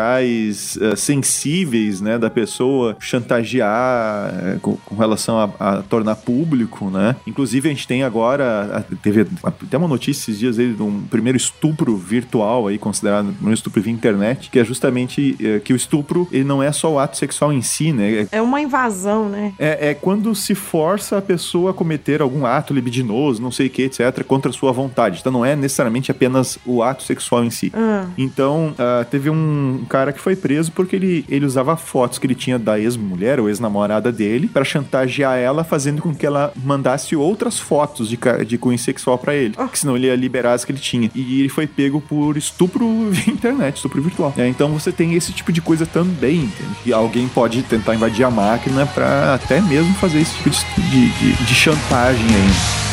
materiais 0.00 0.78
eh, 0.80 0.96
sensíveis, 0.96 2.00
né, 2.00 2.18
da 2.18 2.30
pessoa, 2.30 2.96
chantagear 2.98 4.32
eh, 4.34 4.58
com, 4.60 4.76
com, 4.76 4.94
relação 4.96 5.38
a, 5.38 5.50
a, 5.58 5.82
tornar 5.82 6.16
público, 6.16 6.90
né? 6.90 7.16
Inclusive 7.26 7.68
a 7.68 7.72
gente 7.72 7.86
tem 7.86 8.02
agora 8.02 8.84
teve 9.02 9.26
até 9.42 9.76
uma 9.76 9.88
notícia 9.88 10.22
esses 10.30 10.38
dias 10.38 10.58
aí 10.58 10.72
de 10.72 10.82
um 10.82 11.02
primeiro 11.02 11.36
estupro 11.36 11.96
virtual 11.96 12.66
aí 12.66 12.78
considerado 12.78 13.34
um 13.42 13.52
estupro 13.52 13.80
via 13.80 13.92
internet, 13.92 14.50
que 14.50 14.58
é 14.58 14.64
justamente 14.64 15.36
que 15.64 15.72
o 15.72 15.76
estupro 15.76 16.28
ele 16.32 16.44
não 16.44 16.62
é 16.62 16.72
só 16.72 16.92
o 16.92 16.98
ato 16.98 17.16
sexual 17.16 17.52
em 17.52 17.62
si, 17.62 17.92
né? 17.92 18.26
É 18.32 18.40
uma 18.40 18.60
invasão, 18.60 19.28
né? 19.28 19.52
É, 19.58 19.90
é 19.90 19.94
quando 19.94 20.34
se 20.34 20.54
força 20.54 21.18
a 21.18 21.22
pessoa 21.22 21.70
a 21.70 21.74
cometer 21.74 22.22
algum 22.22 22.46
ato 22.46 22.72
libidinoso, 22.72 23.42
não 23.42 23.50
sei 23.50 23.66
o 23.66 23.70
que, 23.70 23.82
etc, 23.82 24.24
contra 24.24 24.50
a 24.50 24.54
sua 24.54 24.72
vontade. 24.72 25.18
Então 25.20 25.32
não 25.32 25.44
é 25.44 25.54
necessariamente 25.54 26.10
apenas 26.10 26.58
o 26.64 26.82
ato 26.82 27.02
sexual 27.02 27.44
em 27.44 27.50
si. 27.50 27.72
Hum. 27.74 28.10
Então, 28.16 28.74
uh, 28.78 29.04
teve 29.10 29.30
um 29.30 29.84
cara 29.90 30.12
que 30.12 30.20
foi 30.20 30.36
preso 30.36 30.70
porque 30.70 30.94
ele, 30.94 31.24
ele 31.28 31.44
usava 31.44 31.76
fotos 31.76 32.18
que 32.18 32.26
ele 32.26 32.34
tinha 32.34 32.58
da 32.58 32.78
ex-mulher 32.78 33.40
ou 33.40 33.48
ex-namorada 33.48 34.12
dele 34.12 34.46
para 34.46 34.64
chantagear 34.64 35.36
ela, 35.36 35.64
fazendo 35.64 36.00
com 36.00 36.14
que 36.14 36.24
ela 36.24 36.52
mandasse 36.64 37.16
outras 37.16 37.58
fotos 37.58 38.08
de, 38.08 38.18
de 38.46 38.56
cunho 38.56 38.78
sexual 38.78 39.18
para 39.18 39.34
ele. 39.34 39.54
Oh. 39.58 39.66
Que 39.66 39.78
senão 39.78 39.96
ele 39.96 40.06
ia 40.06 40.14
liberar 40.14 40.52
as 40.52 40.64
que 40.64 40.70
ele 40.70 40.78
tinha. 40.78 41.10
E 41.12 41.40
ele 41.40 41.48
foi 41.48 41.66
pego 41.66 42.00
por 42.00 42.36
estupro 42.36 42.86
via 43.10 43.34
internet, 43.34 43.76
estupro 43.76 44.00
virtual. 44.00 44.32
É, 44.38 44.46
então 44.46 44.68
você 44.68 44.92
tem 44.92 45.14
esse 45.14 45.32
tipo 45.32 45.52
de 45.52 45.60
coisa 45.60 45.84
também, 45.84 46.44
entende? 46.44 46.76
E 46.86 46.92
alguém 46.92 47.26
pode 47.28 47.62
tentar 47.64 47.94
invadir 47.96 48.24
a 48.24 48.30
máquina 48.30 48.86
para 48.86 49.34
até 49.34 49.60
mesmo 49.60 49.92
fazer 49.94 50.20
esse 50.20 50.34
tipo 50.36 50.50
de, 50.50 50.90
de, 50.90 51.10
de, 51.10 51.44
de 51.44 51.54
chantagem 51.54 52.26
aí. 52.26 52.89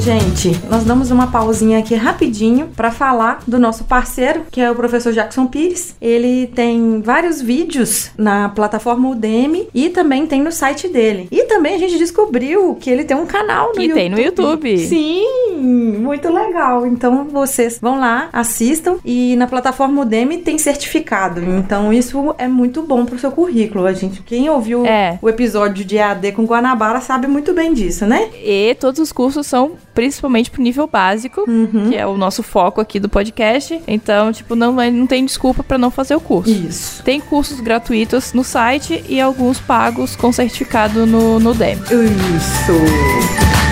Gente, 0.00 0.58
nós 0.70 0.82
damos 0.82 1.10
uma 1.10 1.26
pausinha 1.26 1.78
aqui 1.78 1.94
rapidinho 1.94 2.68
para 2.74 2.90
falar 2.90 3.42
do 3.46 3.58
nosso 3.58 3.84
parceiro, 3.84 4.44
que 4.50 4.58
é 4.58 4.70
o 4.70 4.74
professor 4.74 5.12
Jackson 5.12 5.46
Pires. 5.46 5.94
Ele 6.00 6.46
tem 6.46 7.02
vários 7.02 7.42
vídeos 7.42 8.10
na 8.16 8.48
plataforma 8.48 9.10
Udemy 9.10 9.68
e 9.74 9.90
também 9.90 10.26
tem 10.26 10.40
no 10.40 10.50
site 10.50 10.88
dele. 10.88 11.28
E 11.30 11.44
também 11.44 11.74
a 11.74 11.78
gente 11.78 11.98
descobriu 11.98 12.74
que 12.80 12.88
ele 12.88 13.04
tem 13.04 13.14
um 13.14 13.26
canal 13.26 13.68
no 13.68 13.74
que 13.74 13.82
YouTube. 13.82 14.00
tem 14.00 14.08
no 14.08 14.18
YouTube. 14.18 14.78
Sim, 14.78 15.56
muito 15.98 16.32
legal. 16.32 16.86
Então 16.86 17.26
vocês 17.26 17.78
vão 17.78 18.00
lá, 18.00 18.30
assistam 18.32 18.96
e 19.04 19.36
na 19.36 19.46
plataforma 19.46 20.00
Udemy 20.00 20.38
tem 20.38 20.56
certificado. 20.56 21.42
Então 21.42 21.92
isso 21.92 22.34
é 22.38 22.48
muito 22.48 22.80
bom 22.82 23.04
pro 23.04 23.18
seu 23.18 23.30
currículo. 23.30 23.84
A 23.84 23.92
gente, 23.92 24.22
quem 24.22 24.48
ouviu 24.48 24.86
é. 24.86 25.18
o 25.20 25.28
episódio 25.28 25.84
de 25.84 25.98
AD 25.98 26.32
com 26.32 26.46
Guanabara 26.46 27.02
sabe 27.02 27.26
muito 27.26 27.52
bem 27.52 27.74
disso, 27.74 28.06
né? 28.06 28.30
E 28.42 28.74
todos 28.80 28.98
os 28.98 29.12
cursos 29.12 29.46
são 29.46 29.72
principalmente 29.94 30.50
pro 30.50 30.62
nível 30.62 30.86
básico, 30.86 31.44
uhum. 31.48 31.88
que 31.88 31.96
é 31.96 32.06
o 32.06 32.16
nosso 32.16 32.42
foco 32.42 32.80
aqui 32.80 32.98
do 33.00 33.08
podcast. 33.08 33.80
Então, 33.86 34.32
tipo, 34.32 34.54
não, 34.54 34.72
não 34.72 35.06
tem 35.06 35.24
desculpa 35.24 35.62
para 35.62 35.78
não 35.78 35.90
fazer 35.90 36.14
o 36.14 36.20
curso. 36.20 36.50
Isso. 36.50 37.02
Tem 37.02 37.20
cursos 37.20 37.60
gratuitos 37.60 38.32
no 38.32 38.44
site 38.44 39.04
e 39.08 39.20
alguns 39.20 39.58
pagos 39.58 40.16
com 40.16 40.32
certificado 40.32 41.06
no, 41.06 41.38
no 41.38 41.54
DEM. 41.54 41.76
Isso. 41.76 43.69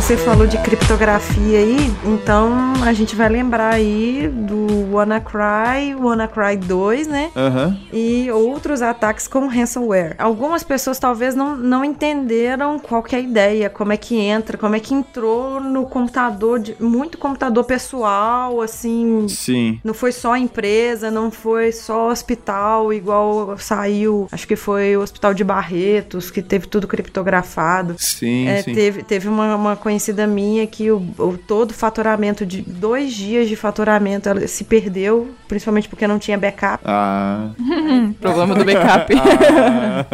Você 0.00 0.16
falou 0.16 0.46
de 0.46 0.56
criptografia 0.58 1.58
aí, 1.58 1.92
então 2.04 2.72
a 2.84 2.92
gente 2.92 3.16
vai 3.16 3.28
lembrar 3.28 3.74
aí 3.74 4.28
do 4.28 4.94
WannaCry, 4.94 5.96
WannaCry 6.00 6.56
2, 6.56 7.08
né? 7.08 7.32
Uhum. 7.34 7.76
E 7.92 8.30
outros 8.30 8.80
ataques 8.80 9.26
como 9.26 9.48
ransomware. 9.48 10.14
Algumas 10.16 10.62
pessoas 10.62 11.00
talvez 11.00 11.34
não, 11.34 11.56
não 11.56 11.84
entenderam 11.84 12.78
qual 12.78 13.02
que 13.02 13.16
é 13.16 13.18
a 13.18 13.22
ideia, 13.22 13.68
como 13.68 13.92
é 13.92 13.96
que 13.96 14.16
entra, 14.16 14.56
como 14.56 14.76
é 14.76 14.80
que 14.80 14.94
entrou 14.94 15.60
no 15.60 15.84
computador, 15.84 16.60
de, 16.60 16.76
muito 16.78 17.18
computador 17.18 17.64
pessoal, 17.64 18.60
assim. 18.60 19.26
Sim. 19.28 19.80
Não 19.82 19.92
foi 19.92 20.12
só 20.12 20.36
empresa, 20.36 21.10
não 21.10 21.28
foi 21.28 21.72
só 21.72 22.08
hospital, 22.08 22.92
igual 22.92 23.58
saiu, 23.58 24.28
acho 24.30 24.46
que 24.46 24.54
foi 24.54 24.96
o 24.96 25.00
Hospital 25.00 25.34
de 25.34 25.42
Barretos, 25.42 26.30
que 26.30 26.40
teve 26.40 26.68
tudo 26.68 26.86
criptografado. 26.86 27.96
Sim, 27.98 28.46
é, 28.46 28.62
sim. 28.62 28.72
Teve, 28.72 29.02
teve 29.02 29.28
uma, 29.28 29.56
uma 29.56 29.76
conhecida 29.88 30.26
minha 30.26 30.66
que 30.66 30.90
o, 30.90 30.98
o 31.18 31.38
todo 31.38 31.72
faturamento 31.72 32.44
de 32.44 32.60
dois 32.60 33.14
dias 33.14 33.48
de 33.48 33.56
faturamento 33.56 34.28
ela 34.28 34.46
se 34.46 34.62
perdeu, 34.62 35.28
principalmente 35.48 35.88
porque 35.88 36.06
não 36.06 36.18
tinha 36.18 36.36
backup. 36.36 36.84
Ah. 36.84 37.52
Problema 38.20 38.54
do 38.54 38.66
backup. 38.66 39.14
ah. 39.18 40.04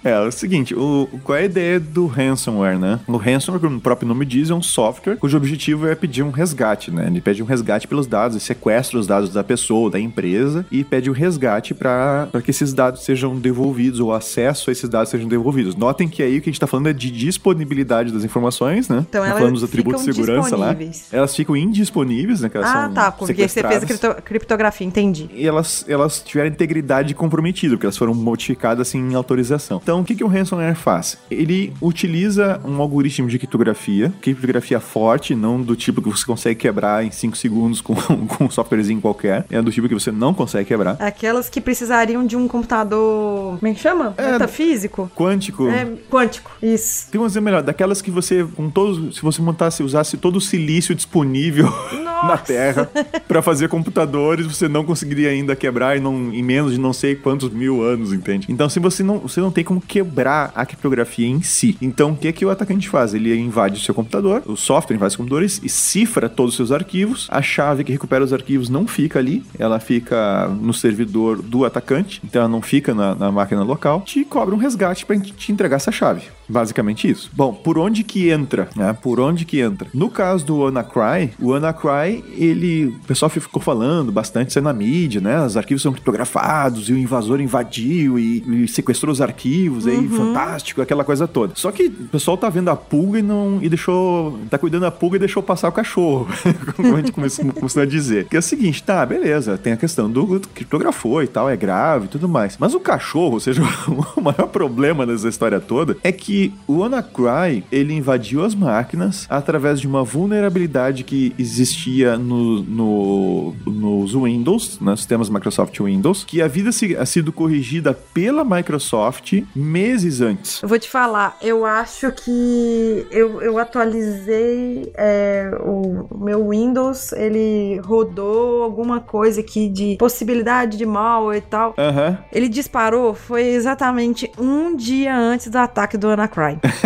é, 0.02 0.10
é 0.10 0.20
o 0.20 0.32
seguinte, 0.32 0.74
o, 0.74 1.06
qual 1.22 1.36
é 1.36 1.42
a 1.42 1.44
ideia 1.44 1.78
do 1.78 2.06
ransomware, 2.06 2.78
né? 2.78 2.98
O 3.06 3.18
ransomware, 3.18 3.60
como 3.60 3.76
o 3.76 3.80
próprio 3.80 4.08
nome 4.08 4.24
diz, 4.24 4.48
é 4.48 4.54
um 4.54 4.62
software 4.62 5.16
cujo 5.16 5.36
objetivo 5.36 5.86
é 5.86 5.94
pedir 5.94 6.22
um 6.22 6.30
resgate, 6.30 6.90
né? 6.90 7.08
Ele 7.08 7.20
pede 7.20 7.42
um 7.42 7.46
resgate 7.46 7.86
pelos 7.86 8.06
dados, 8.06 8.42
sequestra 8.42 8.98
os 8.98 9.06
dados 9.06 9.28
da 9.34 9.44
pessoa, 9.44 9.90
da 9.90 10.00
empresa 10.00 10.64
e 10.72 10.82
pede 10.82 11.10
o 11.10 11.12
um 11.12 11.16
resgate 11.16 11.74
para 11.74 12.30
que 12.42 12.50
esses 12.50 12.72
dados 12.72 13.04
sejam 13.04 13.36
devolvidos 13.36 14.00
ou 14.00 14.14
acesso 14.14 14.70
a 14.70 14.72
esses 14.72 14.88
dados 14.88 15.10
sejam 15.10 15.28
devolvidos. 15.28 15.76
Notem 15.76 16.08
que 16.08 16.22
aí 16.22 16.38
o 16.38 16.40
que 16.40 16.48
a 16.48 16.50
gente 16.50 16.54
está 16.54 16.66
falando 16.66 16.86
é 16.86 16.94
de 16.94 17.10
disponibilidade 17.10 18.13
das 18.14 18.24
informações, 18.24 18.88
né? 18.88 19.04
Então 19.08 19.24
elas 19.24 19.38
falando 19.38 19.54
dos 19.54 19.64
atributos 19.64 20.04
de 20.04 20.12
segurança 20.12 20.56
lá. 20.56 20.74
Elas 21.12 21.34
ficam 21.34 21.56
indisponíveis, 21.56 22.40
né? 22.40 22.50
ah, 22.62 22.90
tá, 22.94 23.12
porque 23.12 23.48
você 23.48 23.62
fez 23.62 24.04
a 24.04 24.14
criptografia, 24.14 24.86
entendi. 24.86 25.28
E 25.32 25.46
elas, 25.46 25.84
elas 25.88 26.20
tiveram 26.20 26.48
integridade 26.48 27.14
comprometida, 27.14 27.74
porque 27.74 27.86
elas 27.86 27.96
foram 27.96 28.14
modificadas 28.14 28.88
sem 28.88 29.04
assim, 29.04 29.14
autorização. 29.14 29.80
Então, 29.82 30.00
o 30.00 30.04
que, 30.04 30.14
que 30.14 30.24
o 30.24 30.26
ransomware 30.26 30.74
faz? 30.74 31.18
Ele 31.30 31.72
utiliza 31.80 32.60
um 32.64 32.80
algoritmo 32.80 33.28
de 33.28 33.38
criptografia, 33.38 34.12
criptografia 34.20 34.80
forte, 34.80 35.34
não 35.34 35.60
do 35.60 35.76
tipo 35.76 36.00
que 36.02 36.08
você 36.08 36.24
consegue 36.24 36.60
quebrar 36.60 37.04
em 37.04 37.10
5 37.10 37.36
segundos 37.36 37.80
com, 37.80 37.94
com 38.28 38.44
um 38.44 38.50
softwarezinho 38.50 39.00
qualquer, 39.00 39.44
é 39.50 39.60
do 39.60 39.70
tipo 39.70 39.88
que 39.88 39.94
você 39.94 40.10
não 40.10 40.32
consegue 40.32 40.66
quebrar. 40.68 40.96
Aquelas 41.00 41.48
que 41.48 41.60
precisariam 41.60 42.26
de 42.26 42.36
um 42.36 42.46
computador, 42.48 43.58
como 43.58 43.70
é 43.70 43.74
que 43.74 43.80
chama? 43.80 44.14
É, 44.16 44.32
Metafísico? 44.32 45.10
Quântico. 45.14 45.68
É, 45.68 45.86
quântico, 46.10 46.50
isso. 46.62 47.10
Tem 47.10 47.20
um 47.20 47.26
exemplo 47.26 47.44
melhor, 47.44 47.62
daquelas 47.62 48.00
que 48.04 48.10
você, 48.10 48.46
com 48.54 48.70
todos, 48.70 49.16
se 49.16 49.22
você 49.22 49.40
montasse, 49.42 49.82
usasse 49.82 50.16
todo 50.16 50.36
o 50.36 50.40
silício 50.40 50.94
disponível 50.94 51.66
na 52.26 52.36
Terra 52.36 52.90
para 53.26 53.42
fazer 53.42 53.68
computadores, 53.68 54.46
você 54.46 54.68
não 54.68 54.84
conseguiria 54.84 55.30
ainda 55.30 55.56
quebrar 55.56 55.96
em, 55.96 56.00
não, 56.00 56.32
em 56.32 56.42
menos 56.42 56.72
de 56.72 56.78
não 56.78 56.92
sei 56.92 57.14
quantos 57.14 57.50
mil 57.50 57.82
anos, 57.82 58.12
entende? 58.12 58.46
Então, 58.48 58.68
se 58.68 58.78
você 58.78 59.02
não, 59.02 59.18
você 59.18 59.40
não 59.40 59.50
tem 59.50 59.64
como 59.64 59.80
quebrar 59.80 60.52
a 60.54 60.64
criptografia 60.64 61.26
em 61.26 61.42
si. 61.42 61.76
Então, 61.80 62.12
o 62.12 62.16
que, 62.16 62.28
é 62.28 62.32
que 62.32 62.44
o 62.44 62.50
atacante 62.50 62.88
faz? 62.88 63.14
Ele 63.14 63.34
invade 63.36 63.80
o 63.80 63.82
seu 63.82 63.94
computador, 63.94 64.42
o 64.46 64.56
software 64.56 64.96
invade 64.96 65.12
os 65.12 65.16
computadores 65.16 65.60
e 65.62 65.68
cifra 65.68 66.28
todos 66.28 66.52
os 66.52 66.56
seus 66.56 66.72
arquivos. 66.72 67.26
A 67.30 67.42
chave 67.42 67.84
que 67.84 67.92
recupera 67.92 68.24
os 68.24 68.32
arquivos 68.32 68.68
não 68.68 68.86
fica 68.86 69.18
ali, 69.18 69.42
ela 69.58 69.80
fica 69.80 70.48
no 70.60 70.72
servidor 70.72 71.42
do 71.42 71.64
atacante, 71.64 72.20
então 72.24 72.40
ela 72.42 72.48
não 72.48 72.62
fica 72.62 72.94
na, 72.94 73.14
na 73.14 73.32
máquina 73.32 73.62
local. 73.62 74.02
Te 74.02 74.24
cobra 74.24 74.54
um 74.54 74.58
resgate 74.58 75.04
para 75.06 75.18
te 75.18 75.52
entregar 75.52 75.76
essa 75.76 75.92
chave. 75.92 76.22
Basicamente 76.48 77.08
isso. 77.08 77.30
Bom, 77.32 77.52
por 77.52 77.78
onde 77.78 78.04
que 78.04 78.30
entra? 78.30 78.68
Né? 78.76 78.92
Por 78.92 79.20
onde 79.20 79.44
que 79.44 79.60
entra? 79.60 79.88
No 79.94 80.10
caso 80.10 80.44
do 80.44 80.58
WannaCry, 80.58 81.32
o 81.40 81.48
WannaCry, 81.48 82.24
ele, 82.36 82.86
o 82.86 83.06
pessoal 83.06 83.28
ficou 83.28 83.62
falando 83.62 84.12
bastante 84.12 84.50
isso 84.50 84.58
é 84.58 84.62
na 84.62 84.72
mídia, 84.72 85.20
né? 85.20 85.44
Os 85.44 85.56
arquivos 85.56 85.82
são 85.82 85.92
criptografados 85.92 86.88
e 86.88 86.92
o 86.92 86.98
invasor 86.98 87.40
invadiu 87.40 88.18
e, 88.18 88.64
e 88.64 88.68
sequestrou 88.68 89.12
os 89.12 89.20
arquivos, 89.20 89.86
uhum. 89.86 89.92
aí 89.92 90.08
fantástico, 90.08 90.82
aquela 90.82 91.04
coisa 91.04 91.26
toda. 91.26 91.54
Só 91.56 91.72
que 91.72 91.86
o 91.86 92.08
pessoal 92.08 92.36
tá 92.36 92.48
vendo 92.48 92.68
a 92.68 92.76
pulga 92.76 93.18
e 93.18 93.22
não 93.22 93.58
e 93.62 93.68
deixou, 93.68 94.38
tá 94.50 94.58
cuidando 94.58 94.82
da 94.82 94.90
pulga 94.90 95.16
e 95.16 95.18
deixou 95.18 95.42
passar 95.42 95.68
o 95.68 95.72
cachorro, 95.72 96.28
como 96.76 96.94
a 96.94 96.96
gente 96.98 97.12
começou 97.12 97.82
a 97.82 97.86
dizer. 97.86 98.26
Que 98.26 98.36
é 98.36 98.38
o 98.38 98.42
seguinte, 98.42 98.82
tá, 98.82 99.04
beleza, 99.06 99.56
tem 99.56 99.72
a 99.72 99.76
questão 99.76 100.10
do, 100.10 100.38
do 100.38 100.48
criptografou 100.48 101.22
e 101.22 101.26
tal, 101.26 101.48
é 101.48 101.56
grave 101.56 102.06
e 102.06 102.08
tudo 102.08 102.28
mais. 102.28 102.56
Mas 102.58 102.74
o 102.74 102.80
cachorro, 102.80 103.34
ou 103.34 103.40
seja, 103.40 103.62
o 104.16 104.20
maior 104.20 104.48
problema 104.48 105.06
dessa 105.06 105.28
história 105.28 105.60
toda 105.60 105.96
é 106.02 106.12
que 106.12 106.33
o 106.66 106.78
WannaCry, 106.78 107.64
ele 107.70 107.94
invadiu 107.94 108.44
as 108.44 108.54
máquinas 108.54 109.26
através 109.28 109.80
de 109.80 109.86
uma 109.86 110.02
vulnerabilidade 110.02 111.04
que 111.04 111.34
existia 111.38 112.16
no, 112.16 112.62
no, 112.62 113.54
nos 113.66 114.14
Windows, 114.14 114.78
nos 114.80 115.00
sistemas 115.00 115.28
Microsoft 115.28 115.78
Windows, 115.80 116.24
que 116.24 116.40
havia 116.40 116.70
sido 116.72 117.32
corrigida 117.32 117.92
pela 117.92 118.44
Microsoft 118.44 119.42
meses 119.54 120.20
antes. 120.20 120.62
Eu 120.62 120.68
vou 120.68 120.78
te 120.78 120.88
falar, 120.88 121.36
eu 121.42 121.64
acho 121.64 122.10
que 122.12 123.06
eu, 123.10 123.40
eu 123.40 123.58
atualizei 123.58 124.92
é, 124.96 125.50
o, 125.60 126.06
meu 126.18 126.48
Windows, 126.48 127.12
ele 127.12 127.80
rodou 127.84 128.62
alguma 128.62 129.00
coisa 129.00 129.40
aqui 129.40 129.68
de 129.68 129.96
possibilidade 129.98 130.76
de 130.76 130.86
mal 130.86 131.34
e 131.34 131.40
tal. 131.40 131.74
Uhum. 131.78 132.16
Ele 132.32 132.48
disparou, 132.48 133.14
foi 133.14 133.42
exatamente 133.48 134.30
um 134.38 134.76
dia 134.76 135.16
antes 135.16 135.48
do 135.48 135.56
ataque 135.56 135.96
do 135.96 136.08
WannaCry. 136.08 136.23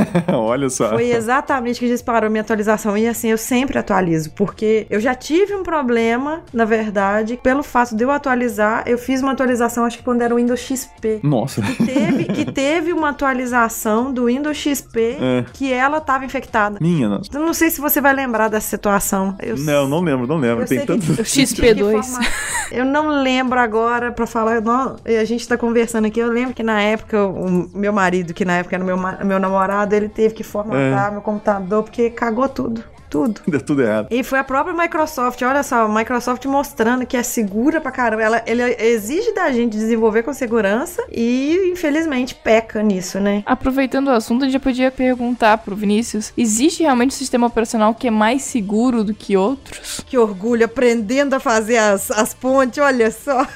Olha 0.32 0.68
só. 0.68 0.90
Foi 0.90 1.10
exatamente 1.10 1.80
que 1.80 1.86
disparou 1.86 2.30
minha 2.30 2.42
atualização. 2.42 2.96
E 2.96 3.06
assim, 3.06 3.28
eu 3.28 3.38
sempre 3.38 3.78
atualizo, 3.78 4.30
porque 4.32 4.86
eu 4.90 5.00
já 5.00 5.14
tive 5.14 5.54
um 5.54 5.62
problema, 5.62 6.42
na 6.52 6.64
verdade, 6.64 7.38
pelo 7.42 7.62
fato 7.62 7.96
de 7.96 8.04
eu 8.04 8.10
atualizar. 8.10 8.84
Eu 8.86 8.98
fiz 8.98 9.22
uma 9.22 9.32
atualização, 9.32 9.84
acho 9.84 9.98
que 9.98 10.04
quando 10.04 10.22
era 10.22 10.32
o 10.32 10.36
Windows 10.36 10.60
XP. 10.60 11.20
Nossa. 11.22 11.62
Que 11.62 11.86
teve, 11.86 12.24
que 12.24 12.44
teve 12.52 12.92
uma 12.92 13.10
atualização 13.10 14.12
do 14.12 14.26
Windows 14.26 14.56
XP 14.56 15.16
é. 15.20 15.44
que 15.52 15.72
ela 15.72 15.98
estava 15.98 16.24
infectada. 16.24 16.78
Minha, 16.80 17.08
nossa. 17.08 17.30
Eu 17.32 17.40
não 17.40 17.54
sei 17.54 17.70
se 17.70 17.80
você 17.80 18.00
vai 18.00 18.14
lembrar 18.14 18.48
dessa 18.48 18.68
situação. 18.68 19.36
Eu 19.40 19.56
não, 19.56 19.88
não 19.88 20.00
lembro, 20.00 20.26
não 20.26 20.36
lembro. 20.36 20.66
Tem 20.66 20.84
tanto. 20.84 21.06
XP2. 21.22 22.04
Eu 22.70 22.84
não 22.84 23.08
lembro 23.22 23.58
agora 23.58 24.12
para 24.12 24.26
falar. 24.26 24.60
Não, 24.60 24.96
a 25.04 25.24
gente 25.24 25.46
tá 25.46 25.56
conversando 25.56 26.06
aqui. 26.06 26.20
Eu 26.20 26.30
lembro 26.30 26.54
que 26.54 26.62
na 26.62 26.80
época, 26.80 27.26
o 27.26 27.68
meu 27.74 27.92
marido, 27.92 28.34
que 28.34 28.44
na 28.44 28.58
época 28.58 28.76
era 28.76 28.84
meu, 28.84 28.96
meu 29.28 29.38
namorado, 29.38 29.94
ele 29.94 30.08
teve 30.08 30.34
que 30.34 30.42
formatar 30.42 31.08
é. 31.08 31.10
meu 31.10 31.20
computador 31.20 31.84
porque 31.84 32.10
cagou 32.10 32.48
tudo. 32.48 32.82
Tudo. 33.10 33.40
Deu 33.46 33.60
tudo 33.60 33.82
errado. 33.82 34.08
E 34.10 34.22
foi 34.22 34.38
a 34.38 34.44
própria 34.44 34.74
Microsoft, 34.74 35.40
olha 35.42 35.62
só, 35.62 35.84
a 35.84 35.88
Microsoft 35.88 36.44
mostrando 36.46 37.06
que 37.06 37.16
é 37.16 37.22
segura 37.22 37.80
pra 37.80 37.90
caramba. 37.90 38.22
Ela, 38.22 38.42
ele 38.46 38.62
exige 38.62 39.32
da 39.32 39.50
gente 39.50 39.76
desenvolver 39.76 40.22
com 40.22 40.32
segurança 40.32 41.02
e, 41.10 41.70
infelizmente, 41.72 42.34
peca 42.34 42.82
nisso, 42.82 43.18
né? 43.18 43.42
Aproveitando 43.46 44.08
o 44.08 44.10
assunto, 44.10 44.42
a 44.42 44.44
gente 44.44 44.52
já 44.52 44.60
podia 44.60 44.90
perguntar 44.90 45.58
pro 45.58 45.74
Vinícius: 45.74 46.32
existe 46.36 46.82
realmente 46.82 47.14
um 47.14 47.18
sistema 47.18 47.46
operacional 47.46 47.94
que 47.94 48.08
é 48.08 48.10
mais 48.10 48.42
seguro 48.42 49.02
do 49.02 49.14
que 49.14 49.36
outros? 49.36 50.00
Que 50.06 50.18
orgulho, 50.18 50.64
aprendendo 50.64 51.34
a 51.34 51.40
fazer 51.40 51.78
as, 51.78 52.10
as 52.10 52.34
pontes, 52.34 52.78
olha 52.78 53.10
só. 53.10 53.46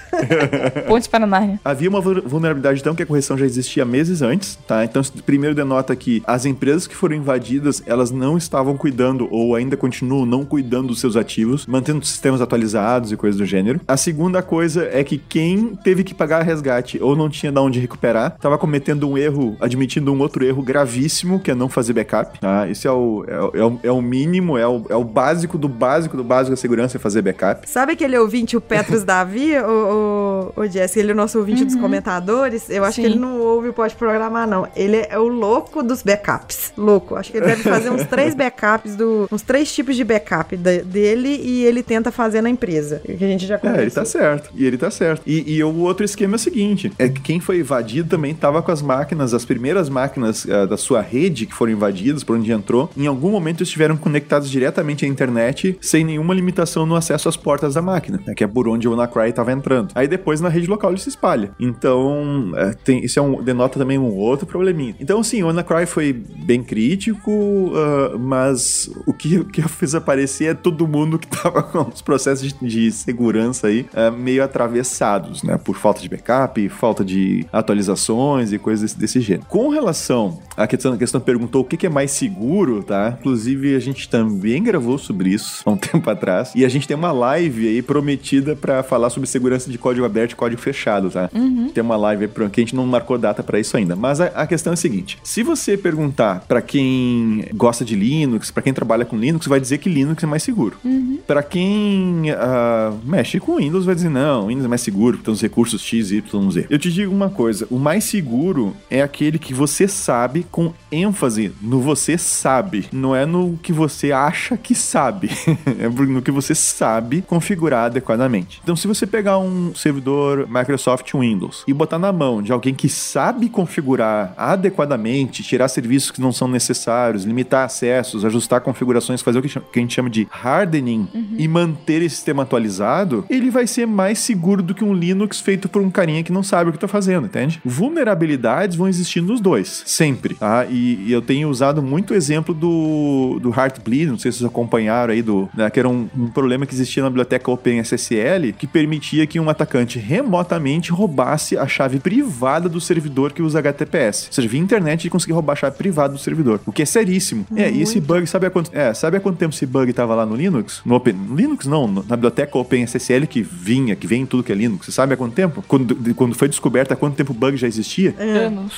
pontes 0.88 1.09
para 1.09 1.26
Nárnia. 1.26 1.61
Havia 1.64 1.88
uma 1.88 2.00
vulnerabilidade, 2.00 2.80
então, 2.80 2.94
que 2.94 3.03
a 3.03 3.07
correção 3.07 3.36
já 3.36 3.44
existia 3.44 3.84
meses 3.84 4.22
antes, 4.22 4.57
tá? 4.66 4.84
Então, 4.84 5.03
primeiro 5.26 5.55
denota 5.55 5.94
que 5.94 6.22
as 6.26 6.44
empresas 6.44 6.86
que 6.86 6.94
foram 6.94 7.16
invadidas, 7.16 7.82
elas 7.86 8.11
não 8.11 8.38
estavam 8.38 8.76
cuidando 8.76 9.28
ou 9.30 9.41
ou 9.43 9.55
ainda 9.55 9.76
continuam 9.76 10.24
não 10.24 10.45
cuidando 10.45 10.88
dos 10.88 11.01
seus 11.01 11.16
ativos, 11.16 11.66
mantendo 11.66 12.05
sistemas 12.05 12.40
atualizados 12.40 13.12
e 13.12 13.16
coisas 13.16 13.38
do 13.38 13.47
gênero. 13.47 13.80
A 13.86 13.97
segunda 13.97 14.43
coisa 14.43 14.88
é 14.93 15.03
que 15.05 15.18
quem 15.18 15.74
teve 15.82 16.05
que 16.05 16.14
pagar 16.14 16.43
resgate 16.43 17.03
ou 17.03 17.16
não 17.16 17.28
tinha 17.28 17.51
de 17.53 17.59
onde 17.59 17.80
recuperar, 17.80 18.34
estava 18.36 18.59
cometendo 18.59 19.09
um 19.09 19.16
erro, 19.16 19.57
admitindo 19.61 20.12
um 20.12 20.20
outro 20.20 20.45
erro 20.45 20.62
gravíssimo, 20.62 21.40
que 21.40 21.51
é 21.51 21.55
não 21.55 21.68
fazer 21.68 21.93
backup. 21.93 22.38
Tá? 22.40 22.68
Isso 22.68 22.86
é 22.86 22.93
o, 22.93 23.24
é, 23.26 23.59
é, 23.59 23.64
o, 23.64 23.80
é 23.84 23.93
o 23.93 24.03
mínimo, 24.03 24.57
é 24.59 24.66
o, 24.66 24.84
é 24.88 24.97
o 24.97 25.05
básico 25.05 25.59
do 25.59 25.68
básico 25.68 26.16
do 26.16 26.24
básico 26.24 26.51
da 26.51 26.57
segurança 26.57 26.97
é 26.97 27.01
fazer 27.01 27.22
backup. 27.22 27.68
Sabe 27.68 27.93
aquele 27.93 28.18
ouvinte, 28.18 28.57
o 28.57 28.61
Petros 28.61 29.03
Davi, 29.05 29.57
o, 29.59 30.53
o, 30.57 30.61
o 30.61 30.66
Jesse, 30.66 31.01
ele 31.01 31.11
é 31.11 31.14
o 31.14 31.16
nosso 31.16 31.38
ouvinte 31.38 31.62
uhum. 31.62 31.66
dos 31.66 31.76
comentadores? 31.76 32.68
Eu 32.70 32.84
acho 32.84 32.97
Sim. 32.97 33.03
que 33.03 33.07
ele 33.09 33.18
não 33.18 33.40
ouve 33.40 33.68
o 33.68 33.72
Pode 33.72 33.95
Programar, 33.95 34.47
não. 34.47 34.66
Ele 34.76 35.07
é 35.09 35.18
o 35.18 35.28
louco 35.28 35.82
dos 35.82 36.03
backups. 36.03 36.72
Louco. 36.76 37.16
Acho 37.16 37.30
que 37.30 37.38
ele 37.38 37.47
deve 37.47 37.62
fazer 37.62 37.90
uns 37.90 38.05
três 38.09 38.34
backups 38.34 38.97
do, 38.97 39.26
uns 39.35 39.43
três 39.43 39.72
tipos 39.72 39.97
de 39.97 40.05
backup 40.05 40.57
dele 40.57 41.41
e 41.43 41.64
ele 41.64 41.83
tenta 41.83 42.11
fazer 42.11 42.41
na 42.41 42.51
empresa. 42.51 43.01
Que 43.05 43.24
a 43.24 43.28
gente 43.28 43.47
já 43.47 43.59
conhece. 43.59 43.78
É, 43.78 43.83
ele 43.83 43.91
tá 43.91 44.05
certo. 44.05 44.51
E 44.55 44.64
ele 44.64 44.78
tá 44.78 44.91
certo. 44.91 45.22
E, 45.26 45.55
e 45.55 45.64
o 45.64 45.78
outro 45.78 46.05
esquema 46.05 46.35
é 46.35 46.37
o 46.37 46.39
seguinte: 46.39 46.93
é 46.99 47.09
que 47.09 47.20
quem 47.20 47.41
foi 47.41 47.61
invadido 47.61 48.09
também 48.09 48.35
tava 48.35 48.62
com 48.62 48.70
as 48.70 48.83
máquinas, 48.83 49.35
as 49.35 49.45
primeiras 49.45 49.89
máquinas 49.89 50.45
uh, 50.45 50.66
da 50.66 50.76
sua 50.76 51.01
rede 51.01 51.47
que 51.47 51.55
foram 51.55 51.72
invadidas, 51.72 52.24
por 52.24 52.37
onde 52.37 52.53
entrou, 52.53 52.91
em 52.97 53.07
algum 53.07 53.30
momento 53.30 53.62
estiveram 53.62 53.97
conectados 53.97 54.51
diretamente 54.51 55.05
à 55.05 55.09
internet 55.09 55.76
sem 55.80 56.05
nenhuma 56.05 56.35
limitação 56.35 56.87
no 56.87 56.97
acesso 56.97 57.28
às 57.28 57.37
portas 57.37 57.74
da 57.74 57.83
máquina, 57.83 58.20
né, 58.26 58.35
que 58.35 58.45
é 58.45 58.47
por 58.47 58.68
onde 58.68 58.87
o 58.87 58.93
WannaCry 58.93 59.30
estava 59.30 59.53
entrando. 59.53 59.91
Aí 59.95 60.07
depois 60.09 60.41
na 60.41 60.49
rede 60.49 60.66
local 60.66 60.91
ele 60.91 61.01
se 61.01 61.09
espalha. 61.09 61.51
Então, 61.59 62.53
é, 62.57 62.72
tem, 62.72 63.05
isso 63.05 63.18
é 63.18 63.22
um, 63.22 63.43
denota 63.43 63.78
também 63.78 63.99
um 63.99 64.14
outro 64.14 64.47
probleminha. 64.47 64.95
Então, 65.01 65.22
sim, 65.22 65.43
o 65.43 65.47
WannaCry 65.47 65.87
foi 65.87 66.12
bem 66.12 66.62
crítico, 66.62 67.30
uh, 67.30 68.18
mas 68.18 68.91
o 69.07 69.12
que, 69.23 69.39
o 69.39 69.45
que 69.45 69.61
eu 69.61 69.68
fiz 69.68 69.95
aparecer 69.95 70.47
é 70.47 70.55
todo 70.55 70.87
mundo 70.87 71.18
que 71.18 71.29
tava 71.29 71.62
com 71.62 71.83
os 71.83 72.03
processos 72.03 72.53
de, 72.53 72.66
de 72.66 72.91
segurança 72.91 73.68
aí 73.68 73.87
uh, 73.95 74.11
meio 74.11 74.43
atravessados, 74.43 75.43
né? 75.45 75.57
Por 75.57 75.77
falta 75.77 76.01
de 76.01 76.09
backup, 76.09 76.68
falta 76.68 77.05
de 77.05 77.47
atualizações 77.53 78.53
e 78.53 78.59
coisas 78.59 78.83
desse, 78.83 78.99
desse 78.99 79.20
gênero. 79.20 79.47
Com 79.49 79.68
relação 79.68 80.41
à 80.57 80.66
questão, 80.66 80.93
a 80.93 80.97
questão 80.97 81.20
perguntou 81.20 81.62
o 81.62 81.64
que, 81.64 81.77
que 81.77 81.87
é 81.87 81.91
mais 81.91 82.11
seguro, 82.11 82.83
tá? 82.83 83.16
Inclusive, 83.20 83.77
a 83.77 83.79
gente 83.79 84.09
também 84.09 84.62
gravou 84.62 84.99
sobre 84.99 85.31
isso 85.31 85.62
há 85.64 85.70
um 85.70 85.77
tempo 85.79 86.11
atrás. 86.11 86.53
E 86.57 86.64
a 86.64 86.68
gente 86.68 86.89
tem 86.89 86.97
uma 86.97 87.12
live 87.12 87.68
aí 87.68 87.81
prometida 87.81 88.57
para 88.57 88.83
falar 88.83 89.11
sobre 89.11 89.29
segurança 89.29 89.70
de 89.70 89.79
código 89.79 90.05
aberto 90.05 90.33
e 90.33 90.37
código 90.37 90.61
fechado, 90.61 91.11
tá? 91.11 91.31
Uhum. 91.33 91.70
Tem 91.73 91.83
uma 91.83 91.97
live 91.97 92.25
aí 92.25 92.51
que 92.51 92.61
a 92.61 92.64
gente 92.64 92.75
não 92.75 92.87
marcou 92.87 93.16
data 93.16 93.43
para 93.43 93.61
isso 93.61 93.77
ainda. 93.77 93.95
Mas 93.95 94.20
a, 94.20 94.27
a, 94.27 94.47
questão 94.47 94.73
é 94.73 94.75
a 94.75 94.77
seguinte: 94.77 95.18
se 95.23 95.43
você 95.43 95.77
perguntar 95.77 96.45
para 96.49 96.61
quem 96.61 97.45
gosta 97.55 97.85
de 97.85 97.95
Linux, 97.95 98.51
para 98.51 98.62
quem 98.62 98.73
trabalha 98.73 99.05
com 99.13 99.19
Linux, 99.19 99.47
vai 99.47 99.61
dizer 99.61 99.77
que 99.77 99.91
Linux 99.91 100.25
é 100.25 100.27
mais 100.27 100.43
seguro. 100.43 100.79
Uhum. 100.83 101.19
Para 101.27 101.43
quem 101.43 102.31
uh, 102.31 102.99
mexe 103.05 103.39
com 103.39 103.57
Windows, 103.57 103.85
vai 103.85 103.95
dizer 103.95 104.09
não, 104.09 104.47
Windows 104.47 104.65
é 104.65 104.69
mais 104.69 104.81
seguro, 104.81 105.19
porque 105.19 105.27
tem 105.27 105.35
os 105.35 105.43
recursos 105.43 105.83
X, 105.83 106.11
Y, 106.11 106.51
Z. 106.51 106.67
Eu 106.71 106.79
te 106.79 106.91
digo 106.91 107.15
uma 107.15 107.29
coisa: 107.29 107.67
o 107.71 107.79
mais 107.79 108.05
seguro 108.05 108.75
é 108.91 109.03
aquele 109.03 109.39
que 109.39 109.53
você 109.53 109.87
sabe 109.87 110.47
com 110.51 110.73
ênfase 110.91 111.53
no 111.61 111.81
você 111.81 112.17
sabe, 112.17 112.87
não 112.91 113.15
é 113.15 113.27
no 113.27 113.59
que 113.63 113.73
você 113.73 114.13
acha 114.13 114.57
que 114.57 114.75
sabe, 114.75 115.29
é 115.79 115.89
no 115.89 116.23
que 116.23 116.31
você 116.31 116.55
sabe 116.55 117.21
configurar 117.21 117.87
adequadamente. 117.87 118.61
Então, 118.63 118.75
se 118.75 118.89
você 118.89 119.07
pegar 119.07 119.39
um 119.39 119.75
servidor 119.75 120.49
Microsoft 120.49 121.13
Windows 121.13 121.65
e 121.69 121.75
botar 121.75 121.99
na 121.99 122.13
mão 122.13 122.41
de 122.41 122.51
alguém 122.51 122.75
que 122.75 122.89
sabe 122.89 123.51
configurar 123.51 124.33
adequadamente, 124.39 125.43
tirar 125.43 125.69
serviços 125.69 126.11
que 126.11 126.21
não 126.21 126.33
são 126.33 126.49
necessários, 126.49 127.25
limitar 127.25 127.67
acessos, 127.67 128.25
ajustar 128.25 128.63
configurações 128.63 129.01
operações, 129.03 129.20
fazer 129.20 129.38
o 129.38 129.42
que 129.42 129.59
a 129.59 129.78
gente 129.80 129.94
chama 129.94 130.09
de 130.09 130.28
hardening 130.30 131.09
e 131.36 131.48
manter 131.48 132.03
esse 132.03 132.16
sistema 132.16 132.44
atualizado, 132.44 133.24
ele 133.28 133.50
vai 133.50 133.66
ser 133.66 133.86
mais 133.86 134.18
seguro 134.18 134.62
do 134.62 134.74
que 134.74 134.84
um 134.84 134.94
Linux 134.94 135.40
feito 135.40 135.68
por 135.68 135.82
um 135.82 135.90
carinha 135.90 136.22
que 136.22 136.32
não 136.32 136.42
sabe 136.42 136.70
o 136.70 136.72
que 136.72 136.78
tá 136.78 136.88
fazendo, 136.88 137.26
entende? 137.26 137.61
Vulnerabilidades 137.64 138.76
vão 138.76 138.88
existir 138.88 139.20
nos 139.20 139.40
dois, 139.40 139.82
sempre, 139.86 140.34
tá? 140.34 140.66
E, 140.66 141.07
e 141.07 141.12
eu 141.12 141.20
tenho 141.20 141.48
usado 141.48 141.82
muito 141.82 142.12
o 142.12 142.14
exemplo 142.14 142.55
do, 142.55 143.38
do 143.40 143.50
Heartbleed, 143.50 144.07
não 144.07 144.18
sei 144.18 144.30
se 144.30 144.38
vocês 144.38 144.48
acompanharam 144.48 145.12
aí, 145.12 145.22
do, 145.22 145.48
né, 145.55 145.68
que 145.68 145.78
era 145.78 145.88
um, 145.88 146.09
um 146.16 146.28
problema 146.28 146.66
que 146.66 146.74
existia 146.74 147.03
na 147.03 147.11
biblioteca 147.11 147.50
OpenSSL, 147.50 148.53
que 148.57 148.66
permitia 148.66 149.26
que 149.26 149.40
um 149.40 149.48
atacante 149.48 149.98
remotamente 149.98 150.92
roubasse 150.92 151.57
a 151.57 151.66
chave 151.66 151.98
privada 151.98 152.68
do 152.68 152.80
servidor 152.80 153.32
que 153.32 153.42
usa 153.42 153.59
HTTPS. 153.59 154.28
Ou 154.28 154.32
seja, 154.32 154.48
via 154.48 154.61
internet 154.61 155.07
e 155.07 155.11
conseguir 155.11 155.32
roubar 155.32 155.55
a 155.55 155.57
chave 155.57 155.76
privada 155.76 156.12
do 156.12 156.18
servidor, 156.18 156.61
o 156.66 156.72
que 156.72 156.82
é 156.82 156.86
seríssimo. 156.86 157.46
É, 157.57 157.70
e 157.70 157.82
esse 157.82 158.00
bug, 158.00 158.26
sabe 158.26 158.46
há 158.46 158.50
quanto, 158.50 158.70
é, 158.74 158.91
sabe 158.95 159.16
há 159.16 159.20
quanto 159.20 159.36
tempo 159.38 159.55
esse 159.55 159.66
bug 159.66 159.93
tava 159.93 160.14
lá 160.14 160.24
no 160.26 160.34
Linux? 160.36 160.80
No 160.84 160.95
Open, 160.95 161.12
no 161.14 161.34
Linux 161.36 161.66
não, 161.66 161.86
na 161.86 162.16
biblioteca 162.16 162.57
OpenSSL 162.59 163.26
que 163.26 163.43
vinha, 163.43 163.95
que 163.97 164.07
vem 164.07 164.22
em 164.22 164.26
tudo 164.26 164.43
que 164.43 164.53
é 164.53 164.55
Linux. 164.55 164.86
Você 164.86 164.93
sabe 164.93 165.14
há 165.14 165.16
quanto 165.16 165.34
tempo? 165.34 165.62
Quando, 165.66 165.95
de- 165.95 166.14
quando 166.14 166.34
foi 166.34 166.49
descoberto 166.49 166.93
há 166.93 166.97
quanto 166.97 167.14
tempo 167.16 167.32
o 167.32 167.34
bug 167.34 167.57
já 167.57 167.66
existia? 167.66 168.14
Anos. 168.18 168.72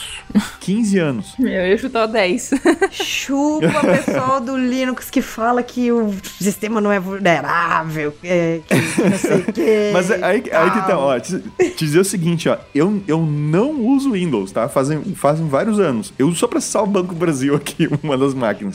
15 0.60 0.98
anos. 0.98 1.34
Meu, 1.38 1.52
eu 1.52 1.66
ia 1.68 1.78
chutar 1.78 2.06
10. 2.06 2.50
Chupa 2.90 3.80
pessoal 3.80 4.40
do 4.40 4.56
Linux 4.56 5.10
que 5.10 5.20
fala 5.22 5.62
que 5.62 5.90
o 5.92 6.14
sistema 6.40 6.80
não 6.80 6.90
é 6.92 6.98
vulnerável, 7.00 8.14
é, 8.22 8.60
que 8.66 9.02
não 9.10 9.18
sei 9.18 9.36
o 9.38 9.52
quê. 9.52 9.90
Mas 9.94 10.10
é- 10.10 10.24
aí, 10.24 10.36
aí 10.52 10.70
que 10.70 10.86
tá, 10.86 10.98
ó, 10.98 11.18
te, 11.18 11.38
te 11.40 11.84
dizer 11.84 12.00
o 12.00 12.04
seguinte, 12.04 12.48
ó, 12.48 12.56
eu, 12.74 13.02
eu 13.06 13.20
não 13.20 13.72
uso 13.86 14.12
Windows, 14.12 14.52
tá? 14.52 14.68
Fazem, 14.68 15.02
fazem 15.14 15.46
vários 15.48 15.78
anos. 15.78 16.12
Eu 16.18 16.28
uso 16.28 16.36
só 16.38 16.46
pra 16.46 16.58
acessar 16.58 16.82
o 16.82 16.86
Banco 16.86 17.14
Brasil 17.14 17.54
aqui, 17.54 17.88
uma 18.02 18.16
das 18.16 18.34
máquinas. 18.34 18.74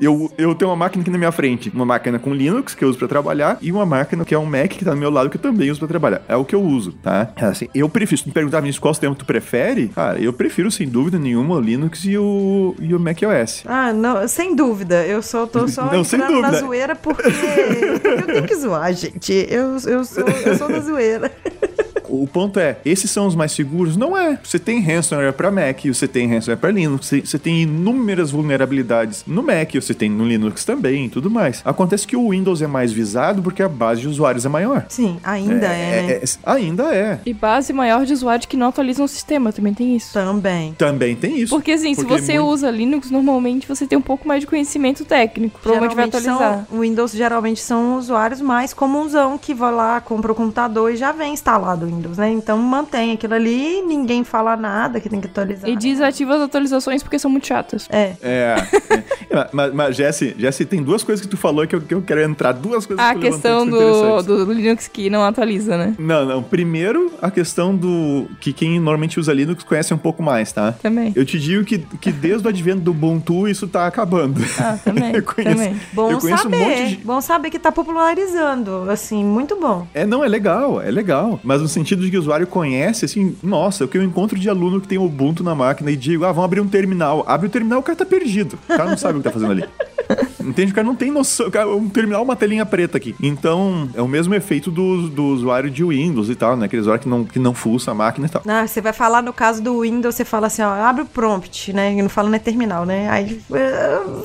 Eu, 0.00 0.30
eu 0.36 0.53
tenho 0.54 0.70
uma 0.70 0.76
máquina 0.76 1.02
aqui 1.02 1.10
na 1.10 1.18
minha 1.18 1.32
frente, 1.32 1.70
uma 1.74 1.84
máquina 1.84 2.18
com 2.18 2.34
Linux, 2.34 2.74
que 2.74 2.84
eu 2.84 2.88
uso 2.88 2.98
pra 2.98 3.08
trabalhar, 3.08 3.58
e 3.60 3.70
uma 3.72 3.84
máquina 3.86 4.24
que 4.24 4.34
é 4.34 4.38
um 4.38 4.46
Mac 4.46 4.68
que 4.68 4.84
tá 4.84 4.92
do 4.92 4.96
meu 4.96 5.10
lado, 5.10 5.28
que 5.30 5.36
eu 5.36 5.40
também 5.40 5.70
uso 5.70 5.78
pra 5.80 5.88
trabalhar. 5.88 6.22
É 6.28 6.36
o 6.36 6.44
que 6.44 6.54
eu 6.54 6.62
uso, 6.62 6.92
tá? 6.92 7.30
É 7.36 7.44
Assim, 7.44 7.68
eu 7.74 7.88
prefiro, 7.88 8.18
se 8.18 8.24
tu 8.24 8.28
me 8.28 8.32
perguntar, 8.32 8.60
Vinícius, 8.60 8.80
qual 8.80 8.94
sistema 8.94 9.14
tu 9.14 9.24
prefere? 9.24 9.88
Cara, 9.88 10.18
eu 10.18 10.32
prefiro, 10.32 10.70
sem 10.70 10.88
dúvida 10.88 11.18
nenhuma, 11.18 11.54
o 11.56 11.60
Linux 11.60 12.04
e 12.04 12.16
o, 12.18 12.74
e 12.80 12.94
o 12.94 13.00
Mac 13.00 13.18
OS. 13.22 13.62
Ah, 13.66 13.92
não, 13.92 14.26
sem 14.28 14.54
dúvida. 14.54 15.04
Eu 15.06 15.22
só 15.22 15.46
tô 15.46 15.68
só 15.68 15.84
Não, 15.92 16.04
sem 16.04 16.18
entrando 16.18 16.40
na 16.40 16.48
dúvida. 16.50 16.66
zoeira 16.66 16.96
porque 16.96 17.22
eu 18.04 18.26
tenho 18.26 18.46
que 18.46 18.54
zoar, 18.56 18.92
gente. 18.94 19.32
Eu, 19.50 19.76
eu, 19.86 20.04
sou, 20.04 20.24
eu 20.24 20.56
sou 20.56 20.68
da 20.68 20.80
zoeira. 20.80 21.30
O 22.22 22.26
ponto 22.26 22.58
é, 22.60 22.78
esses 22.84 23.10
são 23.10 23.26
os 23.26 23.34
mais 23.34 23.52
seguros? 23.52 23.96
Não 23.96 24.16
é. 24.16 24.38
Você 24.42 24.58
tem 24.58 24.80
ransomware 24.80 25.32
para 25.32 25.50
Mac, 25.50 25.84
você 25.86 26.06
tem 26.08 26.26
ransomware 26.28 26.58
para 26.58 26.70
Linux, 26.70 27.10
você- 27.24 27.38
tem 27.38 27.62
inúmeras 27.62 28.30
vulnerabilidades 28.30 29.24
no 29.26 29.42
Mac, 29.42 29.74
você 29.74 29.92
tem 29.94 30.08
no 30.10 30.24
Linux 30.26 30.64
também 30.64 31.06
e 31.06 31.08
tudo 31.08 31.30
mais. 31.30 31.60
Acontece 31.64 32.06
que 32.06 32.16
o 32.16 32.30
Windows 32.30 32.62
é 32.62 32.66
mais 32.66 32.92
visado 32.92 33.42
porque 33.42 33.62
a 33.62 33.68
base 33.68 34.02
de 34.02 34.08
usuários 34.08 34.46
é 34.46 34.48
maior. 34.48 34.86
Sim, 34.88 35.18
ainda 35.22 35.66
é, 35.66 36.02
né? 36.02 36.12
é- 36.12 36.24
ainda 36.44 36.94
é. 36.94 37.20
E 37.26 37.34
base 37.34 37.72
maior 37.72 38.04
de 38.06 38.12
usuários 38.12 38.46
que 38.46 38.56
não 38.56 38.68
atualizam 38.68 39.04
o 39.04 39.08
sistema, 39.08 39.52
também 39.52 39.74
tem 39.74 39.96
isso. 39.96 40.12
Também. 40.12 40.72
Também 40.74 41.14
tem 41.16 41.38
isso. 41.40 41.54
Porque 41.54 41.72
assim, 41.72 41.94
Porque 41.94 42.18
se 42.18 42.24
você 42.26 42.34
muito- 42.38 42.48
usa 42.52 42.70
Linux, 42.70 43.10
normalmente 43.10 43.66
você 43.68 43.86
tem 43.86 43.98
um 43.98 44.02
pouco 44.02 44.26
mais 44.26 44.40
de 44.40 44.46
conhecimento 44.46 45.04
técnico. 45.04 45.58
Provavelmente 45.62 45.96
vai 45.96 46.04
atualizar. 46.06 46.66
São, 46.68 46.78
o 46.78 46.80
Windows 46.80 47.12
geralmente 47.12 47.60
são 47.60 47.98
usuários 47.98 48.40
mais 48.40 48.72
comunsão 48.72 49.36
que 49.38 49.52
vai 49.54 49.72
lá, 49.72 50.00
compra 50.00 50.32
o 50.32 50.34
computador 50.34 50.92
e 50.92 50.96
já 50.96 51.12
vem 51.12 51.32
instalado 51.34 51.84
o 51.84 51.88
Windows, 51.88 52.03
né? 52.10 52.30
Então 52.30 52.58
mantém 52.58 53.12
aquilo 53.12 53.34
ali, 53.34 53.82
ninguém 53.82 54.24
fala 54.24 54.56
nada 54.56 55.00
que 55.00 55.08
tem 55.08 55.20
que 55.20 55.26
atualizar. 55.26 55.68
E 55.68 55.76
desativa 55.76 56.34
as 56.36 56.42
atualizações 56.42 57.02
porque 57.02 57.18
são 57.18 57.30
muito 57.30 57.46
chatas. 57.46 57.88
É. 57.90 58.12
É. 58.22 58.56
é. 58.90 59.48
mas, 59.52 59.74
mas 59.74 59.96
Jesse, 59.96 60.34
Jesse, 60.38 60.64
tem 60.64 60.82
duas 60.82 61.02
coisas 61.02 61.24
que 61.24 61.30
tu 61.30 61.36
falou 61.36 61.66
que 61.66 61.74
eu, 61.74 61.80
que 61.80 61.94
eu 61.94 62.02
quero 62.02 62.22
entrar. 62.22 62.52
Duas 62.52 62.86
coisas 62.86 63.04
A 63.04 63.14
que 63.14 63.20
tu 63.20 63.22
levantou 63.22 63.40
questão 63.40 64.20
que 64.20 64.26
do, 64.26 64.44
do 64.44 64.52
Linux 64.52 64.88
que 64.88 65.10
não 65.10 65.24
atualiza, 65.24 65.76
né? 65.76 65.94
Não, 65.98 66.24
não. 66.24 66.42
Primeiro, 66.42 67.12
a 67.20 67.30
questão 67.30 67.74
do 67.74 68.26
que 68.40 68.52
quem 68.52 68.78
normalmente 68.78 69.18
usa 69.18 69.32
Linux 69.32 69.62
conhece 69.64 69.92
um 69.92 69.98
pouco 69.98 70.22
mais, 70.22 70.52
tá? 70.52 70.72
Também. 70.72 71.12
Eu 71.14 71.24
te 71.24 71.38
digo 71.38 71.64
que, 71.64 71.78
que 71.78 72.12
desde 72.12 72.46
o 72.46 72.48
advento 72.48 72.80
do 72.80 72.90
Ubuntu 72.90 73.48
isso 73.48 73.66
tá 73.68 73.86
acabando. 73.86 74.42
Ah, 74.58 74.78
também. 74.84 75.14
Eu 75.14 75.22
conheço- 75.22 75.56
também. 75.56 75.80
Bom 75.92 76.10
eu 76.10 76.18
conheço 76.18 76.42
saber. 76.42 76.56
um 76.56 76.60
monte 76.60 76.88
de. 76.88 76.96
Bom 77.04 77.20
saber 77.20 77.50
que 77.50 77.58
tá 77.58 77.72
popularizando. 77.72 78.90
Assim, 78.90 79.24
muito 79.24 79.58
bom. 79.58 79.86
É, 79.94 80.06
não, 80.06 80.24
é 80.24 80.28
legal, 80.28 80.80
é 80.80 80.90
legal. 80.90 81.40
Mas 81.42 81.60
no 81.60 81.68
sentido 81.68 81.93
de 82.02 82.10
que 82.10 82.16
o 82.16 82.20
usuário 82.20 82.46
conhece, 82.46 83.04
assim, 83.04 83.36
nossa, 83.42 83.84
o 83.84 83.88
que 83.88 83.98
eu 83.98 84.02
encontro 84.02 84.38
de 84.38 84.48
aluno 84.48 84.80
que 84.80 84.88
tem 84.88 84.98
Ubuntu 84.98 85.42
na 85.42 85.54
máquina 85.54 85.90
e 85.90 85.96
digo, 85.96 86.24
ah, 86.24 86.32
vamos 86.32 86.44
abrir 86.44 86.60
um 86.60 86.68
terminal. 86.68 87.24
Abre 87.26 87.46
o 87.46 87.50
terminal, 87.50 87.80
o 87.80 87.82
cara 87.82 87.96
tá 87.96 88.06
perdido. 88.06 88.58
O 88.64 88.68
cara 88.68 88.90
não 88.90 88.96
sabe 88.96 89.18
o 89.18 89.22
que 89.22 89.24
tá 89.24 89.32
fazendo 89.32 89.52
ali. 89.52 89.64
Entende? 90.44 90.72
O 90.72 90.74
cara 90.74 90.86
não 90.86 90.94
tem 90.94 91.10
noção. 91.10 91.46
o 91.48 91.50
cara- 91.50 91.68
Um 91.68 91.88
terminal, 91.88 92.22
uma 92.22 92.36
telinha 92.36 92.64
preta 92.66 92.96
aqui. 92.98 93.14
Então, 93.22 93.88
é 93.94 94.02
o 94.02 94.08
mesmo 94.08 94.34
efeito 94.34 94.70
do, 94.70 95.08
do 95.08 95.24
usuário 95.24 95.70
de 95.70 95.84
Windows 95.84 96.28
e 96.28 96.34
tal, 96.34 96.56
né? 96.56 96.66
Aquele 96.66 96.80
usuário 96.82 97.02
que 97.02 97.08
não, 97.08 97.24
que 97.24 97.38
não 97.38 97.54
fuça 97.54 97.90
a 97.90 97.94
máquina 97.94 98.26
e 98.26 98.30
tal. 98.30 98.42
Ah, 98.46 98.66
você 98.66 98.80
vai 98.80 98.92
falar 98.92 99.22
no 99.22 99.32
caso 99.32 99.62
do 99.62 99.80
Windows, 99.80 100.14
você 100.14 100.24
fala 100.24 100.46
assim, 100.48 100.62
ó, 100.62 100.68
abre 100.72 101.02
o 101.02 101.06
prompt, 101.06 101.72
né? 101.72 101.92
E 101.92 102.02
não 102.02 102.08
fala, 102.08 102.28
não 102.28 102.36
é 102.36 102.38
terminal, 102.38 102.84
né? 102.84 103.08
Aí, 103.10 103.40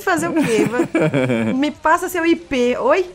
fazer 0.04 0.28
o 0.30 0.34
quê? 0.34 0.68
Me 1.56 1.72
passa 1.72 2.10
seu 2.10 2.26
IP. 2.26 2.76
Oi? 2.80 3.06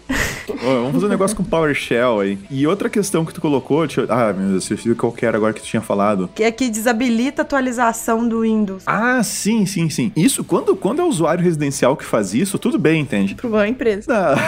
Vamos 0.63 0.93
fazer 0.93 1.07
um 1.07 1.09
negócio 1.09 1.37
com 1.37 1.43
PowerShell 1.45 2.21
aí. 2.21 2.39
E 2.51 2.67
outra 2.67 2.89
questão 2.89 3.25
que 3.25 3.33
tu 3.33 3.41
colocou, 3.41 3.85
eu... 3.85 3.89
Ah, 4.09 4.33
meu 4.33 4.51
Deus, 4.51 4.71
eu 4.71 4.75
esqueci 4.77 4.95
qual 4.95 5.13
que 5.13 5.25
era 5.25 5.37
agora 5.37 5.53
que 5.53 5.61
tu 5.61 5.67
tinha 5.67 5.81
falado. 5.83 6.29
Que 6.35 6.43
é 6.45 6.51
que 6.51 6.69
desabilita 6.69 7.43
a 7.43 7.45
atualização 7.45 8.27
do 8.27 8.41
Windows. 8.43 8.83
Ah, 8.87 9.23
sim, 9.23 9.65
sim, 9.67 9.89
sim. 9.89 10.13
Isso, 10.17 10.45
quando, 10.45 10.77
quando 10.77 11.01
é 11.01 11.05
usuário 11.05 11.43
residencial 11.43 11.97
que 11.97 12.05
faz 12.05 12.35
isso, 12.35 12.59
tudo 12.59 12.79
bem, 12.79 12.93
entende? 12.97 13.34
Pro 13.34 13.49
uma 13.49 13.68
empresa. 13.68 14.05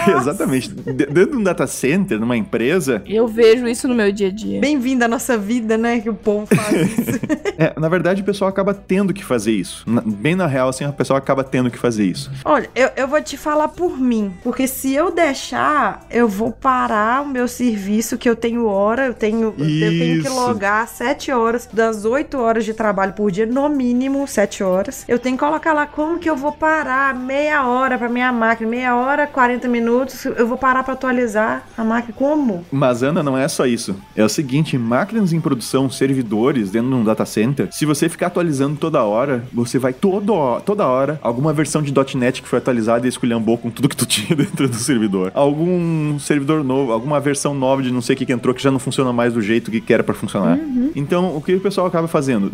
Não, 0.07 0.17
exatamente. 0.21 0.71
De- 0.71 1.07
Dentro 1.07 1.33
de 1.33 1.37
um 1.37 1.43
data 1.43 1.67
center, 1.67 2.19
numa 2.19 2.37
empresa, 2.37 3.03
Eu 3.07 3.27
vejo 3.27 3.67
isso 3.67 3.87
no 3.89 3.95
meu 3.95 4.11
dia 4.13 4.29
a 4.29 4.31
dia. 4.31 4.61
Bem-vindo 4.61 5.05
à 5.05 5.09
nossa 5.09 5.37
vida, 5.39 5.77
né? 5.79 6.01
Que 6.01 6.11
o 6.11 6.15
povo 6.15 6.47
faz 6.47 6.77
isso. 6.99 7.21
é, 7.59 7.73
na 7.79 7.89
verdade 7.89 8.23
o 8.23 8.25
pessoal 8.25 8.49
acaba 8.49 8.75
tendo 8.75 9.13
que 9.15 9.25
fazer 9.25 9.53
isso. 9.53 9.85
Bem 10.05 10.35
na 10.35 10.47
real, 10.47 10.69
assim, 10.69 10.85
a 10.85 10.93
pessoa 10.93 11.19
acaba 11.19 11.43
tendo 11.45 11.71
que 11.71 11.79
fazer 11.79 12.05
isso. 12.05 12.31
Olha, 12.45 12.69
eu, 12.75 12.91
eu 12.97 13.09
vou 13.09 13.21
te 13.23 13.37
falar 13.37 13.69
por 13.69 13.99
mim. 13.99 14.33
Porque 14.43 14.67
se 14.67 14.93
eu 14.95 15.11
deixar, 15.11 16.05
eu 16.11 16.29
vou 16.29 16.51
parar 16.53 17.23
o 17.23 17.29
meu 17.29 17.47
serviço 17.49 18.17
que 18.19 18.29
eu 18.29 18.37
tenho 18.37 18.67
hora, 18.67 19.07
eu 19.07 19.15
tenho, 19.15 19.55
eu 19.59 19.91
tenho 19.99 20.23
que 20.23 20.29
logar 20.29 20.89
sete 20.89 21.31
horas, 21.31 21.69
das 21.73 22.05
oito 22.05 22.39
horas 22.39 22.65
de 22.65 22.73
trabalho 22.75 23.13
por 23.13 23.31
dia, 23.31 23.47
no 23.47 23.69
mínimo 23.69 24.27
sete 24.27 24.63
horas. 24.63 25.05
Eu 25.09 25.19
tenho 25.19 25.37
que 25.37 25.45
colocar 25.45 25.73
lá 25.73 25.87
como 25.87 26.19
que 26.19 26.29
eu 26.29 26.37
vou 26.37 26.53
parar 26.53 27.15
meia 27.15 27.67
hora 27.67 27.99
pra 27.99 28.09
minha 28.09 28.33
máquina, 28.37 28.71
meia 28.71 28.95
hora, 28.95 29.27
40 29.27 29.67
minutos, 29.67 30.25
eu 30.25 30.47
vou 30.47 30.57
parar 30.57 30.85
pra 30.85 30.95
atualizar 30.95 31.65
a 31.77 31.83
máquina. 31.83 32.15
Como? 32.17 32.65
Mas, 32.71 33.03
Ana, 33.03 33.23
não 33.23 33.37
é 33.37 33.49
só 33.49 33.67
isso. 33.67 33.97
É 34.15 34.25
o 34.25 34.29
seguinte, 34.29 34.79
máquinas 34.79 35.33
em 35.33 35.41
produção, 35.41 35.91
servidores 35.91 36.71
dentro 36.71 36.91
de 36.91 36.95
um 36.95 37.05
data 37.05 37.27
center, 37.27 37.69
se 37.73 37.85
você 37.85 38.09
ficar 38.09 38.29
atualizando 38.29 38.77
toda 38.77 39.03
hora, 39.03 39.45
você 39.53 39.79
vai 39.79 39.93
todo, 39.93 40.61
toda 40.61 40.87
hora, 40.87 41.19
alguma 41.23 41.53
versão 41.53 41.83
de 41.83 41.93
.NET 42.17 42.43
que 42.43 42.49
foi 42.49 42.59
atualizada 42.59 43.07
e 43.07 43.09
esculhambou 43.09 43.59
com 43.59 43.71
tudo 43.71 43.89
que 43.89 43.97
tu 43.97 44.05
tinha 44.07 44.37
dentro 44.37 44.69
do 44.69 44.77
servidor. 44.77 45.33
Algum 45.35 46.19
servidor 46.19 46.63
novo, 46.63 46.93
alguma 46.93 47.19
versão 47.19 47.55
nova 47.55 47.83
de 47.83 47.91
não 47.91 48.03
sei 48.03 48.15
o 48.15 48.19
que 48.19 48.27
que 48.27 48.33
entrou 48.33 48.55
que 48.55 48.63
já 48.63 48.71
não 48.71 48.79
funciona 48.79 49.13
mais 49.13 49.33
do 49.33 49.41
jeito 49.41 49.71
que 49.71 49.93
era 49.93 50.05
pra 50.05 50.15
funcionar. 50.15 50.59
Então, 50.95 51.37
o 51.37 51.41
que 51.41 51.55
o 51.55 51.61
pessoal 51.61 51.87
acaba 51.87 52.07
fazendo? 52.09 52.53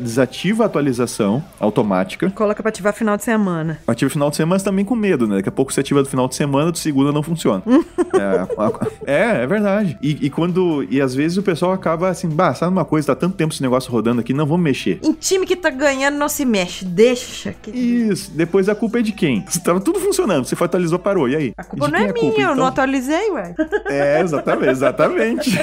Desativa 0.00 0.64
a 0.64 0.66
atualização 0.66 1.42
automática, 1.58 2.30
Coloca 2.30 2.62
pra 2.62 2.70
ativar 2.70 2.92
final 2.92 3.16
de 3.16 3.24
semana. 3.24 3.78
Ativa 3.86 4.10
final 4.10 4.30
de 4.30 4.36
semana, 4.36 4.54
mas 4.54 4.62
também 4.62 4.84
com 4.84 4.94
medo, 4.94 5.19
né? 5.26 5.36
Daqui 5.36 5.48
a 5.48 5.52
pouco 5.52 5.72
você 5.72 5.80
ativa 5.80 6.02
do 6.02 6.08
final 6.08 6.28
de 6.28 6.34
semana, 6.34 6.70
do 6.70 6.78
segunda 6.78 7.12
não 7.12 7.22
funciona. 7.22 7.62
é, 9.06 9.12
é, 9.12 9.42
é 9.42 9.46
verdade. 9.46 9.98
E, 10.02 10.26
e 10.26 10.30
quando. 10.30 10.86
E 10.90 11.00
às 11.00 11.14
vezes 11.14 11.36
o 11.36 11.42
pessoal 11.42 11.72
acaba 11.72 12.08
assim, 12.08 12.28
bah, 12.28 12.54
sabe 12.54 12.72
uma 12.72 12.84
coisa, 12.84 13.08
tá 13.08 13.14
tanto 13.14 13.36
tempo 13.36 13.52
esse 13.52 13.62
negócio 13.62 13.90
rodando 13.90 14.20
aqui, 14.20 14.32
não 14.32 14.46
vamos 14.46 14.62
mexer. 14.62 15.00
Em 15.02 15.12
time 15.12 15.46
que 15.46 15.56
tá 15.56 15.70
ganhando, 15.70 16.16
não 16.16 16.28
se 16.28 16.44
mexe. 16.44 16.84
Deixa. 16.84 17.54
Que... 17.62 17.70
Isso, 17.70 18.30
depois 18.32 18.68
a 18.68 18.74
culpa 18.74 18.98
é 18.98 19.02
de 19.02 19.12
quem? 19.12 19.44
Tava 19.64 19.80
tudo 19.80 20.00
funcionando, 20.00 20.44
você 20.44 20.56
foi 20.56 20.66
atualizou, 20.66 20.98
parou, 20.98 21.28
e 21.28 21.36
aí? 21.36 21.52
A 21.56 21.64
culpa 21.64 21.88
não 21.88 21.98
é 21.98 22.12
culpa, 22.12 22.20
minha, 22.20 22.32
eu 22.32 22.44
então? 22.44 22.56
não 22.56 22.66
atualizei, 22.66 23.30
ué. 23.30 23.54
É, 23.90 24.20
exatamente, 24.20 24.70
exatamente. 24.70 25.58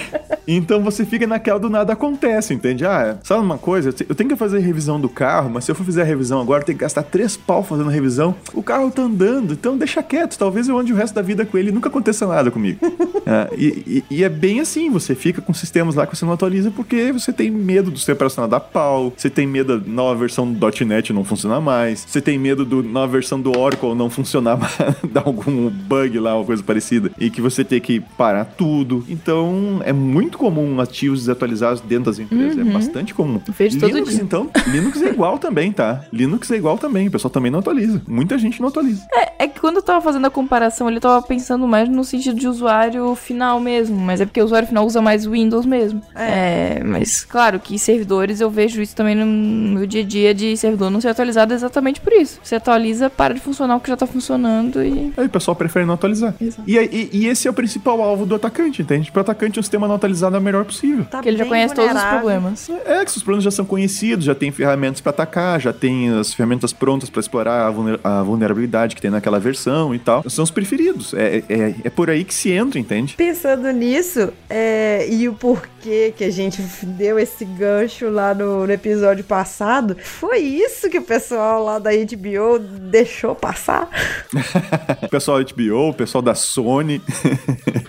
Então 0.48 0.82
você 0.82 1.06
fica 1.06 1.26
naquela 1.26 1.60
do 1.60 1.70
nada 1.70 1.94
acontece, 1.94 2.54
entende? 2.54 2.86
Ah, 2.86 3.18
sabe 3.24 3.42
uma 3.42 3.58
coisa? 3.58 3.94
Eu 4.08 4.16
tenho 4.16 4.30
que 4.30 4.36
fazer 4.36 4.60
revisão 4.60 5.00
do 5.00 5.10
carro, 5.10 5.50
mas 5.50 5.66
se 5.66 5.72
eu 5.72 5.76
for 5.76 5.84
fazer 5.86 6.02
a 6.02 6.06
revisão 6.06 6.42
agora, 6.42 6.62
eu 6.62 6.66
tenho 6.66 6.78
que 6.78 6.84
gastar 6.84 7.04
três 7.04 7.38
pau 7.38 7.64
fazendo 7.64 7.90
revisão. 7.90 8.36
O 8.54 8.64
carro 8.64 8.92
tá 8.92 9.02
andando, 9.02 9.47
então 9.54 9.78
deixa 9.78 10.02
quieto. 10.04 10.38
Talvez 10.38 10.68
eu 10.68 10.78
ande 10.78 10.94
o 10.94 10.96
resto 10.96 11.14
da 11.14 11.22
vida 11.22 11.46
com 11.46 11.58
ele 11.58 11.70
e 11.70 11.72
nunca 11.72 11.90
aconteça 11.90 12.26
nada 12.28 12.52
comigo. 12.52 12.80
É, 13.28 13.50
e, 13.58 13.66
e- 13.86 14.04
e 14.20 14.24
é 14.24 14.30
bem 14.30 14.62
assim, 14.62 14.90
você 14.90 15.14
fica 15.14 15.42
com 15.42 15.54
sistemas 15.54 15.96
lá 15.96 16.08
que 16.08 16.16
você 16.16 16.24
não 16.24 16.32
atualiza 16.32 16.72
porque 16.72 17.12
você 17.12 17.34
tem 17.34 17.52
medo 17.52 17.92
do 17.92 17.98
sistema 17.98 18.16
operacional 18.16 18.50
dar 18.50 18.62
pau, 18.62 19.12
você 19.18 19.30
tem 19.30 19.46
medo 19.46 19.78
da 19.82 19.86
nova 19.92 20.16
versão 20.18 20.50
do 20.50 20.86
.NET 20.86 21.12
não 21.12 21.26
funcionar 21.26 21.60
mais, 21.60 22.06
você 22.08 22.22
tem 22.22 22.40
medo 22.40 22.64
da 22.64 22.78
nova 22.88 23.12
versão 23.12 23.38
do 23.42 23.52
Oracle 23.60 23.94
não 23.96 24.10
funcionar 24.10 24.56
mais, 24.58 24.72
dar 25.12 25.24
algum 25.26 25.70
bug 25.70 26.18
lá, 26.20 26.38
uma 26.38 26.46
coisa 26.46 26.64
parecida, 26.64 27.12
e 27.20 27.30
que 27.30 27.42
você 27.42 27.66
tem 27.66 27.82
que 27.82 28.00
parar 28.00 28.46
tudo. 28.46 29.04
Então, 29.10 29.82
é 29.84 29.92
muito 29.92 30.38
comum 30.38 30.80
ativos 30.80 31.20
desatualizados 31.20 31.82
dentro 31.82 32.06
das 32.06 32.20
empresas, 32.20 32.58
é 32.58 32.64
bastante 32.64 33.14
comum. 33.14 33.42
Vejo 33.58 33.78
todo 33.78 33.90
Linux, 33.92 34.12
dia. 34.14 34.24
então, 34.24 34.50
Linux 34.68 35.02
é 35.02 35.10
igual 35.10 35.38
também, 35.38 35.74
tá? 35.74 36.06
Linux 36.14 36.50
é 36.50 36.56
igual 36.56 36.78
também, 36.78 37.10
o 37.10 37.12
pessoal 37.12 37.30
também 37.30 37.52
não 37.52 37.60
atualiza. 37.60 38.02
Muita 38.08 38.38
gente 38.38 38.62
não 38.62 38.70
atualiza. 38.70 39.06
É, 39.14 39.27
é 39.40 39.48
que 39.48 39.60
quando 39.60 39.78
eu 39.78 39.82
tava 39.82 40.02
fazendo 40.02 40.26
a 40.26 40.30
comparação, 40.30 40.90
ele 40.90 41.00
tava 41.00 41.22
pensando 41.26 41.68
mais 41.68 41.88
no 41.90 42.04
sentido 42.04 42.40
de 42.40 42.48
usuário 42.48 43.16
final 43.16 43.60
mesmo. 43.60 43.98
Mas 43.98 44.22
é 44.22 44.26
porque 44.26 44.42
o 44.42 44.46
usuário 44.46 44.68
final 44.68 44.86
usa 44.86 45.02
mais 45.02 45.26
Windows 45.26 45.66
mesmo. 45.66 46.02
É, 46.16 46.82
mas 46.84 47.24
claro 47.26 47.60
que 47.60 47.78
servidores 47.80 48.42
eu 48.42 48.50
vejo 48.50 48.82
isso 48.82 48.96
também 48.96 49.16
no 49.16 49.26
meu 49.26 49.86
dia 49.88 50.02
a 50.02 50.06
dia 50.06 50.34
de 50.34 50.56
servidor 50.58 50.90
não 50.90 51.00
ser 51.02 51.10
atualizado 51.10 51.54
exatamente 51.54 52.02
por 52.02 52.14
isso. 52.14 52.40
Você 52.44 52.56
atualiza, 52.56 53.10
para 53.10 53.34
de 53.34 53.40
funcionar 53.40 53.76
o 53.76 53.80
que 53.80 53.90
já 53.90 53.98
tá 53.98 54.06
funcionando 54.08 54.84
e. 54.84 55.12
Aí 55.18 55.26
o 55.26 55.30
pessoal 55.30 55.56
prefere 55.56 55.86
não 55.86 55.94
atualizar. 55.96 56.34
Exato. 56.40 56.64
E, 56.68 56.78
e- 56.78 57.10
e 57.14 57.28
esse 57.28 57.48
é 57.48 57.52
o 57.52 57.54
principal 57.54 58.02
alvo 58.02 58.26
do 58.26 58.36
atacante, 58.36 58.82
entende? 58.82 59.12
Para 59.12 59.20
o 59.20 59.22
atacante, 59.22 59.60
um 59.60 59.64
sistema 59.64 59.88
não 59.88 59.96
atualizado 59.96 60.36
é 60.36 60.40
o 60.40 60.42
melhor 60.42 60.66
possível. 60.66 61.06
Tá 61.06 61.18
Porque 61.18 61.30
ele 61.30 61.38
já 61.38 61.46
conhece 61.46 61.74
todos 61.74 61.90
os 61.90 61.94
vulnerável. 61.96 62.20
problemas. 62.20 62.70
É 62.86 63.04
que 63.06 63.12
os 63.12 63.24
problemas 63.24 63.44
já 63.44 63.52
são 63.52 63.66
conhecidos, 63.66 64.26
já 64.26 64.36
tem 64.36 64.52
ferramentas 64.52 65.02
para 65.02 65.10
atacar, 65.12 65.60
já 65.60 65.74
tem 65.74 66.10
as 66.20 66.34
ferramentas 66.34 66.74
prontas 66.74 67.10
para 67.10 67.20
explorar 67.20 67.68
a, 67.68 67.72
vulner- 67.72 68.00
a 68.04 68.22
vulnerabilidade 68.24 68.96
que 68.96 69.02
tem 69.02 69.12
naquela 69.18 69.40
versão 69.40 69.94
e 69.94 70.00
tal. 70.00 70.28
São 70.30 70.44
os 70.44 70.52
preferidos. 70.52 71.14
É, 71.14 71.44
é, 71.50 71.76
é 71.84 71.90
por 71.90 72.10
aí 72.10 72.24
que 72.24 72.34
se 72.34 72.52
entra, 72.52 72.80
entende? 72.80 73.16
Pensando 73.16 73.70
nisso, 73.72 74.32
é, 74.50 75.08
e 75.10 75.28
o 75.28 75.34
porquê 75.34 76.14
que 76.16 76.24
a 76.24 76.32
gente 76.32 76.62
deu 76.84 77.18
esse 77.20 77.44
gancho 77.46 78.10
lá 78.10 78.34
no, 78.34 78.66
no 78.66 78.72
episódio 78.72 79.24
passado, 79.24 79.98
foi 80.02 80.40
isso 80.40 80.90
que 80.90 81.00
o 81.00 81.04
pessoal 81.04 81.64
lá 81.64 81.80
da 81.80 81.92
HBO 81.92 82.60
deixou 82.60 83.36
passar? 83.36 83.90
O 85.02 85.10
pessoal 85.10 85.44
da 85.44 85.52
HBO, 85.52 85.90
o 85.90 85.94
pessoal 85.94 86.22
da 86.22 86.36
Sony, 86.36 87.02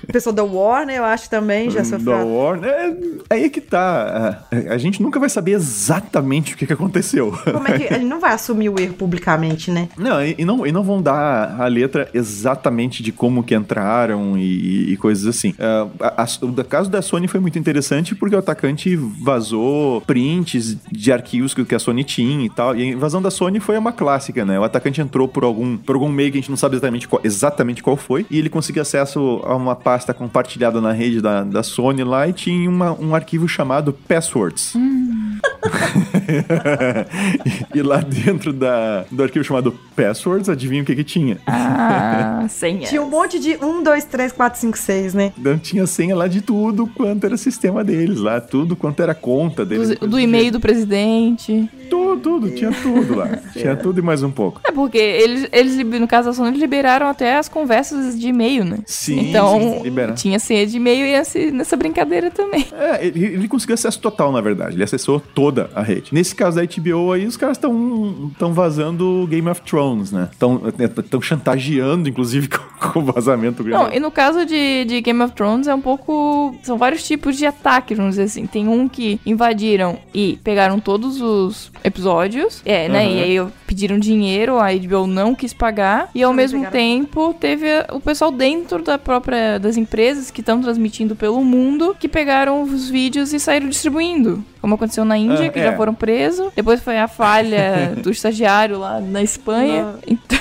O 0.08 0.12
pessoal 0.12 0.34
da 0.34 0.42
Warner, 0.42 0.96
eu 0.96 1.04
acho 1.04 1.28
também 1.28 1.70
já 1.70 1.80
da 1.80 1.84
sofreu. 1.84 2.26
Warner. 2.26 2.70
É, 2.70 2.96
aí 3.28 3.44
é 3.44 3.48
que 3.50 3.60
tá. 3.60 4.46
A, 4.50 4.72
a 4.72 4.78
gente 4.78 5.02
nunca 5.02 5.20
vai 5.20 5.28
saber 5.28 5.52
exatamente 5.52 6.54
o 6.54 6.56
que, 6.56 6.66
que 6.66 6.72
aconteceu. 6.72 7.30
Como 7.44 7.68
é 7.68 7.78
que 7.78 7.92
a 7.92 7.98
gente 7.98 8.08
não 8.08 8.18
vai 8.18 8.32
assumir 8.32 8.70
o 8.70 8.80
erro 8.80 8.94
publicamente, 8.94 9.70
né? 9.70 9.88
Não 9.98 10.22
e, 10.24 10.34
e 10.38 10.44
não, 10.46 10.66
e 10.66 10.72
não 10.72 10.82
vão 10.82 11.02
dar 11.02 11.17
a 11.20 11.66
letra 11.66 12.08
exatamente 12.14 13.02
de 13.02 13.12
como 13.12 13.42
que 13.42 13.54
entraram 13.54 14.36
e, 14.38 14.92
e 14.92 14.96
coisas 14.96 15.26
assim. 15.26 15.54
É, 15.58 15.64
a- 16.00 16.22
a- 16.22 16.44
o 16.44 16.64
caso 16.64 16.90
da 16.90 17.00
Sony 17.02 17.28
foi 17.28 17.40
muito 17.40 17.58
interessante 17.58 18.14
porque 18.14 18.34
o 18.34 18.38
atacante 18.38 18.94
vazou 18.96 20.00
prints 20.02 20.76
de 20.90 21.12
arquivos 21.12 21.54
que, 21.54 21.64
que 21.64 21.74
a 21.74 21.78
Sony 21.78 22.04
tinha 22.04 22.44
e 22.46 22.50
tal. 22.50 22.76
E 22.76 22.82
a 22.82 22.86
invasão 22.86 23.20
da 23.22 23.30
Sony 23.30 23.60
foi 23.60 23.76
uma 23.78 23.92
clássica, 23.92 24.44
né? 24.44 24.58
O 24.58 24.64
atacante 24.64 25.00
entrou 25.00 25.28
por 25.28 25.44
algum, 25.44 25.76
por 25.76 25.94
algum 25.94 26.08
meio 26.08 26.30
que 26.32 26.38
a 26.38 26.40
gente 26.40 26.50
não 26.50 26.56
sabe 26.56 26.74
exatamente 26.76 27.08
qual, 27.08 27.20
exatamente 27.24 27.82
qual 27.82 27.96
foi 27.96 28.26
e 28.30 28.38
ele 28.38 28.48
conseguiu 28.48 28.82
acesso 28.82 29.40
a 29.44 29.54
uma 29.54 29.74
pasta 29.76 30.12
compartilhada 30.14 30.80
na 30.80 30.92
rede 30.92 31.20
da, 31.20 31.42
da 31.44 31.62
Sony 31.62 32.04
lá 32.04 32.26
e 32.28 32.32
tinha 32.32 32.68
uma- 32.68 32.92
um 32.92 33.14
arquivo 33.14 33.48
chamado 33.48 33.92
Passwords. 33.92 34.74
e, 34.74 34.78
e 37.74 37.82
lá 37.82 37.98
dentro 37.98 38.52
da, 38.52 39.04
do 39.10 39.22
arquivo 39.22 39.44
chamado 39.44 39.72
Passwords, 39.96 40.48
adivinha 40.48 40.82
o 40.82 40.84
que 40.86 40.94
que 40.94 41.04
tinha? 41.04 41.38
Ah, 41.46 42.46
senha. 42.50 42.86
Tinha 42.86 43.02
um 43.02 43.08
monte 43.10 43.38
de 43.38 43.56
1, 43.60 43.82
2, 43.82 44.04
3, 44.04 44.32
4, 44.32 44.60
5, 44.60 44.78
6, 44.78 45.14
né? 45.14 45.32
Então 45.38 45.58
tinha 45.58 45.86
senha 45.86 46.14
lá 46.16 46.28
de 46.28 46.40
tudo 46.40 46.86
quanto 46.86 47.24
era 47.24 47.36
sistema 47.36 47.82
deles 47.84 48.20
lá, 48.20 48.40
tudo 48.40 48.76
quanto 48.76 49.02
era 49.02 49.14
conta 49.14 49.64
deles. 49.64 49.98
Do, 49.98 50.06
do 50.06 50.20
e-mail 50.20 50.52
do 50.52 50.60
presidente. 50.60 51.68
Tudo, 51.90 52.20
tudo, 52.20 52.50
tinha 52.50 52.70
tudo 52.70 53.14
lá. 53.16 53.38
tinha 53.52 53.74
tudo 53.74 53.98
e 53.98 54.02
mais 54.02 54.22
um 54.22 54.30
pouco. 54.30 54.60
É 54.64 54.70
porque 54.70 54.98
eles, 54.98 55.48
eles 55.52 55.76
no 56.00 56.06
caso 56.06 56.28
da 56.28 56.34
Sony, 56.34 56.48
eles 56.50 56.60
liberaram 56.60 57.06
até 57.08 57.36
as 57.38 57.48
conversas 57.48 58.18
de 58.18 58.28
e-mail, 58.28 58.64
né? 58.64 58.78
Sim, 58.86 59.30
Então, 59.30 59.80
liberaram. 59.82 60.14
tinha 60.14 60.38
senha 60.38 60.66
de 60.66 60.76
e-mail 60.76 61.06
e 61.06 61.14
esse- 61.14 61.50
nessa 61.50 61.76
brincadeira 61.76 62.30
também. 62.30 62.66
É, 62.72 63.06
ele, 63.06 63.24
ele 63.24 63.48
conseguiu 63.48 63.74
acesso 63.74 63.98
total, 64.00 64.30
na 64.32 64.40
verdade. 64.40 64.76
Ele 64.76 64.84
acessou 64.84 65.18
toda 65.34 65.70
a 65.74 65.82
rede. 65.82 66.12
Nesse 66.18 66.34
caso 66.34 66.56
da 66.56 66.64
HBO 66.64 67.12
aí, 67.12 67.24
os 67.28 67.36
caras 67.36 67.58
estão 67.58 68.32
tão 68.36 68.52
vazando 68.52 69.24
Game 69.30 69.48
of 69.48 69.62
Thrones, 69.62 70.10
né? 70.10 70.28
Estão 70.32 71.22
chantageando, 71.22 72.08
inclusive, 72.08 72.48
com, 72.80 73.02
vazamento. 73.04 73.62
Game 73.62 73.74
Não, 73.76 73.86
of- 73.88 73.96
e 73.96 74.00
no 74.00 74.10
caso 74.10 74.44
de, 74.46 74.84
de 74.84 75.00
Game 75.00 75.22
of 75.22 75.34
Thrones 75.34 75.66
é 75.66 75.74
um 75.74 75.80
pouco. 75.80 76.54
São 76.62 76.76
vários 76.78 77.02
tipos 77.06 77.36
de 77.36 77.46
ataques, 77.46 77.96
vamos 77.96 78.12
dizer 78.12 78.24
assim. 78.24 78.46
Tem 78.46 78.66
um 78.68 78.88
que 78.88 79.20
invadiram 79.26 79.98
e 80.14 80.38
pegaram 80.44 80.78
todos 80.80 81.20
os 81.20 81.70
episódios. 81.84 82.62
É, 82.64 82.88
né? 82.88 83.04
Aham. 83.04 83.10
E 83.14 83.22
aí 83.22 83.46
pediram 83.66 83.98
dinheiro, 83.98 84.58
a 84.58 84.68
HBO 84.72 85.06
não 85.06 85.34
quis 85.34 85.52
pagar. 85.52 86.08
E 86.14 86.22
ao 86.22 86.30
Também 86.30 86.44
mesmo 86.44 86.58
pegaram. 86.60 86.72
tempo 86.72 87.34
teve 87.38 87.66
o 87.92 88.00
pessoal 88.00 88.30
dentro 88.30 88.82
da 88.82 88.98
própria. 88.98 89.58
das 89.58 89.76
empresas 89.76 90.30
que 90.30 90.40
estão 90.40 90.60
transmitindo 90.60 91.14
pelo 91.16 91.42
mundo 91.44 91.96
que 91.98 92.08
pegaram 92.08 92.62
os 92.62 92.88
vídeos 92.88 93.32
e 93.32 93.40
saíram 93.40 93.68
distribuindo. 93.68 94.44
Como 94.60 94.74
aconteceu 94.74 95.04
na 95.04 95.16
Índia, 95.16 95.46
Ah, 95.46 95.48
que 95.50 95.58
é. 95.58 95.64
já 95.64 95.76
foram 95.76 95.94
presos. 95.94 96.50
Depois 96.54 96.82
foi 96.82 96.98
a 96.98 97.06
falha 97.06 97.94
do 98.02 98.10
estagiário 98.10 98.78
lá 98.78 99.00
na 99.00 99.22
Espanha. 99.22 99.94
Então, 100.06 100.38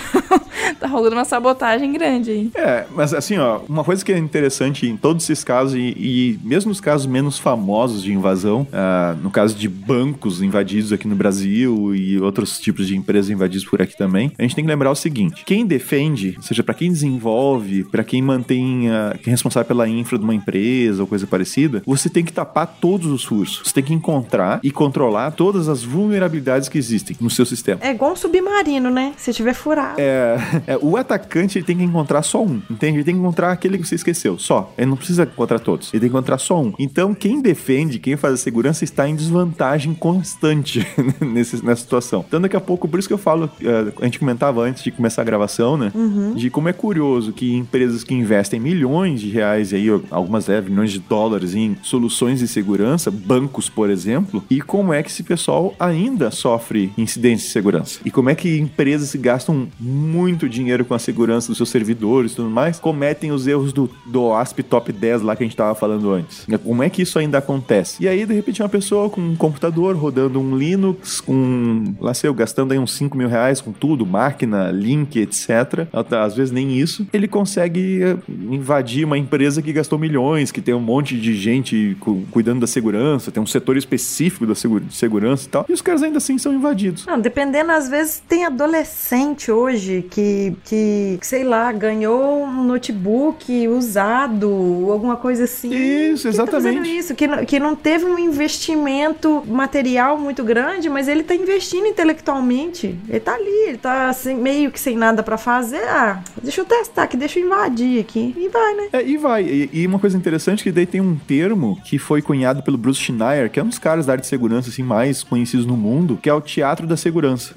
tá 0.80 0.88
rolando 0.88 1.16
uma 1.16 1.26
sabotagem 1.26 1.92
grande 1.92 2.32
aí. 2.32 2.52
É, 2.56 2.86
mas 2.92 3.14
assim, 3.14 3.38
ó, 3.38 3.62
uma 3.68 3.84
coisa 3.84 4.04
que 4.04 4.12
é 4.12 4.18
interessante 4.18 4.88
em 4.88 4.98
todos 4.98 5.24
esses 5.24 5.44
casos, 5.44 5.76
e, 5.76 5.94
e 5.98 6.40
mesmo 6.44 6.70
nos 6.70 6.82
casos 6.82 7.06
menos 7.06 7.38
famosos 7.40 8.04
de 8.04 8.12
invasão, 8.12 8.68
ah, 8.72 9.16
no 9.22 9.30
caso 9.30 9.56
de 9.56 9.68
bancos 9.68 10.42
invadidos 10.42 10.92
aqui 10.92 11.08
no 11.08 11.16
Brasil 11.16 11.96
e 11.96 12.20
outros 12.20 12.60
tipos 12.60 12.88
de 12.88 12.96
empresas 12.98 13.30
invadidas 13.30 13.66
por 13.66 13.82
aqui 13.82 13.98
também, 13.98 14.32
a 14.38 14.42
gente 14.42 14.56
tem 14.56 14.64
que 14.64 14.70
lembrar 14.70 14.92
o 14.92 14.96
seguinte: 14.96 15.44
quem 15.46 15.66
defende, 15.66 16.34
ou 16.38 16.44
seja, 16.44 16.64
para 16.64 16.74
quem 16.74 16.92
desenvolve, 16.92 17.84
para 17.86 18.04
quem 18.04 18.22
mantém, 18.22 18.90
ah, 18.90 19.18
quem 19.22 19.32
é 19.32 19.34
responsável 19.34 19.68
pela 19.68 19.88
infra 19.88 20.18
de 20.18 20.24
uma 20.24 20.36
empresa 20.36 21.02
ou 21.02 21.08
coisa 21.08 21.28
parecida, 21.28 21.82
você 21.86 22.10
tem 22.10 22.24
que 22.24 22.34
tapar 22.34 22.68
todos 22.80 23.08
os 23.08 23.24
fursos. 23.24 23.68
Você 23.68 23.74
tem 23.74 23.84
que 23.84 23.94
encontrar 23.94 24.60
e 24.64 24.72
controlar 24.72 25.32
todas 25.32 25.70
as 25.70 25.84
vulnerabilidades 25.84 26.70
que 26.70 26.78
existem 26.78 27.16
no 27.20 27.30
seu 27.30 27.46
sistema. 27.46 27.80
É 27.84 27.92
igual 27.92 28.14
um 28.14 28.16
submarino, 28.16 28.90
né? 28.90 29.14
Se 29.18 29.34
tiver 29.34 29.54
furado. 29.54 30.00
É, 30.00 30.38
é, 30.68 30.78
o 30.82 30.98
atacante 30.98 31.58
ele 31.58 31.66
tem 31.66 31.78
que 31.78 31.84
encontrar 31.84 32.22
só 32.24 32.44
um, 32.44 32.62
entende? 32.70 32.98
Ele 32.98 33.04
tem 33.04 33.14
que 33.16 33.20
encontrar 33.20 33.52
aquele 33.52 33.78
que 33.78 33.88
você 33.88 33.96
esqueceu, 33.96 34.38
só. 34.38 34.74
Ele 34.78 34.88
não 34.90 34.98
precisa 34.98 35.24
encontrar 35.24 35.60
todos, 35.60 35.94
ele 35.94 36.02
tem 36.02 36.10
que 36.10 36.16
encontrar 36.16 36.38
só 36.38 36.62
um. 36.62 36.74
Então, 36.80 37.14
quem 37.14 37.42
defende, 37.42 38.00
quem 38.00 38.16
faz 38.16 38.34
a 38.36 38.38
segurança 38.38 38.84
está 38.84 39.08
em 39.08 39.16
desvantagem 39.16 39.94
constante 39.94 40.86
nesse- 41.22 41.64
nessa 41.66 41.82
situação. 41.82 42.24
Então, 42.28 42.40
daqui 42.42 42.56
a 42.56 42.62
pouco, 42.62 42.88
por 42.88 43.00
isso 43.00 43.08
que 43.08 43.14
eu 43.14 43.18
falo, 43.18 43.50
é, 43.62 43.92
a 44.02 44.06
gente 44.06 44.20
comentava 44.20 44.62
antes 44.62 44.84
de 44.84 44.92
começar 44.92 45.22
a 45.22 45.26
gravação, 45.26 45.78
né? 45.78 45.92
De 46.36 46.50
como 46.50 46.70
é 46.70 46.74
curioso 46.74 47.32
que 47.34 47.56
empresas 47.56 48.04
que 48.04 48.14
investem 48.14 48.60
milhões 48.60 49.22
de 49.22 49.30
reais, 49.30 49.72
e 49.72 49.76
aí 49.76 49.88
algumas 50.12 50.50
é, 50.50 50.62
milhões 50.62 50.92
de 50.92 51.00
dólares 51.00 51.56
em 51.56 51.76
soluções 51.82 52.40
de 52.40 52.48
segurança, 52.48 53.10
bancos, 53.12 53.70
por 53.70 53.90
exemplo, 53.90 54.44
e 54.50 54.62
como 54.62 54.94
é 54.94 55.02
que 55.04 55.10
esse 55.10 55.24
pessoal 55.24 55.74
ainda 55.80 56.32
sofre 56.32 56.92
incidentes 56.98 57.46
de 57.46 57.52
segurança. 57.52 58.00
E 58.06 58.12
como 58.12 58.30
é 58.30 58.36
que 58.36 58.58
empresas 58.58 59.14
gastam 59.16 59.68
muito 59.80 60.37
dinheiro 60.50 60.84
com 60.84 60.94
a 60.94 61.00
segurança 61.00 61.48
dos 61.48 61.56
seus 61.56 61.70
servidores 61.70 62.34
e 62.34 62.36
tudo 62.36 62.50
mais, 62.50 62.80
cometem 62.82 63.32
os 63.32 63.48
erros 63.48 63.72
do, 63.72 63.90
do 64.06 64.24
OASP 64.26 64.64
Top 64.64 64.92
10 64.92 65.22
lá 65.22 65.38
que 65.38 65.44
a 65.44 65.46
gente 65.48 65.56
tava 65.56 65.74
falando 65.74 66.12
antes. 66.12 66.46
Como 66.66 66.84
é 66.84 66.90
que 66.90 67.02
isso 67.02 67.18
ainda 67.18 67.38
acontece? 67.38 68.04
E 68.04 68.08
aí, 68.10 68.26
de 68.26 68.34
repente, 68.34 68.62
uma 68.62 68.68
pessoa 68.68 69.10
com 69.10 69.22
um 69.22 69.36
computador 69.38 69.96
rodando 69.96 70.38
um 70.42 70.58
Linux, 70.58 71.22
com, 71.22 71.94
lá 72.02 72.14
sei 72.14 72.28
eu, 72.30 72.34
gastando 72.34 72.74
aí 72.74 72.80
uns 72.80 72.92
5 72.92 73.16
mil 73.18 73.30
reais 73.30 73.62
com 73.62 73.72
tudo, 73.72 74.06
máquina, 74.06 74.70
link, 74.72 75.18
etc. 75.18 75.88
Às 76.22 76.36
vezes 76.36 76.52
nem 76.52 76.78
isso. 76.78 77.08
Ele 77.14 77.28
consegue 77.28 78.02
eh, 78.04 78.18
invadir 78.52 79.06
uma 79.06 79.18
empresa 79.18 79.62
que 79.62 79.72
gastou 79.72 79.98
milhões, 79.98 80.52
que 80.52 80.60
tem 80.62 80.74
um 80.74 80.80
monte 80.80 81.16
de 81.18 81.34
gente 81.36 81.96
cu- 82.00 82.24
cuidando 82.32 82.60
da 82.62 82.68
segurança, 82.68 83.32
tem 83.32 83.42
um 83.42 83.46
setor 83.48 83.78
específico 83.78 84.46
da 84.46 84.56
segu- 84.56 84.80
de 84.80 84.94
segurança 84.94 85.46
e 85.46 85.50
tal. 85.50 85.66
E 85.70 85.74
os 85.74 85.82
caras 85.82 86.04
ainda 86.04 86.18
assim 86.18 86.38
são 86.38 86.54
invadidos. 86.54 87.06
Não, 87.06 87.20
dependendo, 87.22 87.72
às 87.72 87.88
vezes 87.88 88.22
tem 88.28 88.44
adolescente 88.46 89.52
hoje 89.52 90.06
que, 90.10 90.22
que, 90.64 91.18
sei 91.22 91.44
lá, 91.44 91.72
ganhou 91.72 92.44
um 92.44 92.64
notebook 92.64 93.68
usado, 93.68 94.48
alguma 94.92 95.16
coisa 95.16 95.44
assim. 95.46 95.70
Isso, 95.74 96.30
Que 96.30 96.38
tá 96.38 96.44
exatamente. 96.44 96.98
isso, 96.98 97.16
que, 97.16 97.28
não- 97.28 97.46
que 97.46 97.60
não 97.60 97.76
teve 97.76 98.06
um 98.06 98.18
investimento 98.20 99.44
material 99.48 100.18
muito 100.18 100.44
grande, 100.44 100.90
mas 100.90 101.08
ele 101.08 101.24
tá 101.24 101.36
investindo 101.36 101.86
intelectualmente. 101.86 102.98
Ele 103.08 103.20
tá 103.20 103.34
ali, 103.36 103.68
ele 103.70 103.78
tá 103.78 104.10
assim, 104.10 104.36
meio 104.36 104.72
que 104.72 104.80
sem 104.80 104.96
nada 104.98 105.24
pra 105.24 105.38
fazer. 105.38 105.84
Ah, 105.88 106.22
deixa 106.42 106.62
eu 106.62 106.66
testar 106.66 107.04
aqui, 107.04 107.18
deixa 107.18 107.40
eu 107.40 107.46
invadir 107.46 108.00
aqui. 108.00 108.34
E 108.38 108.50
vai, 108.50 108.74
né? 108.76 108.88
É, 108.94 109.04
e 109.06 109.18
vai. 109.18 109.44
E, 109.44 109.70
e 109.74 109.88
uma 109.88 110.00
coisa 110.00 110.18
interessante 110.18 110.62
é 110.62 110.64
que 110.64 110.72
daí 110.72 110.86
tem 110.86 111.02
um 111.02 111.16
termo 111.16 111.80
que 111.86 111.98
foi 111.98 112.22
cunhado 112.22 112.62
pelo 112.64 112.78
Bruce 112.78 113.00
Schneier, 113.02 113.50
que 113.50 113.60
é 113.60 113.64
um 113.64 113.68
dos 113.68 113.80
caras 113.80 114.06
da 114.06 114.14
área 114.14 114.22
de 114.22 114.28
segurança 114.28 114.70
assim, 114.70 114.84
mais 114.84 115.24
conhecidos 115.24 115.66
no 115.66 115.78
mundo, 115.78 116.18
que 116.22 116.30
é 116.30 116.34
o 116.34 116.42
teatro 116.42 116.86
da 116.88 116.98
segurança. 116.98 117.54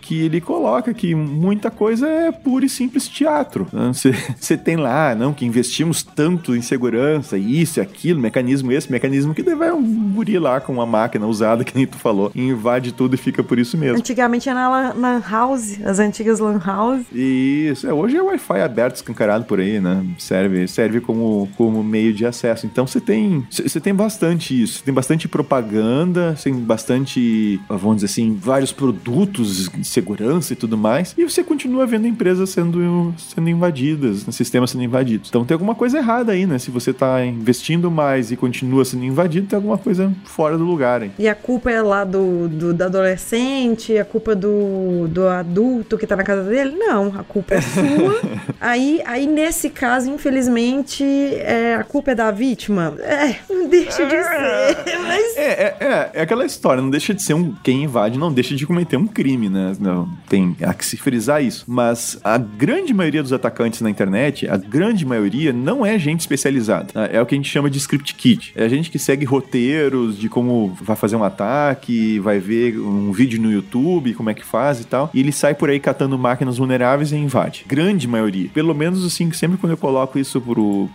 Que 0.00 0.24
ele 0.24 0.40
coloca 0.40 0.92
que 0.94 1.14
muita 1.14 1.70
coisa 1.70 2.06
é 2.14 2.32
puro 2.32 2.64
e 2.64 2.68
simples 2.68 3.08
teatro. 3.08 3.66
Você 4.38 4.56
tem 4.56 4.76
lá, 4.76 5.14
não, 5.14 5.32
que 5.32 5.44
investimos 5.44 6.02
tanto 6.02 6.54
em 6.54 6.62
segurança, 6.62 7.36
isso 7.36 7.78
e 7.78 7.82
aquilo, 7.82 8.20
mecanismo 8.20 8.72
esse, 8.72 8.90
mecanismo 8.90 9.34
que 9.34 9.42
daí 9.42 9.54
vai 9.54 9.72
um 9.72 10.12
guri 10.12 10.38
lá 10.38 10.60
com 10.60 10.72
uma 10.72 10.86
máquina 10.86 11.26
usada, 11.26 11.62
que 11.64 11.74
nem 11.74 11.86
tu 11.86 11.98
falou, 11.98 12.30
e 12.34 12.40
invade 12.40 12.92
tudo 12.92 13.14
e 13.14 13.18
fica 13.18 13.42
por 13.42 13.58
isso 13.58 13.76
mesmo. 13.76 13.98
Antigamente 13.98 14.48
era 14.48 14.68
na 14.68 14.92
lan 14.92 15.22
house, 15.28 15.80
as 15.84 15.98
antigas 15.98 16.38
lan 16.38 16.60
house. 16.64 17.04
Isso, 17.12 17.86
é, 17.86 17.92
hoje 17.92 18.16
é 18.16 18.22
Wi-Fi 18.22 18.60
aberto, 18.60 18.96
escancarado 18.96 19.44
por 19.44 19.60
aí, 19.60 19.80
né? 19.80 20.04
Serve, 20.18 20.66
serve 20.68 21.00
como, 21.00 21.48
como 21.56 21.82
meio 21.82 22.12
de 22.12 22.26
acesso. 22.26 22.66
Então 22.66 22.86
você 22.86 23.00
tem, 23.00 23.46
você 23.50 23.80
tem 23.80 23.94
bastante 23.94 24.60
isso, 24.60 24.82
tem 24.82 24.94
bastante 24.94 25.28
propaganda, 25.28 26.36
tem 26.42 26.54
bastante, 26.54 27.60
vamos 27.68 27.96
dizer 27.96 28.06
assim, 28.06 28.36
vários 28.40 28.72
produtos 28.72 29.68
de 29.68 29.86
segurança 29.86 30.52
e 30.52 30.56
tudo 30.56 30.76
mais, 30.76 31.14
e 31.16 31.24
você 31.24 31.42
continua 31.42 31.86
vendo 31.86 32.03
empresas 32.06 32.50
sendo, 32.50 33.14
sendo 33.18 33.48
invadidas, 33.48 34.26
né? 34.26 34.32
sistemas 34.32 34.70
sendo 34.70 34.84
invadidos. 34.84 35.28
Então 35.28 35.44
tem 35.44 35.54
alguma 35.54 35.74
coisa 35.74 35.98
errada 35.98 36.32
aí, 36.32 36.46
né? 36.46 36.58
Se 36.58 36.70
você 36.70 36.92
tá 36.92 37.24
investindo 37.24 37.90
mais 37.90 38.30
e 38.30 38.36
continua 38.36 38.84
sendo 38.84 39.04
invadido, 39.04 39.46
tem 39.46 39.56
alguma 39.56 39.78
coisa 39.78 40.12
fora 40.24 40.56
do 40.56 40.64
lugar, 40.64 41.02
hein? 41.02 41.12
E 41.18 41.28
a 41.28 41.34
culpa 41.34 41.70
é 41.70 41.82
lá 41.82 42.04
do, 42.04 42.48
do, 42.48 42.74
do 42.74 42.84
adolescente, 42.84 43.96
a 43.98 44.04
culpa 44.04 44.34
do, 44.34 45.08
do 45.08 45.28
adulto 45.28 45.96
que 45.98 46.06
tá 46.06 46.16
na 46.16 46.24
casa 46.24 46.42
dele? 46.44 46.74
Não, 46.76 47.14
a 47.18 47.22
culpa 47.22 47.54
é 47.54 47.60
sua. 47.60 48.20
aí, 48.60 49.02
aí, 49.04 49.26
nesse 49.26 49.70
caso, 49.70 50.10
infelizmente, 50.10 51.04
é, 51.04 51.74
a 51.74 51.84
culpa 51.84 52.12
é 52.12 52.14
da 52.14 52.30
vítima? 52.30 52.94
É, 53.00 53.36
não 53.48 53.68
deixa 53.68 54.04
de 54.06 54.10
ser. 54.10 54.98
Mas... 55.06 55.36
É, 55.36 55.42
é, 55.42 55.76
é, 55.80 56.10
é 56.14 56.22
aquela 56.22 56.44
história, 56.44 56.82
não 56.82 56.90
deixa 56.90 57.14
de 57.14 57.22
ser 57.22 57.34
um. 57.34 57.54
Quem 57.62 57.84
invade 57.84 58.18
não 58.18 58.32
deixa 58.32 58.54
de 58.54 58.66
cometer 58.66 58.96
um 58.96 59.06
crime, 59.06 59.48
né? 59.48 59.72
Não, 59.80 60.08
tem 60.28 60.56
há 60.62 60.74
que 60.74 60.84
se 60.84 60.96
frisar 60.96 61.42
isso. 61.42 61.64
Mas 61.66 61.93
a 62.22 62.38
grande 62.38 62.92
maioria 62.92 63.22
dos 63.22 63.32
atacantes 63.32 63.80
na 63.80 63.90
internet, 63.90 64.48
a 64.48 64.56
grande 64.56 65.04
maioria, 65.04 65.52
não 65.52 65.84
é 65.84 65.98
gente 65.98 66.20
especializada. 66.20 66.88
É 67.10 67.20
o 67.20 67.26
que 67.26 67.34
a 67.34 67.38
gente 67.38 67.50
chama 67.50 67.70
de 67.70 67.78
script 67.78 68.14
kit. 68.14 68.52
É 68.54 68.64
a 68.64 68.68
gente 68.68 68.90
que 68.90 68.98
segue 68.98 69.24
roteiros 69.24 70.18
de 70.18 70.28
como 70.28 70.76
vai 70.80 70.96
fazer 70.96 71.16
um 71.16 71.24
ataque, 71.24 72.18
vai 72.20 72.38
ver 72.38 72.78
um 72.78 73.12
vídeo 73.12 73.40
no 73.40 73.50
YouTube, 73.52 74.14
como 74.14 74.30
é 74.30 74.34
que 74.34 74.44
faz 74.44 74.80
e 74.80 74.84
tal. 74.84 75.10
E 75.12 75.20
ele 75.20 75.32
sai 75.32 75.54
por 75.54 75.70
aí 75.70 75.80
catando 75.80 76.18
máquinas 76.18 76.58
vulneráveis 76.58 77.12
e 77.12 77.16
invade. 77.16 77.64
Grande 77.66 78.06
maioria. 78.06 78.48
Pelo 78.52 78.74
menos 78.74 79.04
assim, 79.04 79.30
sempre 79.32 79.56
quando 79.56 79.72
eu 79.72 79.76
coloco 79.76 80.18
isso 80.18 80.42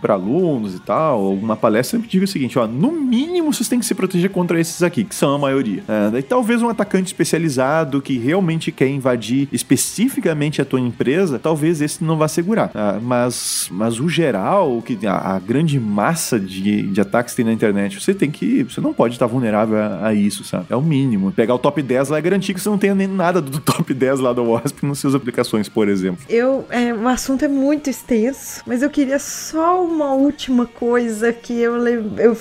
para 0.00 0.14
alunos 0.14 0.74
e 0.74 0.80
tal, 0.80 1.24
alguma 1.24 1.56
palestra, 1.56 1.96
eu 1.96 2.00
sempre 2.00 2.10
digo 2.10 2.24
o 2.24 2.28
seguinte: 2.28 2.58
ó, 2.58 2.66
no 2.66 2.92
mínimo 2.92 3.52
vocês 3.52 3.68
têm 3.68 3.78
que 3.78 3.86
se 3.86 3.94
proteger 3.94 4.30
contra 4.30 4.60
esses 4.60 4.82
aqui, 4.82 5.04
que 5.04 5.14
são 5.14 5.34
a 5.34 5.38
maioria. 5.38 5.82
É, 5.88 6.10
daí 6.10 6.22
talvez 6.22 6.62
um 6.62 6.68
atacante 6.68 7.08
especializado 7.08 8.00
que 8.00 8.18
realmente 8.18 8.70
quer 8.70 8.88
invadir 8.88 9.48
especificamente 9.52 10.60
a 10.60 10.64
tua 10.64 10.80
empresa, 10.90 11.38
talvez 11.38 11.80
esse 11.80 12.04
não 12.04 12.16
vá 12.16 12.28
segurar. 12.28 12.70
Ah, 12.74 12.98
mas, 13.00 13.68
mas 13.72 13.98
o 13.98 14.08
geral, 14.08 14.82
que 14.82 15.06
a, 15.06 15.36
a 15.36 15.38
grande 15.38 15.78
massa 15.80 16.38
de, 16.38 16.82
de 16.82 17.00
ataques 17.00 17.32
que 17.32 17.36
tem 17.38 17.46
na 17.46 17.52
internet, 17.52 18.00
você 18.00 18.14
tem 18.14 18.30
que. 18.30 18.62
Você 18.64 18.80
não 18.80 18.92
pode 18.92 19.14
estar 19.14 19.26
vulnerável 19.26 19.78
a, 19.78 20.08
a, 20.08 20.14
isso, 20.14 20.44
sabe? 20.44 20.66
É 20.70 20.76
o 20.76 20.82
mínimo. 20.82 21.32
Pegar 21.32 21.54
o 21.54 21.58
top 21.58 21.82
10 21.82 22.10
lá 22.10 22.18
é 22.18 22.20
garantir 22.20 22.54
que 22.54 22.60
você 22.60 22.68
não 22.68 22.78
tenha 22.78 22.94
nem 22.94 23.08
nada 23.08 23.40
do 23.40 23.58
top 23.60 23.92
10 23.92 24.20
lá 24.20 24.32
do 24.32 24.44
WASP 24.44 24.84
nas 24.84 24.98
suas 24.98 25.14
aplicações, 25.14 25.68
por 25.68 25.88
exemplo. 25.88 26.24
Eu. 26.28 26.66
É, 26.68 26.92
o 26.92 27.08
assunto 27.08 27.44
é 27.44 27.48
muito 27.48 27.88
extenso, 27.88 28.62
mas 28.66 28.82
eu 28.82 28.90
queria 28.90 29.18
só 29.18 29.82
uma 29.82 30.12
última 30.12 30.66
coisa 30.66 31.32
que 31.32 31.52
eu 31.52 31.70
eu, 31.86 32.04
eu, 32.18 32.36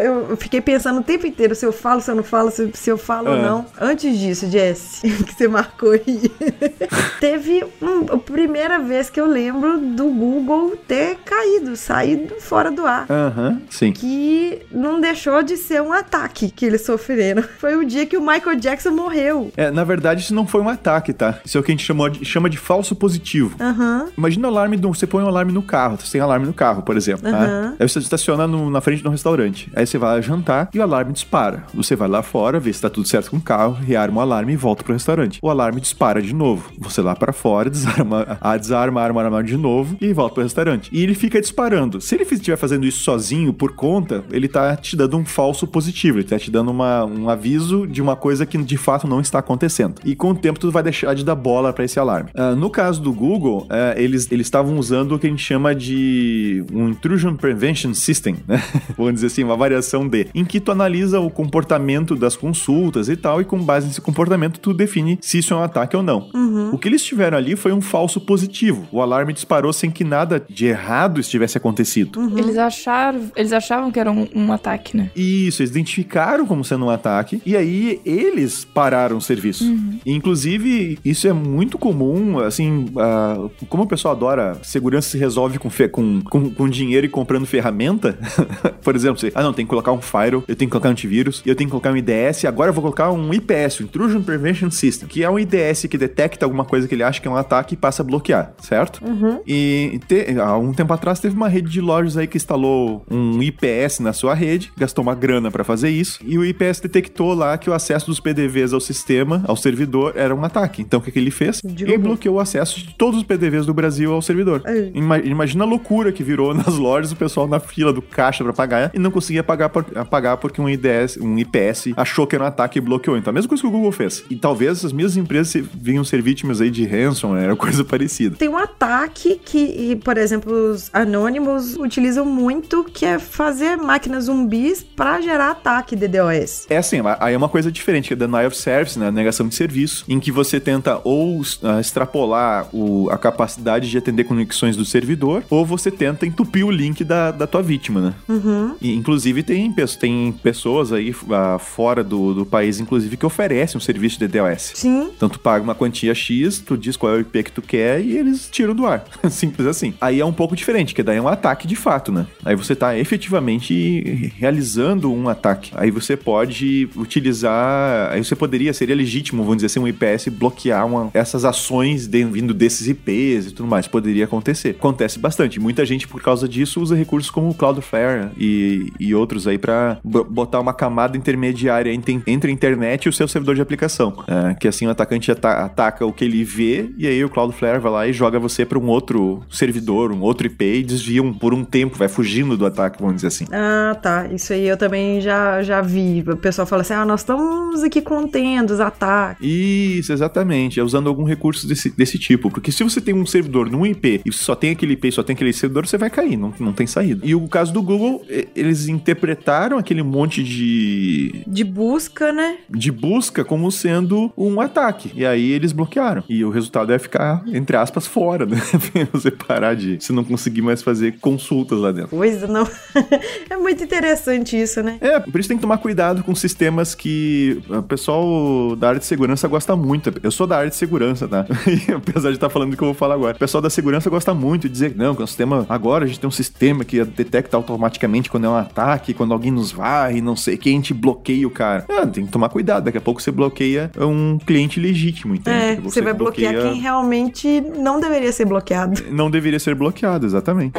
eu, 0.00 0.30
eu 0.30 0.36
fiquei 0.36 0.60
pensando 0.60 1.00
o 1.00 1.02
tempo 1.02 1.26
inteiro 1.26 1.54
se 1.54 1.64
eu 1.64 1.72
falo, 1.72 2.00
se 2.00 2.10
eu 2.10 2.14
não 2.14 2.22
falo, 2.22 2.50
se, 2.50 2.70
se 2.74 2.90
eu 2.90 2.98
falo 2.98 3.30
ou 3.30 3.36
é. 3.36 3.42
não. 3.42 3.66
Antes 3.80 4.18
disso, 4.18 4.50
Jess, 4.50 5.00
que 5.26 5.34
você 5.34 5.48
marcou 5.48 5.92
aí, 5.92 6.30
teve 7.20 7.64
um, 7.80 8.14
a 8.14 8.18
primeira 8.18 8.78
vez 8.78 9.10
que 9.10 9.20
eu 9.20 9.26
lembro 9.26 9.78
do 9.78 10.04
Google 10.08 10.76
ter 10.88 11.16
caído, 11.24 11.76
saído 11.76 12.34
fora 12.40 12.70
do 12.70 12.86
ar. 12.86 13.06
Aham, 13.10 13.48
uhum, 13.48 13.60
sim. 13.70 13.92
Que 13.92 14.62
não 14.70 15.00
deixou 15.00 15.42
de 15.42 15.56
ser 15.56 15.82
um 15.82 15.92
ataque 15.92 16.50
que 16.50 16.64
eles 16.64 16.84
sofreram. 16.84 17.42
Foi 17.58 17.76
o 17.76 17.84
dia 17.84 18.06
que 18.06 18.16
o 18.16 18.20
Michael 18.20 18.56
Jackson 18.56 18.90
morreu. 18.90 19.50
É, 19.56 19.70
na 19.70 19.84
verdade, 19.84 20.22
isso 20.22 20.34
não 20.34 20.46
foi 20.46 20.60
um 20.60 20.68
ataque, 20.68 21.12
tá? 21.12 21.38
Isso 21.44 21.56
é 21.56 21.60
o 21.60 21.64
que 21.64 21.70
a 21.70 21.74
gente 21.74 21.84
chamou 21.84 22.08
de, 22.08 22.24
chama 22.24 22.48
de 22.48 22.56
falso 22.56 22.94
positivo. 22.94 23.56
Uhum. 23.60 24.08
Imagina 24.16 24.48
o 24.48 24.50
alarme 24.50 24.76
de 24.76 24.86
um. 24.86 24.94
Você 24.94 25.06
põe 25.06 25.22
um 25.22 25.26
alarme 25.26 25.52
no 25.52 25.62
carro, 25.62 25.96
você 25.96 26.12
tem 26.12 26.20
alarme 26.20 26.46
no 26.46 26.52
carro, 26.52 26.82
por 26.82 26.96
exemplo. 26.96 27.26
Uhum. 27.26 27.32
Tá? 27.32 27.74
Aí 27.78 27.88
você 27.88 27.98
estaciona 27.98 28.46
no, 28.46 28.70
na 28.70 28.80
frente 28.80 29.02
de 29.02 29.08
um 29.08 29.10
restaurante. 29.10 29.70
Aí 29.74 29.86
você 29.86 29.98
vai 29.98 30.22
jantar 30.22 30.68
e 30.72 30.78
o 30.78 30.82
alarme 30.82 31.12
dispara. 31.12 31.64
Você 31.74 31.96
vai 31.96 32.08
lá 32.08 32.22
fora, 32.22 32.58
vê 32.60 32.72
se 32.72 32.80
tá 32.80 32.90
tudo 32.90 33.08
certo 33.08 33.30
com 33.30 33.36
o 33.36 33.40
carro, 33.40 33.72
rearma 33.72 34.18
o 34.18 34.20
alarme 34.20 34.52
e 34.52 34.56
volta 34.56 34.82
pro 34.82 34.92
restaurante. 34.92 35.38
O 35.42 35.50
alarme 35.50 35.80
dispara 35.80 36.20
de 36.20 36.34
novo. 36.34 36.70
Você 36.78 37.00
lá 37.00 37.14
para 37.14 37.32
fora, 37.32 37.55
desarma, 37.70 38.38
a, 38.40 38.56
desarma, 38.56 39.00
arma, 39.00 39.22
arma 39.22 39.42
de 39.42 39.56
novo 39.56 39.96
e 40.00 40.12
volta 40.12 40.34
pro 40.34 40.42
restaurante. 40.42 40.90
E 40.92 41.02
ele 41.02 41.14
fica 41.14 41.40
disparando. 41.40 42.00
Se 42.00 42.14
ele 42.14 42.24
estiver 42.24 42.56
fazendo 42.56 42.86
isso 42.86 43.00
sozinho, 43.00 43.52
por 43.52 43.72
conta, 43.72 44.24
ele 44.30 44.48
tá 44.48 44.76
te 44.76 44.96
dando 44.96 45.16
um 45.16 45.24
falso 45.24 45.66
positivo. 45.66 46.18
Ele 46.18 46.24
tá 46.24 46.38
te 46.38 46.50
dando 46.50 46.70
uma, 46.70 47.04
um 47.04 47.28
aviso 47.28 47.86
de 47.86 48.02
uma 48.02 48.16
coisa 48.16 48.46
que 48.46 48.56
de 48.58 48.76
fato 48.76 49.06
não 49.06 49.20
está 49.20 49.38
acontecendo. 49.38 49.94
E 50.04 50.14
com 50.14 50.30
o 50.30 50.34
tempo 50.34 50.58
tu 50.58 50.70
vai 50.70 50.82
deixar 50.82 51.14
de 51.14 51.24
dar 51.24 51.34
bola 51.34 51.72
para 51.72 51.84
esse 51.84 51.98
alarme. 51.98 52.30
Uh, 52.34 52.56
no 52.56 52.70
caso 52.70 53.00
do 53.00 53.12
Google, 53.12 53.66
uh, 53.70 53.98
eles 53.98 54.30
estavam 54.30 54.78
usando 54.78 55.12
o 55.12 55.18
que 55.18 55.26
a 55.26 55.30
gente 55.30 55.42
chama 55.42 55.74
de 55.74 56.64
um 56.72 56.88
Intrusion 56.88 57.34
Prevention 57.34 57.94
System, 57.94 58.36
né? 58.46 58.62
Vamos 58.96 59.14
dizer 59.14 59.26
assim, 59.26 59.44
uma 59.44 59.56
variação 59.56 60.06
de, 60.08 60.26
em 60.34 60.44
que 60.44 60.60
tu 60.60 60.72
analisa 60.72 61.20
o 61.20 61.30
comportamento 61.30 62.14
das 62.14 62.36
consultas 62.36 63.08
e 63.08 63.16
tal, 63.16 63.40
e 63.40 63.44
com 63.44 63.58
base 63.62 63.86
nesse 63.86 64.00
comportamento 64.00 64.58
tu 64.58 64.72
define 64.72 65.18
se 65.20 65.38
isso 65.38 65.54
é 65.54 65.56
um 65.56 65.62
ataque 65.62 65.96
ou 65.96 66.02
não. 66.02 66.30
Uhum. 66.34 66.70
O 66.72 66.78
que 66.78 66.88
eles 66.88 67.04
tiveram 67.04 67.36
ali 67.38 67.45
foi 67.54 67.72
um 67.72 67.80
falso 67.80 68.20
positivo. 68.20 68.86
O 68.90 69.00
alarme 69.00 69.32
disparou 69.32 69.72
sem 69.72 69.90
que 69.90 70.02
nada 70.02 70.42
de 70.48 70.66
errado 70.66 71.20
estivesse 71.20 71.56
acontecido. 71.58 72.18
Uhum. 72.18 72.38
Eles 72.38 72.56
acharam, 72.56 73.30
eles 73.36 73.52
achavam 73.52 73.92
que 73.92 74.00
era 74.00 74.10
um, 74.10 74.26
um, 74.34 74.52
ataque, 74.52 74.96
né? 74.96 75.10
Isso, 75.14 75.62
eles 75.62 75.70
identificaram 75.70 76.46
como 76.46 76.64
sendo 76.64 76.86
um 76.86 76.90
ataque 76.90 77.40
e 77.44 77.56
aí 77.56 78.00
eles 78.04 78.64
pararam 78.64 79.18
o 79.18 79.20
serviço. 79.20 79.64
Uhum. 79.64 79.98
Inclusive, 80.04 80.98
isso 81.04 81.28
é 81.28 81.32
muito 81.32 81.78
comum, 81.78 82.38
assim, 82.40 82.86
uh, 82.96 83.50
como 83.68 83.84
o 83.84 83.86
pessoal 83.86 84.14
adora, 84.14 84.58
segurança 84.62 85.10
se 85.10 85.18
resolve 85.18 85.58
com, 85.58 85.68
com, 85.90 86.20
com, 86.22 86.50
com 86.50 86.68
dinheiro 86.68 87.06
e 87.06 87.08
comprando 87.08 87.46
ferramenta. 87.46 88.18
Por 88.82 88.96
exemplo, 88.96 89.18
você, 89.18 89.30
ah 89.34 89.42
não, 89.42 89.52
tem 89.52 89.64
que 89.64 89.70
colocar 89.70 89.92
um 89.92 90.00
firewall, 90.00 90.44
eu 90.48 90.56
tenho 90.56 90.68
que 90.68 90.72
colocar 90.72 90.88
um 90.88 90.92
antivírus, 90.92 91.42
eu 91.44 91.54
tenho 91.54 91.68
que 91.68 91.72
colocar 91.72 91.92
um 91.92 91.96
IDS, 91.96 92.44
agora 92.44 92.70
eu 92.70 92.74
vou 92.74 92.82
colocar 92.82 93.10
um 93.10 93.32
IPS, 93.32 93.80
um 93.80 93.84
Intrusion 93.84 94.22
Prevention 94.22 94.70
System, 94.70 95.08
que 95.08 95.22
é 95.22 95.30
um 95.30 95.38
IDS 95.38 95.86
que 95.90 95.98
detecta 95.98 96.46
alguma 96.46 96.64
coisa 96.64 96.88
que 96.88 96.94
ele 96.94 97.02
acha 97.02 97.20
que 97.20 97.28
é 97.28 97.30
um 97.30 97.35
ataque 97.36 97.74
e 97.74 97.76
passa 97.76 98.02
a 98.02 98.04
bloquear, 98.04 98.52
certo? 98.60 99.04
Uhum. 99.04 99.40
E 99.46 100.00
te, 100.06 100.38
há 100.38 100.56
um 100.56 100.72
tempo 100.72 100.92
atrás 100.92 101.20
teve 101.20 101.34
uma 101.34 101.48
rede 101.48 101.70
de 101.70 101.80
lojas 101.80 102.16
aí 102.16 102.26
que 102.26 102.36
instalou 102.36 103.04
um 103.10 103.42
IPS 103.42 104.00
na 104.00 104.12
sua 104.12 104.34
rede, 104.34 104.72
gastou 104.76 105.02
uma 105.02 105.14
grana 105.14 105.50
para 105.50 105.64
fazer 105.64 105.90
isso, 105.90 106.20
e 106.24 106.38
o 106.38 106.44
IPS 106.44 106.80
detectou 106.80 107.34
lá 107.34 107.56
que 107.58 107.68
o 107.70 107.72
acesso 107.72 108.06
dos 108.06 108.20
PDVs 108.20 108.72
ao 108.72 108.80
sistema, 108.80 109.42
ao 109.46 109.56
servidor, 109.56 110.14
era 110.16 110.34
um 110.34 110.44
ataque. 110.44 110.82
Então 110.82 111.00
o 111.00 111.02
que, 111.02 111.10
que 111.10 111.18
ele 111.18 111.30
fez? 111.30 111.62
Ele 111.64 111.98
bloqueou 111.98 112.36
o 112.36 112.40
acesso 112.40 112.80
de 112.80 112.94
todos 112.94 113.18
os 113.18 113.24
PDVs 113.24 113.66
do 113.66 113.74
Brasil 113.74 114.12
ao 114.12 114.22
servidor. 114.22 114.62
Ima 114.94 115.18
imagina 115.18 115.64
a 115.64 115.66
loucura 115.66 116.12
que 116.12 116.22
virou 116.22 116.52
nas 116.54 116.76
lojas, 116.76 117.12
o 117.12 117.16
pessoal 117.16 117.46
na 117.46 117.60
fila 117.60 117.92
do 117.92 118.02
caixa 118.02 118.42
para 118.42 118.52
pagar 118.52 118.90
e 118.94 118.98
não 118.98 119.10
conseguia 119.10 119.42
pagar, 119.42 119.68
por, 119.68 119.84
pagar 119.84 120.36
porque 120.36 120.60
um, 120.60 120.68
IDS, 120.68 121.16
um 121.20 121.38
IPS 121.38 121.92
achou 121.96 122.26
que 122.26 122.34
era 122.34 122.44
um 122.44 122.46
ataque 122.46 122.78
e 122.78 122.80
bloqueou. 122.80 123.16
Então, 123.16 123.30
a 123.30 123.34
mesma 123.34 123.48
coisa 123.48 123.62
que 123.62 123.66
o 123.66 123.70
Google 123.70 123.92
fez. 123.92 124.24
E 124.30 124.36
talvez 124.36 124.84
as 124.84 124.92
mesmas 124.92 125.16
empresas 125.16 125.64
vinham 125.74 126.04
ser 126.04 126.22
vítimas 126.22 126.60
aí 126.60 126.70
de 126.70 126.84
ransomware, 127.26 127.44
era 127.44 127.56
coisa 127.56 127.84
parecida. 127.84 128.36
Tem 128.36 128.48
um 128.48 128.56
ataque 128.56 129.40
que, 129.44 129.96
por 129.96 130.16
exemplo, 130.16 130.72
os 130.72 130.90
Anonymous 130.92 131.76
utilizam 131.76 132.24
muito, 132.24 132.84
que 132.84 133.04
é 133.04 133.18
fazer 133.18 133.76
máquinas 133.76 134.24
zumbis 134.24 134.82
para 134.82 135.20
gerar 135.20 135.50
ataque 135.50 135.96
DDoS. 135.96 136.66
É 136.70 136.76
assim, 136.76 136.98
aí 137.20 137.34
é 137.34 137.36
uma 137.36 137.48
coisa 137.48 137.70
diferente, 137.70 138.08
que 138.08 138.14
é 138.14 138.16
denial 138.16 138.46
of 138.46 138.56
service, 138.56 138.98
né? 138.98 139.10
Negação 139.10 139.48
de 139.48 139.54
serviço, 139.54 140.04
em 140.08 140.20
que 140.20 140.30
você 140.30 140.60
tenta 140.60 141.00
ou 141.04 141.40
uh, 141.40 141.80
extrapolar 141.80 142.68
o, 142.72 143.08
a 143.10 143.18
capacidade 143.18 143.90
de 143.90 143.98
atender 143.98 144.24
conexões 144.24 144.76
do 144.76 144.84
servidor, 144.84 145.42
ou 145.50 145.64
você 145.64 145.90
tenta 145.90 146.26
entupir 146.26 146.64
o 146.64 146.70
link 146.70 147.02
da, 147.04 147.30
da 147.30 147.46
tua 147.46 147.62
vítima, 147.62 148.00
né? 148.00 148.14
Uhum. 148.28 148.74
E, 148.80 148.94
inclusive, 148.94 149.42
tem, 149.42 149.72
tem 149.72 150.32
pessoas 150.32 150.92
aí 150.92 151.10
uh, 151.10 151.58
fora 151.58 152.02
do, 152.04 152.34
do 152.34 152.46
país, 152.46 152.80
inclusive, 152.80 153.16
que 153.16 153.26
oferecem 153.26 153.76
um 153.76 153.80
serviço 153.80 154.18
de 154.18 154.28
DDoS. 154.28 154.72
Sim. 154.74 155.10
Então, 155.16 155.28
tu 155.28 155.38
paga 155.38 155.62
uma 155.62 155.74
quantia 155.74 156.14
X, 156.14 156.58
tu 156.58 156.76
diz 156.76 156.96
qual 156.96 157.14
é 157.14 157.15
o 157.16 157.20
IP 157.20 157.44
que 157.44 157.52
tu 157.52 157.62
quer 157.62 158.00
e 158.00 158.16
eles 158.16 158.48
tiram 158.50 158.74
do 158.74 158.86
ar. 158.86 159.04
Simples 159.30 159.66
assim. 159.66 159.94
Aí 160.00 160.20
é 160.20 160.24
um 160.24 160.32
pouco 160.32 160.56
diferente, 160.56 160.94
que 160.94 161.02
daí 161.02 161.18
é 161.18 161.22
um 161.22 161.28
ataque 161.28 161.66
de 161.66 161.76
fato, 161.76 162.12
né? 162.12 162.26
Aí 162.44 162.54
você 162.54 162.74
tá 162.74 162.96
efetivamente 162.96 164.32
realizando 164.38 165.12
um 165.12 165.28
ataque. 165.28 165.72
Aí 165.74 165.90
você 165.90 166.16
pode 166.16 166.88
utilizar. 166.96 168.12
Aí 168.12 168.22
você 168.22 168.36
poderia, 168.36 168.72
seria 168.72 168.94
legítimo, 168.94 169.42
vamos 169.42 169.56
dizer 169.56 169.66
assim, 169.66 169.80
um 169.80 169.88
IPS 169.88 170.28
bloquear 170.28 170.86
uma, 170.86 171.10
essas 171.14 171.44
ações 171.44 172.06
de, 172.06 172.24
vindo 172.24 172.54
desses 172.54 172.86
IPs 172.86 173.46
e 173.46 173.50
tudo 173.52 173.68
mais. 173.68 173.86
Poderia 173.86 174.24
acontecer. 174.24 174.70
Acontece 174.70 175.18
bastante. 175.18 175.58
Muita 175.60 175.84
gente, 175.84 176.06
por 176.06 176.22
causa 176.22 176.48
disso, 176.48 176.80
usa 176.80 176.94
recursos 176.94 177.30
como 177.30 177.50
o 177.50 177.54
Cloudflare 177.54 178.30
e, 178.38 178.92
e 178.98 179.14
outros 179.14 179.46
aí 179.46 179.58
para 179.58 179.98
botar 180.04 180.60
uma 180.60 180.72
camada 180.72 181.16
intermediária 181.16 181.92
entre, 181.92 182.22
a 182.26 182.50
internet 182.50 183.04
e 183.04 183.08
o 183.08 183.12
seu 183.12 183.28
servidor 183.28 183.54
de 183.54 183.60
aplicação. 183.60 184.24
É, 184.26 184.54
que 184.54 184.68
assim 184.68 184.86
o 184.86 184.90
atacante 184.90 185.30
ata 185.30 185.64
ataca 185.64 186.04
o 186.06 186.12
que 186.12 186.24
ele 186.24 186.44
vê 186.44 186.90
e 186.96 187.05
aí 187.06 187.24
o 187.24 187.28
Cloudflare 187.28 187.80
vai 187.80 187.92
lá 187.92 188.06
e 188.06 188.12
joga 188.12 188.38
você 188.38 188.64
para 188.64 188.78
um 188.78 188.86
outro 188.88 189.42
servidor, 189.50 190.12
um 190.12 190.20
outro 190.20 190.46
IP 190.46 190.64
e 190.64 190.82
desvia 190.82 191.22
um, 191.22 191.32
por 191.32 191.54
um 191.54 191.64
tempo, 191.64 191.96
vai 191.96 192.08
fugindo 192.08 192.56
do 192.56 192.66
ataque, 192.66 193.00
vamos 193.00 193.16
dizer 193.16 193.28
assim. 193.28 193.46
Ah, 193.52 193.96
tá. 194.00 194.26
Isso 194.28 194.52
aí 194.52 194.66
eu 194.66 194.76
também 194.76 195.20
já, 195.20 195.62
já 195.62 195.80
vi. 195.80 196.24
O 196.26 196.36
pessoal 196.36 196.66
fala 196.66 196.82
assim: 196.82 196.94
ah, 196.94 197.04
nós 197.04 197.20
estamos 197.20 197.82
aqui 197.82 198.00
contendo 198.00 198.70
os 198.70 198.80
ataques. 198.80 199.46
Isso, 199.46 200.12
exatamente. 200.12 200.80
É 200.80 200.82
usando 200.82 201.08
algum 201.08 201.24
recurso 201.24 201.66
desse, 201.66 201.90
desse 201.90 202.18
tipo. 202.18 202.50
Porque 202.50 202.72
se 202.72 202.82
você 202.82 203.00
tem 203.00 203.14
um 203.14 203.26
servidor 203.26 203.70
num 203.70 203.84
IP 203.84 204.22
e 204.24 204.32
só 204.32 204.54
tem 204.54 204.70
aquele 204.70 204.94
IP, 204.94 205.12
só 205.12 205.22
tem 205.22 205.34
aquele 205.34 205.52
servidor, 205.52 205.86
você 205.86 205.98
vai 205.98 206.10
cair, 206.10 206.36
não, 206.36 206.52
não 206.58 206.72
tem 206.72 206.86
saída. 206.86 207.24
E 207.24 207.34
o 207.34 207.46
caso 207.48 207.72
do 207.72 207.82
Google, 207.82 208.24
eles 208.54 208.88
interpretaram 208.88 209.78
aquele 209.78 210.02
monte 210.02 210.42
de. 210.42 211.42
De 211.46 211.64
busca, 211.64 212.32
né? 212.32 212.58
De 212.68 212.90
busca 212.90 213.44
como 213.44 213.70
sendo 213.70 214.32
um 214.36 214.60
ataque. 214.60 215.12
E 215.14 215.24
aí 215.24 215.50
eles 215.52 215.72
bloquearam. 215.72 216.22
E 216.28 216.44
o 216.44 216.50
resultado 216.50 216.92
é 216.92 216.95
ficar, 216.98 217.42
entre 217.46 217.76
aspas, 217.76 218.06
fora, 218.06 218.46
né? 218.46 218.60
você 219.12 219.30
parar 219.30 219.74
de. 219.74 219.98
Você 220.00 220.12
não 220.12 220.24
conseguir 220.24 220.62
mais 220.62 220.82
fazer 220.82 221.18
consultas 221.20 221.78
lá 221.78 221.92
dentro. 221.92 222.08
Coisa, 222.08 222.46
não. 222.46 222.68
é 223.48 223.56
muito 223.56 223.82
interessante 223.82 224.60
isso, 224.60 224.82
né? 224.82 224.98
É, 225.00 225.20
por 225.20 225.38
isso 225.38 225.48
tem 225.48 225.56
que 225.56 225.62
tomar 225.62 225.78
cuidado 225.78 226.22
com 226.22 226.34
sistemas 226.34 226.94
que 226.94 227.62
o 227.68 227.82
pessoal 227.82 228.76
da 228.76 228.88
área 228.88 229.00
de 229.00 229.06
segurança 229.06 229.48
gosta 229.48 229.76
muito. 229.76 230.12
Eu 230.22 230.30
sou 230.30 230.46
da 230.46 230.58
área 230.58 230.70
de 230.70 230.76
segurança, 230.76 231.26
tá? 231.28 231.46
apesar 231.96 232.30
de 232.30 232.36
estar 232.36 232.48
falando 232.48 232.70
do 232.70 232.76
que 232.76 232.82
eu 232.82 232.88
vou 232.88 232.94
falar 232.94 233.14
agora. 233.14 233.36
O 233.36 233.38
pessoal 233.38 233.62
da 233.62 233.70
segurança 233.70 234.08
gosta 234.10 234.34
muito 234.34 234.62
de 234.62 234.68
dizer 234.70 234.92
que 234.92 234.98
não, 234.98 235.14
que 235.14 235.22
é 235.22 235.24
um 235.24 235.26
sistema. 235.26 235.66
Agora 235.68 236.04
a 236.04 236.08
gente 236.08 236.20
tem 236.20 236.28
um 236.28 236.32
sistema 236.32 236.84
que 236.84 237.02
detecta 237.04 237.56
automaticamente 237.56 238.30
quando 238.30 238.44
é 238.44 238.48
um 238.48 238.56
ataque, 238.56 239.14
quando 239.14 239.32
alguém 239.32 239.50
nos 239.50 239.72
varre, 239.72 240.20
não 240.20 240.36
sei 240.36 240.56
que, 240.56 240.68
a 240.68 240.72
gente 240.72 240.92
bloqueia 240.94 241.46
o 241.46 241.50
cara. 241.50 241.84
É, 241.88 242.06
tem 242.06 242.26
que 242.26 242.32
tomar 242.32 242.48
cuidado. 242.48 242.84
Daqui 242.84 242.98
a 242.98 243.00
pouco 243.00 243.20
você 243.20 243.30
bloqueia 243.30 243.90
um 243.98 244.38
cliente 244.38 244.80
legítimo, 244.80 245.34
entende? 245.34 245.56
É, 245.56 245.74
você, 245.76 245.82
você 245.82 246.02
vai 246.02 246.14
bloquear 246.14 246.52
bloqueia... 246.52 246.72
quem 246.72 246.75
realmente 246.78 247.60
não 247.60 248.00
deveria 248.00 248.32
ser 248.32 248.44
bloqueado. 248.44 249.02
Não 249.10 249.30
deveria 249.30 249.58
ser 249.58 249.74
bloqueado, 249.74 250.26
exatamente. 250.26 250.74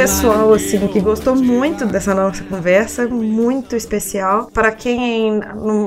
Pessoal 0.00 0.54
assim 0.54 0.88
que 0.88 0.98
gostou 0.98 1.36
muito 1.36 1.84
dessa 1.84 2.14
nossa 2.14 2.42
conversa, 2.44 3.06
muito 3.06 3.76
especial. 3.76 4.50
Para 4.52 4.72
quem 4.72 5.40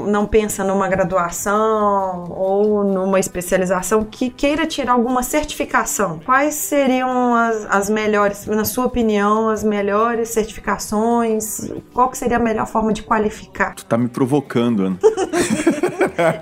não 0.07 0.27
pensa 0.27 0.63
numa 0.63 0.87
graduação 0.87 2.25
ou 2.29 2.83
numa 2.83 3.19
especialização 3.19 4.03
que 4.03 4.29
queira 4.29 4.67
tirar 4.67 4.93
alguma 4.93 5.23
certificação, 5.23 6.19
quais 6.23 6.53
seriam 6.53 7.35
as, 7.35 7.65
as 7.69 7.89
melhores, 7.89 8.45
na 8.45 8.65
sua 8.65 8.85
opinião, 8.85 9.49
as 9.49 9.63
melhores 9.63 10.29
certificações? 10.29 11.71
Qual 11.91 12.09
que 12.09 12.17
seria 12.19 12.37
a 12.37 12.39
melhor 12.39 12.67
forma 12.67 12.93
de 12.93 13.01
qualificar? 13.01 13.73
Tu 13.73 13.85
tá 13.85 13.97
me 13.97 14.09
provocando, 14.09 14.85
Ana. 14.85 14.99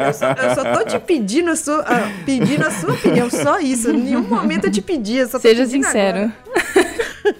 eu, 0.08 0.14
só, 0.14 0.32
eu 0.32 0.56
só 0.56 0.74
tô 0.78 0.86
te 0.86 1.00
pedindo 1.00 1.52
a 1.52 1.56
sua, 1.56 1.82
uh, 1.82 2.26
pedindo 2.26 2.66
a 2.68 2.72
sua 2.72 2.94
opinião, 2.94 3.30
só 3.30 3.60
isso. 3.60 3.90
Em 3.92 4.04
nenhum 4.04 4.24
momento 4.24 4.66
eu 4.66 4.72
te 4.72 4.82
pedi. 4.82 5.26
Seja 5.40 5.66
sincero. 5.66 6.32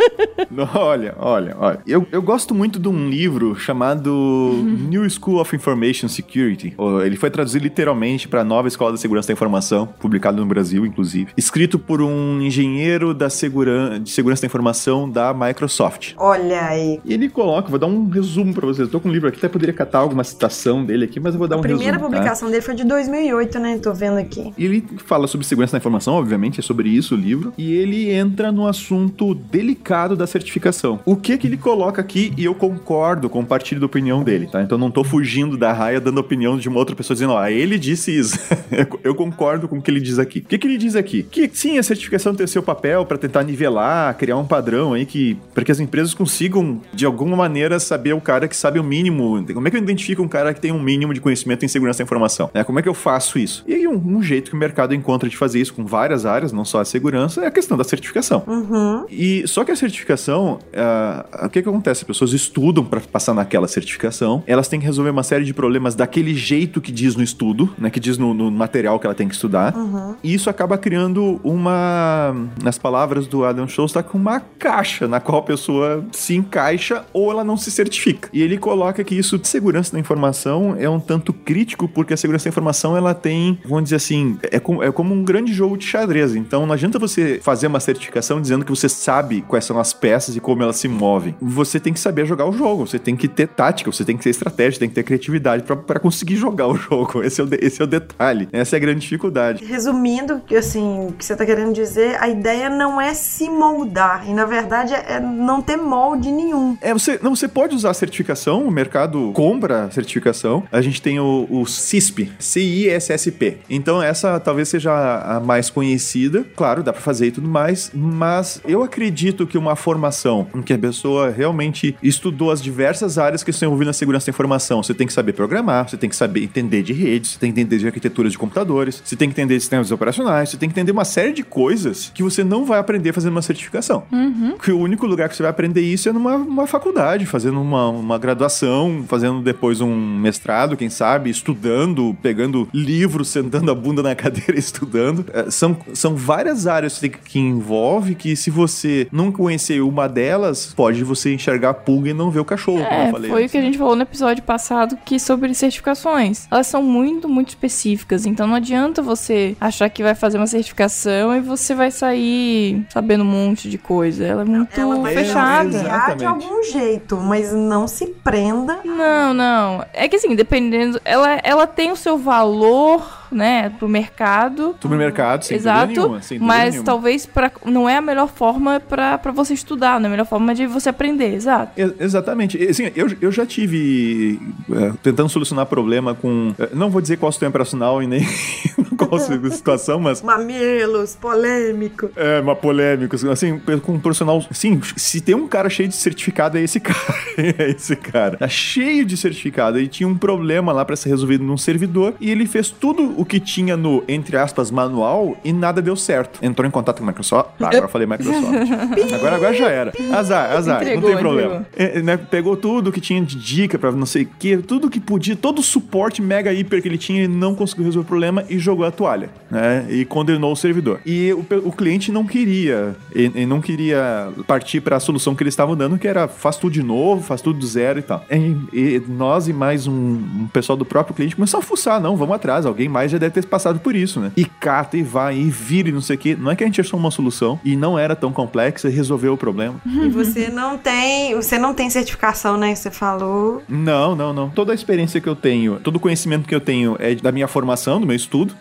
olha, 0.76 1.16
olha, 1.18 1.56
olha. 1.60 1.80
Eu, 1.86 2.06
eu 2.12 2.22
gosto 2.22 2.54
muito 2.54 2.80
de 2.80 2.88
um 2.88 3.10
livro 3.10 3.56
chamado 3.56 4.12
uhum. 4.12 4.88
New 4.90 5.10
School 5.10 5.40
of 5.40 5.56
Information 5.56 6.08
Security. 6.08 6.76
Ele 7.06 7.16
foi 7.16 7.30
traduzido 7.30 7.64
literalmente 7.64 8.28
para 8.28 8.42
a 8.42 8.44
nova 8.44 8.68
Escola 8.68 8.92
da 8.92 8.98
Segurança 8.98 9.28
da 9.28 9.34
Informação, 9.34 9.88
publicado 10.00 10.38
no 10.38 10.46
Brasil, 10.46 10.86
inclusive. 10.86 11.32
Escrito 11.38 11.78
por 11.78 12.02
um 12.02 12.42
engenheiro 12.42 13.14
da 13.14 13.28
de 13.28 14.10
segurança 14.10 14.42
da 14.42 14.46
informação 14.46 15.10
da 15.10 15.34
Microsoft. 15.34 16.14
Olha 16.18 16.62
aí. 16.68 17.00
E 17.04 17.14
ele 17.14 17.30
coloca, 17.30 17.70
vou 17.70 17.80
dar 17.80 17.88
um 17.88 18.10
resumo 18.10 18.54
para 18.54 18.66
vocês. 18.66 18.88
Eu 18.88 18.92
tô 18.92 19.00
com 19.00 19.10
um 19.10 19.12
livro 19.12 19.28
aqui, 19.28 19.38
até 19.38 19.50
poderia 19.50 19.74
catar 19.74 20.00
alguma 20.00 20.24
citação 20.24 20.86
dele 20.86 21.06
aqui, 21.06 21.20
mas 21.20 21.34
eu 21.34 21.40
vou 21.40 21.48
dar 21.48 21.56
a 21.56 21.60
um 21.60 21.62
resumo. 21.62 21.82
A 21.82 21.84
primeira 21.84 22.00
publicação 22.04 22.48
tá? 22.48 22.52
dele 22.52 22.62
foi 22.62 22.76
de 22.76 22.84
2008, 22.84 23.60
né? 23.60 23.80
Tô 23.80 23.94
vendo 23.94 24.18
aqui. 24.18 24.54
Ele 24.58 24.84
fala 25.06 25.28
sobre 25.28 25.46
segurança 25.46 25.74
da 25.74 25.78
informação, 25.78 26.14
obviamente, 26.14 26.60
é 26.60 26.64
sobre 26.64 26.90
isso 26.90 27.16
o 27.16 27.18
livro. 27.18 27.54
E 27.58 27.74
ele 27.74 28.12
entra 28.12 28.52
no 28.52 28.68
assunto 28.68 29.34
delicado 29.34 29.91
da 29.92 30.26
certificação. 30.26 31.00
O 31.06 31.16
que 31.16 31.38
que 31.38 31.48
ele 31.48 31.58
coloca 31.58 32.02
aqui, 32.02 32.34
e 32.38 32.46
eu 32.46 32.56
concordo, 32.56 33.30
compartilho 33.30 33.80
da 33.82 33.86
opinião 33.86 34.24
dele, 34.24 34.48
tá? 34.48 34.62
Então 34.62 34.78
não 34.78 34.90
tô 34.90 35.04
fugindo 35.04 35.58
da 35.58 35.74
raia 35.74 36.00
dando 36.00 36.20
opinião 36.20 36.58
de 36.58 36.70
uma 36.70 36.80
outra 36.80 36.96
pessoa 36.96 37.16
dizendo, 37.16 37.34
ó, 37.34 37.48
ele 37.48 37.78
disse 37.78 38.18
isso. 38.18 38.40
eu 39.04 39.14
concordo 39.14 39.68
com 39.68 39.78
o 39.78 39.82
que 39.82 39.92
ele 39.92 40.00
diz 40.00 40.20
aqui. 40.20 40.40
O 40.40 40.44
que 40.44 40.58
que 40.58 40.68
ele 40.68 40.78
diz 40.78 40.96
aqui? 40.96 41.24
Que 41.24 41.50
sim, 41.54 41.78
a 41.78 41.84
certificação 41.84 42.34
tem 42.34 42.48
seu 42.48 42.64
papel 42.64 43.06
para 43.06 43.18
tentar 43.18 43.44
nivelar, 43.44 44.16
criar 44.18 44.38
um 44.38 44.46
padrão 44.46 44.94
aí 44.94 45.06
que 45.06 45.38
para 45.54 45.64
que 45.64 45.72
as 45.72 45.80
empresas 45.80 46.14
consigam 46.14 46.82
de 46.94 47.06
alguma 47.06 47.36
maneira 47.36 47.80
saber 47.80 48.14
o 48.14 48.22
cara 48.22 48.48
que 48.48 48.56
sabe 48.56 48.80
o 48.80 48.84
mínimo. 48.84 49.44
Como 49.54 49.68
é 49.68 49.72
que 49.72 49.78
eu 49.78 49.82
identifico 49.82 50.22
um 50.22 50.28
cara 50.28 50.54
que 50.54 50.62
tem 50.62 50.72
um 50.72 50.82
mínimo 50.82 51.14
de 51.14 51.22
conhecimento 51.22 51.66
em 51.66 51.68
segurança 51.68 52.00
da 52.00 52.04
informação? 52.04 52.50
É, 52.54 52.64
como 52.64 52.80
é 52.80 52.82
que 52.82 52.90
eu 52.90 52.94
faço 52.94 53.38
isso? 53.38 53.64
E 53.68 53.74
aí 53.74 53.88
um, 53.88 53.96
um, 53.96 54.24
jeito 54.24 54.52
que 54.52 54.56
o 54.56 54.60
mercado 54.60 54.94
encontra 54.94 55.30
de 55.30 55.38
fazer 55.38 55.60
isso 55.60 55.74
com 55.74 55.86
várias 55.86 56.26
áreas, 56.26 56.52
não 56.52 56.66
só 56.66 56.80
a 56.80 56.86
segurança, 56.86 57.42
é 57.42 57.48
a 57.48 57.52
questão 57.52 57.78
da 57.78 57.84
certificação. 57.84 58.44
Uhum. 58.48 59.06
E 59.10 59.48
só 59.48 59.64
que 59.64 59.72
a 59.72 59.76
certificação, 59.82 60.60
uh, 60.74 61.46
o 61.46 61.50
que 61.50 61.62
que 61.62 61.70
acontece? 61.70 62.02
As 62.02 62.08
pessoas 62.08 62.34
estudam 62.34 62.84
para 62.84 63.02
passar 63.02 63.34
naquela 63.34 63.68
certificação, 63.68 64.44
elas 64.48 64.68
têm 64.68 64.80
que 64.80 64.86
resolver 64.86 65.10
uma 65.10 65.24
série 65.24 65.44
de 65.44 65.54
problemas 65.54 65.96
daquele 65.96 66.34
jeito 66.34 66.80
que 66.80 66.92
diz 66.92 67.16
no 67.16 67.24
estudo, 67.24 67.74
né, 67.78 67.90
que 67.90 68.00
diz 68.00 68.18
no, 68.18 68.34
no 68.34 68.52
material 68.52 69.00
que 69.00 69.06
ela 69.06 69.16
tem 69.16 69.28
que 69.28 69.34
estudar, 69.34 69.76
uhum. 69.76 70.16
e 70.24 70.34
isso 70.34 70.50
acaba 70.50 70.78
criando 70.78 71.40
uma, 71.44 72.34
nas 72.64 72.78
palavras 72.78 73.28
do 73.28 73.44
Adam 73.44 73.68
Shostak, 73.68 74.16
uma 74.16 74.40
caixa 74.40 75.08
na 75.08 75.20
qual 75.20 75.40
a 75.40 75.44
pessoa 75.44 76.06
se 76.12 76.36
encaixa 76.36 77.06
ou 77.14 77.32
ela 77.32 77.44
não 77.44 77.58
se 77.58 77.72
certifica. 77.72 78.30
E 78.32 78.42
ele 78.42 78.58
coloca 78.58 79.04
que 79.04 79.16
isso 79.16 79.38
de 79.38 79.48
segurança 79.48 79.94
da 79.94 80.00
informação 80.00 80.76
é 80.78 80.90
um 80.90 81.00
tanto 81.00 81.34
crítico 81.34 81.88
porque 81.88 82.14
a 82.14 82.18
segurança 82.18 82.46
da 82.46 82.50
informação 82.50 82.96
ela 82.96 83.14
tem, 83.14 83.60
vamos 83.66 83.86
dizer 83.86 83.96
assim, 83.96 84.38
é 84.44 84.60
como, 84.60 84.84
é 84.84 84.92
como 84.92 85.14
um 85.14 85.24
grande 85.24 85.54
jogo 85.54 85.78
de 85.78 85.86
xadrez. 85.86 86.36
Então 86.36 86.66
não 86.66 86.74
adianta 86.74 87.00
você 87.00 87.40
fazer 87.42 87.68
uma 87.68 87.80
certificação 87.80 88.42
dizendo 88.42 88.64
que 88.64 88.72
você 88.72 88.88
sabe 88.88 89.42
quais 89.48 89.66
são 89.66 89.71
as 89.80 89.94
peças 89.94 90.36
e 90.36 90.40
como 90.40 90.64
elas 90.64 90.78
se 90.78 90.88
movem. 90.88 91.36
Você 91.42 91.80
tem 91.80 91.94
que 91.94 92.00
saber 92.00 92.26
jogar 92.26 92.46
o 92.48 92.54
jogo, 92.54 92.88
você 92.88 93.00
tem 93.00 93.16
que 93.16 93.28
ter 93.28 93.48
tática, 93.48 93.92
você 93.92 94.04
tem 94.04 94.18
que 94.18 94.24
ter 94.24 94.30
estratégia, 94.30 94.80
tem 94.80 94.90
que 94.90 94.96
ter 94.96 95.04
criatividade 95.04 95.64
para 95.64 96.00
conseguir 96.00 96.36
jogar 96.36 96.68
o 96.68 96.76
jogo. 96.78 97.24
Esse 97.24 97.42
é 97.42 97.44
o, 97.44 97.50
esse 97.60 97.82
é 97.82 97.86
o 97.86 97.88
detalhe. 97.88 98.48
Essa 98.52 98.76
é 98.76 98.78
a 98.78 98.80
grande 98.80 99.02
dificuldade. 99.02 99.64
Resumindo, 99.64 100.42
assim, 100.58 101.08
o 101.08 101.12
que 101.14 101.24
você 101.24 101.36
tá 101.36 101.46
querendo 101.46 101.74
dizer, 101.74 102.18
a 102.22 102.28
ideia 102.28 102.70
não 102.70 103.00
é 103.00 103.14
se 103.14 103.50
moldar, 103.50 104.28
e 104.28 104.34
na 104.34 104.46
verdade 104.46 104.94
é 104.94 105.20
não 105.20 105.62
ter 105.62 105.78
molde 105.78 106.32
nenhum. 106.32 106.78
É, 106.82 106.94
você, 106.94 107.20
não, 107.22 107.36
você 107.36 107.48
pode 107.48 107.76
usar 107.76 107.92
a 107.92 107.94
certificação, 107.94 108.66
o 108.66 108.72
mercado 108.72 109.32
compra 109.34 109.86
a 109.86 109.92
certificação. 109.92 110.64
A 110.72 110.82
gente 110.82 111.02
tem 111.02 111.20
o, 111.20 111.48
o 111.50 111.66
CISP, 111.66 112.32
C-I-S-S-P. 112.40 113.60
Então 113.70 114.02
essa 114.02 114.40
talvez 114.40 114.70
seja 114.70 114.92
a 114.92 115.40
mais 115.40 115.70
conhecida. 115.70 116.46
Claro, 116.56 116.84
dá 116.84 116.92
para 116.92 117.02
fazer 117.02 117.28
e 117.28 117.32
tudo 117.32 117.48
mais, 117.48 117.92
mas 117.94 118.62
eu 118.68 118.84
acredito 118.84 119.46
que 119.46 119.58
uma 119.62 119.76
formação 119.76 120.48
em 120.56 120.62
que 120.62 120.74
a 120.74 120.78
pessoa 120.78 121.30
realmente 121.30 121.96
estudou 122.02 122.52
as 122.52 122.62
diversas 122.62 123.18
áreas 123.18 123.44
que 123.44 123.52
estão 123.52 123.68
envolvidas 123.68 123.96
na 123.96 124.00
segurança 124.00 124.26
da 124.28 124.32
informação, 124.32 124.84
você 124.84 124.94
tem 124.94 125.08
que 125.08 125.14
saber 125.14 125.34
programar, 125.34 125.90
você 125.90 125.98
tem 125.98 126.10
que 126.10 126.16
saber 126.16 126.44
entender 126.44 126.84
de 126.84 126.94
redes, 126.94 127.32
você 127.32 127.40
tem 127.40 127.52
que 127.52 127.60
entender 127.60 127.78
de 127.78 127.86
arquiteturas 127.88 128.32
de 128.32 128.38
computadores, 128.38 129.02
você 129.04 129.16
tem 129.16 129.30
que 129.30 129.34
entender 129.34 129.56
de 129.56 129.62
sistemas 129.62 129.92
operacionais, 129.92 130.50
você 130.50 130.58
tem 130.58 130.70
que 130.70 130.74
entender 130.74 130.92
uma 130.92 131.06
série 131.06 131.34
de 131.34 131.44
coisas 131.44 132.12
que 132.14 132.24
você 132.24 132.44
não 132.44 132.66
vai 132.66 132.80
aprender 132.80 133.14
fazendo 133.14 133.32
uma 133.32 133.42
certificação. 133.42 134.04
Uhum. 134.12 134.58
Que 134.58 134.72
o 134.72 134.80
único 134.80 135.06
lugar 135.06 135.30
que 135.30 135.36
você 135.36 135.44
vai 135.44 135.50
aprender 135.50 135.82
isso 135.82 136.10
é 136.10 136.14
numa 136.14 136.68
faculdade, 136.68 137.26
fazendo 137.26 137.62
uma, 137.62 137.90
uma 137.90 138.18
graduação, 138.18 139.04
fazendo 139.08 139.42
depois 139.42 139.82
um 139.82 139.96
mestrado, 140.20 140.78
quem 140.78 140.90
sabe, 140.90 141.30
estudando, 141.30 142.16
pegando 142.22 142.68
livros, 142.74 143.30
sentando 143.30 143.72
a 143.72 143.76
bunda 143.76 144.02
na 144.02 144.14
cadeira 144.16 144.58
estudando. 144.58 145.26
É, 145.34 145.50
são, 145.50 145.78
são 145.94 146.16
várias 146.16 146.68
áreas 146.68 147.00
que, 147.00 147.40
envolve 147.40 148.16
que 148.16 148.36
se 148.36 148.50
você 148.50 149.08
não 149.12 149.32
conhecer 149.42 149.82
uma 149.82 150.08
delas, 150.08 150.72
pode 150.76 151.04
você 151.04 151.34
enxergar 151.34 151.72
a 151.72 151.74
pulga 151.74 152.12
e 152.12 152.14
não 152.14 152.30
ver 152.30 152.40
o 152.42 152.46
cachorro, 152.46 152.82
é, 152.82 153.10
Foi 153.10 153.42
antes, 153.42 153.50
o 153.50 153.52
que 153.52 153.58
a 153.58 153.62
gente 153.62 153.76
falou 153.76 153.96
no 153.96 154.04
episódio 154.04 154.44
passado 154.44 154.96
que 155.04 155.20
sobre 155.20 155.52
certificações. 155.56 156.48
Elas 156.52 156.68
são 156.68 156.84
muito, 156.84 157.28
muito 157.28 157.50
específicas, 157.50 158.28
então 158.28 158.46
não 158.46 158.54
adianta 158.54 159.02
você 159.02 159.56
achar 159.60 159.90
que 159.90 160.04
vai 160.04 160.14
fazer 160.14 160.38
uma 160.38 160.46
certificação 160.46 161.36
e 161.36 161.40
você 161.40 161.74
vai 161.74 161.90
sair 161.90 162.86
sabendo 162.90 163.24
um 163.24 163.28
monte 163.28 163.68
de 163.68 163.80
coisa. 163.80 164.24
Ela 164.24 164.44
é 164.44 164.46
muito 164.46 164.80
Ela 164.80 165.00
vai 165.00 165.16
fechada. 165.16 166.16
de 166.16 166.26
algum 166.26 166.64
jeito, 166.64 167.18
mas 167.18 167.52
não 167.52 167.88
se 167.88 168.06
prenda. 168.24 168.80
Não, 168.86 169.34
não. 169.34 169.84
É 169.92 170.08
que 170.08 170.18
assim, 170.18 170.36
dependendo, 170.36 171.02
ela, 171.04 171.40
ela 171.44 171.66
tem 171.66 171.92
o 171.92 171.96
seu 171.96 172.16
valor 172.16 173.21
né, 173.32 173.70
pro 173.70 173.88
mercado. 173.88 174.76
Pro 174.80 174.90
mercado, 174.90 175.46
sem 175.46 175.58
Exato, 175.58 175.88
dúvida 175.88 176.02
nenhuma. 176.02 176.22
Sem 176.22 176.38
dúvida 176.38 176.54
mas 176.54 176.72
nenhuma. 176.72 176.86
talvez 176.86 177.26
pra, 177.26 177.52
não 177.66 177.88
é 177.88 177.98
a 177.98 178.02
melhor 178.02 178.28
forma 178.28 178.80
para 178.80 179.32
você 179.34 179.54
estudar, 179.54 180.00
não 180.00 180.06
é 180.06 180.08
a 180.08 180.12
melhor 180.12 180.26
forma 180.26 180.54
de 180.54 180.68
você 180.68 180.90
aprender, 180.90 181.34
exato. 181.34 181.74
exatamente. 182.00 182.62
Assim, 182.64 182.92
eu, 182.96 183.08
eu 183.22 183.32
já 183.32 183.46
tive 183.46 184.40
é, 184.72 184.94
tentando 185.02 185.30
solucionar 185.30 185.66
problema 185.66 186.14
com. 186.14 186.54
É, 186.60 186.70
não 186.74 186.90
vou 186.90 187.02
dizer 187.02 187.18
qual 187.18 187.32
sistema 187.32 187.50
operacional 187.50 188.02
e 188.04 188.08
nem 188.08 188.22
qual 188.98 189.20
situação, 189.52 190.00
mas 190.00 190.22
Mamilos, 190.22 191.16
polêmico. 191.16 192.10
é 192.16 192.40
uma 192.40 192.56
polêmica, 192.56 193.18
assim, 193.32 193.60
com 193.84 193.94
um 193.94 194.00
profissional, 194.00 194.44
sim, 194.52 194.80
se 194.96 195.22
tem 195.22 195.36
um 195.36 195.48
cara 195.48 195.70
cheio 195.70 195.90
de 195.90 195.96
certificado 195.96 196.58
é 196.58 196.62
esse 196.62 196.80
cara, 196.82 196.98
é 197.38 197.72
esse 197.72 197.96
cara. 197.96 198.38
Tá 198.38 198.48
cheio 198.48 199.06
de 199.06 199.16
certificado 199.18 199.80
e 199.80 199.88
tinha 199.88 200.08
um 200.08 200.18
problema 200.18 200.72
lá 200.72 200.84
pra 200.86 200.96
ser 200.96 201.10
resolvido 201.10 201.44
num 201.44 201.58
servidor 201.58 202.14
e 202.20 202.30
ele 202.30 202.46
fez 202.46 202.70
tudo 202.70 203.21
o 203.22 203.26
que 203.26 203.40
tinha 203.40 203.78
no 203.78 204.04
entre 204.08 204.36
aspas 204.36 204.72
manual 204.72 205.38
e 205.44 205.54
nada 205.54 205.80
deu 205.80 205.96
certo. 205.96 206.44
Entrou 206.44 206.68
em 206.68 206.72
contato 206.72 206.98
com 206.98 207.04
a 207.04 207.08
Microsoft. 207.08 207.52
Ah, 207.60 207.68
agora 207.68 207.86
eu 207.86 207.90
falei 207.90 208.08
Microsoft. 208.08 208.34
agora 209.14 209.36
agora 209.36 209.54
já 209.54 209.70
era. 209.70 209.94
Azar, 210.12 210.52
azar, 210.52 210.82
Entregou, 210.82 211.02
não 211.02 211.10
tem 211.10 211.18
problema. 211.18 211.66
É, 211.76 212.02
né, 212.02 212.18
pegou 212.18 212.58
tudo 212.58 212.92
que 212.92 213.00
tinha 213.00 213.22
de 213.22 213.36
dica 213.36 213.78
pra 213.78 213.92
não 213.92 214.08
sei 214.08 214.24
o 214.24 214.30
que, 214.40 214.58
tudo 214.58 214.90
que 214.90 215.00
podia, 215.00 215.36
todo 215.36 215.60
o 215.60 215.64
suporte 215.64 216.20
mega 216.20 216.52
hiper 216.52 216.82
que 216.82 216.88
ele 216.88 216.98
tinha, 216.98 217.24
ele 217.24 217.36
não 217.36 217.54
conseguiu 217.54 217.86
resolver 217.86 218.06
o 218.06 218.08
problema 218.08 218.44
e 218.50 218.58
jogou 218.58 218.86
a 218.86 218.92
toalha, 218.92 219.30
né? 219.52 219.86
E 219.88 220.04
condenou 220.04 220.52
o 220.52 220.56
servidor. 220.56 221.00
E 221.06 221.32
o, 221.34 221.46
o 221.66 221.72
cliente 221.72 222.12
não 222.12 222.26
queria, 222.26 222.96
ele, 223.14 223.32
ele 223.36 223.46
não 223.46 223.62
queria 223.62 224.30
partir 224.48 224.82
para 224.82 224.96
a 224.96 225.00
solução 225.00 225.36
que 225.36 225.44
eles 225.44 225.54
estavam 225.54 225.76
dando, 225.76 226.00
que 226.00 226.08
era 226.08 226.28
faz 226.28 226.58
tudo 226.58 226.74
de 226.74 226.82
novo, 226.82 227.22
faz 227.22 227.42
tudo 227.42 227.60
do 227.60 227.68
zero 227.68 228.00
e 228.00 228.02
tal. 228.02 228.26
E, 228.32 228.56
e 228.74 229.04
nós 229.08 229.48
e 229.48 229.54
mais 229.54 229.86
um, 229.86 229.94
um 229.94 230.50
pessoal 230.52 230.76
do 230.76 230.86
próprio 230.86 231.16
cliente 231.16 231.36
começou 231.36 231.60
a 231.60 231.64
fuçar, 231.64 232.02
não, 232.02 232.18
vamos 232.18 232.36
atrás, 232.36 232.66
alguém 232.66 232.90
mais 232.90 233.11
já 233.12 233.18
deve 233.18 233.34
ter 233.34 233.46
passado 233.46 233.80
por 233.80 233.96
isso, 233.96 234.20
né? 234.20 234.32
E 234.36 234.46
cata 234.46 234.98
e 234.98 235.04
vai 235.04 235.38
e 235.38 235.50
vira 235.50 235.90
e 235.90 235.92
não 235.92 236.02
sei 236.02 236.16
o 236.16 236.20
que. 236.20 236.36
Não 236.36 236.52
é 236.52 236.56
que 236.56 236.64
a 236.64 236.68
gente 236.68 236.82
achou 236.82 237.00
uma 237.00 237.12
solução 237.12 237.60
e 237.64 237.76
não 237.76 237.98
era 237.98 238.16
tão 238.16 238.32
complexa 238.32 238.90
e 238.90 238.92
resolveu 238.92 239.34
o 239.34 239.38
problema. 239.38 239.76
E 240.02 240.10
você 240.10 240.50
não 240.50 240.78
tem, 240.78 241.36
você 241.36 241.58
não 241.60 241.74
tem 241.74 241.90
certificação, 241.90 242.58
né? 242.58 242.74
Você 242.74 242.90
falou. 242.90 243.62
Não, 243.70 244.16
não, 244.16 244.34
não. 244.34 244.50
Toda 244.50 244.72
a 244.72 244.76
experiência 244.76 245.22
que 245.22 245.30
eu 245.30 245.36
tenho, 245.36 245.80
todo 245.80 245.98
o 245.98 246.00
conhecimento 246.00 246.48
que 246.48 246.56
eu 246.56 246.60
tenho 246.60 246.96
é 247.00 247.14
da 247.16 247.32
minha 247.32 247.48
formação, 247.48 248.00
do 248.02 248.08
meu 248.08 248.16
estudo 248.16 248.54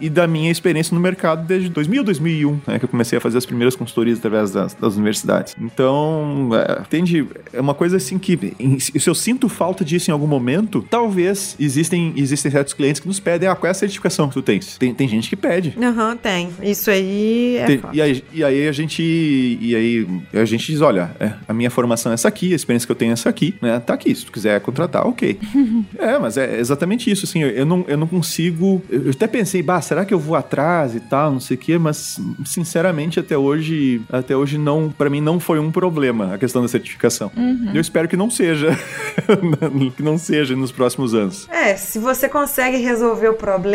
e 0.00 0.10
da 0.10 0.26
minha 0.26 0.50
experiência 0.50 0.94
no 0.94 1.00
mercado 1.00 1.46
desde 1.46 1.68
2000, 1.70 2.04
2001, 2.04 2.60
né, 2.66 2.78
que 2.78 2.84
eu 2.84 2.88
comecei 2.88 3.16
a 3.18 3.20
fazer 3.20 3.38
as 3.38 3.46
primeiras 3.46 3.74
consultorias 3.74 4.18
através 4.18 4.50
das, 4.50 4.74
das 4.74 4.94
universidades. 4.96 5.54
Então, 5.60 6.50
é, 6.52 6.80
entende? 6.82 7.26
É 7.52 7.60
uma 7.60 7.74
coisa 7.74 7.96
assim 7.96 8.18
que, 8.18 8.54
em- 8.58 8.78
se 8.78 9.08
eu 9.08 9.14
sinto 9.14 9.48
falta 9.48 9.84
disso 9.84 10.10
em 10.10 10.12
algum 10.12 10.26
momento, 10.26 10.84
talvez 10.90 11.56
existem, 11.58 12.12
existem 12.16 12.50
certos 12.50 12.74
clientes 12.74 13.00
que 13.00 13.06
nos 13.08 13.20
pedem, 13.20 13.48
ah, 13.48 13.54
qual 13.54 13.68
é 13.68 13.70
certificação 13.76 14.28
que 14.28 14.34
tu 14.34 14.42
tens? 14.42 14.76
Tem, 14.78 14.92
tem 14.92 15.06
gente 15.08 15.28
que 15.28 15.36
pede. 15.36 15.74
Aham, 15.80 16.16
tem. 16.16 16.50
Isso 16.62 16.90
aí 16.90 17.56
é 17.58 17.66
Tem- 17.66 17.80
e, 17.92 18.02
aí, 18.02 18.24
e 18.32 18.44
aí 18.44 18.68
a 18.68 18.72
gente 18.72 19.02
e 19.02 19.74
aí 19.74 20.06
a 20.32 20.44
gente 20.44 20.66
diz, 20.66 20.80
olha, 20.80 21.10
é, 21.20 21.32
a 21.46 21.52
minha 21.52 21.70
formação 21.70 22.10
é 22.12 22.14
essa 22.14 22.28
aqui, 22.28 22.52
a 22.52 22.56
experiência 22.56 22.86
que 22.86 22.92
eu 22.92 22.96
tenho 22.96 23.10
é 23.10 23.12
essa 23.12 23.28
aqui, 23.28 23.54
né? 23.60 23.78
Tá 23.80 23.94
aqui, 23.94 24.14
se 24.14 24.24
tu 24.24 24.32
quiser 24.32 24.60
contratar, 24.60 25.06
ok. 25.06 25.38
é, 25.98 26.18
mas 26.18 26.36
é 26.36 26.58
exatamente 26.58 27.10
isso, 27.10 27.24
assim, 27.24 27.42
eu, 27.42 27.50
eu 27.50 27.66
não, 27.66 27.84
eu 27.86 27.96
não 27.96 28.06
consigo. 28.06 28.82
Eu 28.90 29.10
até 29.10 29.26
pensei, 29.26 29.62
bah, 29.62 29.80
será 29.80 30.04
que 30.04 30.12
eu 30.12 30.18
vou 30.18 30.34
atrás 30.36 30.94
e 30.94 31.00
tal, 31.00 31.30
não 31.32 31.40
sei 31.40 31.56
o 31.56 31.60
quê, 31.60 31.78
mas 31.78 32.18
sinceramente 32.44 33.20
até 33.20 33.36
hoje, 33.36 34.00
até 34.10 34.36
hoje 34.36 34.58
não, 34.58 34.90
para 34.90 35.10
mim 35.10 35.20
não 35.20 35.38
foi 35.38 35.58
um 35.58 35.70
problema 35.70 36.34
a 36.34 36.38
questão 36.38 36.62
da 36.62 36.68
certificação. 36.68 37.30
Eu 37.74 37.80
espero 37.80 38.08
que 38.08 38.16
não 38.16 38.30
seja, 38.30 38.76
que 39.96 40.02
não 40.02 40.18
seja 40.18 40.56
nos 40.56 40.72
próximos 40.72 41.14
anos. 41.14 41.48
É, 41.50 41.76
se 41.76 41.98
você 41.98 42.28
consegue 42.28 42.78
resolver 42.78 43.28
o 43.28 43.34
problema 43.34 43.65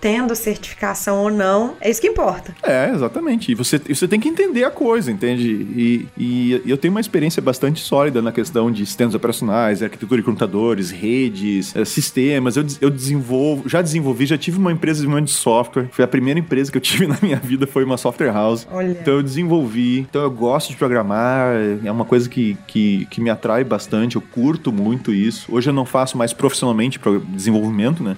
tendo 0.00 0.34
certificação 0.34 1.18
ou 1.22 1.30
não, 1.30 1.74
é 1.80 1.90
isso 1.90 2.00
que 2.00 2.08
importa. 2.08 2.54
É, 2.62 2.90
exatamente. 2.92 3.52
E 3.52 3.54
você, 3.54 3.78
você 3.78 4.06
tem 4.08 4.18
que 4.20 4.28
entender 4.28 4.64
a 4.64 4.70
coisa, 4.70 5.10
entende? 5.10 5.48
E, 5.48 6.06
e 6.16 6.62
eu 6.66 6.76
tenho 6.76 6.92
uma 6.92 7.00
experiência 7.00 7.40
bastante 7.42 7.80
sólida 7.80 8.20
na 8.22 8.32
questão 8.32 8.70
de 8.70 8.84
sistemas 8.84 9.14
operacionais, 9.14 9.82
arquitetura 9.82 10.20
de 10.20 10.24
computadores, 10.24 10.90
redes, 10.90 11.74
eh, 11.74 11.84
sistemas. 11.84 12.56
Eu, 12.56 12.64
eu 12.80 12.90
desenvolvo, 12.90 13.68
já 13.68 13.80
desenvolvi, 13.82 14.26
já 14.26 14.38
tive 14.38 14.58
uma 14.58 14.72
empresa 14.72 15.06
de 15.20 15.30
software. 15.30 15.88
Foi 15.92 16.04
a 16.04 16.08
primeira 16.08 16.38
empresa 16.40 16.70
que 16.70 16.76
eu 16.76 16.80
tive 16.82 17.06
na 17.06 17.18
minha 17.22 17.36
vida, 17.38 17.66
foi 17.66 17.84
uma 17.84 17.96
software 17.96 18.32
house. 18.32 18.66
Olha. 18.70 18.90
Então 18.90 19.14
eu 19.14 19.22
desenvolvi. 19.22 20.00
Então 20.00 20.22
eu 20.22 20.30
gosto 20.30 20.70
de 20.70 20.76
programar, 20.76 21.54
é 21.84 21.90
uma 21.90 22.04
coisa 22.04 22.28
que, 22.28 22.56
que, 22.66 23.06
que 23.10 23.20
me 23.20 23.30
atrai 23.30 23.64
bastante, 23.64 24.16
eu 24.16 24.22
curto 24.22 24.72
muito 24.72 25.12
isso. 25.12 25.46
Hoje 25.52 25.68
eu 25.70 25.74
não 25.74 25.84
faço 25.84 26.16
mais 26.16 26.32
profissionalmente 26.32 26.98
pro- 26.98 27.20
desenvolvimento, 27.20 28.02
né? 28.02 28.16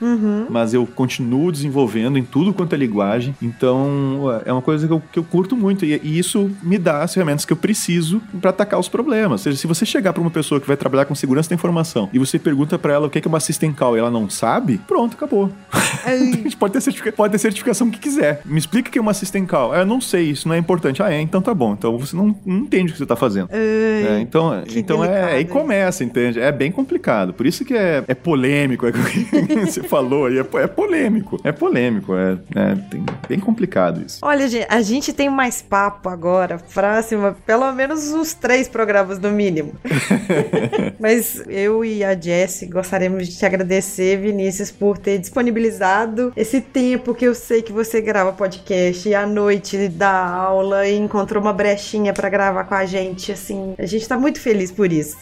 Mas 0.50 0.74
eu 0.74 0.86
continuo 1.02 1.50
desenvolvendo 1.50 2.16
em 2.16 2.22
tudo 2.22 2.54
quanto 2.54 2.74
é 2.74 2.78
linguagem. 2.78 3.34
Então 3.42 4.40
é 4.44 4.52
uma 4.52 4.62
coisa 4.62 4.86
que 4.86 4.92
eu, 4.92 5.02
que 5.12 5.18
eu 5.18 5.24
curto 5.24 5.56
muito. 5.56 5.84
E, 5.84 6.00
e 6.00 6.16
isso 6.16 6.48
me 6.62 6.78
dá 6.78 7.02
as 7.02 7.12
ferramentas 7.12 7.44
que 7.44 7.52
eu 7.52 7.56
preciso 7.56 8.22
para 8.40 8.50
atacar 8.50 8.78
os 8.78 8.88
problemas. 8.88 9.32
Ou 9.32 9.38
seja, 9.38 9.56
se 9.56 9.66
você 9.66 9.84
chegar 9.84 10.12
para 10.12 10.20
uma 10.20 10.30
pessoa 10.30 10.60
que 10.60 10.66
vai 10.66 10.76
trabalhar 10.76 11.06
com 11.06 11.14
segurança 11.14 11.48
da 11.48 11.56
informação 11.56 12.08
e 12.12 12.18
você 12.20 12.38
pergunta 12.38 12.78
para 12.78 12.92
ela 12.92 13.06
o 13.08 13.10
que 13.10 13.18
é 13.18 13.28
uma 13.28 13.40
system 13.40 13.72
call 13.72 13.96
e 13.96 14.00
ela 14.00 14.10
não 14.10 14.30
sabe, 14.30 14.80
pronto, 14.86 15.14
acabou. 15.14 15.50
A 16.04 16.16
gente 16.16 16.56
pode 16.56 16.72
ter, 16.72 17.12
pode 17.12 17.32
ter 17.32 17.38
certificação 17.38 17.90
que 17.90 17.98
quiser. 17.98 18.42
Me 18.44 18.58
explica 18.58 18.88
o 18.88 18.92
que 18.92 18.98
é 18.98 19.02
uma 19.02 19.14
system 19.14 19.44
call. 19.44 19.72
Ah, 19.72 19.80
eu 19.80 19.86
não 19.86 20.00
sei, 20.00 20.30
isso 20.30 20.46
não 20.46 20.54
é 20.54 20.58
importante. 20.58 21.02
Ah, 21.02 21.12
é, 21.12 21.20
então 21.20 21.42
tá 21.42 21.54
bom. 21.54 21.74
Então 21.74 21.98
você 21.98 22.16
não, 22.16 22.34
não 22.46 22.58
entende 22.58 22.90
o 22.90 22.92
que 22.92 22.98
você 22.98 23.06
tá 23.06 23.16
fazendo. 23.16 23.48
É, 23.50 24.18
então 24.20 24.62
então 24.74 25.00
delicado, 25.00 25.28
é, 25.28 25.34
aí 25.34 25.44
começa, 25.44 26.04
entende? 26.04 26.40
É 26.40 26.50
bem 26.50 26.70
complicado. 26.70 27.32
Por 27.32 27.46
isso 27.46 27.64
que 27.64 27.74
é, 27.74 28.04
é 28.06 28.14
polêmico, 28.14 28.86
é 28.86 28.90
o 28.90 28.92
que 28.92 29.56
você 29.66 29.82
falou 29.82 30.26
aí. 30.26 30.38
É, 30.38 30.40
é 30.40 30.66
polêmico. 30.66 30.81
É 31.44 31.52
polêmico. 31.52 32.14
É, 32.14 32.32
é 32.54 32.74
tem- 32.90 33.04
bem 33.28 33.38
complicado 33.40 34.02
isso. 34.04 34.18
Olha, 34.22 34.48
gente, 34.48 34.66
a 34.68 34.80
gente 34.82 35.12
tem 35.12 35.28
mais 35.30 35.62
papo 35.62 36.08
agora, 36.08 36.58
próxima, 36.72 37.36
pelo 37.46 37.70
menos 37.72 38.12
uns 38.12 38.34
três 38.34 38.68
programas 38.68 39.18
no 39.18 39.30
mínimo. 39.30 39.74
Mas 40.98 41.42
eu 41.48 41.84
e 41.84 42.04
a 42.04 42.18
Jess 42.18 42.64
gostaríamos 42.70 43.28
de 43.28 43.36
te 43.36 43.44
agradecer, 43.46 44.18
Vinícius, 44.18 44.70
por 44.70 44.98
ter 44.98 45.18
disponibilizado 45.18 46.32
esse 46.36 46.60
tempo 46.60 47.14
que 47.14 47.24
eu 47.24 47.34
sei 47.34 47.62
que 47.62 47.72
você 47.72 48.00
grava 48.00 48.32
podcast 48.32 49.08
e 49.08 49.14
à 49.14 49.26
noite 49.26 49.88
dá 49.88 50.26
aula 50.26 50.86
e 50.86 50.96
encontrou 50.96 51.42
uma 51.42 51.52
brechinha 51.52 52.12
pra 52.12 52.28
gravar 52.28 52.64
com 52.64 52.74
a 52.74 52.84
gente. 52.86 53.32
Assim, 53.32 53.74
a 53.78 53.86
gente 53.86 54.06
tá 54.06 54.18
muito 54.18 54.40
feliz 54.40 54.70
por 54.70 54.92
isso. 54.92 55.16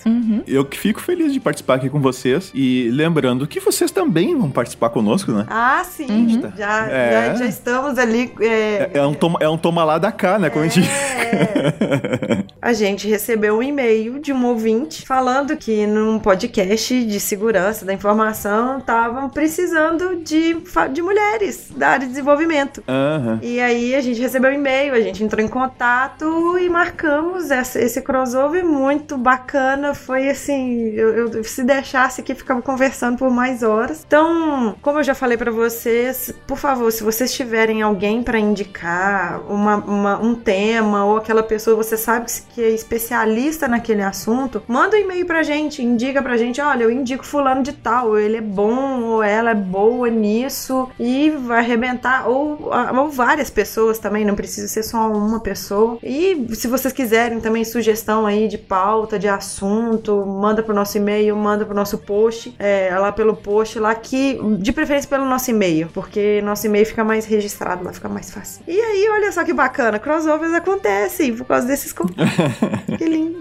Eu 0.47 0.65
que 0.65 0.79
fico 0.79 1.01
feliz 1.01 1.33
de 1.33 1.41
participar 1.41 1.75
aqui 1.75 1.89
com 1.89 2.01
vocês. 2.01 2.51
E 2.55 2.89
lembrando 2.93 3.47
que 3.47 3.61
vocês 3.61 3.91
também 3.91 4.37
vão 4.37 4.51
participar 4.51 4.91
conosco, 4.91 5.33
né? 5.33 5.47
Ah, 5.51 5.83
sim, 5.85 6.41
já, 6.57 6.87
É. 6.89 7.11
já, 7.29 7.35
já 7.35 7.47
estamos 7.47 7.99
ali. 7.99 8.33
é, 8.41 8.91
É, 8.95 8.99
é 8.99 9.03
um 9.07 9.13
toma, 9.15 9.39
é 9.43 9.49
um 9.49 9.59
toma 9.59 9.83
lá 9.85 9.99
da 9.99 10.13
cá, 10.13 10.39
né? 10.39 10.49
Como 10.49 10.65
a 10.65 10.69
gente. 10.69 10.89
É. 10.89 12.51
A 12.63 12.75
gente 12.75 13.09
recebeu 13.09 13.57
um 13.57 13.63
e-mail 13.63 14.19
de 14.19 14.35
um 14.35 14.45
ouvinte 14.45 15.07
falando 15.07 15.57
que 15.57 15.87
num 15.87 16.19
podcast 16.19 17.05
de 17.07 17.19
segurança 17.19 17.87
da 17.87 17.95
informação 17.95 18.79
estavam 18.79 19.31
precisando 19.31 20.17
de, 20.17 20.55
de 20.93 21.01
mulheres 21.01 21.71
da 21.75 21.89
área 21.89 22.01
de 22.01 22.09
desenvolvimento. 22.09 22.83
Aham. 22.87 23.39
E 23.41 23.59
aí 23.61 23.95
a 23.95 24.01
gente 24.03 24.21
recebeu 24.21 24.51
um 24.51 24.55
e-mail, 24.55 24.93
a 24.93 25.01
gente 25.01 25.25
entrou 25.25 25.43
em 25.43 25.49
contato 25.49 26.59
e 26.59 26.69
marcamos 26.69 27.51
essa- 27.51 27.81
esse 27.81 28.03
crossover 28.03 28.63
muito 28.65 29.17
bacana. 29.17 29.95
Foi 29.95 30.29
assim, 30.29 30.91
eu, 30.91 31.29
eu- 31.33 31.45
se 31.45 31.65
deixasse 31.65 32.21
aqui 32.21 32.35
ficava 32.35 32.61
conversando 32.61 33.17
por 33.17 33.31
mais 33.31 33.63
horas. 33.63 34.05
Então, 34.07 34.77
como 34.83 34.99
eu 34.99 35.03
já 35.03 35.15
falei 35.15 35.39
pra 35.41 35.51
vocês, 35.51 36.35
por 36.47 36.59
favor, 36.59 36.93
se 36.93 37.03
vocês 37.03 37.33
tiverem 37.33 37.81
alguém 37.81 38.23
pra 38.23 38.39
indicar, 38.39 39.41
uma, 39.49 39.77
uma- 39.77 40.19
um 40.21 40.35
tema 40.35 41.07
ou 41.07 41.17
aquela 41.17 41.43
pessoa 41.43 41.75
você 41.75 41.97
sabe 41.97 42.27
que 42.51 42.63
é 42.63 42.69
especialista 42.69 43.67
naquele 43.67 44.03
assunto, 44.03 44.63
manda 44.69 44.97
um 44.97 45.01
e-mail 45.01 45.25
pra 45.25 45.43
gente, 45.43 45.83
indica 45.83 46.21
pra 46.23 46.37
gente, 46.37 46.61
olha, 46.61 46.85
eu 46.85 46.91
indico 46.91 47.25
fulano 47.25 47.63
de 47.63 47.73
tal, 47.73 48.19
ele 48.19 48.37
é 48.37 48.41
bom 48.43 49.01
ou 49.03 49.23
ela 49.23 49.53
é 49.53 49.55
boa 49.55 50.11
nisso 50.11 50.91
e 51.01 51.31
vai 51.31 51.61
arrebentar 51.61 52.29
ou, 52.29 52.71
ou 52.99 53.09
várias 53.09 53.49
pessoas 53.49 53.99
também, 53.99 54.27
não 54.27 54.35
precisa 54.35 54.69
ser 54.69 54.83
só 54.83 55.11
uma 55.11 55.41
pessoa. 55.41 55.99
E 56.03 56.49
se 56.55 56.69
vocês 56.69 56.93
quiserem 56.93 57.41
também 57.41 57.65
sugestão 57.65 58.27
aí 58.27 58.47
de 58.47 58.59
pauta, 58.59 59.19
de 59.19 59.27
assunto, 59.27 60.23
manda 60.27 60.63
pro 60.63 60.75
nosso 60.75 60.99
e-mail, 60.99 61.35
manda 61.35 61.65
pro 61.65 61.75
nosso 61.75 61.97
post, 61.97 62.55
é, 62.59 62.91
lá 62.99 63.11
pelo 63.11 63.35
post 63.35 63.79
lá 63.79 63.95
que 63.95 64.39
de 64.59 64.71
preferência 64.71 65.09
pelo 65.09 65.30
nosso 65.31 65.51
e-mail, 65.51 65.89
porque 65.95 66.41
nosso 66.43 66.67
e-mail 66.67 66.85
fica 66.85 67.03
mais 67.05 67.25
registrado 67.25 67.83
lá, 67.85 67.93
fica 67.93 68.09
mais 68.09 68.31
fácil. 68.31 68.63
E 68.69 68.79
aí, 68.79 69.09
olha 69.11 69.33
só 69.33 69.45
que 69.45 69.53
bacana, 69.53 69.99
crossovers 69.99 70.53
acontecem 70.53 71.35
por 71.35 71.47
causa 71.47 71.67
desses 71.67 71.93
con- 71.93 72.07
que 72.99 73.05
lindo. 73.05 73.39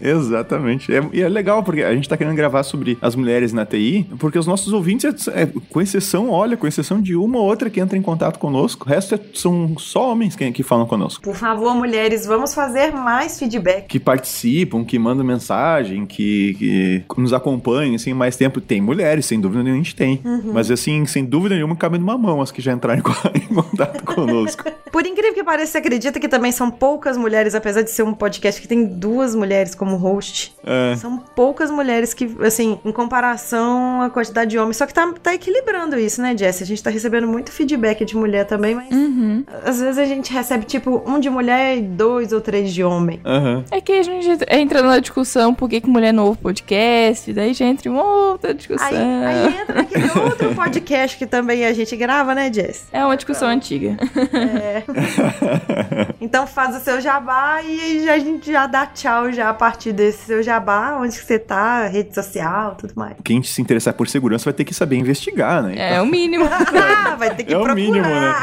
Exatamente. 0.00 0.94
É- 0.94 1.02
e 1.12 1.20
é 1.22 1.28
legal, 1.28 1.62
porque 1.62 1.82
a 1.82 1.94
gente 1.94 2.08
tá 2.08 2.16
querendo 2.16 2.34
gravar 2.36 2.62
sobre 2.62 2.96
as 3.00 3.14
mulheres 3.16 3.52
na 3.52 3.66
TI, 3.66 4.06
porque 4.18 4.38
os 4.38 4.46
nossos 4.46 4.72
ouvintes, 4.72 5.28
é- 5.28 5.42
é, 5.42 5.46
com 5.70 5.80
exceção, 5.80 6.30
olha, 6.30 6.56
com 6.56 6.66
exceção 6.66 7.00
de 7.00 7.14
uma 7.16 7.38
ou 7.38 7.44
outra 7.44 7.68
que 7.70 7.80
entra 7.80 7.96
em 7.96 8.02
contato 8.02 8.38
conosco, 8.38 8.86
o 8.86 8.88
resto 8.88 9.14
é- 9.14 9.20
são 9.34 9.74
só 9.78 10.12
homens 10.12 10.36
que, 10.36 10.50
que 10.52 10.62
falam 10.62 10.86
conosco. 10.86 11.22
Por 11.22 11.34
favor, 11.34 11.74
mulheres, 11.74 12.26
vamos 12.26 12.54
fazer 12.54 12.92
mais 12.92 13.38
feedback. 13.38 13.86
Que 13.86 13.98
participam, 13.98 14.84
que 14.84 14.98
mandam 14.98 15.24
mensagem, 15.24 16.06
que, 16.06 17.04
que 17.12 17.20
nos 17.20 17.32
acompanham, 17.32 17.94
assim, 17.94 18.12
mais 18.14 18.36
tempo. 18.36 18.60
Tem 18.60 18.80
mulheres, 18.80 19.26
sem 19.26 19.40
dúvida 19.40 19.62
nenhuma 19.62 19.80
a 19.80 19.84
gente 19.84 19.94
tem. 19.96 20.20
Mas, 20.52 20.70
assim, 20.78 21.04
sem 21.06 21.24
dúvida 21.24 21.54
nenhuma, 21.54 21.76
cabe 21.76 21.98
numa 21.98 22.16
mão 22.18 22.40
as 22.40 22.50
que 22.50 22.60
já 22.62 22.72
entraram 22.72 22.98
em 23.00 23.02
co- 23.02 23.12
em 23.34 23.54
contato 23.54 24.04
conosco. 24.04 24.64
Por 24.90 25.06
incrível 25.06 25.34
que 25.34 25.44
pareça, 25.44 25.72
você 25.72 25.78
acredita 25.78 26.18
que 26.18 26.28
também 26.28 26.50
são 26.50 26.70
poucas 26.70 27.16
mulheres, 27.16 27.54
apesar 27.54 27.82
de 27.82 27.90
ser 27.90 28.02
um 28.02 28.14
podcast 28.14 28.60
que 28.60 28.66
tem 28.66 28.84
duas 28.84 29.34
mulheres 29.34 29.74
como 29.74 29.96
host. 29.96 30.54
É. 30.64 30.96
São 30.96 31.18
poucas 31.18 31.70
mulheres 31.70 32.14
que, 32.14 32.28
assim, 32.44 32.78
em 32.84 32.90
comparação 32.92 34.02
à 34.02 34.10
quantidade 34.10 34.50
de 34.50 34.58
homens. 34.58 34.76
Só 34.76 34.86
que 34.86 34.94
tá, 34.94 35.12
tá 35.22 35.34
equilibrando 35.34 35.98
isso, 35.98 36.22
né, 36.22 36.34
Jess? 36.36 36.62
A 36.62 36.64
gente 36.64 36.82
tá 36.82 36.90
recebendo 36.90 37.26
muito 37.28 37.52
feedback 37.52 38.04
de 38.04 38.16
mulher 38.16 38.44
também, 38.46 38.74
mas 38.74 38.88
Uhum. 38.90 39.44
às 39.64 39.78
vezes 39.80 39.98
a 39.98 40.04
gente 40.06 40.32
recebe, 40.32 40.64
tipo, 40.64 41.02
um 41.06 41.20
de 41.20 41.28
mulher 41.28 41.76
e 41.76 41.82
dois 41.82 42.32
ou 42.32 42.40
três 42.40 42.72
de 42.72 42.82
homem. 42.82 43.20
Aham. 43.24 43.64
É 43.70 43.80
que 43.80 43.92
a 43.92 44.02
gente 44.02 44.26
entra 44.48 44.82
na 44.82 44.98
discussão 44.98 45.52
por 45.54 45.68
que, 45.68 45.80
que 45.80 45.88
mulher 45.88 46.12
não 46.12 46.24
ouve 46.26 46.38
podcast, 46.40 47.32
daí 47.32 47.52
já 47.52 47.66
entra 47.66 47.88
em 47.88 47.92
uma 47.92 48.02
outra 48.02 48.54
discussão. 48.54 48.86
Aí, 48.88 48.96
aí 48.96 49.60
entra 49.60 49.74
naquele 49.76 50.04
outro 50.18 50.54
podcast 50.54 50.58
que 50.70 51.26
também 51.26 51.64
a 51.66 51.72
gente 51.72 51.94
grava, 51.96 52.34
né, 52.34 52.50
Jess? 52.52 52.86
É 52.92 53.04
uma 53.04 53.16
discussão 53.16 53.48
antiga. 53.48 53.96
É. 54.32 54.82
Então 56.20 56.46
faz 56.46 56.76
o 56.76 56.80
seu 56.80 57.00
jabá 57.00 57.62
e 57.62 58.08
a 58.08 58.18
gente 58.18 58.50
já 58.52 58.66
dá 58.66 58.84
tchau 58.86 59.32
já 59.32 59.48
a 59.50 59.54
partir 59.54 59.92
desse 59.92 60.26
seu 60.26 60.42
jabá, 60.42 60.98
onde 61.00 61.16
que 61.16 61.24
você 61.24 61.38
tá, 61.38 61.86
rede 61.86 62.14
social, 62.14 62.74
tudo 62.74 62.92
mais. 62.96 63.14
Quem 63.24 63.42
se 63.42 63.62
interessar 63.62 63.94
por 63.94 64.08
segurança 64.08 64.44
vai 64.44 64.52
ter 64.52 64.64
que 64.64 64.74
saber 64.74 64.96
investigar, 64.96 65.62
né? 65.62 65.94
É 65.94 66.02
o 66.02 66.06
mínimo. 66.06 66.44
Vai 67.18 67.34
ter 67.34 67.44
que 67.44 67.52
É 67.52 67.56
o 67.56 67.62
procurar. 67.62 67.74
mínimo, 67.74 68.04
né? 68.06 68.34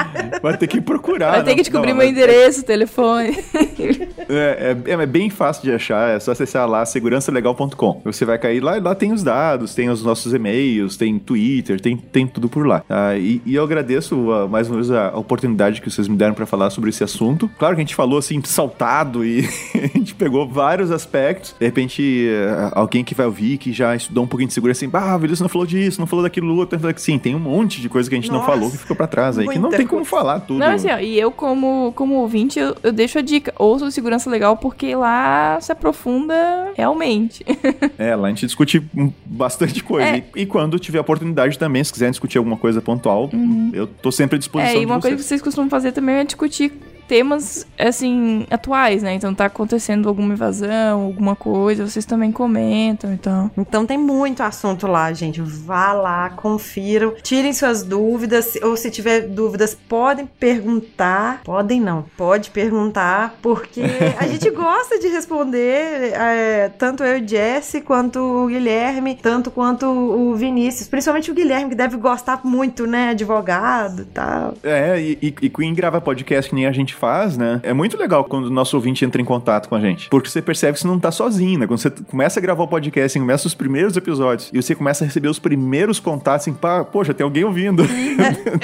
Vai 0.42 0.58
ter 0.58 0.68
que 0.68 0.82
procurar. 0.82 1.32
Vai 1.32 1.44
ter 1.44 1.50
que 1.52 1.56
não- 1.58 1.64
descobrir 1.64 1.90
não, 1.92 1.98
meu 1.98 2.08
é- 2.08 2.10
endereço, 2.10 2.64
telefone. 2.64 3.38
É, 4.28 4.76
é, 4.88 4.92
é 4.94 5.06
bem 5.06 5.30
fácil 5.30 5.64
de 5.64 5.72
achar, 5.72 6.10
é 6.16 6.20
só 6.20 6.32
acessar 6.32 6.68
lá 6.68 6.84
segurançalegal.com. 6.86 8.02
Você 8.06 8.26
vai 8.26 8.40
cair 8.40 8.60
lá, 8.60 8.78
lá 8.80 8.96
tem 8.96 9.12
os 9.12 9.22
dados, 9.22 9.76
tem 9.76 9.88
os 9.90 10.02
nossos 10.04 10.34
e-mails, 10.34 10.98
tem 10.98 11.20
Twitter, 11.20 11.80
tem, 11.80 11.96
tem 12.16 12.26
tudo 12.26 12.48
por 12.48 12.66
lá. 12.66 12.82
Ah, 12.90 13.18
e, 13.18 13.42
e 13.46 13.56
eu 13.56 13.64
agradeço 13.64 14.32
ah, 14.32 14.48
mais 14.48 14.70
uma 14.70 14.78
vez 14.78 14.90
a, 14.90 15.10
a 15.10 15.18
oportunidade 15.18 15.82
que 15.82 15.92
vocês 15.92 16.08
me 16.08 16.16
deram 16.16 16.34
para 16.34 16.46
falar 16.46 16.70
sobre 16.70 16.90
esse 16.90 17.04
assunto. 17.04 17.52
Claro 17.60 17.76
que 17.76 17.82
a 17.82 17.84
gente 17.84 17.94
falou 17.94 18.18
assim, 18.18 18.42
saltado 18.42 19.26
e 19.26 19.42
a 19.76 19.88
gente 19.98 20.16
pegou 20.16 20.48
vários 20.48 20.92
aspectos. 20.92 21.54
De 21.60 21.66
repente, 21.66 22.30
eh, 22.30 22.70
alguém 22.72 23.04
que 23.04 23.14
vai 23.14 23.26
ouvir, 23.26 23.58
que 23.58 23.74
já 23.74 23.94
estudou 23.94 24.24
um 24.24 24.28
pouquinho 24.28 24.48
de 24.48 24.54
segurança, 24.54 24.86
assim, 24.86 24.90
ah, 24.94 25.18
Vinícius 25.18 25.42
não 25.42 25.50
falou 25.50 25.68
disso, 25.68 26.00
não 26.00 26.08
falou 26.08 26.24
daquilo 26.24 26.56
outro. 26.56 26.80
Sim, 26.96 27.20
tem 27.20 27.36
um 27.36 27.40
monte 27.40 27.82
de 27.82 27.90
coisa 27.90 28.08
que 28.08 28.16
a 28.16 28.18
gente 28.18 28.32
não 28.32 28.38
Nossa, 28.38 28.52
falou 28.52 28.72
que 28.72 28.78
ficou 28.78 28.96
para 28.96 29.08
trás 29.08 29.38
aí, 29.38 29.46
que 29.46 29.60
não 29.60 29.70
tem 29.70 29.86
como 29.86 30.06
coisa. 30.06 30.10
falar 30.10 30.40
tudo. 30.40 30.60
Não, 30.60 30.68
assim, 30.68 30.90
ó, 30.90 30.98
e 31.00 31.20
eu, 31.20 31.32
como, 31.32 31.92
como 31.98 32.16
ouvinte, 32.16 32.58
eu, 32.58 32.78
eu 32.82 32.94
deixo 32.94 33.20
a 33.20 33.22
dica. 33.22 33.54
Ouça 33.60 33.86
o 33.86 33.92
Segurança 33.92 34.30
Legal, 34.30 34.56
porque 34.56 34.96
lá 34.96 35.60
se 35.60 35.70
aprofunda 35.70 36.72
realmente. 36.78 37.46
É, 37.98 38.16
lá 38.16 38.28
a 38.28 38.30
gente 38.30 38.46
discute 38.46 38.84
bastante 39.26 39.84
coisa. 39.84 40.08
É. 40.08 40.24
E, 40.36 40.42
e 40.42 40.46
quando 40.46 40.78
tiver 40.78 41.00
oportunidade 41.00 41.58
também, 41.58 41.84
se 41.84 41.92
quiserem 42.06 42.12
discutir 42.12 42.38
alguma 42.38 42.58
coisa 42.58 42.82
pontual, 42.82 43.30
eu 43.74 43.88
tô 43.88 44.12
sempre 44.12 44.36
à 44.36 44.40
disposição 44.40 44.80
É, 44.80 44.82
e 44.82 44.86
uma 44.86 45.00
coisa 45.00 45.18
que 45.18 45.24
vocês 45.24 45.42
costumam 45.42 45.70
fazer 45.70 45.92
também 45.92 46.16
é 46.16 46.24
discutir 46.24 46.72
temas, 47.08 47.66
assim, 47.78 48.46
atuais, 48.50 49.04
né? 49.04 49.14
Então 49.14 49.34
tá 49.34 49.46
acontecendo 49.46 50.10
alguma 50.10 50.34
invasão, 50.34 51.02
alguma 51.02 51.36
coisa, 51.36 51.88
vocês 51.88 52.06
também 52.06 52.32
comentam, 52.32 53.14
então... 53.14 53.52
Então 53.58 53.86
tem 53.86 53.98
muito 53.98 54.42
assunto 54.42 54.88
lá, 54.88 55.12
gente. 55.14 55.42
Vá 55.42 55.94
lá, 55.94 56.30
confiram, 56.32 57.14
tirem 57.22 57.54
suas 57.54 57.84
dúvidas, 57.84 58.58
ou 58.62 58.76
se 58.76 58.90
tiver 58.90 59.22
dúvidas, 59.22 59.76
podem 59.76 60.26
perguntar. 60.26 61.42
Podem 61.44 61.80
não, 61.80 62.06
pode 62.18 62.50
perguntar, 62.50 63.36
porque 63.42 63.82
a 64.18 64.26
gente 64.28 64.50
gosta 64.50 65.00
de 65.00 65.08
responder, 65.08 66.14
é, 66.14 66.70
tanto 66.78 67.04
eu 67.04 67.18
e 67.18 67.22
o 67.22 67.28
Jesse, 67.28 67.82
quanto 67.82 68.20
o 68.20 68.48
Guilherme, 68.48 69.16
tanto 69.16 69.52
quanto 69.52 69.86
o 69.86 70.36
Vinícius. 70.36 70.88
Principalmente 70.88 71.32
o 71.32 71.34
Guilherme, 71.34 71.70
que 71.70 71.76
deve 71.76 71.98
gostar 71.98 72.42
muito, 72.44 72.88
né? 72.88 73.10
Advogado 73.10 74.02
e 74.02 74.06
tal. 74.06 74.54
É, 74.64 75.00
e, 75.00 75.18
e, 75.22 75.36
e 75.42 75.50
quem 75.50 75.74
grava 75.74 76.02
podcast 76.02 76.50
que 76.50 76.56
nem 76.56 76.66
a 76.66 76.72
gente 76.72 76.95
faz, 76.96 77.38
né? 77.38 77.60
É 77.64 77.74
muito 77.74 77.98
legal 77.98 78.24
quando 78.24 78.46
o 78.46 78.50
nosso 78.50 78.76
ouvinte 78.76 79.04
entra 79.06 79.22
em 79.22 79.26
contato 79.26 79.68
com 79.70 79.76
a 79.76 79.80
gente. 79.80 80.10
Porque 80.10 80.30
você 80.30 80.42
percebe 80.42 80.74
que 80.74 80.80
você 80.82 80.88
não 80.88 81.00
tá 81.00 81.12
sozinho, 81.12 81.60
né? 81.60 81.68
Quando 81.68 81.80
você 81.80 81.90
começa 81.90 82.40
a 82.40 82.42
gravar 82.42 82.64
o 82.64 82.68
podcast, 82.68 83.18
começa 83.20 83.48
os 83.48 83.54
primeiros 83.54 83.96
episódios, 83.98 84.50
e 84.54 84.62
você 84.62 84.74
começa 84.76 85.04
a 85.04 85.08
receber 85.08 85.28
os 85.28 85.40
primeiros 85.40 86.00
contatos, 86.00 86.44
assim, 86.48 86.54
pá, 86.54 86.84
poxa, 86.84 87.14
tem 87.14 87.24
alguém 87.24 87.44
ouvindo. 87.44 87.84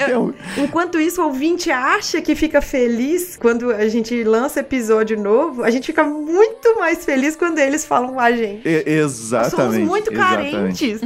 Tem 0.04 0.16
um- 0.16 0.32
Enquanto 0.56 0.98
isso, 1.00 1.20
o 1.22 1.26
ouvinte 1.26 1.70
acha 1.70 2.20
que 2.20 2.34
fica 2.34 2.60
feliz 2.62 3.36
quando 3.36 3.70
a 3.70 3.88
gente 3.88 4.22
lança 4.24 4.60
episódio 4.60 5.18
novo, 5.20 5.62
a 5.62 5.70
gente 5.70 5.86
fica 5.86 6.02
muito 6.04 6.76
mais 6.78 7.04
feliz 7.04 7.36
quando 7.36 7.58
eles 7.58 7.84
falam 7.84 8.14
com 8.14 8.20
a 8.20 8.32
gente. 8.32 8.66
E- 8.66 8.76
Nós 8.76 8.86
exatamente. 8.86 9.56
somos 9.56 9.78
muito 9.88 10.12
exatamente. 10.12 10.52
carentes. 10.52 11.00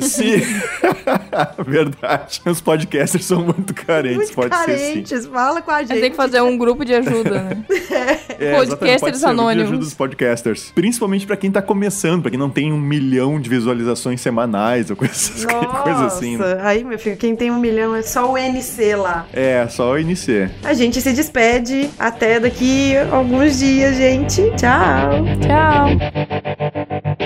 Sim. 0.00 0.40
Verdade. 1.66 2.40
Os 2.44 2.60
podcasters 2.60 3.24
são 3.24 3.42
muito 3.42 3.74
carentes, 3.74 4.16
muito 4.16 4.34
pode 4.34 4.56
ser 4.56 4.78
sim. 4.78 4.84
carentes. 4.88 5.26
Fala 5.26 5.62
com 5.62 5.70
a 5.70 5.82
gente. 5.82 6.00
Tem 6.00 6.10
que 6.10 6.16
fazer 6.16 6.35
um 6.42 6.56
grupo 6.56 6.84
de 6.84 6.94
ajuda, 6.94 7.42
né? 7.42 7.56
É, 8.38 8.54
Podcasters 8.54 9.24
anônimos. 9.24 9.56
de 9.56 9.62
ajuda 9.62 9.78
dos 9.78 9.94
podcasters. 9.94 10.70
Principalmente 10.74 11.26
pra 11.26 11.38
quem 11.38 11.50
tá 11.50 11.62
começando, 11.62 12.20
pra 12.20 12.30
quem 12.30 12.38
não 12.38 12.50
tem 12.50 12.70
um 12.70 12.78
milhão 12.78 13.40
de 13.40 13.48
visualizações 13.48 14.20
semanais 14.20 14.90
ou 14.90 14.96
coisas, 14.96 15.46
coisa 15.82 16.04
assim. 16.04 16.36
né? 16.36 16.44
Nossa, 16.54 16.68
aí, 16.68 16.84
meu 16.84 16.98
filho, 16.98 17.16
quem 17.16 17.34
tem 17.34 17.50
um 17.50 17.58
milhão 17.58 17.94
é 17.94 18.02
só 18.02 18.30
o 18.30 18.36
NC 18.36 18.96
lá. 18.96 19.26
É, 19.32 19.66
só 19.68 19.92
o 19.92 19.98
INC. 19.98 20.50
A 20.62 20.74
gente 20.74 21.00
se 21.00 21.14
despede. 21.14 21.88
Até 21.98 22.38
daqui 22.38 22.94
alguns 23.10 23.58
dias, 23.58 23.96
gente. 23.96 24.42
Tchau. 24.56 25.24
Tchau! 25.40 27.25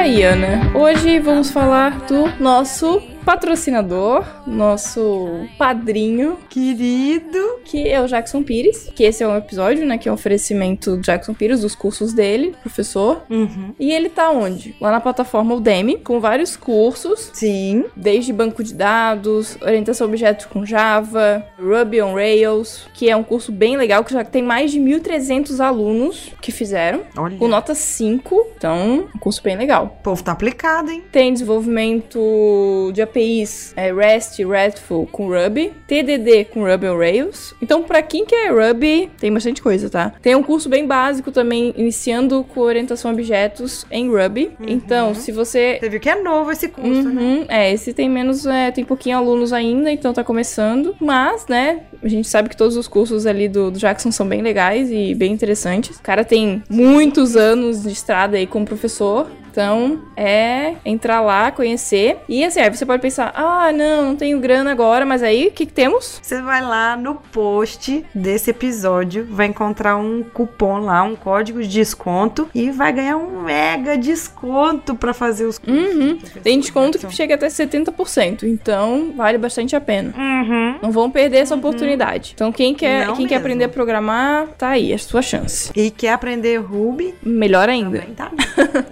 Aí, 0.00 0.22
Ana? 0.22 0.62
Hoje 0.74 1.18
vamos 1.20 1.50
falar 1.50 1.90
do 2.06 2.26
nosso 2.42 3.02
patrocinador, 3.30 4.24
nosso 4.44 5.46
padrinho, 5.56 6.36
Querido. 6.48 7.60
que 7.64 7.88
é 7.88 8.02
o 8.02 8.08
Jackson 8.08 8.42
Pires, 8.42 8.90
que 8.92 9.04
esse 9.04 9.22
é 9.22 9.28
um 9.28 9.36
episódio, 9.36 9.86
né, 9.86 9.96
que 9.96 10.08
é 10.08 10.10
um 10.10 10.16
oferecimento 10.16 10.96
do 10.96 11.02
Jackson 11.02 11.32
Pires, 11.32 11.60
dos 11.60 11.76
cursos 11.76 12.12
dele, 12.12 12.56
professor. 12.60 13.22
Uhum. 13.30 13.72
E 13.78 13.92
ele 13.92 14.08
tá 14.08 14.32
onde? 14.32 14.74
Lá 14.80 14.90
na 14.90 15.00
plataforma 15.00 15.54
Udemy, 15.54 15.98
com 15.98 16.18
vários 16.18 16.56
cursos, 16.56 17.30
Sim. 17.32 17.84
desde 17.94 18.32
banco 18.32 18.64
de 18.64 18.74
dados, 18.74 19.56
orientação 19.62 20.08
a 20.08 20.10
objetos 20.10 20.46
com 20.46 20.66
Java, 20.66 21.46
Ruby 21.56 22.02
on 22.02 22.14
Rails, 22.14 22.88
que 22.94 23.08
é 23.08 23.14
um 23.14 23.22
curso 23.22 23.52
bem 23.52 23.76
legal, 23.76 24.02
que 24.02 24.12
já 24.12 24.24
tem 24.24 24.42
mais 24.42 24.72
de 24.72 24.80
1.300 24.80 25.60
alunos 25.60 26.32
que 26.40 26.50
fizeram, 26.50 27.02
Olha. 27.16 27.38
com 27.38 27.46
nota 27.46 27.76
5, 27.76 28.48
então, 28.56 29.08
um 29.14 29.18
curso 29.20 29.40
bem 29.40 29.56
legal. 29.56 29.98
O 30.00 30.02
povo 30.02 30.24
tá 30.24 30.32
aplicado, 30.32 30.90
hein? 30.90 31.04
Tem 31.12 31.32
desenvolvimento 31.32 32.90
de 32.92 33.00
APIs 33.20 33.74
é, 33.76 33.92
REST, 33.92 34.44
RESTful 34.44 35.06
com 35.06 35.28
Ruby, 35.28 35.72
TDD 35.86 36.46
com 36.46 36.64
Ruby 36.64 36.88
on 36.88 36.96
Rails. 36.96 37.54
Então, 37.60 37.82
pra 37.82 38.02
quem 38.02 38.24
quer 38.24 38.50
Ruby, 38.50 39.10
tem 39.18 39.32
bastante 39.32 39.60
coisa, 39.60 39.90
tá? 39.90 40.12
Tem 40.22 40.34
um 40.34 40.42
curso 40.42 40.68
bem 40.68 40.86
básico 40.86 41.30
também, 41.30 41.74
iniciando 41.76 42.44
com 42.44 42.60
orientação 42.60 43.10
a 43.10 43.14
objetos 43.14 43.86
em 43.90 44.08
Ruby. 44.08 44.52
Então, 44.66 45.14
se 45.14 45.30
você 45.30 45.78
Você 45.80 45.88
viu 45.88 46.00
que 46.00 46.08
é 46.08 46.20
novo 46.22 46.50
esse 46.50 46.68
curso, 46.68 47.08
né? 47.08 47.20
Uhum, 47.22 47.44
é, 47.48 47.72
esse 47.72 47.92
tem 47.92 48.08
menos, 48.08 48.46
é, 48.46 48.70
tem 48.70 48.84
pouquinho 48.84 49.18
alunos 49.18 49.52
ainda, 49.52 49.90
então 49.90 50.12
tá 50.12 50.24
começando. 50.24 50.96
Mas, 51.00 51.46
né, 51.46 51.82
a 52.02 52.08
gente 52.08 52.28
sabe 52.28 52.48
que 52.48 52.56
todos 52.56 52.76
os 52.76 52.88
cursos 52.88 53.26
ali 53.26 53.48
do, 53.48 53.70
do 53.70 53.78
Jackson 53.78 54.10
são 54.10 54.26
bem 54.26 54.40
legais 54.40 54.90
e 54.90 55.14
bem 55.14 55.32
interessantes. 55.32 55.98
O 55.98 56.02
cara 56.02 56.24
tem 56.24 56.62
muitos 56.68 57.36
anos 57.36 57.82
de 57.82 57.90
estrada 57.90 58.36
aí 58.36 58.46
como 58.46 58.64
professor. 58.64 59.28
Então, 59.60 60.00
é 60.16 60.76
entrar 60.86 61.20
lá, 61.20 61.50
conhecer. 61.52 62.16
E 62.26 62.42
assim, 62.42 62.60
aí 62.60 62.74
você 62.74 62.86
pode 62.86 63.02
pensar, 63.02 63.30
ah, 63.36 63.70
não, 63.70 64.06
não 64.06 64.16
tenho 64.16 64.40
grana 64.40 64.72
agora, 64.72 65.04
mas 65.04 65.22
aí, 65.22 65.48
o 65.48 65.50
que, 65.50 65.66
que 65.66 65.72
temos? 65.72 66.18
Você 66.22 66.40
vai 66.40 66.62
lá 66.62 66.96
no 66.96 67.16
post 67.16 68.02
desse 68.14 68.50
episódio, 68.50 69.26
vai 69.28 69.48
encontrar 69.48 69.98
um 69.98 70.22
cupom 70.22 70.78
lá, 70.78 71.02
um 71.02 71.14
código 71.14 71.60
de 71.60 71.68
desconto 71.68 72.48
e 72.54 72.70
vai 72.70 72.90
ganhar 72.90 73.18
um 73.18 73.42
mega 73.42 73.98
desconto 73.98 74.94
pra 74.94 75.12
fazer 75.12 75.44
os 75.44 75.58
cursos. 75.58 75.94
Uhum. 75.94 76.18
Tem 76.42 76.58
desconto 76.58 76.98
que 76.98 77.14
chega 77.14 77.34
até 77.34 77.48
70%, 77.48 78.44
então 78.44 79.12
vale 79.14 79.36
bastante 79.36 79.76
a 79.76 79.80
pena. 79.80 80.14
Uhum. 80.16 80.78
Não 80.80 80.90
vão 80.90 81.10
perder 81.10 81.36
essa 81.36 81.54
oportunidade. 81.54 82.32
Então, 82.34 82.50
quem 82.50 82.74
quer, 82.74 83.08
Não 83.08 83.14
quem 83.14 83.26
quer 83.26 83.36
aprender 83.36 83.64
a 83.64 83.68
programar, 83.68 84.46
tá 84.56 84.70
aí, 84.70 84.90
é 84.90 84.94
a 84.94 84.98
sua 84.98 85.20
chance. 85.20 85.70
E 85.76 85.90
quer 85.90 86.14
aprender 86.14 86.56
Ruby? 86.56 87.14
Melhor 87.22 87.68
ainda. 87.68 88.06
Tá. 88.16 88.30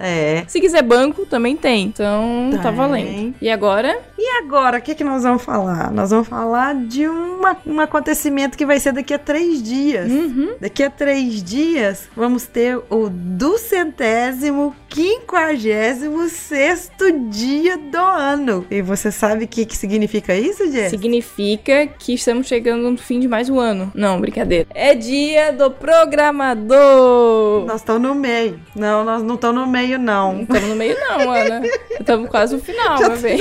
É. 0.00 0.44
Se 0.58 0.62
quiser 0.62 0.82
banco, 0.82 1.24
também 1.24 1.56
tem. 1.56 1.84
Então, 1.84 2.50
tá 2.56 2.70
Tem. 2.70 2.74
valendo. 2.74 3.34
E 3.40 3.48
agora? 3.48 3.96
E 4.18 4.38
agora, 4.42 4.78
o 4.78 4.82
que, 4.82 4.92
que 4.92 5.04
nós 5.04 5.22
vamos 5.22 5.40
falar? 5.40 5.92
Nós 5.92 6.10
vamos 6.10 6.26
falar 6.26 6.74
de 6.74 7.06
uma, 7.06 7.56
um 7.64 7.78
acontecimento 7.78 8.58
que 8.58 8.66
vai 8.66 8.80
ser 8.80 8.92
daqui 8.92 9.14
a 9.14 9.20
três 9.20 9.62
dias. 9.62 10.10
Uhum. 10.10 10.56
Daqui 10.60 10.82
a 10.82 10.90
três 10.90 11.44
dias, 11.44 12.08
vamos 12.16 12.46
ter 12.46 12.76
o 12.90 13.08
duzentésimo, 13.08 14.74
quinquagésimo 14.88 16.28
sexto 16.28 17.04
dia 17.30 17.78
do 17.78 17.96
ano. 17.96 18.66
E 18.68 18.82
você 18.82 19.12
sabe 19.12 19.44
o 19.44 19.48
que, 19.48 19.64
que 19.64 19.76
significa 19.76 20.34
isso, 20.34 20.68
Jess? 20.72 20.90
Significa 20.90 21.86
que 21.86 22.14
estamos 22.14 22.48
chegando 22.48 22.90
no 22.90 22.98
fim 22.98 23.20
de 23.20 23.28
mais 23.28 23.48
um 23.48 23.60
ano. 23.60 23.92
Não, 23.94 24.20
brincadeira. 24.20 24.66
É 24.74 24.92
dia 24.96 25.52
do 25.52 25.70
programador. 25.70 27.64
Nós 27.64 27.80
estamos 27.80 28.02
no 28.02 28.16
meio. 28.16 28.58
Não, 28.74 29.04
nós 29.04 29.22
não 29.22 29.36
estamos 29.36 29.60
no 29.62 29.68
meio, 29.68 30.00
não. 30.00 30.37
Não 30.38 30.42
estamos 30.44 30.68
no 30.68 30.76
meio, 30.76 30.96
não, 30.98 31.32
Ana. 31.32 31.62
Estamos 31.98 32.30
quase 32.30 32.54
no 32.54 32.60
final, 32.62 32.98
meu 32.98 33.18
bem. 33.18 33.38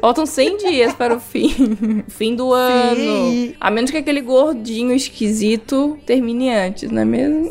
Faltam 0.00 0.24
100 0.24 0.56
dias 0.58 0.92
para 0.94 1.14
o 1.14 1.20
fim. 1.20 2.04
Fim 2.08 2.34
do 2.36 2.52
ano. 2.52 2.96
Sim. 2.96 3.54
A 3.60 3.70
menos 3.70 3.90
que 3.90 3.96
aquele 3.96 4.20
gordinho 4.20 4.92
esquisito 4.94 5.98
termine 6.06 6.50
antes, 6.50 6.90
não 6.90 7.02
é 7.02 7.04
mesmo? 7.04 7.50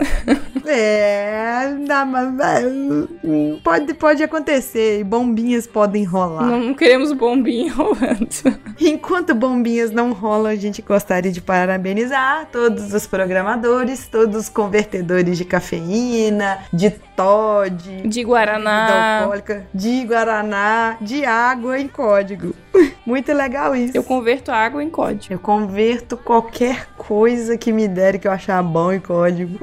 É, 0.66 1.76
não, 1.80 2.06
mas, 2.06 2.34
pode, 3.64 3.94
pode 3.96 4.24
acontecer. 4.24 5.00
e 5.00 5.04
Bombinhas 5.04 5.68
podem 5.68 6.04
rolar. 6.04 6.46
Não, 6.46 6.74
queremos 6.74 7.12
bombinha 7.12 7.74
rolando. 7.74 8.28
Enquanto 8.80 9.34
bombinhas 9.36 9.92
não 9.92 10.14
rolam, 10.14 10.52
a 10.52 10.56
gente 10.56 10.82
gostaria 10.82 11.32
de 11.32 11.42
parabenizar 11.42 12.48
todos 12.52 12.94
os 12.94 13.08
programadores, 13.08 14.08
todos 14.08 14.36
os 14.36 14.50
convertedores 14.50 15.38
de 15.38 15.46
cafeína, 15.46 16.60
de 16.72 16.92
Todd, 17.16 18.02
De 18.06 18.22
de 18.22 18.24
Guaraná. 18.64 19.20
alcoólica, 19.20 19.66
de 19.74 20.06
Guaraná, 20.06 20.98
de 21.02 21.26
água 21.26 21.80
em 21.80 21.88
código. 21.88 22.56
Muito 23.06 23.34
legal 23.34 23.76
isso. 23.76 23.96
Eu 23.96 24.04
converto 24.04 24.52
água 24.52 24.84
em 24.84 24.90
código. 24.90 25.34
Eu 25.34 25.40
converto 25.40 26.18
qualquer 26.18 26.88
coisa 26.98 27.58
que 27.58 27.72
me 27.72 27.88
der 27.88 28.20
que 28.20 28.28
eu 28.28 28.32
achar 28.32 28.62
bom 28.64 28.92
em 28.92 29.00
código. 29.00 29.60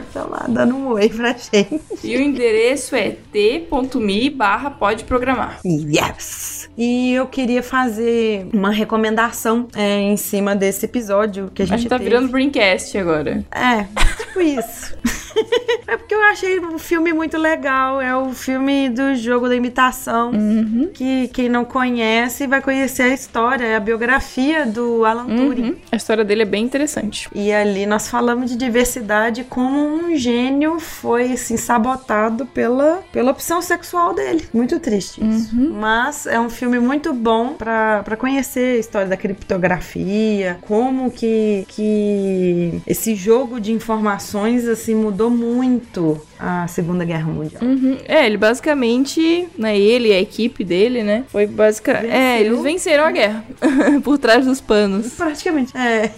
Estão 0.07 0.29
lá, 0.29 0.45
dando 0.47 0.75
um 0.75 0.87
oi 0.89 1.09
pra 1.09 1.33
gente. 1.33 1.81
E 2.03 2.15
o 2.17 2.21
endereço 2.21 2.95
é 2.95 3.11
t.me 3.31 4.29
barra 4.29 4.69
pode 4.71 5.03
programar. 5.03 5.59
Yes! 5.65 6.62
E 6.77 7.13
eu 7.13 7.27
queria 7.27 7.61
fazer 7.61 8.47
uma 8.53 8.71
recomendação 8.71 9.67
é, 9.75 9.99
em 10.01 10.17
cima 10.17 10.55
desse 10.55 10.85
episódio 10.85 11.51
que 11.53 11.61
a 11.61 11.65
A 11.65 11.67
gente 11.67 11.81
gente 11.81 11.89
tá 11.89 11.97
teve. 11.97 12.09
virando 12.09 12.29
Dreamcast 12.31 12.97
agora. 12.97 13.43
É, 13.51 13.83
tipo 14.17 14.41
isso. 14.41 14.95
é 15.87 15.97
porque 15.97 16.13
eu 16.13 16.21
achei 16.23 16.59
um 16.59 16.77
filme 16.77 17.13
muito 17.13 17.37
legal. 17.37 18.01
É 18.01 18.15
o 18.15 18.33
filme 18.33 18.89
do 18.89 19.15
jogo 19.15 19.47
da 19.47 19.55
imitação. 19.55 20.31
Uhum. 20.31 20.89
Que 20.93 21.27
quem 21.29 21.49
não 21.49 21.65
conhece 21.65 22.47
vai 22.47 22.61
conhecer 22.61 23.03
a 23.03 23.13
história, 23.13 23.65
é 23.65 23.75
a 23.75 23.79
biografia 23.79 24.65
do 24.65 25.05
Alan 25.05 25.25
Turing. 25.25 25.69
Uhum. 25.69 25.75
A 25.91 25.95
história 25.95 26.23
dele 26.23 26.43
é 26.43 26.45
bem 26.45 26.63
interessante. 26.63 27.29
E 27.33 27.51
ali 27.51 27.85
nós 27.85 28.07
falamos 28.07 28.51
de 28.51 28.57
diversidade, 28.57 29.43
como 29.43 29.79
um 29.79 30.15
gênio 30.15 30.79
foi 30.79 31.33
assim, 31.33 31.57
sabotado 31.57 32.45
pela, 32.45 33.03
pela 33.11 33.31
opção 33.31 33.61
sexual 33.61 34.13
dele. 34.13 34.47
Muito 34.53 34.79
triste 34.79 35.23
isso. 35.23 35.55
Mas 35.55 36.25
é 36.25 36.39
um 36.39 36.49
filme 36.49 36.79
muito 36.79 37.13
bom 37.13 37.53
pra 37.53 38.17
conhecer 38.17 38.77
a 38.77 38.79
história 38.79 39.07
da 39.07 39.17
criptografia, 39.17 40.57
como 40.61 41.11
que, 41.11 41.65
que 41.67 42.81
esse 42.85 43.15
jogo 43.15 43.59
de 43.59 43.71
informações 43.71 44.67
assim 44.67 44.95
mudou 44.95 45.22
muito 45.29 46.21
a 46.43 46.67
Segunda 46.67 47.05
Guerra 47.05 47.31
Mundial. 47.31 47.63
Uhum. 47.63 47.97
É, 48.05 48.25
ele 48.25 48.35
basicamente, 48.35 49.47
né, 49.57 49.77
ele 49.79 50.09
e 50.09 50.11
a 50.11 50.19
equipe 50.19 50.63
dele, 50.63 51.01
né, 51.01 51.23
foi 51.29 51.47
basicamente... 51.47 52.11
É, 52.11 52.41
eles 52.41 52.61
venceram 52.61 53.05
a 53.05 53.11
guerra 53.11 53.45
por 54.03 54.17
trás 54.17 54.45
dos 54.45 54.59
panos. 54.59 55.13
Praticamente. 55.13 55.71
É. 55.77 56.11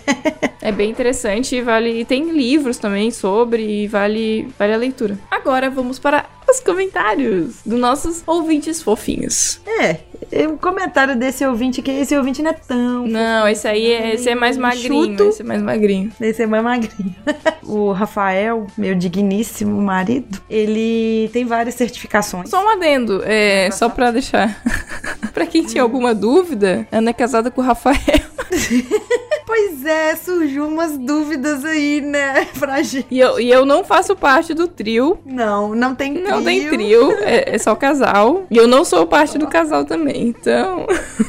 É 0.62 0.72
bem 0.72 0.90
interessante 0.90 1.56
e 1.56 1.62
vale... 1.62 2.02
E 2.02 2.06
tem 2.06 2.32
livros 2.32 2.80
também 2.80 3.12
sobre 3.12 3.84
e 3.84 3.88
vale, 3.88 4.48
vale 4.58 4.74
a 4.74 4.78
leitura. 4.78 5.20
Agora 5.30 5.70
vamos 5.70 6.00
para 6.00 6.26
os 6.50 6.60
comentários 6.60 7.58
dos 7.66 7.80
nossos 7.80 8.24
ouvintes 8.26 8.82
fofinhos. 8.82 9.60
É. 9.68 10.00
O 10.48 10.58
comentário 10.58 11.16
desse 11.16 11.46
ouvinte, 11.46 11.82
que 11.82 11.92
esse 11.92 12.16
ouvinte 12.16 12.42
não 12.42 12.52
é 12.52 12.54
tão. 12.54 13.08
Não, 13.08 13.48
esse 13.48 13.68
aí 13.68 13.92
é, 13.92 14.14
esse 14.14 14.30
é 14.30 14.36
mais 14.36 14.58
magrinho, 14.58 15.12
Chuto. 15.12 15.30
esse 15.30 15.42
é 15.42 15.46
mais 15.46 15.62
magrinho. 15.62 16.12
Esse 16.20 16.44
é 16.44 16.48
mais 16.48 16.64
magrinho. 16.64 17.16
o 17.64 17.92
Rafael, 17.92 18.68
meu 18.78 18.96
digníssimo 18.96 19.80
marido, 19.82 20.15
ele 20.50 21.30
tem 21.34 21.46
várias 21.46 21.76
certificações. 21.76 22.50
Só 22.50 22.64
um 22.64 22.70
adendo, 22.70 23.22
é, 23.26 23.70
só 23.72 23.90
pra 23.90 24.12
deixar... 24.12 24.62
pra 25.34 25.46
quem 25.46 25.64
tinha 25.64 25.84
alguma 25.84 26.14
dúvida, 26.14 26.88
Ana 26.92 27.10
é 27.10 27.14
casada 27.14 27.52
com 27.52 27.62
o 27.62 27.64
Rafael. 27.64 27.96
Pois 29.46 29.86
é, 29.86 30.16
surgiu 30.16 30.68
umas 30.68 30.98
dúvidas 30.98 31.64
aí, 31.64 32.02
né, 32.02 32.46
pra 32.58 32.82
gente. 32.82 33.06
E 33.12 33.20
eu, 33.20 33.40
e 33.40 33.52
eu 33.52 33.64
não 33.64 33.84
faço 33.84 34.16
parte 34.16 34.56
do 34.56 34.68
trio. 34.68 35.20
Não, 35.24 35.76
não 35.76 35.94
tem 35.94 36.16
trio. 36.16 36.30
Não 36.30 36.44
tem 36.44 36.68
trio, 36.68 37.12
é, 37.22 37.56
é 37.56 37.58
só 37.60 37.76
casal. 37.76 38.46
E 38.50 38.58
eu 38.58 38.68
não 38.68 38.84
sou 38.84 39.06
parte 39.06 39.38
do 39.38 39.46
casal 39.46 39.86
também, 39.86 40.30
então. 40.30 40.88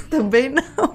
Também 0.08 0.48
não. 0.48 0.94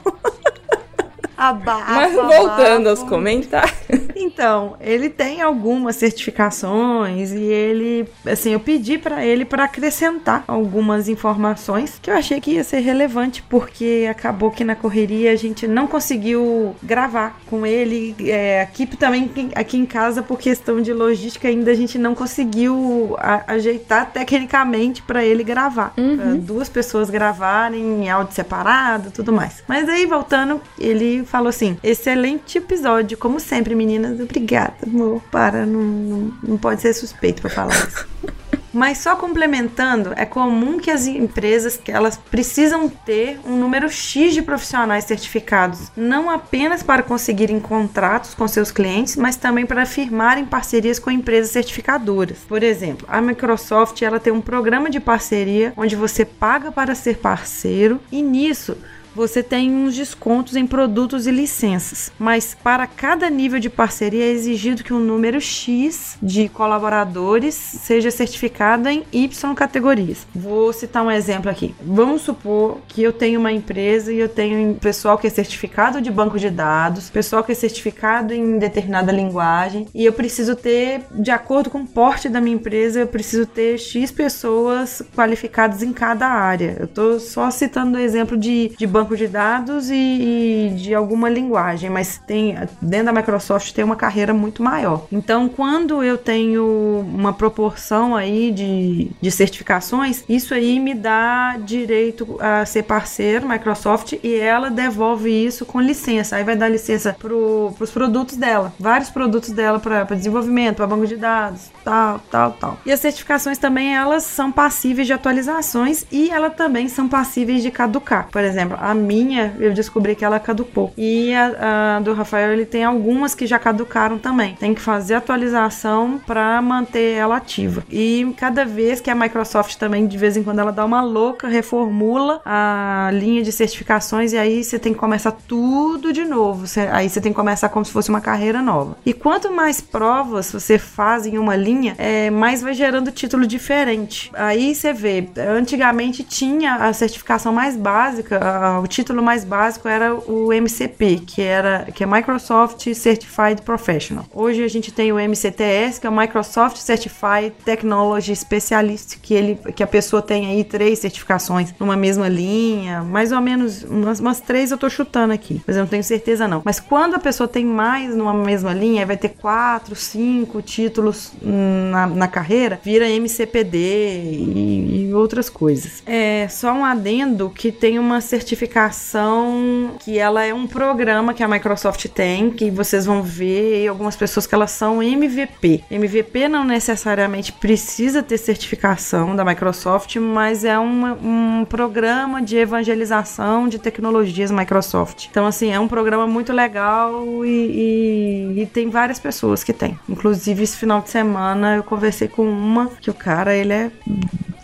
Abafa, 1.49 1.91
Mas 1.93 2.13
voltando 2.13 2.87
aos 2.89 2.99
abafa. 2.99 3.15
comentários. 3.15 3.73
Então, 4.15 4.75
ele 4.79 5.09
tem 5.09 5.41
algumas 5.41 5.95
certificações 5.95 7.31
e 7.31 7.41
ele, 7.43 8.07
assim, 8.25 8.51
eu 8.53 8.59
pedi 8.59 8.97
pra 8.97 9.25
ele 9.25 9.45
pra 9.45 9.63
acrescentar 9.65 10.43
algumas 10.47 11.07
informações 11.09 11.97
que 12.01 12.09
eu 12.09 12.15
achei 12.15 12.39
que 12.39 12.51
ia 12.51 12.63
ser 12.63 12.79
relevante 12.79 13.41
porque 13.43 14.07
acabou 14.09 14.51
que 14.51 14.63
na 14.63 14.75
correria 14.75 15.31
a 15.31 15.35
gente 15.35 15.67
não 15.67 15.87
conseguiu 15.87 16.75
gravar 16.83 17.39
com 17.49 17.65
ele. 17.65 18.15
É, 18.21 18.61
aqui 18.61 18.85
também 18.85 19.29
aqui 19.55 19.77
em 19.77 19.85
casa 19.85 20.21
por 20.21 20.37
questão 20.39 20.81
de 20.81 20.93
logística 20.93 21.47
ainda 21.47 21.71
a 21.71 21.75
gente 21.75 21.97
não 21.97 22.13
conseguiu 22.13 23.15
a- 23.19 23.43
ajeitar 23.47 24.11
tecnicamente 24.11 25.01
pra 25.01 25.23
ele 25.23 25.43
gravar, 25.43 25.93
Pra 25.95 26.33
duas 26.37 26.69
pessoas 26.69 27.09
gravarem 27.09 27.81
em 28.05 28.09
áudio 28.09 28.33
separado, 28.33 29.11
tudo 29.11 29.31
mais. 29.33 29.63
Mas 29.67 29.87
aí 29.89 30.05
voltando, 30.05 30.61
ele 30.79 31.23
falou 31.31 31.47
assim: 31.47 31.77
excelente 31.81 32.57
episódio, 32.57 33.17
como 33.17 33.39
sempre, 33.39 33.73
meninas. 33.73 34.19
Obrigada, 34.19 34.75
amor. 34.83 35.21
Para, 35.31 35.65
não, 35.65 35.81
não, 35.81 36.33
não 36.43 36.57
pode 36.57 36.81
ser 36.81 36.93
suspeito 36.93 37.41
pra 37.41 37.49
falar 37.49 37.73
isso. 37.73 38.07
Mas 38.73 38.99
só 38.99 39.17
complementando, 39.17 40.13
é 40.15 40.25
comum 40.25 40.79
que 40.79 40.89
as 40.89 41.05
empresas 41.05 41.75
que 41.75 41.91
elas 41.91 42.15
precisam 42.15 42.87
ter 42.87 43.37
um 43.45 43.57
número 43.57 43.89
X 43.89 44.33
de 44.33 44.41
profissionais 44.41 45.03
certificados, 45.03 45.91
não 45.95 46.29
apenas 46.29 46.81
para 46.81 47.03
conseguirem 47.03 47.59
contratos 47.59 48.33
com 48.33 48.47
seus 48.47 48.71
clientes, 48.71 49.17
mas 49.17 49.35
também 49.35 49.65
para 49.65 49.85
firmarem 49.85 50.45
parcerias 50.45 50.99
com 50.99 51.11
empresas 51.11 51.51
certificadoras. 51.51 52.37
Por 52.47 52.63
exemplo, 52.63 53.05
a 53.09 53.21
Microsoft 53.21 54.01
ela 54.01 54.21
tem 54.21 54.31
um 54.31 54.41
programa 54.41 54.89
de 54.89 55.01
parceria 55.01 55.73
onde 55.75 55.97
você 55.97 56.23
paga 56.23 56.71
para 56.71 56.95
ser 56.95 57.17
parceiro 57.17 57.99
e 58.09 58.21
nisso 58.21 58.77
você 59.15 59.43
tem 59.43 59.71
uns 59.73 59.95
descontos 59.95 60.55
em 60.55 60.65
produtos 60.65 61.27
e 61.27 61.31
licenças, 61.31 62.11
mas 62.17 62.55
para 62.63 62.87
cada 62.87 63.29
nível 63.29 63.59
de 63.59 63.69
parceria 63.69 64.23
é 64.23 64.31
exigido 64.31 64.83
que 64.83 64.93
um 64.93 64.99
número 64.99 65.39
X 65.39 66.17
de 66.21 66.49
colaboradores 66.49 67.55
seja 67.55 68.11
certificado 68.11 68.87
em 68.87 69.03
Y 69.11 69.55
categorias. 69.55 70.25
Vou 70.33 70.71
citar 70.73 71.03
um 71.03 71.11
exemplo 71.11 71.49
aqui. 71.49 71.75
Vamos 71.81 72.21
supor 72.21 72.79
que 72.87 73.01
eu 73.01 73.11
tenho 73.11 73.39
uma 73.39 73.51
empresa 73.51 74.11
e 74.11 74.19
eu 74.19 74.29
tenho 74.29 74.75
pessoal 74.75 75.17
que 75.17 75.27
é 75.27 75.29
certificado 75.29 76.01
de 76.01 76.11
banco 76.11 76.39
de 76.39 76.49
dados, 76.49 77.09
pessoal 77.09 77.43
que 77.43 77.51
é 77.51 77.55
certificado 77.55 78.33
em 78.33 78.57
determinada 78.57 79.11
linguagem, 79.11 79.87
e 79.93 80.05
eu 80.05 80.13
preciso 80.13 80.55
ter, 80.55 81.01
de 81.11 81.31
acordo 81.31 81.69
com 81.69 81.79
o 81.79 81.87
porte 81.87 82.29
da 82.29 82.39
minha 82.39 82.55
empresa, 82.55 82.99
eu 82.99 83.07
preciso 83.07 83.45
ter 83.45 83.77
X 83.77 84.11
pessoas 84.11 85.01
qualificadas 85.15 85.83
em 85.83 85.91
cada 85.91 86.27
área. 86.27 86.77
Eu 86.79 86.85
estou 86.85 87.19
só 87.19 87.49
citando 87.51 87.97
o 87.97 88.01
exemplo 88.01 88.37
de, 88.37 88.71
de 88.77 88.87
banco 88.87 89.00
banco 89.01 89.17
de 89.17 89.27
dados 89.27 89.89
e, 89.89 89.95
e, 89.95 90.73
de 90.75 90.93
alguma 90.93 91.29
linguagem, 91.29 91.89
mas 91.89 92.21
tem 92.25 92.55
dentro 92.81 93.07
da 93.07 93.13
Microsoft 93.13 93.71
tem 93.73 93.83
uma 93.83 93.95
carreira 93.95 94.33
muito 94.33 94.61
maior. 94.61 95.05
Então, 95.11 95.49
quando 95.49 96.03
eu 96.03 96.17
tenho 96.17 97.05
uma 97.13 97.33
proporção 97.33 98.15
aí 98.15 98.51
de, 98.51 99.11
de 99.19 99.31
certificações, 99.31 100.23
isso 100.29 100.53
aí 100.53 100.79
me 100.79 100.93
dá 100.93 101.57
direito 101.57 102.37
a 102.39 102.65
ser 102.65 102.83
parceiro 102.83 103.47
Microsoft 103.47 104.13
e 104.23 104.35
ela 104.35 104.69
devolve 104.69 105.29
isso 105.29 105.65
com 105.65 105.81
licença. 105.81 106.35
Aí 106.35 106.43
vai 106.43 106.55
dar 106.55 106.69
licença 106.69 107.15
para 107.17 107.33
os 107.33 107.91
produtos 107.91 108.35
dela, 108.35 108.73
vários 108.79 109.09
produtos 109.09 109.51
dela 109.51 109.79
para 109.79 110.03
desenvolvimento, 110.03 110.77
para 110.77 110.87
banco 110.87 111.07
de 111.07 111.17
dados, 111.17 111.71
tal, 111.83 112.19
tal, 112.29 112.51
tal. 112.51 112.77
E 112.85 112.91
as 112.91 112.99
certificações 112.99 113.57
também 113.57 113.95
elas 113.95 114.23
são 114.23 114.51
passíveis 114.51 115.07
de 115.07 115.13
atualizações 115.13 116.05
e 116.11 116.29
elas 116.29 116.53
também 116.55 116.87
são 116.87 117.07
passíveis 117.07 117.63
de 117.63 117.71
caducar. 117.71 118.27
Por 118.31 118.43
exemplo, 118.43 118.77
a 118.79 118.90
minha, 118.93 119.55
eu 119.59 119.73
descobri 119.73 120.15
que 120.15 120.25
ela 120.25 120.39
caducou. 120.39 120.93
E 120.97 121.33
a, 121.33 121.97
a, 121.97 121.99
do 121.99 122.13
Rafael, 122.13 122.51
ele 122.53 122.65
tem 122.65 122.83
algumas 122.83 123.35
que 123.35 123.45
já 123.45 123.59
caducaram 123.59 124.17
também. 124.17 124.55
Tem 124.55 124.73
que 124.73 124.81
fazer 124.81 125.15
atualização 125.15 126.19
para 126.25 126.61
manter 126.61 127.15
ela 127.15 127.37
ativa. 127.37 127.83
E 127.89 128.33
cada 128.37 128.65
vez 128.65 129.01
que 129.01 129.09
a 129.09 129.15
Microsoft 129.15 129.75
também, 129.75 130.07
de 130.07 130.17
vez 130.17 130.37
em 130.37 130.43
quando, 130.43 130.59
ela 130.59 130.71
dá 130.71 130.85
uma 130.85 131.01
louca, 131.01 131.47
reformula 131.47 132.41
a 132.45 133.09
linha 133.13 133.43
de 133.43 133.51
certificações 133.51 134.33
e 134.33 134.37
aí 134.37 134.63
você 134.63 134.79
tem 134.79 134.93
que 134.93 134.99
começar 134.99 135.31
tudo 135.31 136.13
de 136.13 136.23
novo. 136.23 136.65
Aí 136.91 137.09
você 137.09 137.21
tem 137.21 137.31
que 137.31 137.35
começar 137.35 137.69
como 137.69 137.85
se 137.85 137.91
fosse 137.91 138.09
uma 138.09 138.21
carreira 138.21 138.61
nova. 138.61 138.97
E 139.05 139.13
quanto 139.13 139.51
mais 139.51 139.81
provas 139.81 140.51
você 140.51 140.77
faz 140.77 141.25
em 141.25 141.37
uma 141.37 141.55
linha, 141.55 141.95
é, 141.97 142.29
mais 142.29 142.61
vai 142.61 142.73
gerando 142.73 143.11
título 143.11 143.45
diferente. 143.45 144.31
Aí 144.33 144.73
você 144.73 144.93
vê, 144.93 145.27
antigamente 145.37 146.23
tinha 146.23 146.75
a 146.75 146.93
certificação 146.93 147.53
mais 147.53 147.75
básica, 147.75 148.39
o 148.81 148.87
título 148.87 149.21
mais 149.21 149.45
básico 149.45 149.87
era 149.87 150.13
o 150.13 150.51
MCP, 150.51 151.21
que 151.25 151.41
era 151.41 151.87
que 151.93 152.03
é 152.03 152.07
Microsoft 152.07 152.91
Certified 152.93 153.61
Professional. 153.61 154.25
Hoje 154.33 154.63
a 154.63 154.67
gente 154.67 154.91
tem 154.91 155.11
o 155.11 155.19
MCTS, 155.19 155.99
que 156.01 156.07
é 156.07 156.09
o 156.09 156.15
Microsoft 156.15 156.77
Certified 156.77 157.53
Technology 157.63 158.35
Specialist, 158.35 159.17
que 159.21 159.33
ele 159.33 159.59
que 159.75 159.83
a 159.83 159.87
pessoa 159.87 160.21
tem 160.21 160.47
aí 160.47 160.63
três 160.63 160.99
certificações 160.99 161.73
numa 161.79 161.95
mesma 161.95 162.27
linha, 162.27 163.03
mais 163.03 163.31
ou 163.31 163.39
menos 163.39 163.83
umas, 163.83 164.19
umas 164.19 164.39
três 164.39 164.71
eu 164.71 164.77
tô 164.77 164.89
chutando 164.89 165.33
aqui, 165.33 165.61
mas 165.65 165.75
eu 165.75 165.83
não 165.83 165.89
tenho 165.89 166.03
certeza 166.03 166.47
não. 166.47 166.61
Mas 166.65 166.79
quando 166.79 167.15
a 167.15 167.19
pessoa 167.19 167.47
tem 167.47 167.65
mais 167.65 168.15
numa 168.15 168.33
mesma 168.33 168.73
linha, 168.73 169.05
vai 169.05 169.17
ter 169.17 169.29
quatro, 169.29 169.95
cinco 169.95 170.61
títulos 170.61 171.31
na, 171.41 172.07
na 172.07 172.27
carreira, 172.27 172.79
vira 172.83 173.07
MCPD 173.09 173.77
e, 173.77 175.07
e 175.09 175.13
outras 175.13 175.49
coisas. 175.49 176.01
É 176.05 176.47
só 176.49 176.73
um 176.73 176.83
adendo 176.83 177.49
que 177.49 177.71
tem 177.71 177.99
uma 177.99 178.21
certificação 178.21 178.70
certificação 178.71 179.95
que 179.99 180.17
ela 180.17 180.43
é 180.43 180.53
um 180.53 180.65
programa 180.65 181.33
que 181.33 181.43
a 181.43 181.47
Microsoft 181.47 182.05
tem, 182.07 182.49
que 182.49 182.71
vocês 182.71 183.05
vão 183.05 183.21
ver 183.21 183.87
algumas 183.87 184.15
pessoas 184.15 184.47
que 184.47 184.55
elas 184.55 184.71
são 184.71 185.03
MVP. 185.03 185.83
MVP 185.91 186.47
não 186.47 186.63
necessariamente 186.63 187.51
precisa 187.51 188.23
ter 188.23 188.37
certificação 188.37 189.35
da 189.35 189.43
Microsoft, 189.43 190.15
mas 190.15 190.63
é 190.63 190.79
uma, 190.79 191.13
um 191.13 191.65
programa 191.65 192.41
de 192.41 192.55
evangelização 192.57 193.67
de 193.67 193.77
tecnologias 193.77 194.51
Microsoft. 194.51 195.27
Então, 195.29 195.45
assim, 195.45 195.71
é 195.71 195.79
um 195.79 195.87
programa 195.87 196.25
muito 196.25 196.53
legal 196.53 197.45
e, 197.45 198.55
e, 198.55 198.61
e 198.61 198.65
tem 198.65 198.89
várias 198.89 199.19
pessoas 199.19 199.63
que 199.63 199.73
tem. 199.73 199.99
Inclusive, 200.07 200.63
esse 200.63 200.77
final 200.77 201.01
de 201.01 201.09
semana 201.09 201.75
eu 201.75 201.83
conversei 201.83 202.27
com 202.27 202.49
uma 202.49 202.87
que 203.01 203.09
o 203.09 203.13
cara, 203.13 203.53
ele 203.53 203.73
é 203.73 203.91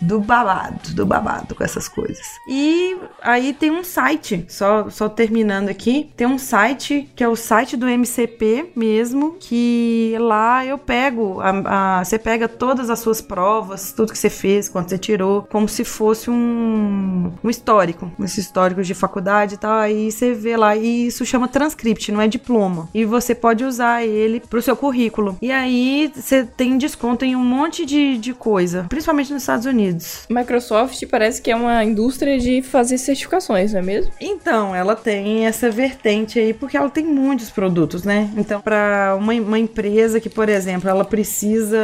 do 0.00 0.20
babado, 0.20 0.94
do 0.94 1.06
babado 1.06 1.54
com 1.54 1.64
essas 1.64 1.88
coisas. 1.88 2.26
E 2.48 2.96
aí 3.22 3.52
tem 3.52 3.70
um 3.70 3.84
site, 3.84 4.44
só, 4.48 4.88
só 4.90 5.08
terminando 5.08 5.68
aqui, 5.68 6.10
tem 6.16 6.26
um 6.26 6.38
site 6.38 7.08
que 7.14 7.24
é 7.24 7.28
o 7.28 7.36
site 7.36 7.76
do 7.76 7.88
MCP 7.88 8.72
mesmo, 8.74 9.36
que 9.40 10.14
lá 10.20 10.64
eu 10.64 10.78
pego, 10.78 11.40
a, 11.40 11.98
a, 11.98 12.04
você 12.04 12.18
pega 12.18 12.48
todas 12.48 12.90
as 12.90 12.98
suas 13.00 13.20
provas, 13.20 13.92
tudo 13.92 14.12
que 14.12 14.18
você 14.18 14.30
fez, 14.30 14.68
quanto 14.68 14.90
você 14.90 14.98
tirou, 14.98 15.42
como 15.50 15.68
se 15.68 15.84
fosse 15.84 16.30
um, 16.30 17.32
um 17.42 17.50
histórico, 17.50 18.10
esse 18.20 18.40
histórico 18.40 18.82
de 18.82 18.94
faculdade 18.94 19.54
e 19.54 19.58
tal, 19.58 19.78
aí 19.78 20.10
você 20.10 20.32
vê 20.32 20.56
lá, 20.56 20.76
e 20.76 21.06
isso 21.06 21.24
chama 21.24 21.48
transcript, 21.48 22.12
não 22.12 22.20
é 22.20 22.28
diploma. 22.28 22.88
E 22.94 23.04
você 23.04 23.34
pode 23.34 23.64
usar 23.64 24.04
ele 24.04 24.40
pro 24.40 24.62
seu 24.62 24.76
currículo. 24.76 25.36
E 25.40 25.50
aí 25.50 26.10
você 26.14 26.44
tem 26.44 26.78
desconto 26.78 27.24
em 27.24 27.34
um 27.36 27.44
monte 27.44 27.84
de, 27.84 28.18
de 28.18 28.32
coisa, 28.32 28.86
principalmente 28.88 29.32
nos 29.32 29.42
Estados 29.42 29.66
Unidos. 29.66 29.87
Unidos. 29.88 30.26
Microsoft 30.28 31.02
parece 31.10 31.40
que 31.40 31.50
é 31.50 31.56
uma 31.56 31.84
indústria 31.84 32.38
de 32.38 32.62
fazer 32.62 32.98
certificações, 32.98 33.72
não 33.72 33.80
é 33.80 33.82
mesmo? 33.82 34.12
Então, 34.20 34.74
ela 34.74 34.94
tem 34.94 35.46
essa 35.46 35.70
vertente 35.70 36.38
aí, 36.38 36.52
porque 36.52 36.76
ela 36.76 36.90
tem 36.90 37.04
muitos 37.04 37.50
produtos, 37.50 38.04
né? 38.04 38.30
Então, 38.36 38.60
para 38.60 39.16
uma, 39.18 39.32
uma 39.34 39.58
empresa 39.58 40.20
que, 40.20 40.28
por 40.28 40.48
exemplo, 40.48 40.88
ela 40.88 41.04
precisa, 41.04 41.78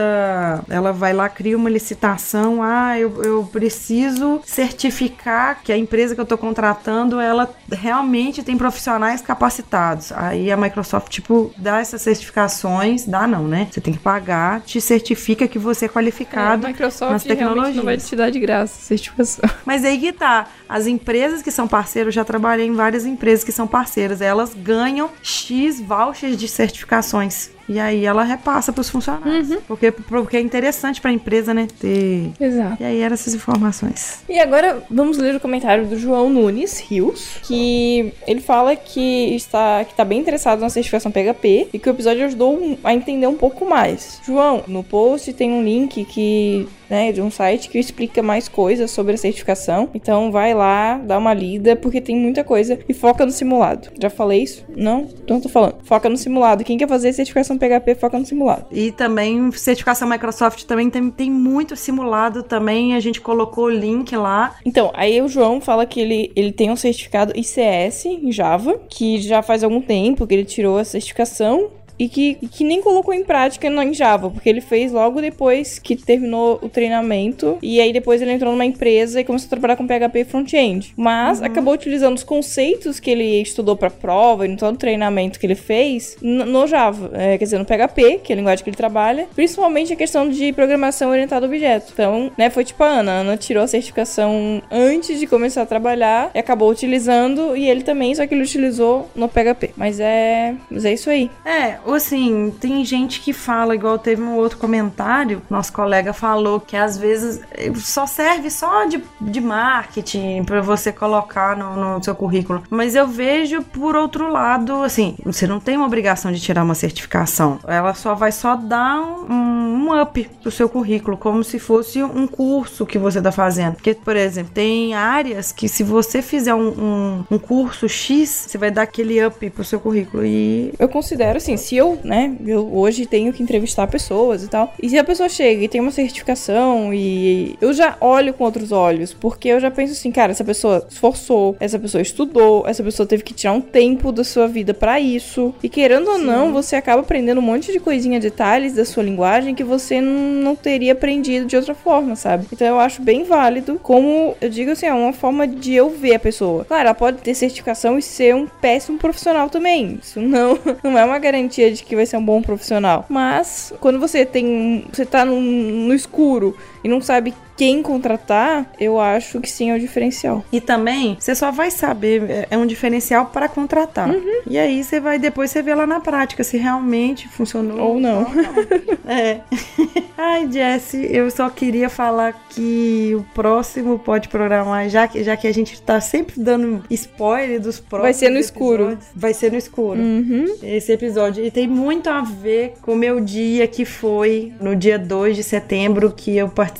ela 0.68 0.92
vai 0.92 1.12
lá, 1.12 1.28
cria 1.28 1.56
uma 1.56 1.70
licitação, 1.70 2.62
ah, 2.62 2.98
eu, 2.98 3.22
eu 3.22 3.44
preciso 3.44 4.40
certificar 4.44 5.62
que 5.62 5.72
a 5.72 5.76
empresa 5.76 6.14
que 6.14 6.20
eu 6.20 6.26
tô 6.26 6.38
contratando, 6.38 7.20
ela 7.20 7.52
realmente 7.70 8.42
tem 8.42 8.56
profissionais 8.56 9.20
capacitados. 9.20 10.12
Aí 10.12 10.50
a 10.50 10.56
Microsoft, 10.56 11.10
tipo, 11.10 11.52
dá 11.56 11.80
essas 11.80 12.02
certificações, 12.02 13.06
dá 13.06 13.26
não, 13.26 13.46
né? 13.46 13.68
Você 13.70 13.80
tem 13.80 13.92
que 13.92 14.00
pagar, 14.00 14.60
te 14.60 14.80
certifica 14.80 15.48
que 15.48 15.58
você 15.58 15.86
é 15.86 15.88
qualificado 15.88 16.66
é, 16.66 16.68
Microsoft 16.68 17.12
nas 17.12 17.24
tecnologias. 17.24 17.84
Vai 17.94 18.08
te 18.08 18.16
dar 18.16 18.30
de 18.30 18.40
graça 18.40 18.80
certificação. 18.80 19.48
Mas 19.64 19.84
aí 19.84 19.98
que 19.98 20.12
tá. 20.12 20.48
As 20.68 20.86
empresas 20.86 21.42
que 21.42 21.50
são 21.50 21.68
parceiros, 21.68 22.14
já 22.14 22.24
trabalhei 22.24 22.66
em 22.66 22.74
várias 22.74 23.06
empresas 23.06 23.44
que 23.44 23.52
são 23.52 23.66
parceiras, 23.66 24.20
elas 24.20 24.52
ganham 24.54 25.10
X 25.22 25.80
vouchers 25.80 26.36
de 26.36 26.48
certificações. 26.48 27.53
E 27.68 27.78
aí 27.78 28.04
ela 28.04 28.22
repassa 28.22 28.72
para 28.72 28.80
os 28.80 28.90
funcionários. 28.90 29.50
Uhum. 29.50 29.60
Porque, 29.66 29.90
porque 29.90 30.36
é 30.36 30.40
interessante 30.40 31.00
para 31.00 31.10
a 31.10 31.14
empresa, 31.14 31.54
né? 31.54 31.66
Ter. 31.78 32.30
Exato. 32.40 32.82
E 32.82 32.84
aí 32.84 33.00
eram 33.00 33.14
essas 33.14 33.34
informações. 33.34 34.22
E 34.28 34.38
agora 34.38 34.82
vamos 34.90 35.18
ler 35.18 35.34
o 35.34 35.40
comentário 35.40 35.86
do 35.86 35.98
João 35.98 36.30
Nunes 36.30 36.80
Rios, 36.80 37.38
que 37.42 38.12
ele 38.26 38.40
fala 38.40 38.76
que 38.76 39.34
está, 39.34 39.84
que 39.84 39.92
está 39.92 40.04
bem 40.04 40.20
interessado 40.20 40.60
na 40.60 40.68
certificação 40.68 41.10
PHP 41.10 41.68
e 41.72 41.78
que 41.78 41.88
o 41.88 41.92
episódio 41.92 42.24
ajudou 42.24 42.78
a 42.84 42.94
entender 42.94 43.26
um 43.26 43.36
pouco 43.36 43.64
mais. 43.64 44.20
João, 44.24 44.64
no 44.66 44.82
post 44.82 45.32
tem 45.32 45.50
um 45.50 45.62
link 45.62 46.04
que 46.04 46.68
né, 46.88 47.12
de 47.12 47.20
um 47.20 47.30
site 47.30 47.68
que 47.68 47.78
explica 47.78 48.22
mais 48.22 48.48
coisas 48.48 48.90
sobre 48.90 49.14
a 49.14 49.16
certificação. 49.16 49.88
Então 49.94 50.30
vai 50.30 50.54
lá, 50.54 50.98
dá 50.98 51.18
uma 51.18 51.34
lida, 51.34 51.76
porque 51.76 52.00
tem 52.00 52.16
muita 52.16 52.44
coisa 52.44 52.78
e 52.88 52.94
foca 52.94 53.24
no 53.24 53.32
simulado. 53.32 53.88
Já 54.00 54.10
falei 54.10 54.42
isso? 54.42 54.64
Não? 54.76 55.08
Então 55.22 55.40
tô 55.40 55.48
falando. 55.48 55.76
Foca 55.84 56.08
no 56.08 56.16
simulado. 56.16 56.64
Quem 56.64 56.78
quer 56.78 56.88
fazer 56.88 57.12
certificação 57.12 57.53
certificação 57.54 57.58
PHP 57.58 57.94
foca 57.94 58.18
no 58.18 58.26
simulado. 58.26 58.66
E 58.70 58.90
também 58.90 59.50
certificação 59.52 60.08
Microsoft 60.08 60.64
também 60.64 60.90
tem, 60.90 61.10
tem 61.10 61.30
muito 61.30 61.76
simulado 61.76 62.42
também, 62.42 62.94
a 62.94 63.00
gente 63.00 63.20
colocou 63.20 63.64
o 63.64 63.70
link 63.70 64.14
lá. 64.16 64.56
Então, 64.64 64.90
aí 64.94 65.20
o 65.20 65.28
João 65.28 65.60
fala 65.60 65.86
que 65.86 66.00
ele, 66.00 66.32
ele 66.34 66.52
tem 66.52 66.70
um 66.70 66.76
certificado 66.76 67.32
ICS 67.36 68.06
em 68.06 68.32
Java, 68.32 68.78
que 68.88 69.20
já 69.20 69.42
faz 69.42 69.62
algum 69.62 69.80
tempo 69.80 70.26
que 70.26 70.34
ele 70.34 70.44
tirou 70.44 70.78
a 70.78 70.84
certificação 70.84 71.70
e 71.98 72.08
que, 72.08 72.38
e 72.42 72.48
que 72.48 72.64
nem 72.64 72.80
colocou 72.82 73.14
em 73.14 73.24
prática 73.24 73.68
no, 73.70 73.82
em 73.82 73.94
Java, 73.94 74.30
porque 74.30 74.48
ele 74.48 74.60
fez 74.60 74.92
logo 74.92 75.20
depois 75.20 75.78
que 75.78 75.96
terminou 75.96 76.58
o 76.62 76.68
treinamento 76.68 77.58
e 77.62 77.80
aí 77.80 77.92
depois 77.92 78.20
ele 78.22 78.32
entrou 78.32 78.52
numa 78.52 78.64
empresa 78.64 79.20
e 79.20 79.24
começou 79.24 79.46
a 79.46 79.50
trabalhar 79.50 79.76
com 79.76 79.86
PHP 79.86 80.24
front-end. 80.24 80.92
Mas 80.96 81.38
Uhum. 81.40 81.46
acabou 81.46 81.74
utilizando 81.74 82.16
os 82.16 82.24
conceitos 82.24 82.98
que 83.00 83.10
ele 83.10 83.40
estudou 83.42 83.76
pra 83.76 83.90
prova 83.90 84.44
e 84.46 84.48
no 84.48 84.56
todo 84.56 84.74
o 84.74 84.78
treinamento 84.78 85.38
que 85.38 85.46
ele 85.46 85.54
fez 85.54 86.16
no 86.20 86.66
Java, 86.66 87.10
é, 87.14 87.38
quer 87.38 87.44
dizer, 87.44 87.58
no 87.58 87.64
PHP, 87.64 88.20
que 88.22 88.32
é 88.32 88.34
a 88.34 88.36
linguagem 88.36 88.62
que 88.64 88.70
ele 88.70 88.76
trabalha, 88.76 89.26
principalmente 89.34 89.92
a 89.92 89.96
questão 89.96 90.28
de 90.28 90.52
programação 90.52 91.10
orientada 91.10 91.46
a 91.46 91.48
objeto. 91.48 91.90
Então, 91.92 92.30
né, 92.36 92.50
foi 92.50 92.64
tipo 92.64 92.82
a 92.82 92.86
Ana. 92.86 93.12
A 93.12 93.14
Ana 93.20 93.36
tirou 93.36 93.62
a 93.62 93.66
certificação 93.66 94.62
antes 94.70 95.18
de 95.20 95.26
começar 95.26 95.62
a 95.62 95.66
trabalhar 95.66 96.30
e 96.34 96.38
acabou 96.38 96.70
utilizando 96.70 97.56
e 97.56 97.68
ele 97.68 97.82
também, 97.82 98.14
só 98.14 98.26
que 98.26 98.34
ele 98.34 98.42
utilizou 98.42 99.08
no 99.14 99.28
PHP. 99.28 99.70
Mas 99.76 99.98
é, 100.00 100.54
mas 100.70 100.84
é 100.84 100.92
isso 100.92 101.10
aí. 101.10 101.30
É, 101.44 101.76
assim, 101.92 102.54
tem 102.60 102.84
gente 102.84 103.20
que 103.20 103.32
fala, 103.32 103.74
igual 103.74 103.98
teve 103.98 104.22
um 104.22 104.36
outro 104.36 104.58
comentário, 104.58 105.42
nosso 105.50 105.72
colega 105.72 106.12
falou 106.12 106.60
que 106.60 106.76
às 106.76 106.96
vezes 106.96 107.40
eh, 107.52 107.72
só 107.74 108.06
serve 108.06 108.50
só 108.50 108.84
de, 108.86 109.02
de 109.20 109.40
marketing 109.40 110.44
pra 110.44 110.60
você 110.60 110.92
colocar 110.92 111.56
no, 111.56 111.76
no 111.76 112.02
seu 112.02 112.14
currículo. 112.14 112.62
Mas 112.70 112.94
eu 112.94 113.06
vejo 113.06 113.62
por 113.62 113.96
outro 113.96 114.30
lado, 114.30 114.82
assim, 114.82 115.16
você 115.24 115.46
não 115.46 115.60
tem 115.60 115.76
uma 115.76 115.86
obrigação 115.86 116.32
de 116.32 116.40
tirar 116.40 116.62
uma 116.62 116.74
certificação. 116.74 117.58
Ela 117.66 117.94
só 117.94 118.14
vai 118.14 118.32
só 118.32 118.56
dar 118.56 119.00
um, 119.00 119.34
um 119.34 120.00
up 120.00 120.28
pro 120.42 120.50
seu 120.50 120.68
currículo, 120.68 121.16
como 121.16 121.42
se 121.42 121.58
fosse 121.58 122.02
um 122.02 122.26
curso 122.26 122.86
que 122.86 122.98
você 122.98 123.20
tá 123.20 123.32
fazendo. 123.32 123.74
Porque, 123.74 123.94
por 123.94 124.16
exemplo, 124.16 124.52
tem 124.54 124.94
áreas 124.94 125.52
que 125.52 125.68
se 125.68 125.82
você 125.82 126.22
fizer 126.22 126.54
um, 126.54 126.68
um, 126.68 127.24
um 127.32 127.38
curso 127.38 127.88
X, 127.88 128.46
você 128.48 128.58
vai 128.58 128.70
dar 128.70 128.82
aquele 128.82 129.24
up 129.24 129.50
pro 129.50 129.64
seu 129.64 129.80
currículo. 129.80 130.24
E 130.24 130.72
Eu 130.78 130.88
considero 130.88 131.38
assim, 131.38 131.56
se 131.56 131.73
eu, 131.76 131.98
né, 132.04 132.34
eu 132.46 132.74
hoje 132.74 133.06
tenho 133.06 133.32
que 133.32 133.42
entrevistar 133.42 133.86
pessoas 133.86 134.42
e 134.42 134.48
tal, 134.48 134.74
e 134.82 134.88
se 134.88 134.98
a 134.98 135.04
pessoa 135.04 135.28
chega 135.28 135.64
e 135.64 135.68
tem 135.68 135.80
uma 135.80 135.90
certificação 135.90 136.92
e 136.92 137.56
eu 137.60 137.72
já 137.72 137.96
olho 138.00 138.32
com 138.34 138.44
outros 138.44 138.72
olhos, 138.72 139.12
porque 139.12 139.48
eu 139.48 139.60
já 139.60 139.70
penso 139.70 139.92
assim, 139.92 140.10
cara, 140.10 140.32
essa 140.32 140.44
pessoa 140.44 140.86
esforçou, 140.88 141.56
essa 141.60 141.78
pessoa 141.78 142.02
estudou, 142.02 142.64
essa 142.66 142.82
pessoa 142.82 143.06
teve 143.06 143.22
que 143.22 143.34
tirar 143.34 143.52
um 143.52 143.60
tempo 143.60 144.12
da 144.12 144.24
sua 144.24 144.46
vida 144.46 144.74
pra 144.74 145.00
isso. 145.00 145.54
E 145.62 145.68
querendo 145.68 146.08
ou 146.10 146.18
não, 146.18 146.52
você 146.52 146.76
acaba 146.76 147.02
aprendendo 147.02 147.38
um 147.38 147.42
monte 147.42 147.72
de 147.72 147.80
coisinha, 147.80 148.20
detalhes 148.20 148.74
da 148.74 148.84
sua 148.84 149.02
linguagem 149.02 149.54
que 149.54 149.64
você 149.64 150.00
não 150.00 150.54
teria 150.54 150.92
aprendido 150.92 151.46
de 151.46 151.56
outra 151.56 151.74
forma, 151.74 152.16
sabe? 152.16 152.46
Então 152.52 152.66
eu 152.66 152.78
acho 152.78 153.02
bem 153.02 153.24
válido, 153.24 153.80
como 153.82 154.36
eu 154.40 154.48
digo 154.48 154.70
assim, 154.70 154.86
é 154.86 154.92
uma 154.92 155.12
forma 155.12 155.46
de 155.46 155.74
eu 155.74 155.90
ver 155.90 156.14
a 156.14 156.20
pessoa. 156.20 156.64
Claro, 156.64 156.84
ela 156.84 156.94
pode 156.94 157.18
ter 157.18 157.34
certificação 157.34 157.98
e 157.98 158.02
ser 158.02 158.34
um 158.34 158.46
péssimo 158.46 158.98
profissional 158.98 159.48
também. 159.48 159.98
Isso 160.02 160.20
não, 160.20 160.58
não 160.82 160.98
é 160.98 161.04
uma 161.04 161.18
garantia 161.18 161.63
de 161.70 161.82
que 161.82 161.96
vai 161.96 162.06
ser 162.06 162.16
um 162.16 162.24
bom 162.24 162.42
profissional. 162.42 163.06
Mas 163.08 163.72
quando 163.80 163.98
você 163.98 164.24
tem. 164.24 164.84
Você 164.92 165.04
tá 165.04 165.24
no, 165.24 165.40
no 165.40 165.94
escuro 165.94 166.56
e 166.84 166.88
não 166.88 167.00
sabe 167.00 167.34
quem 167.56 167.82
contratar, 167.82 168.66
eu 168.80 168.98
acho 169.00 169.40
que 169.40 169.48
sim 169.50 169.70
é 169.70 169.76
o 169.76 169.80
diferencial. 169.80 170.44
E 170.52 170.60
também, 170.60 171.16
você 171.18 171.34
só 171.34 171.50
vai 171.52 171.70
saber, 171.70 172.28
é- 172.28 172.46
é 172.50 172.58
um 172.58 172.66
diferencial 172.66 173.26
para 173.26 173.48
contratar. 173.48 174.10
Uhum. 174.10 174.40
E 174.46 174.58
aí 174.58 174.82
você 174.84 174.98
vai 175.00 175.18
depois 175.18 175.50
você 175.50 175.62
vê 175.62 175.72
lá 175.74 175.86
na 175.86 176.00
prática 176.00 176.42
se 176.42 176.56
realmente 176.56 177.28
funcionou 177.28 177.80
Ou 177.80 178.00
não. 178.00 178.26
É. 179.06 179.40
Ai, 180.18 180.50
Jesse, 180.50 181.08
eu 181.10 181.30
só 181.30 181.48
queria 181.50 181.88
falar 181.88 182.32
que 182.50 183.14
o 183.16 183.24
próximo 183.34 183.98
pode 183.98 184.28
programar, 184.28 184.88
já 184.88 185.06
que, 185.06 185.22
já 185.22 185.36
que 185.36 185.46
a 185.46 185.52
gente 185.52 185.80
tá 185.82 186.00
sempre 186.00 186.34
dando 186.40 186.82
spoiler 186.90 187.60
dos 187.60 187.78
próximos. 187.80 188.02
Vai 188.02 188.14
ser 188.14 188.30
no 188.30 188.38
escuro. 188.38 188.82
episódios, 188.84 189.06
Vai 189.14 189.34
ser 189.34 189.52
no 189.52 189.58
escuro. 189.58 190.00
Uhum. 190.00 190.56
Esse 190.62 190.92
episódio. 190.92 191.44
E 191.44 191.50
tem 191.50 191.66
muito 191.68 192.08
a 192.10 192.20
ver 192.22 192.74
com 192.82 192.92
o 192.92 192.96
meu 192.96 193.20
dia, 193.20 193.66
que 193.66 193.84
foi 193.84 194.52
no 194.60 194.74
dia 194.74 194.98
2 194.98 195.36
de 195.36 195.42
setembro, 195.42 196.12
que 196.14 196.36
eu 196.36 196.48
participei 196.48 196.73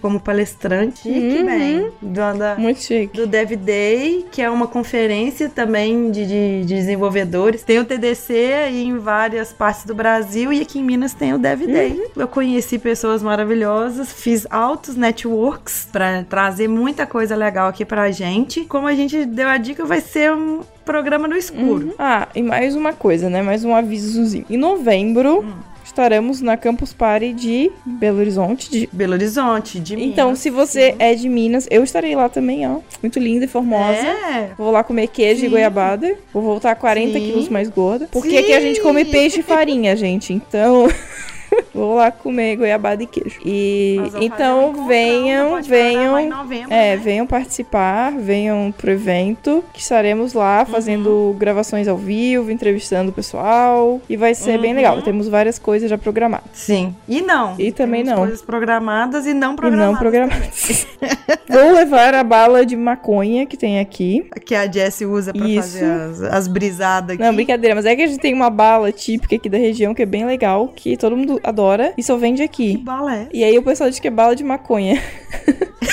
como 0.00 0.20
palestrante. 0.20 1.08
E 1.08 1.12
que 1.12 1.38
Uhum. 1.40 1.46
bem. 1.46 1.92
Da, 2.02 2.32
da- 2.32 2.56
Muito 2.56 2.80
chique. 2.80 3.16
do 3.16 3.26
Dev 3.26 3.52
Day, 3.56 4.26
que 4.30 4.40
é 4.42 4.48
uma 4.50 4.66
conferência 4.66 5.48
também 5.48 6.10
de, 6.10 6.26
de- 6.26 6.60
de 6.64 6.74
desenvolvedores. 6.74 7.62
Tem 7.62 7.78
o 7.78 7.84
TDC 7.84 8.32
aí 8.66 8.84
em 8.84 8.98
várias 8.98 9.52
partes 9.52 9.84
do 9.84 9.94
Brasil 9.94 10.52
e 10.52 10.60
aqui 10.60 10.78
em 10.78 10.82
Minas 10.84 11.14
tem 11.14 11.32
o 11.34 11.38
Dev 11.38 11.62
Day. 11.66 12.02
Eu 12.16 12.28
conheci 12.28 12.78
pessoas 12.78 13.22
maravilhosas, 13.22 14.12
fiz 14.12 14.46
altos 14.50 14.96
networks 14.96 15.88
pra 15.90 16.22
trazer 16.24 16.68
muita 16.68 17.06
coisa 17.06 17.34
legal 17.36 17.68
aqui 17.68 17.84
pra 17.84 18.10
gente. 18.10 18.62
Como 18.64 18.86
a 18.86 18.94
gente 18.94 19.24
deu 19.24 19.48
a 19.48 19.56
dica, 19.56 19.84
vai 19.84 20.00
ser 20.00 20.32
um 20.32 20.60
programa 20.84 21.28
no 21.28 21.36
escuro. 21.36 21.94
Ah, 21.98 22.28
e 22.34 22.42
mais 22.42 22.74
uma 22.74 22.92
coisa, 22.92 23.30
né? 23.30 23.40
Mais 23.42 23.64
um 23.64 23.74
avisozinho. 23.74 24.44
Em 24.50 24.56
novembro. 24.56 25.44
Estaremos 25.92 26.40
na 26.40 26.56
Campus 26.56 26.94
Party 26.94 27.34
de 27.34 27.70
Belo 27.84 28.18
Horizonte, 28.18 28.70
de 28.70 28.88
Belo 28.90 29.12
Horizonte, 29.12 29.78
de 29.78 29.94
Minas. 29.94 30.10
Então, 30.10 30.34
se 30.34 30.48
você 30.48 30.94
é 30.98 31.14
de 31.14 31.28
Minas, 31.28 31.68
eu 31.70 31.84
estarei 31.84 32.16
lá 32.16 32.30
também, 32.30 32.66
ó. 32.66 32.78
Muito 33.02 33.18
linda 33.18 33.44
e 33.44 33.48
formosa. 33.48 33.98
É. 33.98 34.52
Vou 34.56 34.70
lá 34.70 34.82
comer 34.82 35.08
queijo 35.08 35.40
Sim. 35.42 35.46
e 35.46 35.50
goiabada. 35.50 36.16
Vou 36.32 36.42
voltar 36.42 36.74
40 36.76 37.12
Sim. 37.12 37.26
quilos 37.26 37.48
mais 37.50 37.68
gorda. 37.68 38.08
Porque 38.10 38.30
Sim. 38.30 38.38
aqui 38.38 38.54
a 38.54 38.60
gente 38.62 38.80
come 38.80 39.04
peixe 39.04 39.40
e 39.40 39.42
farinha, 39.42 39.94
gente. 39.94 40.32
Então. 40.32 40.88
Vou 41.74 41.94
lá 41.96 42.10
comer 42.10 42.56
goiabada 42.56 43.02
e 43.02 43.06
queijo. 43.06 43.40
E 43.44 43.98
então 44.20 44.86
venham, 44.86 45.62
venham. 45.62 46.28
novembro, 46.28 46.72
É, 46.72 46.96
né? 46.96 46.96
venham 46.96 47.26
participar, 47.26 48.12
venham 48.12 48.72
pro 48.76 48.90
evento, 48.90 49.64
que 49.72 49.80
estaremos 49.80 50.32
lá 50.34 50.64
fazendo 50.64 51.34
gravações 51.38 51.88
ao 51.88 51.96
vivo, 51.96 52.50
entrevistando 52.50 53.10
o 53.10 53.12
pessoal, 53.14 54.00
e 54.08 54.16
vai 54.16 54.34
ser 54.34 54.58
bem 54.58 54.70
Uhum. 54.70 54.76
legal. 54.76 55.02
Temos 55.02 55.28
várias 55.28 55.58
coisas 55.58 55.88
já 55.90 55.96
programadas. 55.98 56.48
Sim. 56.52 56.94
E 57.08 57.20
não. 57.22 57.54
E 57.58 57.72
também 57.72 58.02
Temos 58.04 58.18
não. 58.18 58.26
coisas 58.26 58.42
programadas 58.42 59.26
e 59.26 59.34
não 59.34 59.54
E 59.54 59.56
programadas. 59.56 59.92
não 59.92 59.98
programadas. 59.98 60.86
Vou 61.48 61.72
levar 61.74 62.14
a 62.14 62.24
bala 62.24 62.64
de 62.64 62.76
maconha 62.76 63.46
que 63.46 63.56
tem 63.56 63.78
aqui. 63.80 64.26
que 64.44 64.54
a 64.54 64.70
Jessie 64.70 65.06
usa 65.06 65.32
pra 65.32 65.46
Isso. 65.46 65.72
fazer 65.78 65.84
as, 65.90 66.22
as 66.22 66.48
brisadas 66.48 67.14
aqui. 67.14 67.22
Não, 67.22 67.34
brincadeira, 67.34 67.74
mas 67.74 67.84
é 67.86 67.94
que 67.96 68.02
a 68.02 68.06
gente 68.06 68.20
tem 68.20 68.32
uma 68.34 68.50
bala 68.50 68.90
típica 68.92 69.36
aqui 69.36 69.48
da 69.48 69.58
região 69.58 69.94
que 69.94 70.02
é 70.02 70.06
bem 70.06 70.24
legal, 70.24 70.68
que 70.74 70.96
todo 70.96 71.16
mundo 71.16 71.40
adora 71.42 71.92
e 71.96 72.02
só 72.02 72.16
vende 72.16 72.38
Que 72.38 72.44
aqui. 72.44 72.76
bala 72.78 73.16
é? 73.16 73.28
E 73.32 73.44
aí 73.44 73.58
o 73.58 73.62
pessoal 73.62 73.90
diz 73.90 73.98
que 73.98 74.08
é 74.08 74.10
bala 74.10 74.34
de 74.36 74.44
maconha. 74.44 75.02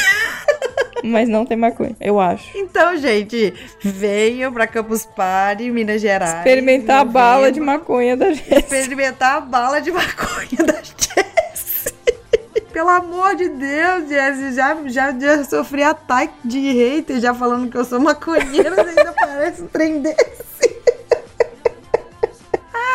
mas 1.04 1.30
não 1.30 1.46
tem 1.46 1.58
maconha, 1.58 1.96
eu 2.00 2.20
acho. 2.20 2.58
Então, 2.58 2.98
gente, 2.98 3.54
venham 3.82 4.52
pra 4.52 4.68
Campus 4.68 5.06
Party, 5.06 5.70
Minas 5.72 6.02
Gerais. 6.02 6.36
Experimentar 6.36 7.02
a 7.02 7.06
bala 7.06 7.52
de 7.52 7.60
maconha 7.60 8.16
da 8.18 8.32
gente. 8.32 8.54
Experimentar 8.54 9.38
a 9.38 9.42
bala 9.42 9.80
de 9.80 9.92
maconha 9.92 10.66
da 10.66 10.74
Jessie. 10.82 11.94
Pelo 12.72 12.90
amor 12.90 13.36
de 13.36 13.50
Deus, 13.50 14.08
Jessie, 14.10 14.54
já, 14.54 14.78
já, 14.86 15.12
já 15.20 15.44
sofri 15.44 15.84
ataque 15.84 16.34
de 16.46 16.60
hater 16.60 17.20
já 17.20 17.34
falando 17.34 17.70
que 17.70 17.78
eu 17.78 17.84
sou 17.84 18.00
maconheira, 18.00 18.76
ainda 18.82 19.14
parece 19.14 19.62
um 19.64 19.68
trem 19.68 20.02
desse. 20.02 20.80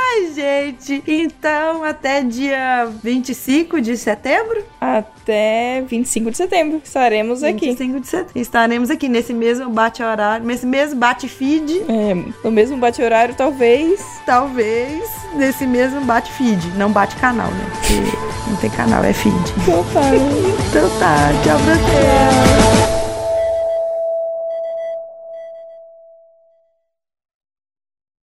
Ai, 0.07 0.33
gente. 0.35 1.03
Então, 1.07 1.83
até 1.85 2.23
dia 2.23 2.89
25 3.03 3.81
de 3.81 3.97
setembro? 3.97 4.63
Até 4.81 5.83
25 5.89 6.31
de 6.31 6.37
setembro 6.37 6.81
estaremos 6.85 7.43
aqui. 7.43 7.67
25 7.71 8.01
de 8.01 8.07
setembro. 8.09 8.33
Estaremos 8.41 8.91
aqui 8.91 9.09
nesse 9.09 9.33
mesmo 9.33 9.71
bate-horário, 9.71 10.45
nesse 10.47 10.67
mesmo 10.67 10.97
bate-feed, 10.97 11.85
É, 11.89 12.15
no 12.45 12.51
mesmo 12.51 12.77
bate-horário, 12.77 13.35
talvez. 13.35 14.01
talvez, 14.27 15.03
nesse 15.35 15.67
mesmo 15.67 16.01
bate-feed. 16.03 16.69
Não 16.77 16.91
bate-canal, 16.93 17.49
né? 17.51 17.67
Porque 17.73 18.51
não 18.51 18.57
tem 18.57 18.71
canal, 18.71 19.03
é 19.05 19.13
feed. 19.13 19.35
Então 19.63 19.85
tá, 19.93 20.01
né? 20.11 20.19
Então 20.69 20.91
tá, 20.99 21.17
tchau 21.43 21.59
pra. 21.61 23.04